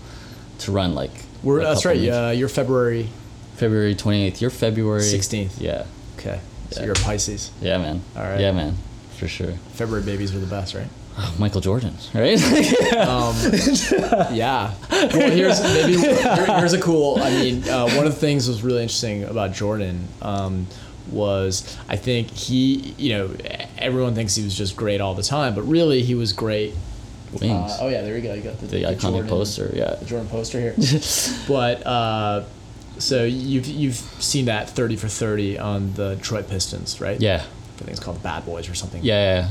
to 0.60 0.72
run 0.72 0.93
like. 0.93 1.12
We're, 1.41 1.64
that's 1.64 1.86
right 1.86 1.97
Yeah, 1.97 2.28
uh, 2.28 2.32
you're 2.32 2.50
February 2.50 3.10
February 3.56 3.95
twenty 3.95 4.26
eighth. 4.26 4.41
You're 4.41 4.50
February 4.52 5.02
16th. 5.02 5.54
Yeah, 5.58 5.86
okay 6.18 6.41
so 6.72 6.82
Yeah. 6.82 6.86
you're 6.88 6.95
a 6.95 7.00
Pisces 7.00 7.52
yeah, 7.62 7.78
man. 7.78 8.02
All 8.16 8.24
right. 8.24 8.39
Yeah, 8.39 8.52
man. 8.52 8.76
for 9.18 9.28
sure. 9.28 9.54
February 9.74 10.04
babies 10.06 10.34
are 10.36 10.39
the 10.39 10.45
best, 10.45 10.76
right? 10.76 10.88
Michael 11.39 11.61
Jordan, 11.61 11.93
right? 12.13 12.39
Um, 12.99 13.36
yeah. 14.34 14.74
Well, 14.91 15.32
here's 15.32 15.61
maybe 15.61 15.97
here- 15.97 16.45
here's 16.57 16.74
a 16.74 16.80
cool. 16.82 17.20
I 17.22 17.30
mean, 17.32 17.67
uh, 17.67 17.89
one 17.95 18.05
of 18.05 18.13
the 18.13 18.20
things 18.20 18.45
that 18.45 18.51
was 18.51 18.63
really 18.63 18.82
interesting 18.82 19.24
about 19.24 19.53
Jordan 19.53 20.07
um, 20.22 20.67
was 21.11 21.78
I 21.88 21.95
think 21.95 22.30
he, 22.32 22.93
you 22.97 23.17
know, 23.17 23.36
everyone 23.78 24.15
thinks 24.15 24.36
he 24.36 24.43
was 24.43 24.55
just 24.55 24.76
great 24.76 25.01
all 25.01 25.13
the 25.15 25.24
time, 25.24 25.55
but 25.55 25.63
really 25.63 26.01
he 26.03 26.15
was 26.15 26.34
great. 26.34 26.74
Wings. 27.32 27.72
Uh, 27.72 27.78
oh 27.82 27.88
yeah, 27.89 28.01
there 28.01 28.15
you 28.17 28.24
go. 28.24 28.34
You 28.34 28.41
got 28.41 28.59
the, 28.59 28.65
the 28.67 28.84
iconic 28.84 28.99
Jordan- 29.01 29.28
poster, 29.30 29.72
yeah. 29.74 29.95
the 29.95 30.05
Jordan 30.05 30.28
poster 30.30 30.59
here. 30.59 30.76
but 31.47 31.86
uh, 31.86 32.43
so 32.97 33.24
you've 33.24 33.67
you've 33.67 33.95
seen 33.95 34.45
that 34.45 34.70
thirty 34.70 34.95
for 34.95 35.07
thirty 35.07 35.57
on 35.59 35.93
the 35.93 36.15
Detroit 36.15 36.49
Pistons, 36.49 36.99
right? 36.99 37.20
Yeah. 37.22 37.43
I 37.43 37.80
think 37.80 37.91
it's 37.91 37.99
called 37.99 38.17
the 38.17 38.24
Bad 38.24 38.45
Boys 38.45 38.67
or 38.67 38.74
something. 38.76 39.01
Yeah, 39.03 39.41
yeah. 39.41 39.49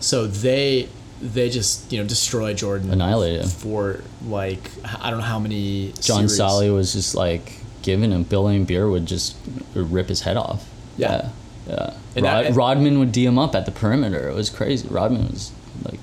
So 0.00 0.26
they 0.26 0.88
they 1.20 1.48
just 1.48 1.90
you 1.92 2.00
know 2.00 2.06
destroy 2.06 2.52
Jordan, 2.54 2.90
Annihilate 2.90 3.40
him. 3.40 3.48
for 3.48 4.00
like 4.26 4.70
I 5.02 5.10
don't 5.10 5.20
know 5.20 5.24
how 5.26 5.38
many. 5.38 5.92
John 6.00 6.28
series. 6.28 6.38
Salley 6.40 6.74
was 6.74 6.92
just 6.92 7.14
like 7.14 7.58
giving 7.82 8.10
him 8.12 8.24
Bill 8.24 8.44
Laimbeer 8.44 8.90
would 8.90 9.06
just 9.06 9.36
rip 9.74 10.08
his 10.08 10.20
head 10.22 10.36
off. 10.36 10.68
Yeah. 10.96 11.30
Yeah. 11.68 11.94
yeah. 12.14 12.22
Rod, 12.22 12.44
that- 12.46 12.54
Rodman 12.54 12.98
would 12.98 13.12
D 13.12 13.24
him 13.24 13.38
up 13.38 13.54
at 13.54 13.64
the 13.66 13.72
perimeter. 13.72 14.28
It 14.28 14.34
was 14.34 14.50
crazy. 14.50 14.86
Rodman 14.88 15.28
was 15.28 15.52
like, 15.84 16.00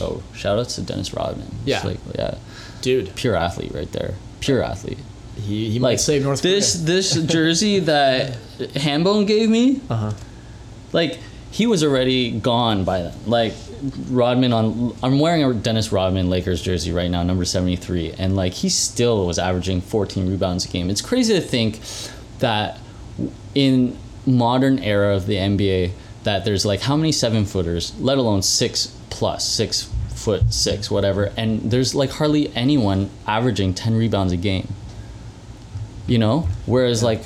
oh, 0.00 0.22
shout 0.34 0.58
outs 0.58 0.74
to 0.76 0.82
Dennis 0.82 1.12
Rodman. 1.14 1.48
Yeah. 1.64 1.82
Like, 1.84 1.98
yeah. 2.14 2.36
dude. 2.82 3.14
Pure 3.16 3.36
athlete 3.36 3.72
right 3.74 3.90
there. 3.92 4.14
Pure 4.40 4.62
athlete. 4.62 4.98
He 5.36 5.70
he 5.70 5.78
might 5.78 5.90
Like 5.90 5.98
save 5.98 6.22
North 6.22 6.40
this 6.42 6.74
this 6.74 7.12
jersey 7.26 7.78
that 7.80 8.38
Hambone 8.58 9.26
gave 9.26 9.50
me, 9.50 9.80
Uh 9.90 9.96
huh. 9.96 10.12
like 10.92 11.18
he 11.56 11.66
was 11.66 11.82
already 11.82 12.30
gone 12.30 12.84
by 12.84 13.00
then. 13.00 13.14
Like 13.24 13.54
Rodman 14.10 14.52
on 14.52 14.94
I'm 15.02 15.18
wearing 15.18 15.42
a 15.42 15.54
Dennis 15.54 15.90
Rodman 15.90 16.28
Lakers 16.28 16.60
jersey 16.60 16.92
right 16.92 17.10
now, 17.10 17.22
number 17.22 17.46
73, 17.46 18.12
and 18.18 18.36
like 18.36 18.52
he 18.52 18.68
still 18.68 19.26
was 19.26 19.38
averaging 19.38 19.80
14 19.80 20.28
rebounds 20.28 20.66
a 20.66 20.68
game. 20.68 20.90
It's 20.90 21.00
crazy 21.00 21.32
to 21.32 21.40
think 21.40 21.80
that 22.40 22.78
in 23.54 23.96
modern 24.26 24.80
era 24.80 25.16
of 25.16 25.24
the 25.24 25.36
NBA 25.36 25.92
that 26.24 26.44
there's 26.44 26.66
like 26.66 26.80
how 26.82 26.94
many 26.94 27.10
seven 27.10 27.46
footers, 27.46 27.98
let 27.98 28.18
alone 28.18 28.42
six 28.42 28.94
plus, 29.08 29.48
six 29.48 29.90
foot 30.10 30.52
six, 30.52 30.90
whatever, 30.90 31.32
and 31.38 31.70
there's 31.70 31.94
like 31.94 32.10
hardly 32.10 32.54
anyone 32.54 33.08
averaging 33.26 33.72
10 33.72 33.96
rebounds 33.96 34.30
a 34.30 34.36
game. 34.36 34.68
You 36.06 36.18
know? 36.18 36.48
Whereas 36.66 37.02
like 37.02 37.22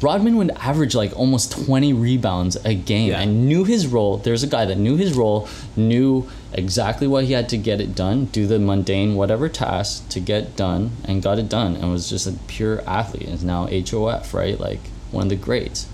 Rodman 0.00 0.36
would 0.36 0.50
average 0.52 0.94
like 0.94 1.16
almost 1.18 1.52
20 1.66 1.92
rebounds 1.92 2.56
a 2.64 2.74
game 2.74 3.10
Yeah. 3.10 3.20
and 3.20 3.46
knew 3.48 3.64
his 3.64 3.86
role. 3.86 4.18
There's 4.18 4.42
a 4.42 4.46
guy 4.46 4.64
that 4.64 4.78
knew 4.78 4.96
his 4.96 5.14
role, 5.14 5.48
knew 5.76 6.28
exactly 6.52 7.06
what 7.06 7.24
he 7.24 7.32
had 7.32 7.48
to 7.50 7.56
get 7.56 7.80
it 7.80 7.94
done, 7.94 8.26
do 8.26 8.46
the 8.46 8.58
mundane 8.58 9.16
whatever 9.16 9.48
task 9.48 10.08
to 10.10 10.20
get 10.20 10.56
done, 10.56 10.92
and 11.04 11.22
got 11.22 11.38
it 11.38 11.48
done, 11.48 11.74
and 11.76 11.90
was 11.90 12.08
just 12.08 12.26
a 12.26 12.32
pure 12.46 12.80
athlete. 12.86 13.24
And 13.24 13.34
is 13.34 13.44
now 13.44 13.66
HOF, 13.66 14.32
right? 14.34 14.58
Like 14.58 14.80
one 15.10 15.24
of 15.24 15.30
the 15.30 15.36
greats. 15.36 15.86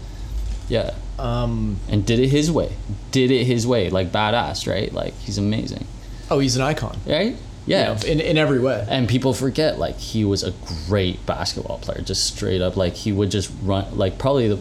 Yeah. 0.68 0.92
Um. 1.18 1.78
And 1.88 2.04
did 2.04 2.18
it 2.18 2.28
his 2.28 2.50
way. 2.50 2.72
Did 3.12 3.30
it 3.30 3.44
his 3.44 3.66
way. 3.66 3.88
Like 3.90 4.10
badass, 4.12 4.66
right? 4.70 4.92
Like 4.92 5.14
he's 5.20 5.38
amazing. 5.38 5.86
Oh, 6.30 6.38
he's 6.40 6.56
an 6.56 6.62
icon. 6.62 6.98
Right? 7.06 7.36
You 7.66 7.76
Yeah. 7.76 7.94
know, 7.94 7.98
in 8.06 8.20
in 8.20 8.36
every 8.38 8.58
way. 8.60 8.84
and 8.88 9.08
people 9.08 9.32
forget 9.34 9.78
like 9.78 9.98
he 9.98 10.24
was 10.24 10.42
a 10.42 10.52
great 10.88 11.24
basketball 11.26 11.78
player 11.78 12.00
just 12.02 12.24
straight 12.24 12.60
up 12.60 12.76
like 12.76 12.94
he 12.94 13.10
would 13.12 13.30
just 13.30 13.50
run 13.62 13.84
like 13.96 14.18
probably 14.18 14.48
the 14.48 14.58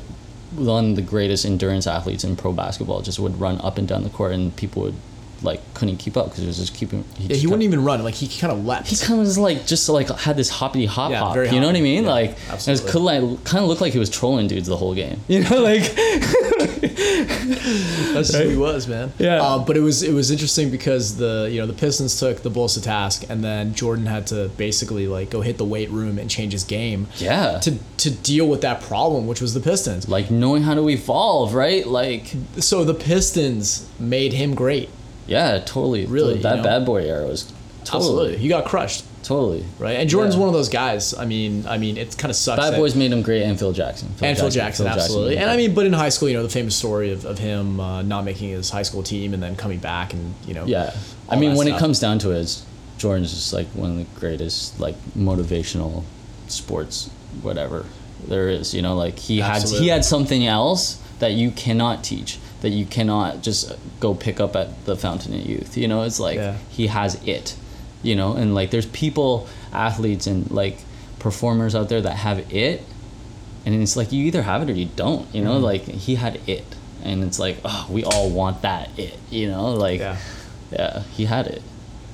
one 0.56 0.92
of 0.92 0.96
the 0.96 1.02
greatest 1.02 1.46
endurance 1.46 1.88
athletes 1.88 2.24
in 2.24 2.36
pro 2.36 2.54
basketball 2.54 3.02
just 3.02 3.20
would 3.20 3.40
run 3.40 3.60
up 3.62 3.78
and 3.78 3.88
down 3.88 4.04
the 4.04 4.10
court 4.10 4.32
and 4.32 4.56
people 4.56 4.84
would 4.84 4.96
like 5.42 5.60
couldn't 5.74 5.98
keep 5.98 6.16
up 6.16 6.28
because 6.30 6.42
it 6.44 6.48
was 6.48 6.58
just 6.58 6.74
keeping 6.74 7.04
he, 7.18 7.24
Yeah, 7.24 7.28
just 7.30 7.42
he 7.42 7.48
wouldn't 7.48 7.64
even 7.64 7.84
run. 7.84 8.02
Like 8.02 8.14
he 8.14 8.28
kind 8.40 8.54
of 8.54 8.64
leapt. 8.66 8.88
he 8.88 8.96
kind 8.96 9.20
of 9.20 9.26
was 9.26 9.38
like 9.38 9.66
just 9.66 9.90
like 9.90 10.08
had 10.10 10.38
this 10.38 10.50
hoppity 10.50 10.86
hop 10.86 11.12
Yeah, 11.12 11.20
hop 11.20 11.36
you 11.36 11.60
know 11.60 11.68
what 11.68 11.76
I 11.76 11.82
mean 11.82 12.04
Yeah, 12.06 12.10
like 12.12 12.30
it 12.30 12.36
was 12.52 12.70
absolutely. 12.70 12.92
could 12.92 13.02
like 13.02 13.44
kind 13.44 13.62
of 13.62 13.68
looked 13.68 13.82
like 13.82 13.92
he 13.92 14.00
was 14.00 14.10
trolling 14.10 14.48
dudes 14.48 14.68
the 14.70 14.78
whole 14.78 14.94
game 14.96 15.20
you 15.28 15.44
know 15.44 15.60
like 15.62 15.82
That's 16.68 18.30
just 18.32 18.36
who 18.36 18.50
he 18.50 18.58
was, 18.58 18.88
man. 18.88 19.12
Yeah. 19.20 19.42
Uh, 19.42 19.60
but 19.60 19.78
it 19.78 19.82
was 19.82 20.04
it 20.04 20.14
was 20.14 20.32
interesting 20.32 20.70
because 20.72 21.18
the 21.18 21.50
you 21.52 21.60
know 21.60 21.68
the 21.68 21.74
Pistons 21.74 22.20
took 22.20 22.42
the 22.42 22.50
Bulls 22.50 22.74
to 22.76 22.82
task, 22.82 23.26
and 23.30 23.44
then 23.44 23.74
Jordan 23.74 24.06
had 24.06 24.28
to 24.28 24.50
basically 24.58 25.08
like 25.08 25.30
go 25.30 25.42
hit 25.42 25.58
the 25.58 25.66
weight 25.66 25.90
room 25.90 26.18
and 26.20 26.30
change 26.30 26.54
his 26.54 26.64
game. 26.64 27.08
Yeah. 27.18 27.60
To 27.60 27.78
to 27.98 28.12
deal 28.12 28.48
with 28.48 28.62
that 28.62 28.82
problem, 28.82 29.28
which 29.28 29.42
was 29.42 29.54
the 29.54 29.60
Pistons. 29.60 30.08
like 30.10 30.30
knowing 30.32 30.64
how 30.64 30.74
to 30.74 30.90
evolve 30.90 31.54
right 31.54 31.86
like 31.88 32.34
So 32.60 32.84
the 32.84 32.94
Pistons 32.94 33.88
made 34.00 34.34
him 34.34 34.54
great. 34.56 34.90
yeah 35.28 35.60
totally 35.60 36.06
Really, 36.06 36.40
that 36.40 36.58
you 36.58 36.58
know? 36.58 36.64
bad 36.64 36.86
boy 36.86 37.04
era 37.04 37.26
was 37.26 37.52
totally 37.86 38.10
Absolutely, 38.10 38.38
he 38.38 38.48
got 38.48 38.66
crushed. 38.66 39.06
totally 39.24 39.64
Right, 39.80 39.98
and 39.98 40.10
Jordan's 40.10 40.36
Yeah. 40.36 40.40
one 40.42 40.50
of 40.50 40.54
those 40.54 40.70
guys. 40.70 41.14
I 41.14 41.26
mean, 41.26 41.66
I 41.68 41.78
mean, 41.78 41.98
it 41.98 42.18
kind 42.18 42.30
of 42.30 42.36
sucks. 42.36 42.60
Bad 42.60 42.76
Boys 42.78 42.96
made 42.96 43.12
him 43.12 43.22
great, 43.22 43.44
and 43.44 43.58
Phil 43.58 43.72
Jackson. 43.74 44.10
Phil 44.18 44.28
and 44.30 44.38
Phil 44.38 44.50
Jackson, 44.50 44.88
absolutely. 44.88 45.38
And 45.38 45.50
I 45.50 45.56
mean, 45.58 45.74
but 45.74 45.86
in 45.86 45.94
high 45.94 46.10
school, 46.10 46.28
you 46.30 46.36
know, 46.36 46.44
the 46.44 46.50
famous 46.50 46.76
story 46.76 47.12
of, 47.12 47.26
of 47.26 47.40
him 47.40 47.80
uh, 47.80 48.02
not 48.02 48.26
making 48.26 48.50
his 48.50 48.70
high 48.70 48.84
school 48.84 49.04
team 49.04 49.34
and 49.34 49.42
then 49.42 49.56
coming 49.56 49.80
back 49.80 50.14
and 50.14 50.34
you 50.48 50.54
know. 50.54 50.66
yeah. 50.66 50.94
I 51.30 51.36
mean, 51.38 51.56
when 51.56 51.68
stuff. 51.68 51.78
it 51.78 51.80
comes 51.80 52.00
down 52.00 52.20
to 52.20 52.32
it, 52.32 52.62
Jordan's 52.98 53.32
just 53.34 53.54
like 53.54 53.68
one 53.70 53.92
of 53.92 53.98
the 53.98 54.20
greatest, 54.20 54.80
like 54.80 54.96
motivational 55.18 56.04
sports, 56.48 57.10
whatever 57.42 57.86
there 58.28 58.50
is. 58.50 58.74
You 58.74 58.82
know, 58.82 58.96
like 58.96 59.18
he 59.20 59.40
had 59.40 59.64
he 59.64 59.88
had 59.88 60.06
something 60.06 60.46
else 60.46 61.00
that 61.20 61.32
you 61.34 61.52
cannot 61.52 62.04
teach, 62.04 62.38
that 62.62 62.70
you 62.70 62.86
cannot 62.86 63.42
just 63.42 63.72
go 64.00 64.14
pick 64.14 64.40
up 64.40 64.56
at 64.56 64.86
the 64.86 64.96
Fountain 64.96 65.34
of 65.34 65.46
Youth. 65.46 65.78
You 65.78 65.88
know, 65.88 66.04
it's 66.04 66.20
like 66.20 66.36
Yeah. 66.38 66.58
he 66.70 66.88
has 66.88 67.16
it. 67.26 67.56
You 68.04 68.16
know, 68.16 68.34
and 68.36 68.54
like 68.54 68.70
there's 68.70 68.86
people, 68.86 69.48
athletes, 69.72 70.28
and 70.28 70.50
like 70.52 70.78
performers 71.20 71.74
out 71.74 71.90
there 71.90 72.02
that 72.02 72.18
have 72.18 72.52
it, 72.54 72.84
and 73.66 73.74
it's 73.82 73.96
like 73.96 74.12
you 74.12 74.26
either 74.26 74.42
have 74.42 74.62
it 74.62 74.70
or 74.70 74.74
you 74.74 74.90
don't 74.96 75.34
you 75.34 75.42
know? 75.44 75.54
Mm-hmm. 75.56 75.64
like 75.64 75.82
he 75.84 76.16
had 76.16 76.38
it 76.50 76.66
and 77.02 77.24
it's 77.24 77.40
like 77.40 77.58
oh 77.64 77.88
we 77.90 78.04
all 78.04 78.30
want 78.30 78.62
that 78.64 78.90
it 79.00 79.18
you 79.30 79.50
know? 79.50 79.72
Like 79.74 80.00
Yeah. 80.02 80.18
yeah 80.72 81.00
he 81.14 81.26
had 81.26 81.48
it. 81.48 81.62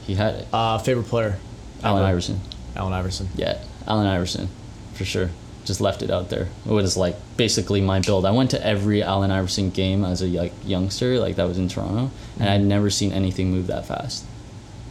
He 0.05 0.15
had 0.15 0.35
it. 0.35 0.47
Uh, 0.53 0.77
favorite 0.79 1.07
player, 1.07 1.37
Allen? 1.83 2.03
Iverson. 2.03 2.39
Allen 2.75 2.93
Iverson. 2.93 3.29
yeah 3.35 3.57
Allen 3.87 4.05
Iverson 4.07 4.47
for 4.93 5.05
sure. 5.05 5.29
Just 5.65 5.81
left 5.81 6.01
it 6.03 6.09
out 6.11 6.29
there. 6.29 6.47
It 6.67 6.71
was 6.71 6.95
like 6.97 7.15
basically 7.37 7.81
my 7.81 7.99
build. 7.99 8.25
I 8.25 8.31
went 8.31 8.51
to 8.51 8.63
every 8.65 9.01
Allen 9.03 9.31
Iverson 9.31 9.69
game 9.71 10.03
as 10.05 10.21
a 10.21 10.27
like 10.27 10.53
youngster 10.65 11.19
like 11.19 11.35
that 11.37 11.47
was 11.47 11.57
in 11.57 11.67
Toronto 11.67 12.11
and 12.39 12.47
I'd 12.49 12.61
never 12.63 12.89
seen 12.91 13.11
anything 13.11 13.49
move 13.51 13.67
that 13.67 13.85
fast. 13.87 14.23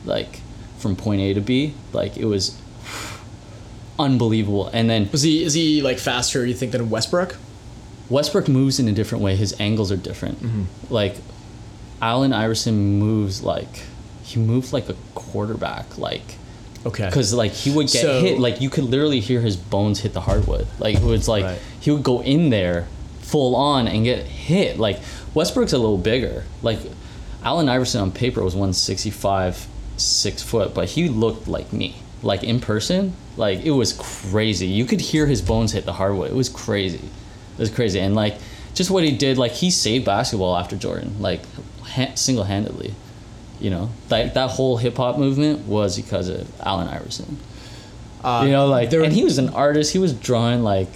Like 0.04 0.40
from 0.78 0.96
point 0.96 1.20
A 1.20 1.34
to 1.34 1.40
B 1.40 1.74
like 1.92 2.16
it 2.16 2.24
was 2.24 2.56
unbelievable 3.98 4.68
and 4.72 4.88
then 4.88 5.08
Was 5.10 5.22
he 5.22 5.42
is 5.42 5.54
he 5.54 5.82
like 5.82 5.98
faster? 5.98 6.46
You 6.46 6.54
think 6.54 6.72
than 6.72 6.88
Westbrook? 6.90 7.36
Westbrook 8.08 8.48
moves 8.48 8.78
in 8.78 8.88
a 8.88 8.92
different 8.92 9.22
way. 9.24 9.36
His 9.36 9.58
angles 9.60 9.92
are 9.92 9.96
different. 9.96 10.40
Mm-hmm. 10.42 10.64
Like 10.88 11.16
Allen 12.00 12.32
Iverson 12.32 12.98
moves 12.98 13.42
like 13.42 13.82
he 14.22 14.38
moved 14.38 14.72
like 14.72 14.88
a 14.88 14.94
quarterback, 15.14 15.98
like 15.98 16.22
Okay. 16.86 17.06
because 17.06 17.34
like 17.34 17.50
he 17.52 17.70
would 17.74 17.88
get 17.88 18.02
So- 18.02 18.20
hit. 18.20 18.38
Like 18.38 18.60
you 18.60 18.70
could 18.70 18.84
literally 18.84 19.20
hear 19.20 19.40
his 19.40 19.56
bones 19.56 20.00
hit 20.00 20.12
the 20.12 20.20
hardwood. 20.20 20.66
Like 20.78 20.96
it 20.96 21.02
was 21.02 21.26
like 21.28 21.44
Right. 21.44 21.58
he 21.80 21.90
would 21.90 22.04
go 22.04 22.22
in 22.22 22.50
there 22.50 22.86
full 23.20 23.56
on 23.56 23.88
and 23.88 24.04
get 24.04 24.24
hit. 24.24 24.78
Like 24.78 25.00
Westbrook's 25.34 25.72
a 25.72 25.78
little 25.78 25.98
bigger. 25.98 26.44
Like 26.62 26.78
Allen 27.42 27.68
Iverson 27.68 28.00
on 28.00 28.10
paper 28.12 28.42
was 28.42 28.54
165, 28.54 29.66
six 29.98 30.42
foot, 30.42 30.74
but 30.74 30.88
he 30.90 31.08
looked 31.08 31.48
like 31.48 31.72
me. 31.72 31.96
Like 32.22 32.42
in 32.42 32.58
person, 32.60 33.12
like 33.36 33.60
it 33.60 33.70
was 33.70 33.92
crazy. 33.92 34.66
You 34.66 34.84
could 34.86 35.00
hear 35.00 35.26
his 35.26 35.40
bones 35.40 35.72
hit 35.72 35.84
the 35.84 35.92
hardwood. 35.92 36.30
It 36.30 36.34
was 36.34 36.48
crazy. 36.48 36.98
It 36.98 37.58
was 37.60 37.70
crazy. 37.70 38.00
And 38.00 38.14
like 38.16 38.36
just 38.74 38.90
what 38.90 39.04
he 39.04 39.12
did, 39.12 39.38
like 39.38 39.52
he 39.52 39.70
saved 39.70 40.04
basketball 40.04 40.56
after 40.56 40.74
Jordan, 40.76 41.20
like 41.20 41.40
ha- 41.82 42.14
single 42.16 42.44
handedly. 42.44 42.94
You 43.60 43.70
know, 43.70 43.90
like 44.10 44.34
that 44.34 44.50
whole 44.50 44.76
hip 44.76 44.96
hop 44.96 45.18
movement 45.18 45.66
was 45.66 45.96
because 45.96 46.28
of 46.28 46.48
Allen 46.60 46.86
Iverson. 46.88 47.38
Uh, 48.22 48.42
you 48.46 48.50
know, 48.52 48.66
like, 48.66 48.90
there- 48.90 49.02
and 49.02 49.12
he 49.12 49.22
was 49.24 49.38
an 49.38 49.48
artist. 49.50 49.92
He 49.92 49.98
was 50.00 50.12
drawing 50.12 50.62
like, 50.64 50.88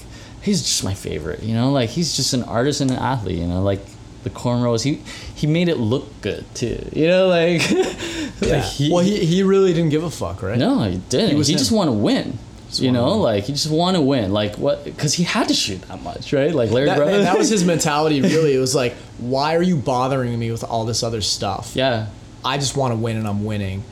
he's 0.42 0.62
just 0.62 0.82
my 0.84 0.94
favorite. 0.94 1.42
You 1.42 1.54
know, 1.54 1.70
like 1.70 1.90
he's 1.90 2.14
just 2.16 2.34
an 2.34 2.42
artist 2.44 2.80
and 2.80 2.90
an 2.90 2.98
athlete. 2.98 3.38
You 3.38 3.46
know, 3.46 3.62
like 3.62 3.80
the 4.24 4.30
cornrows. 4.30 4.82
He 4.84 5.02
he 5.34 5.46
made 5.46 5.68
it 5.68 5.76
look 5.78 6.08
good 6.20 6.44
too. 6.54 6.88
You 6.92 7.08
know, 7.08 7.28
like, 7.28 7.68
Yeah. 8.40 8.56
like 8.56 8.64
he, 8.64 8.90
well, 8.90 9.04
he 9.04 9.24
he 9.24 9.42
really 9.42 9.72
didn't 9.72 9.90
give 9.90 10.04
a 10.04 10.10
fuck, 10.10 10.42
right? 10.42 10.58
no, 10.58 10.82
he 10.84 10.98
didn't. 11.08 11.36
He 11.36 11.42
He, 11.52 11.52
just 11.54 11.72
want 11.72 11.88
to 11.88 11.92
win. 11.92 12.38
you 12.72 12.90
know, 12.92 13.10
win. 13.12 13.20
like 13.20 13.44
he 13.44 13.52
just 13.52 13.70
want 13.70 13.96
to 13.96 14.00
win. 14.00 14.32
Like 14.32 14.56
what? 14.56 14.84
Because 14.84 15.14
he 15.14 15.24
had 15.24 15.48
to 15.48 15.54
shoot 15.54 15.82
that 15.82 16.02
much, 16.02 16.32
right? 16.32 16.54
Like 16.54 16.70
Larry 16.70 16.86
That, 16.86 16.98
that 17.06 17.38
was 17.38 17.48
his 17.50 17.64
mentality. 17.74 18.20
Really, 18.22 18.54
it 18.54 18.58
was 18.60 18.74
like, 18.74 18.94
why 19.18 19.56
are 19.56 19.62
you 19.62 19.76
bothering 19.76 20.38
me 20.38 20.50
with 20.50 20.64
all 20.64 20.84
this 20.84 21.02
other 21.02 21.20
stuff? 21.20 21.72
yeah, 21.74 22.06
I 22.44 22.58
just 22.58 22.76
want 22.76 22.92
to 22.92 22.96
win, 22.96 23.16
and 23.16 23.26
I'm 23.28 23.44
winning. 23.44 23.84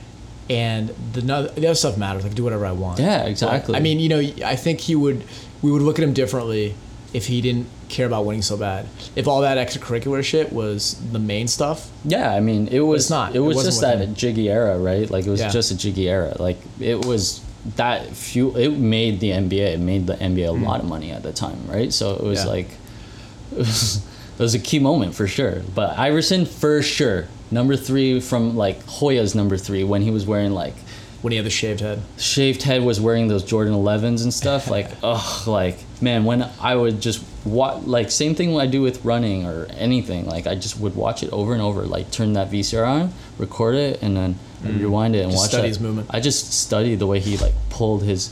And 0.48 0.88
the, 1.12 1.20
the 1.20 1.66
other 1.66 1.74
stuff 1.76 1.96
matters. 1.96 2.24
Like 2.24 2.34
do 2.34 2.42
whatever 2.42 2.66
I 2.66 2.72
want. 2.72 2.98
Yeah, 2.98 3.18
But, 3.22 3.28
exactly. 3.30 3.76
I 3.76 3.80
mean, 3.80 4.00
you 4.00 4.08
know, 4.08 4.18
I 4.44 4.56
think 4.56 4.80
he 4.80 4.96
would. 4.96 5.22
We 5.62 5.70
would 5.70 5.82
look 5.82 5.98
at 5.98 6.02
him 6.02 6.12
differently 6.14 6.74
if 7.12 7.26
he 7.26 7.40
didn't 7.40 7.66
care 7.90 8.06
about 8.06 8.24
winning 8.24 8.42
so 8.42 8.56
bad. 8.56 8.86
If 9.16 9.26
all 9.28 9.40
that 9.42 9.58
extracurricular 9.58 10.22
shit 10.24 10.52
was 10.52 10.94
the 11.12 11.18
main 11.18 11.48
stuff, 11.48 11.90
Yeah, 12.04 12.32
I 12.34 12.40
mean, 12.40 12.68
it 12.68 12.80
was 12.80 13.10
not. 13.10 13.32
It 13.32 13.36
It 13.36 13.40
was 13.40 13.56
wasn't 13.56 13.72
just 13.74 13.80
that 13.82 14.14
jiggy 14.14 14.48
era, 14.48 14.78
right? 14.78 15.10
Like 15.10 15.26
it 15.26 15.30
was 15.30 15.40
Yeah. 15.40 15.50
just 15.50 15.70
a 15.70 15.76
jiggy 15.76 16.08
era. 16.08 16.34
Like 16.38 16.58
it 16.80 17.04
was 17.04 17.40
that 17.76 18.06
few. 18.16 18.56
It 18.56 18.70
made 18.78 19.20
the 19.20 19.32
NBA. 19.32 19.74
It 19.74 19.80
made 19.80 20.06
the 20.06 20.14
NBA 20.14 20.48
a 20.48 20.52
lot 20.52 20.80
of 20.80 20.86
money 20.86 21.10
at 21.10 21.22
the 21.22 21.32
time, 21.32 21.58
right? 21.68 21.92
So 21.92 22.14
it 22.14 22.22
was 22.22 22.40
Mm. 22.40 22.44
Yeah. 22.44 22.50
like, 22.50 22.68
it 23.52 23.58
was, 23.58 23.96
it 24.38 24.42
was 24.42 24.54
a 24.54 24.58
key 24.58 24.78
moment 24.78 25.14
for 25.14 25.26
sure. 25.26 25.62
But 25.74 25.98
Iverson 25.98 26.46
for 26.46 26.80
sure, 26.82 27.26
number 27.50 27.76
three 27.76 28.20
from 28.20 28.56
like 28.56 28.82
Hoya's 28.86 29.34
number 29.34 29.56
three 29.58 29.84
when 29.84 30.02
he 30.02 30.10
was 30.10 30.24
wearing 30.26 30.52
like 30.52 30.74
when 31.22 31.32
he 31.32 31.36
had 31.36 31.44
the 31.44 31.50
shaved 31.50 31.80
head. 31.80 32.00
shaved 32.16 32.62
head 32.62 32.82
was 32.82 32.98
wearing 32.98 33.28
those 33.28 33.44
Jordan 33.44 33.74
11s 33.74 34.22
and 34.22 34.32
stuff 34.32 34.70
like 34.76 34.88
ugh 35.02 35.46
like 35.46 35.76
man 36.00 36.24
when 36.24 36.48
I 36.62 36.74
would 36.74 37.02
just 37.02 37.22
watch 37.44 37.82
like 37.84 38.10
same 38.10 38.34
thing 38.34 38.58
I 38.60 38.66
do 38.66 38.82
with 38.82 39.04
running 39.04 39.46
or 39.46 39.66
anything 39.70 40.26
like 40.26 40.46
I 40.46 40.54
just 40.54 40.78
would 40.78 40.94
watch 40.94 41.22
it 41.22 41.30
over 41.32 41.52
and 41.54 41.62
over 41.62 41.82
like 41.82 42.10
turn 42.10 42.34
that 42.34 42.50
VCR 42.50 42.86
on 42.86 43.12
record 43.38 43.74
it 43.76 44.02
and 44.02 44.16
then 44.16 44.38
rewind 44.62 45.16
it 45.16 45.20
and 45.20 45.28
Mm. 45.28 45.32
Just 45.32 45.42
watch 45.42 45.48
study 45.50 45.62
that. 45.62 45.68
his 45.68 45.80
movement. 45.80 46.06
I 46.10 46.20
just 46.20 46.52
studied 46.52 46.98
the 46.98 47.06
way 47.06 47.18
he 47.20 47.38
like 47.38 47.54
pulled 47.70 48.02
his 48.02 48.28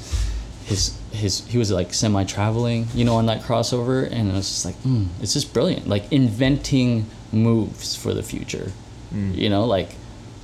his 0.66 0.94
his 1.12 1.40
he 1.46 1.56
was 1.56 1.70
like 1.70 1.94
semi 1.94 2.24
traveling 2.24 2.86
you 2.94 3.04
know 3.04 3.16
on 3.16 3.26
that 3.26 3.40
crossover 3.42 4.06
and 4.10 4.28
it 4.30 4.34
was 4.34 4.46
just 4.48 4.64
like 4.66 4.76
mm, 4.82 5.06
it's 5.22 5.32
just 5.32 5.54
brilliant 5.54 5.88
like 5.88 6.04
inventing 6.12 7.06
moves 7.32 7.96
for 7.96 8.12
the 8.14 8.22
future 8.22 8.72
Mm. 9.14 9.34
you 9.36 9.48
know 9.48 9.64
like 9.64 9.92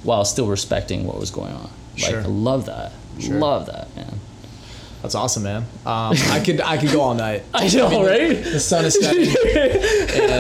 while 0.05 0.25
still 0.25 0.47
respecting 0.47 1.05
what 1.05 1.19
was 1.21 1.31
going 1.31 1.53
on 1.53 1.69
like 1.99 2.11
Sure. 2.13 2.21
I 2.23 2.25
love 2.25 2.65
that 2.65 2.93
Sure. 3.21 3.39
love 3.39 3.67
that 3.67 3.95
man 3.95 4.14
That's 5.05 5.15
awesome, 5.15 5.43
man. 5.43 5.65
Um, 5.85 6.15
I 6.31 6.41
could 6.43 6.63
I 6.63 6.79
could 6.79 6.91
go 6.91 7.03
all 7.03 7.13
night. 7.13 7.43
I 7.53 7.69
know 7.69 8.07
right 8.07 8.43
The 8.43 8.59
sun 8.59 8.87
is 8.87 8.99
setting. 8.99 9.29
and 10.19 10.33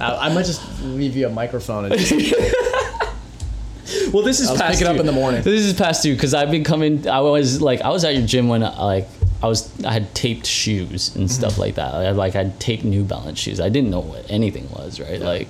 I, 0.00 0.26
I 0.26 0.34
might 0.34 0.46
just 0.46 0.60
leave 0.82 1.14
you 1.14 1.28
a 1.28 1.30
microphone. 1.30 1.84
And 1.84 1.96
just, 1.96 2.12
well 4.12 4.24
this 4.24 4.40
is 4.40 4.48
I'll 4.48 4.56
past 4.56 4.80
pick 4.80 4.88
it 4.88 4.90
up 4.92 4.98
in 4.98 5.06
the 5.06 5.12
morning. 5.12 5.42
this 5.42 5.62
is 5.62 5.74
past 5.74 6.02
due 6.02 6.14
because 6.14 6.34
I've 6.34 6.50
been 6.50 6.64
coming 6.64 7.06
I 7.08 7.20
was 7.20 7.62
like 7.62 7.82
I 7.82 7.90
was 7.90 8.04
at 8.04 8.16
your 8.16 8.26
gym 8.26 8.48
when 8.48 8.64
I, 8.64 8.76
like 8.82 9.08
I 9.44 9.46
was 9.46 9.70
I 9.84 9.92
had 9.92 10.12
taped 10.12 10.46
shoes 10.46 11.14
and 11.14 11.30
stuff 11.30 11.52
Mm-hmm. 11.52 11.60
like 11.60 11.74
that 11.76 11.94
I 11.94 12.02
had, 12.02 12.16
like 12.16 12.34
I 12.34 12.38
had 12.44 12.58
taped 12.58 12.82
New 12.82 13.04
Balance 13.04 13.38
shoes 13.38 13.60
I 13.60 13.68
didn't 13.68 13.90
know 13.90 14.00
what 14.00 14.28
anything 14.28 14.68
was 14.72 14.98
right 14.98 15.20
like 15.20 15.46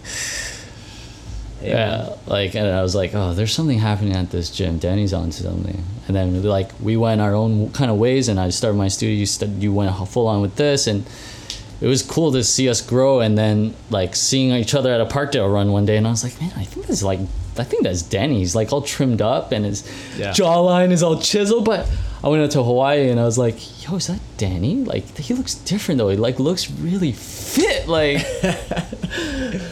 Yeah, 1.62 2.14
like, 2.26 2.54
and 2.54 2.66
I 2.68 2.82
was 2.82 2.94
like, 2.94 3.14
oh, 3.14 3.34
there's 3.34 3.52
something 3.54 3.78
happening 3.78 4.14
at 4.14 4.30
this 4.30 4.50
gym. 4.50 4.78
Danny's 4.78 5.12
on 5.12 5.30
to 5.30 5.42
something. 5.42 5.82
And 6.08 6.16
then, 6.16 6.42
like, 6.42 6.70
we 6.80 6.96
went 6.96 7.20
our 7.20 7.34
own 7.34 7.70
kind 7.72 7.90
of 7.90 7.96
ways, 7.98 8.28
and 8.28 8.38
I 8.40 8.50
started 8.50 8.76
my 8.76 8.88
studio. 8.88 9.14
You, 9.14 9.26
st- 9.26 9.62
you 9.62 9.72
went 9.72 9.94
full 10.08 10.26
on 10.26 10.40
with 10.42 10.56
this, 10.56 10.86
and 10.86 11.04
it 11.80 11.86
was 11.86 12.02
cool 12.02 12.32
to 12.32 12.42
see 12.44 12.68
us 12.68 12.80
grow. 12.80 13.20
And 13.20 13.38
then, 13.38 13.74
like, 13.90 14.16
seeing 14.16 14.50
each 14.52 14.74
other 14.74 14.92
at 14.92 15.00
a 15.00 15.06
Parkdale 15.06 15.52
run 15.52 15.70
one 15.72 15.86
day, 15.86 15.96
and 15.96 16.06
I 16.06 16.10
was 16.10 16.24
like, 16.24 16.40
man, 16.40 16.52
I 16.56 16.64
think 16.64 16.86
that's 16.86 17.02
like, 17.02 17.20
I 17.58 17.64
think 17.64 17.82
that's 17.84 18.00
Danny. 18.02 18.38
He's 18.38 18.54
like 18.54 18.72
all 18.72 18.80
trimmed 18.80 19.20
up, 19.20 19.52
and 19.52 19.64
his 19.66 19.84
Yeah. 20.18 20.30
jawline 20.32 20.90
is 20.90 21.02
all 21.02 21.18
chiseled. 21.20 21.66
But 21.66 21.86
I 22.24 22.28
went 22.28 22.42
out 22.42 22.50
to 22.52 22.62
Hawaii, 22.62 23.10
and 23.10 23.20
I 23.20 23.24
was 23.24 23.36
like, 23.36 23.84
yo, 23.84 23.96
is 23.96 24.06
that 24.06 24.20
Danny? 24.38 24.76
Like, 24.76 25.18
he 25.18 25.34
looks 25.34 25.54
different 25.56 25.98
though. 25.98 26.08
He 26.08 26.16
like 26.16 26.40
looks 26.40 26.70
really 26.70 27.12
fit, 27.12 27.88
like. 27.88 28.24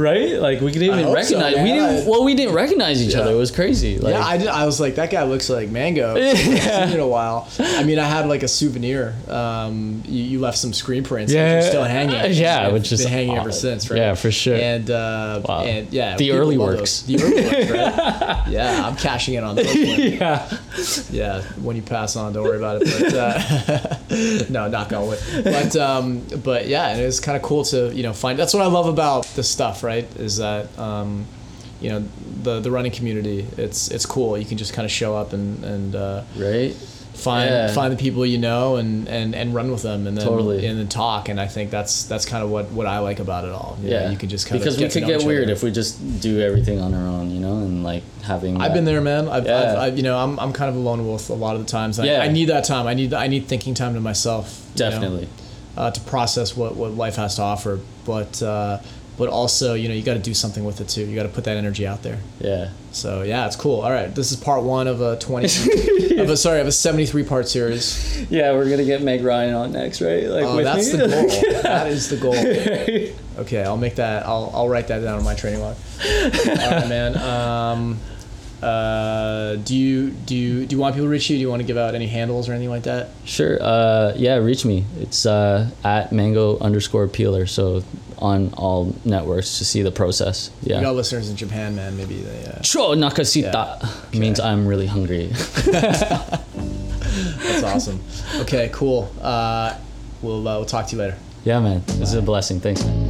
Right, 0.00 0.40
like 0.40 0.60
we 0.60 0.72
could 0.72 0.82
even 0.82 0.98
hope 1.04 1.08
so, 1.24 1.38
recognize. 1.38 1.56
we 1.62 1.72
didn't. 1.72 2.06
Well, 2.08 2.24
we 2.24 2.34
didn't 2.34 2.54
recognize 2.54 3.02
each 3.06 3.12
Yeah. 3.14 3.20
other. 3.20 3.32
It 3.32 3.36
was 3.36 3.50
crazy. 3.50 3.98
Like, 3.98 4.14
yeah, 4.14 4.24
I, 4.24 4.36
did, 4.38 4.48
I 4.48 4.64
was 4.64 4.80
like, 4.80 4.94
that 4.94 5.10
guy 5.10 5.24
looks 5.24 5.50
like 5.50 5.68
Mango. 5.68 6.16
I 6.16 6.20
haven't 6.34 6.88
seen 6.88 6.94
in 6.94 7.00
a 7.00 7.06
while. 7.06 7.48
I 7.58 7.84
mean, 7.84 7.98
I 7.98 8.04
had 8.06 8.26
like 8.26 8.42
a 8.42 8.48
souvenir. 8.48 9.14
Um, 9.28 10.02
you, 10.06 10.22
you 10.24 10.40
left 10.40 10.56
some 10.58 10.72
screen 10.72 11.04
prints, 11.04 11.32
Yeah. 11.32 11.56
which 11.56 11.64
are 11.64 11.68
still 11.68 11.84
hanging. 11.84 12.32
Yeah, 12.40 12.64
They've 12.64 12.72
which 12.72 12.92
is 12.92 13.02
been 13.02 13.12
hanging 13.12 13.36
odd. 13.38 13.42
ever 13.42 13.52
since, 13.52 13.90
right? 13.90 13.98
Yeah, 13.98 14.14
for 14.14 14.30
sure. 14.30 14.56
And 14.56 14.90
uh, 14.90 15.42
Wow. 15.44 15.64
and 15.64 15.92
yeah, 15.92 16.16
The 16.16 16.32
early 16.32 16.56
works. 16.56 17.02
those. 17.02 17.06
The 17.06 17.22
early 17.24 17.42
works, 17.42 17.70
right? 17.70 18.48
yeah, 18.48 18.86
I'm 18.86 18.96
cashing 18.96 19.34
in 19.34 19.44
on 19.44 19.56
those. 19.56 19.74
yeah, 19.76 20.58
yeah, 21.10 21.42
when 21.62 21.76
you 21.76 21.82
pass 21.82 22.16
on, 22.16 22.32
don't 22.32 22.44
worry 22.44 22.56
about 22.56 22.80
it. 22.82 22.88
But 22.88 23.14
uh, 23.14 24.46
no, 24.48 24.68
knock 24.68 24.92
on 24.92 25.06
wood. 25.08 25.18
But 25.44 25.76
um, 25.76 26.24
but 26.42 26.66
yeah, 26.68 26.88
and 26.88 27.00
it's 27.00 27.20
kind 27.20 27.36
of 27.36 27.42
cool 27.42 27.64
to 27.66 27.92
you 27.94 28.02
know 28.02 28.12
find. 28.12 28.38
That's 28.38 28.54
what 28.54 28.62
I 28.62 28.66
love 28.66 28.86
about 28.86 29.26
this 29.36 29.48
stuff, 29.50 29.82
right? 29.82 29.89
Is 29.98 30.36
that 30.38 30.76
um, 30.78 31.26
you 31.80 31.88
know 31.90 32.04
the 32.42 32.60
the 32.60 32.70
running 32.70 32.92
community. 32.92 33.46
It's 33.56 33.90
it's 33.90 34.06
cool. 34.06 34.36
You 34.38 34.44
can 34.44 34.58
just 34.58 34.72
kind 34.72 34.84
of 34.86 34.92
show 34.92 35.16
up 35.16 35.32
and 35.32 35.64
and 35.64 35.94
uh, 35.94 36.22
right. 36.36 36.74
find 37.14 37.50
Yeah. 37.50 37.72
find 37.72 37.92
the 37.92 37.96
people 37.96 38.24
you 38.26 38.38
know 38.38 38.76
and, 38.76 39.08
and 39.08 39.34
and 39.34 39.54
run 39.54 39.70
with 39.70 39.82
them 39.82 40.06
and 40.06 40.16
then 40.16 40.24
Totally. 40.26 40.66
and 40.66 40.78
then 40.78 40.88
talk. 40.88 41.28
And 41.28 41.40
I 41.40 41.46
think 41.46 41.70
that's 41.70 42.04
that's 42.04 42.24
kind 42.26 42.42
of 42.44 42.50
what 42.50 42.70
what 42.70 42.86
I 42.86 42.98
like 42.98 43.18
about 43.18 43.44
it 43.44 43.50
all. 43.50 43.76
You 43.82 43.90
know, 43.90 43.96
Yeah, 44.00 44.10
you 44.10 44.16
can 44.18 44.28
just 44.28 44.46
kind 44.46 44.60
because 44.60 44.74
of 44.76 44.82
we 44.82 44.88
could 44.90 45.06
get 45.06 45.24
weird 45.24 45.44
other. 45.44 45.52
if 45.52 45.62
we 45.62 45.70
just 45.70 46.20
do 46.20 46.40
everything 46.40 46.80
on 46.80 46.92
our 46.94 47.06
own, 47.06 47.30
you 47.30 47.40
know, 47.40 47.58
and 47.58 47.82
like 47.82 48.02
having. 48.22 48.60
I've 48.60 48.74
been 48.74 48.84
there, 48.84 49.00
man. 49.00 49.28
I've, 49.28 49.46
Yeah. 49.46 49.58
I've, 49.72 49.78
I've, 49.78 49.96
you 49.96 50.02
know, 50.02 50.18
I'm, 50.18 50.38
I'm 50.38 50.52
kind 50.52 50.68
of 50.70 50.76
a 50.76 50.78
lone 50.78 51.04
wolf 51.06 51.30
a 51.30 51.32
lot 51.32 51.56
of 51.56 51.62
the 51.64 51.70
times. 51.70 51.98
I, 51.98 52.04
Yeah. 52.04 52.20
I 52.22 52.28
need 52.28 52.46
that 52.50 52.64
time. 52.64 52.86
I 52.86 52.92
need, 52.94 53.12
I 53.14 53.26
need 53.26 53.46
thinking 53.46 53.72
time 53.74 53.94
to 53.94 54.00
myself. 54.00 54.66
you 54.76 54.84
know, 54.84 54.90
Definitely. 54.90 55.28
uh, 55.78 55.90
to 55.90 56.00
process 56.02 56.56
what, 56.56 56.76
what 56.76 56.92
life 56.94 57.16
has 57.16 57.36
to 57.36 57.42
offer. 57.42 57.80
But, 58.04 58.42
uh, 58.42 58.78
but 59.20 59.28
also, 59.28 59.74
you 59.74 59.86
know, 59.86 59.94
you 59.94 60.02
got 60.02 60.14
to 60.14 60.18
do 60.18 60.32
something 60.32 60.64
with 60.64 60.80
it 60.80 60.88
too. 60.88 61.04
You 61.04 61.14
got 61.14 61.24
to 61.24 61.28
put 61.28 61.44
that 61.44 61.58
energy 61.58 61.86
out 61.86 62.02
there. 62.02 62.18
Yeah. 62.40 62.70
So 62.90 63.20
yeah, 63.20 63.44
it's 63.46 63.54
cool. 63.54 63.82
All 63.82 63.90
right, 63.90 64.12
this 64.14 64.32
is 64.32 64.38
part 64.40 64.62
one 64.62 64.88
of 64.88 65.02
a 65.02 65.18
20, 65.18 66.16
of 66.20 66.30
a 66.30 66.36
sorry, 66.38 66.62
of 66.62 66.66
a 66.66 66.72
73 66.72 67.22
part 67.24 67.46
series. 67.46 68.18
Yeah, 68.30 68.52
we're 68.52 68.70
gonna 68.70 68.86
get 68.86 69.02
Meg 69.02 69.22
Ryan 69.22 69.52
on 69.54 69.72
next, 69.72 70.00
right? 70.00 70.24
Like 70.24 70.46
Oh, 70.46 70.64
that's 70.64 70.90
me? 70.90 70.98
the 71.00 71.06
goal. 71.08 71.62
that 71.62 71.86
is 71.88 72.08
the 72.08 72.16
goal. 72.16 73.14
Okay, 73.40 73.62
I'll 73.62 73.78
make 73.78 73.94
that. 73.94 74.26
I'll, 74.26 74.50
I'll 74.52 74.68
write 74.68 74.88
that 74.88 74.98
down 74.98 75.16
on 75.18 75.24
my 75.24 75.34
training 75.34 75.60
log. 75.60 75.74
All 76.04 76.10
right, 76.30 76.88
man. 76.88 77.16
Um, 77.16 77.98
uh, 78.62 79.56
do 79.56 79.74
you 79.76 80.10
do 80.10 80.36
you 80.36 80.66
do 80.66 80.76
you 80.76 80.80
want 80.80 80.94
people 80.94 81.06
to 81.06 81.10
reach 81.10 81.28
you? 81.30 81.36
Do 81.36 81.40
you 81.40 81.48
want 81.48 81.60
to 81.62 81.66
give 81.66 81.76
out 81.76 81.94
any 81.94 82.06
handles 82.06 82.48
or 82.48 82.52
anything 82.52 82.70
like 82.70 82.82
that? 82.84 83.08
Sure. 83.24 83.58
Uh, 83.60 84.12
yeah, 84.16 84.36
reach 84.36 84.64
me. 84.64 84.84
It's 85.00 85.24
uh, 85.26 85.70
at 85.84 86.12
mango 86.12 86.58
underscore 86.58 87.08
peeler. 87.08 87.46
So 87.46 87.82
on 88.18 88.52
all 88.54 88.94
networks 89.04 89.58
to 89.58 89.64
see 89.64 89.80
the 89.82 89.90
process. 89.90 90.50
Yeah. 90.62 90.76
We 90.78 90.82
got 90.82 90.90
Yeah. 90.90 90.96
listeners 90.96 91.30
in 91.30 91.36
Japan, 91.36 91.74
man. 91.74 91.96
Maybe 91.96 92.16
they. 92.20 92.44
Uh, 92.44 92.60
Cho 92.60 92.94
nakasita 92.94 94.14
means 94.18 94.38
I'm 94.40 94.66
really 94.66 94.86
hungry. 94.86 95.26
that's 95.64 97.62
awesome. 97.62 98.00
Okay, 98.40 98.68
cool. 98.72 99.10
Uh, 99.22 99.74
we'll 100.22 100.46
uh, 100.46 100.56
we'll 100.58 100.64
talk 100.66 100.86
to 100.88 100.96
you 100.96 101.02
later. 101.02 101.16
yeah, 101.44 101.60
man. 101.60 101.82
This 101.86 102.10
is 102.10 102.14
a 102.14 102.22
blessing. 102.22 102.60
Thanks, 102.60 102.84
man. 102.84 103.09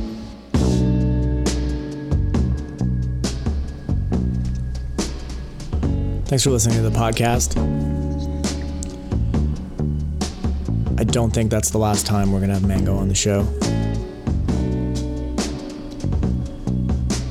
Thanks 6.30 6.44
for 6.44 6.50
listening 6.50 6.76
to 6.76 6.88
the 6.88 6.96
podcast. 6.96 7.58
I 10.96 11.02
don't 11.02 11.32
think 11.32 11.50
that's 11.50 11.70
the 11.70 11.78
last 11.78 12.06
time 12.06 12.30
we're 12.30 12.38
going 12.38 12.50
to 12.50 12.54
have 12.54 12.64
Mango 12.64 12.96
on 12.96 13.08
the 13.08 13.16
show. 13.16 13.42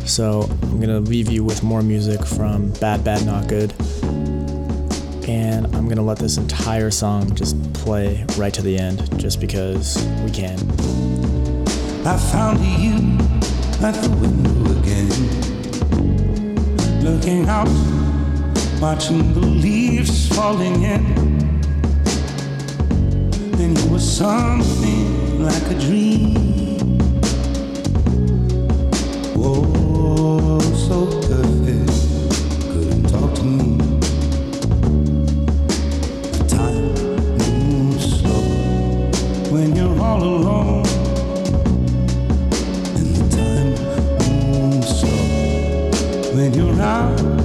So 0.06 0.42
I'm 0.64 0.82
going 0.82 0.90
to 0.90 1.00
leave 1.00 1.32
you 1.32 1.46
with 1.46 1.64
more 1.64 1.82
music 1.82 2.26
from 2.26 2.74
Bad 2.82 3.06
Bad 3.06 3.26
Not 3.26 3.48
Good. 3.48 3.74
And 5.30 5.66
I'm 5.68 5.86
going 5.86 5.96
to 5.96 6.02
let 6.02 6.20
this 6.20 6.36
entire 6.36 6.92
song 6.92 7.34
just 7.36 7.56
play 7.76 8.26
right 8.38 8.54
to 8.54 8.62
the 8.62 8.78
end 8.78 9.18
just 9.18 9.40
because 9.40 9.96
we 10.26 10.32
can. 10.32 10.60
I 12.06 12.18
found 12.18 12.60
you 12.66 12.96
at 13.82 13.94
the 13.94 14.10
window 14.20 14.78
again, 14.78 15.10
looking 17.02 17.48
out, 17.48 17.70
watching 18.81 19.34
the 19.34 19.41
leaves 19.41 20.30
falling 20.30 20.84
in. 20.84 21.03
Then 23.51 23.76
you 23.76 23.91
were 23.91 23.99
something 23.99 25.43
like 25.43 25.64
a 25.69 25.77
dream. 25.80 26.97
Oh, 29.38 30.60
so 30.88 31.07
perfect, 31.27 31.91
couldn't 32.72 33.10
talk 33.10 33.35
to 33.35 33.43
me. 33.43 33.77
The 36.31 36.45
time 36.47 36.93
moves 37.38 38.22
slow 38.22 38.43
when 39.51 39.76
you're 39.76 39.99
all 39.99 40.23
alone. 40.23 40.85
And 42.95 43.15
the 43.15 43.26
time 43.35 43.69
moves 44.30 44.99
slow 45.01 46.34
when 46.34 46.53
you're 46.53 46.81
out 46.81 47.39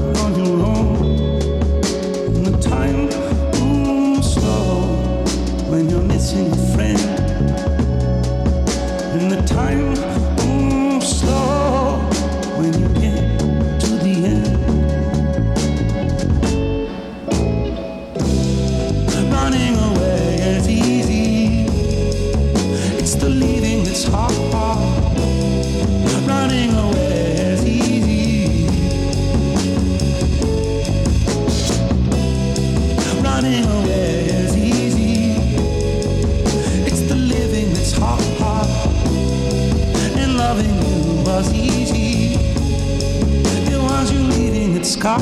But 45.04 45.20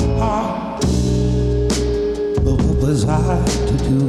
what 2.44 2.76
was 2.76 3.04
I 3.04 3.44
to 3.66 3.76
do? 3.78 4.08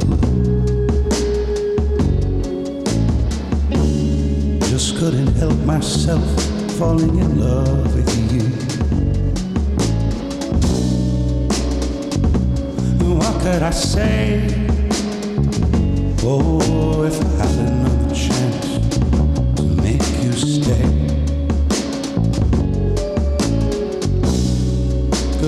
Just 4.67 4.97
couldn't 4.97 5.33
help 5.33 5.57
myself 5.65 6.23
falling 6.77 7.17
in 7.17 7.39
love 7.39 7.95
with 7.95 8.07
you. 8.31 8.43
What 13.15 13.41
could 13.41 13.63
I 13.63 13.71
say? 13.71 14.45
Oh, 16.21 17.03
if 17.03 17.19
I 17.19 17.45
had 17.47 17.57
another 17.67 18.13
chance 18.13 18.77
to 19.55 19.63
make 19.81 20.05
you 20.23 20.33
stay. 20.33 21.02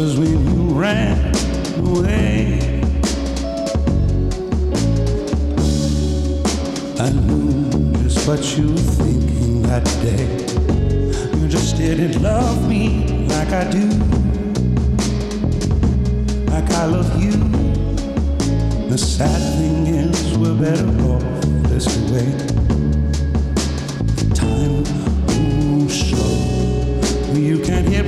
Cause 0.05 0.19
you 0.19 0.37
ran 0.69 1.33
away, 1.79 2.59
I 6.99 7.09
knew 7.09 7.91
just 8.03 8.27
what 8.27 8.55
you 8.55 8.69
were 8.69 8.87
thinking 9.01 9.63
that 9.63 9.83
day. 10.03 10.27
You 11.39 11.47
just 11.47 11.77
didn't 11.77 12.21
love 12.21 12.69
me 12.69 13.25
like 13.29 13.49
I 13.49 13.63
do, 13.71 13.87
like 16.51 16.69
I 16.69 16.85
love 16.85 17.19
you. 17.19 17.31
The 18.87 18.97
sad 18.99 19.41
thing 19.57 19.87
is, 19.87 20.37
we're 20.37 20.53
better 20.53 20.87
off 21.09 21.23
this 21.67 21.87
way. 22.11 22.29
Time 24.35 24.83
moves 25.25 25.97
slow, 26.09 27.33
you 27.33 27.57
can't 27.63 27.87
hear 27.87 28.03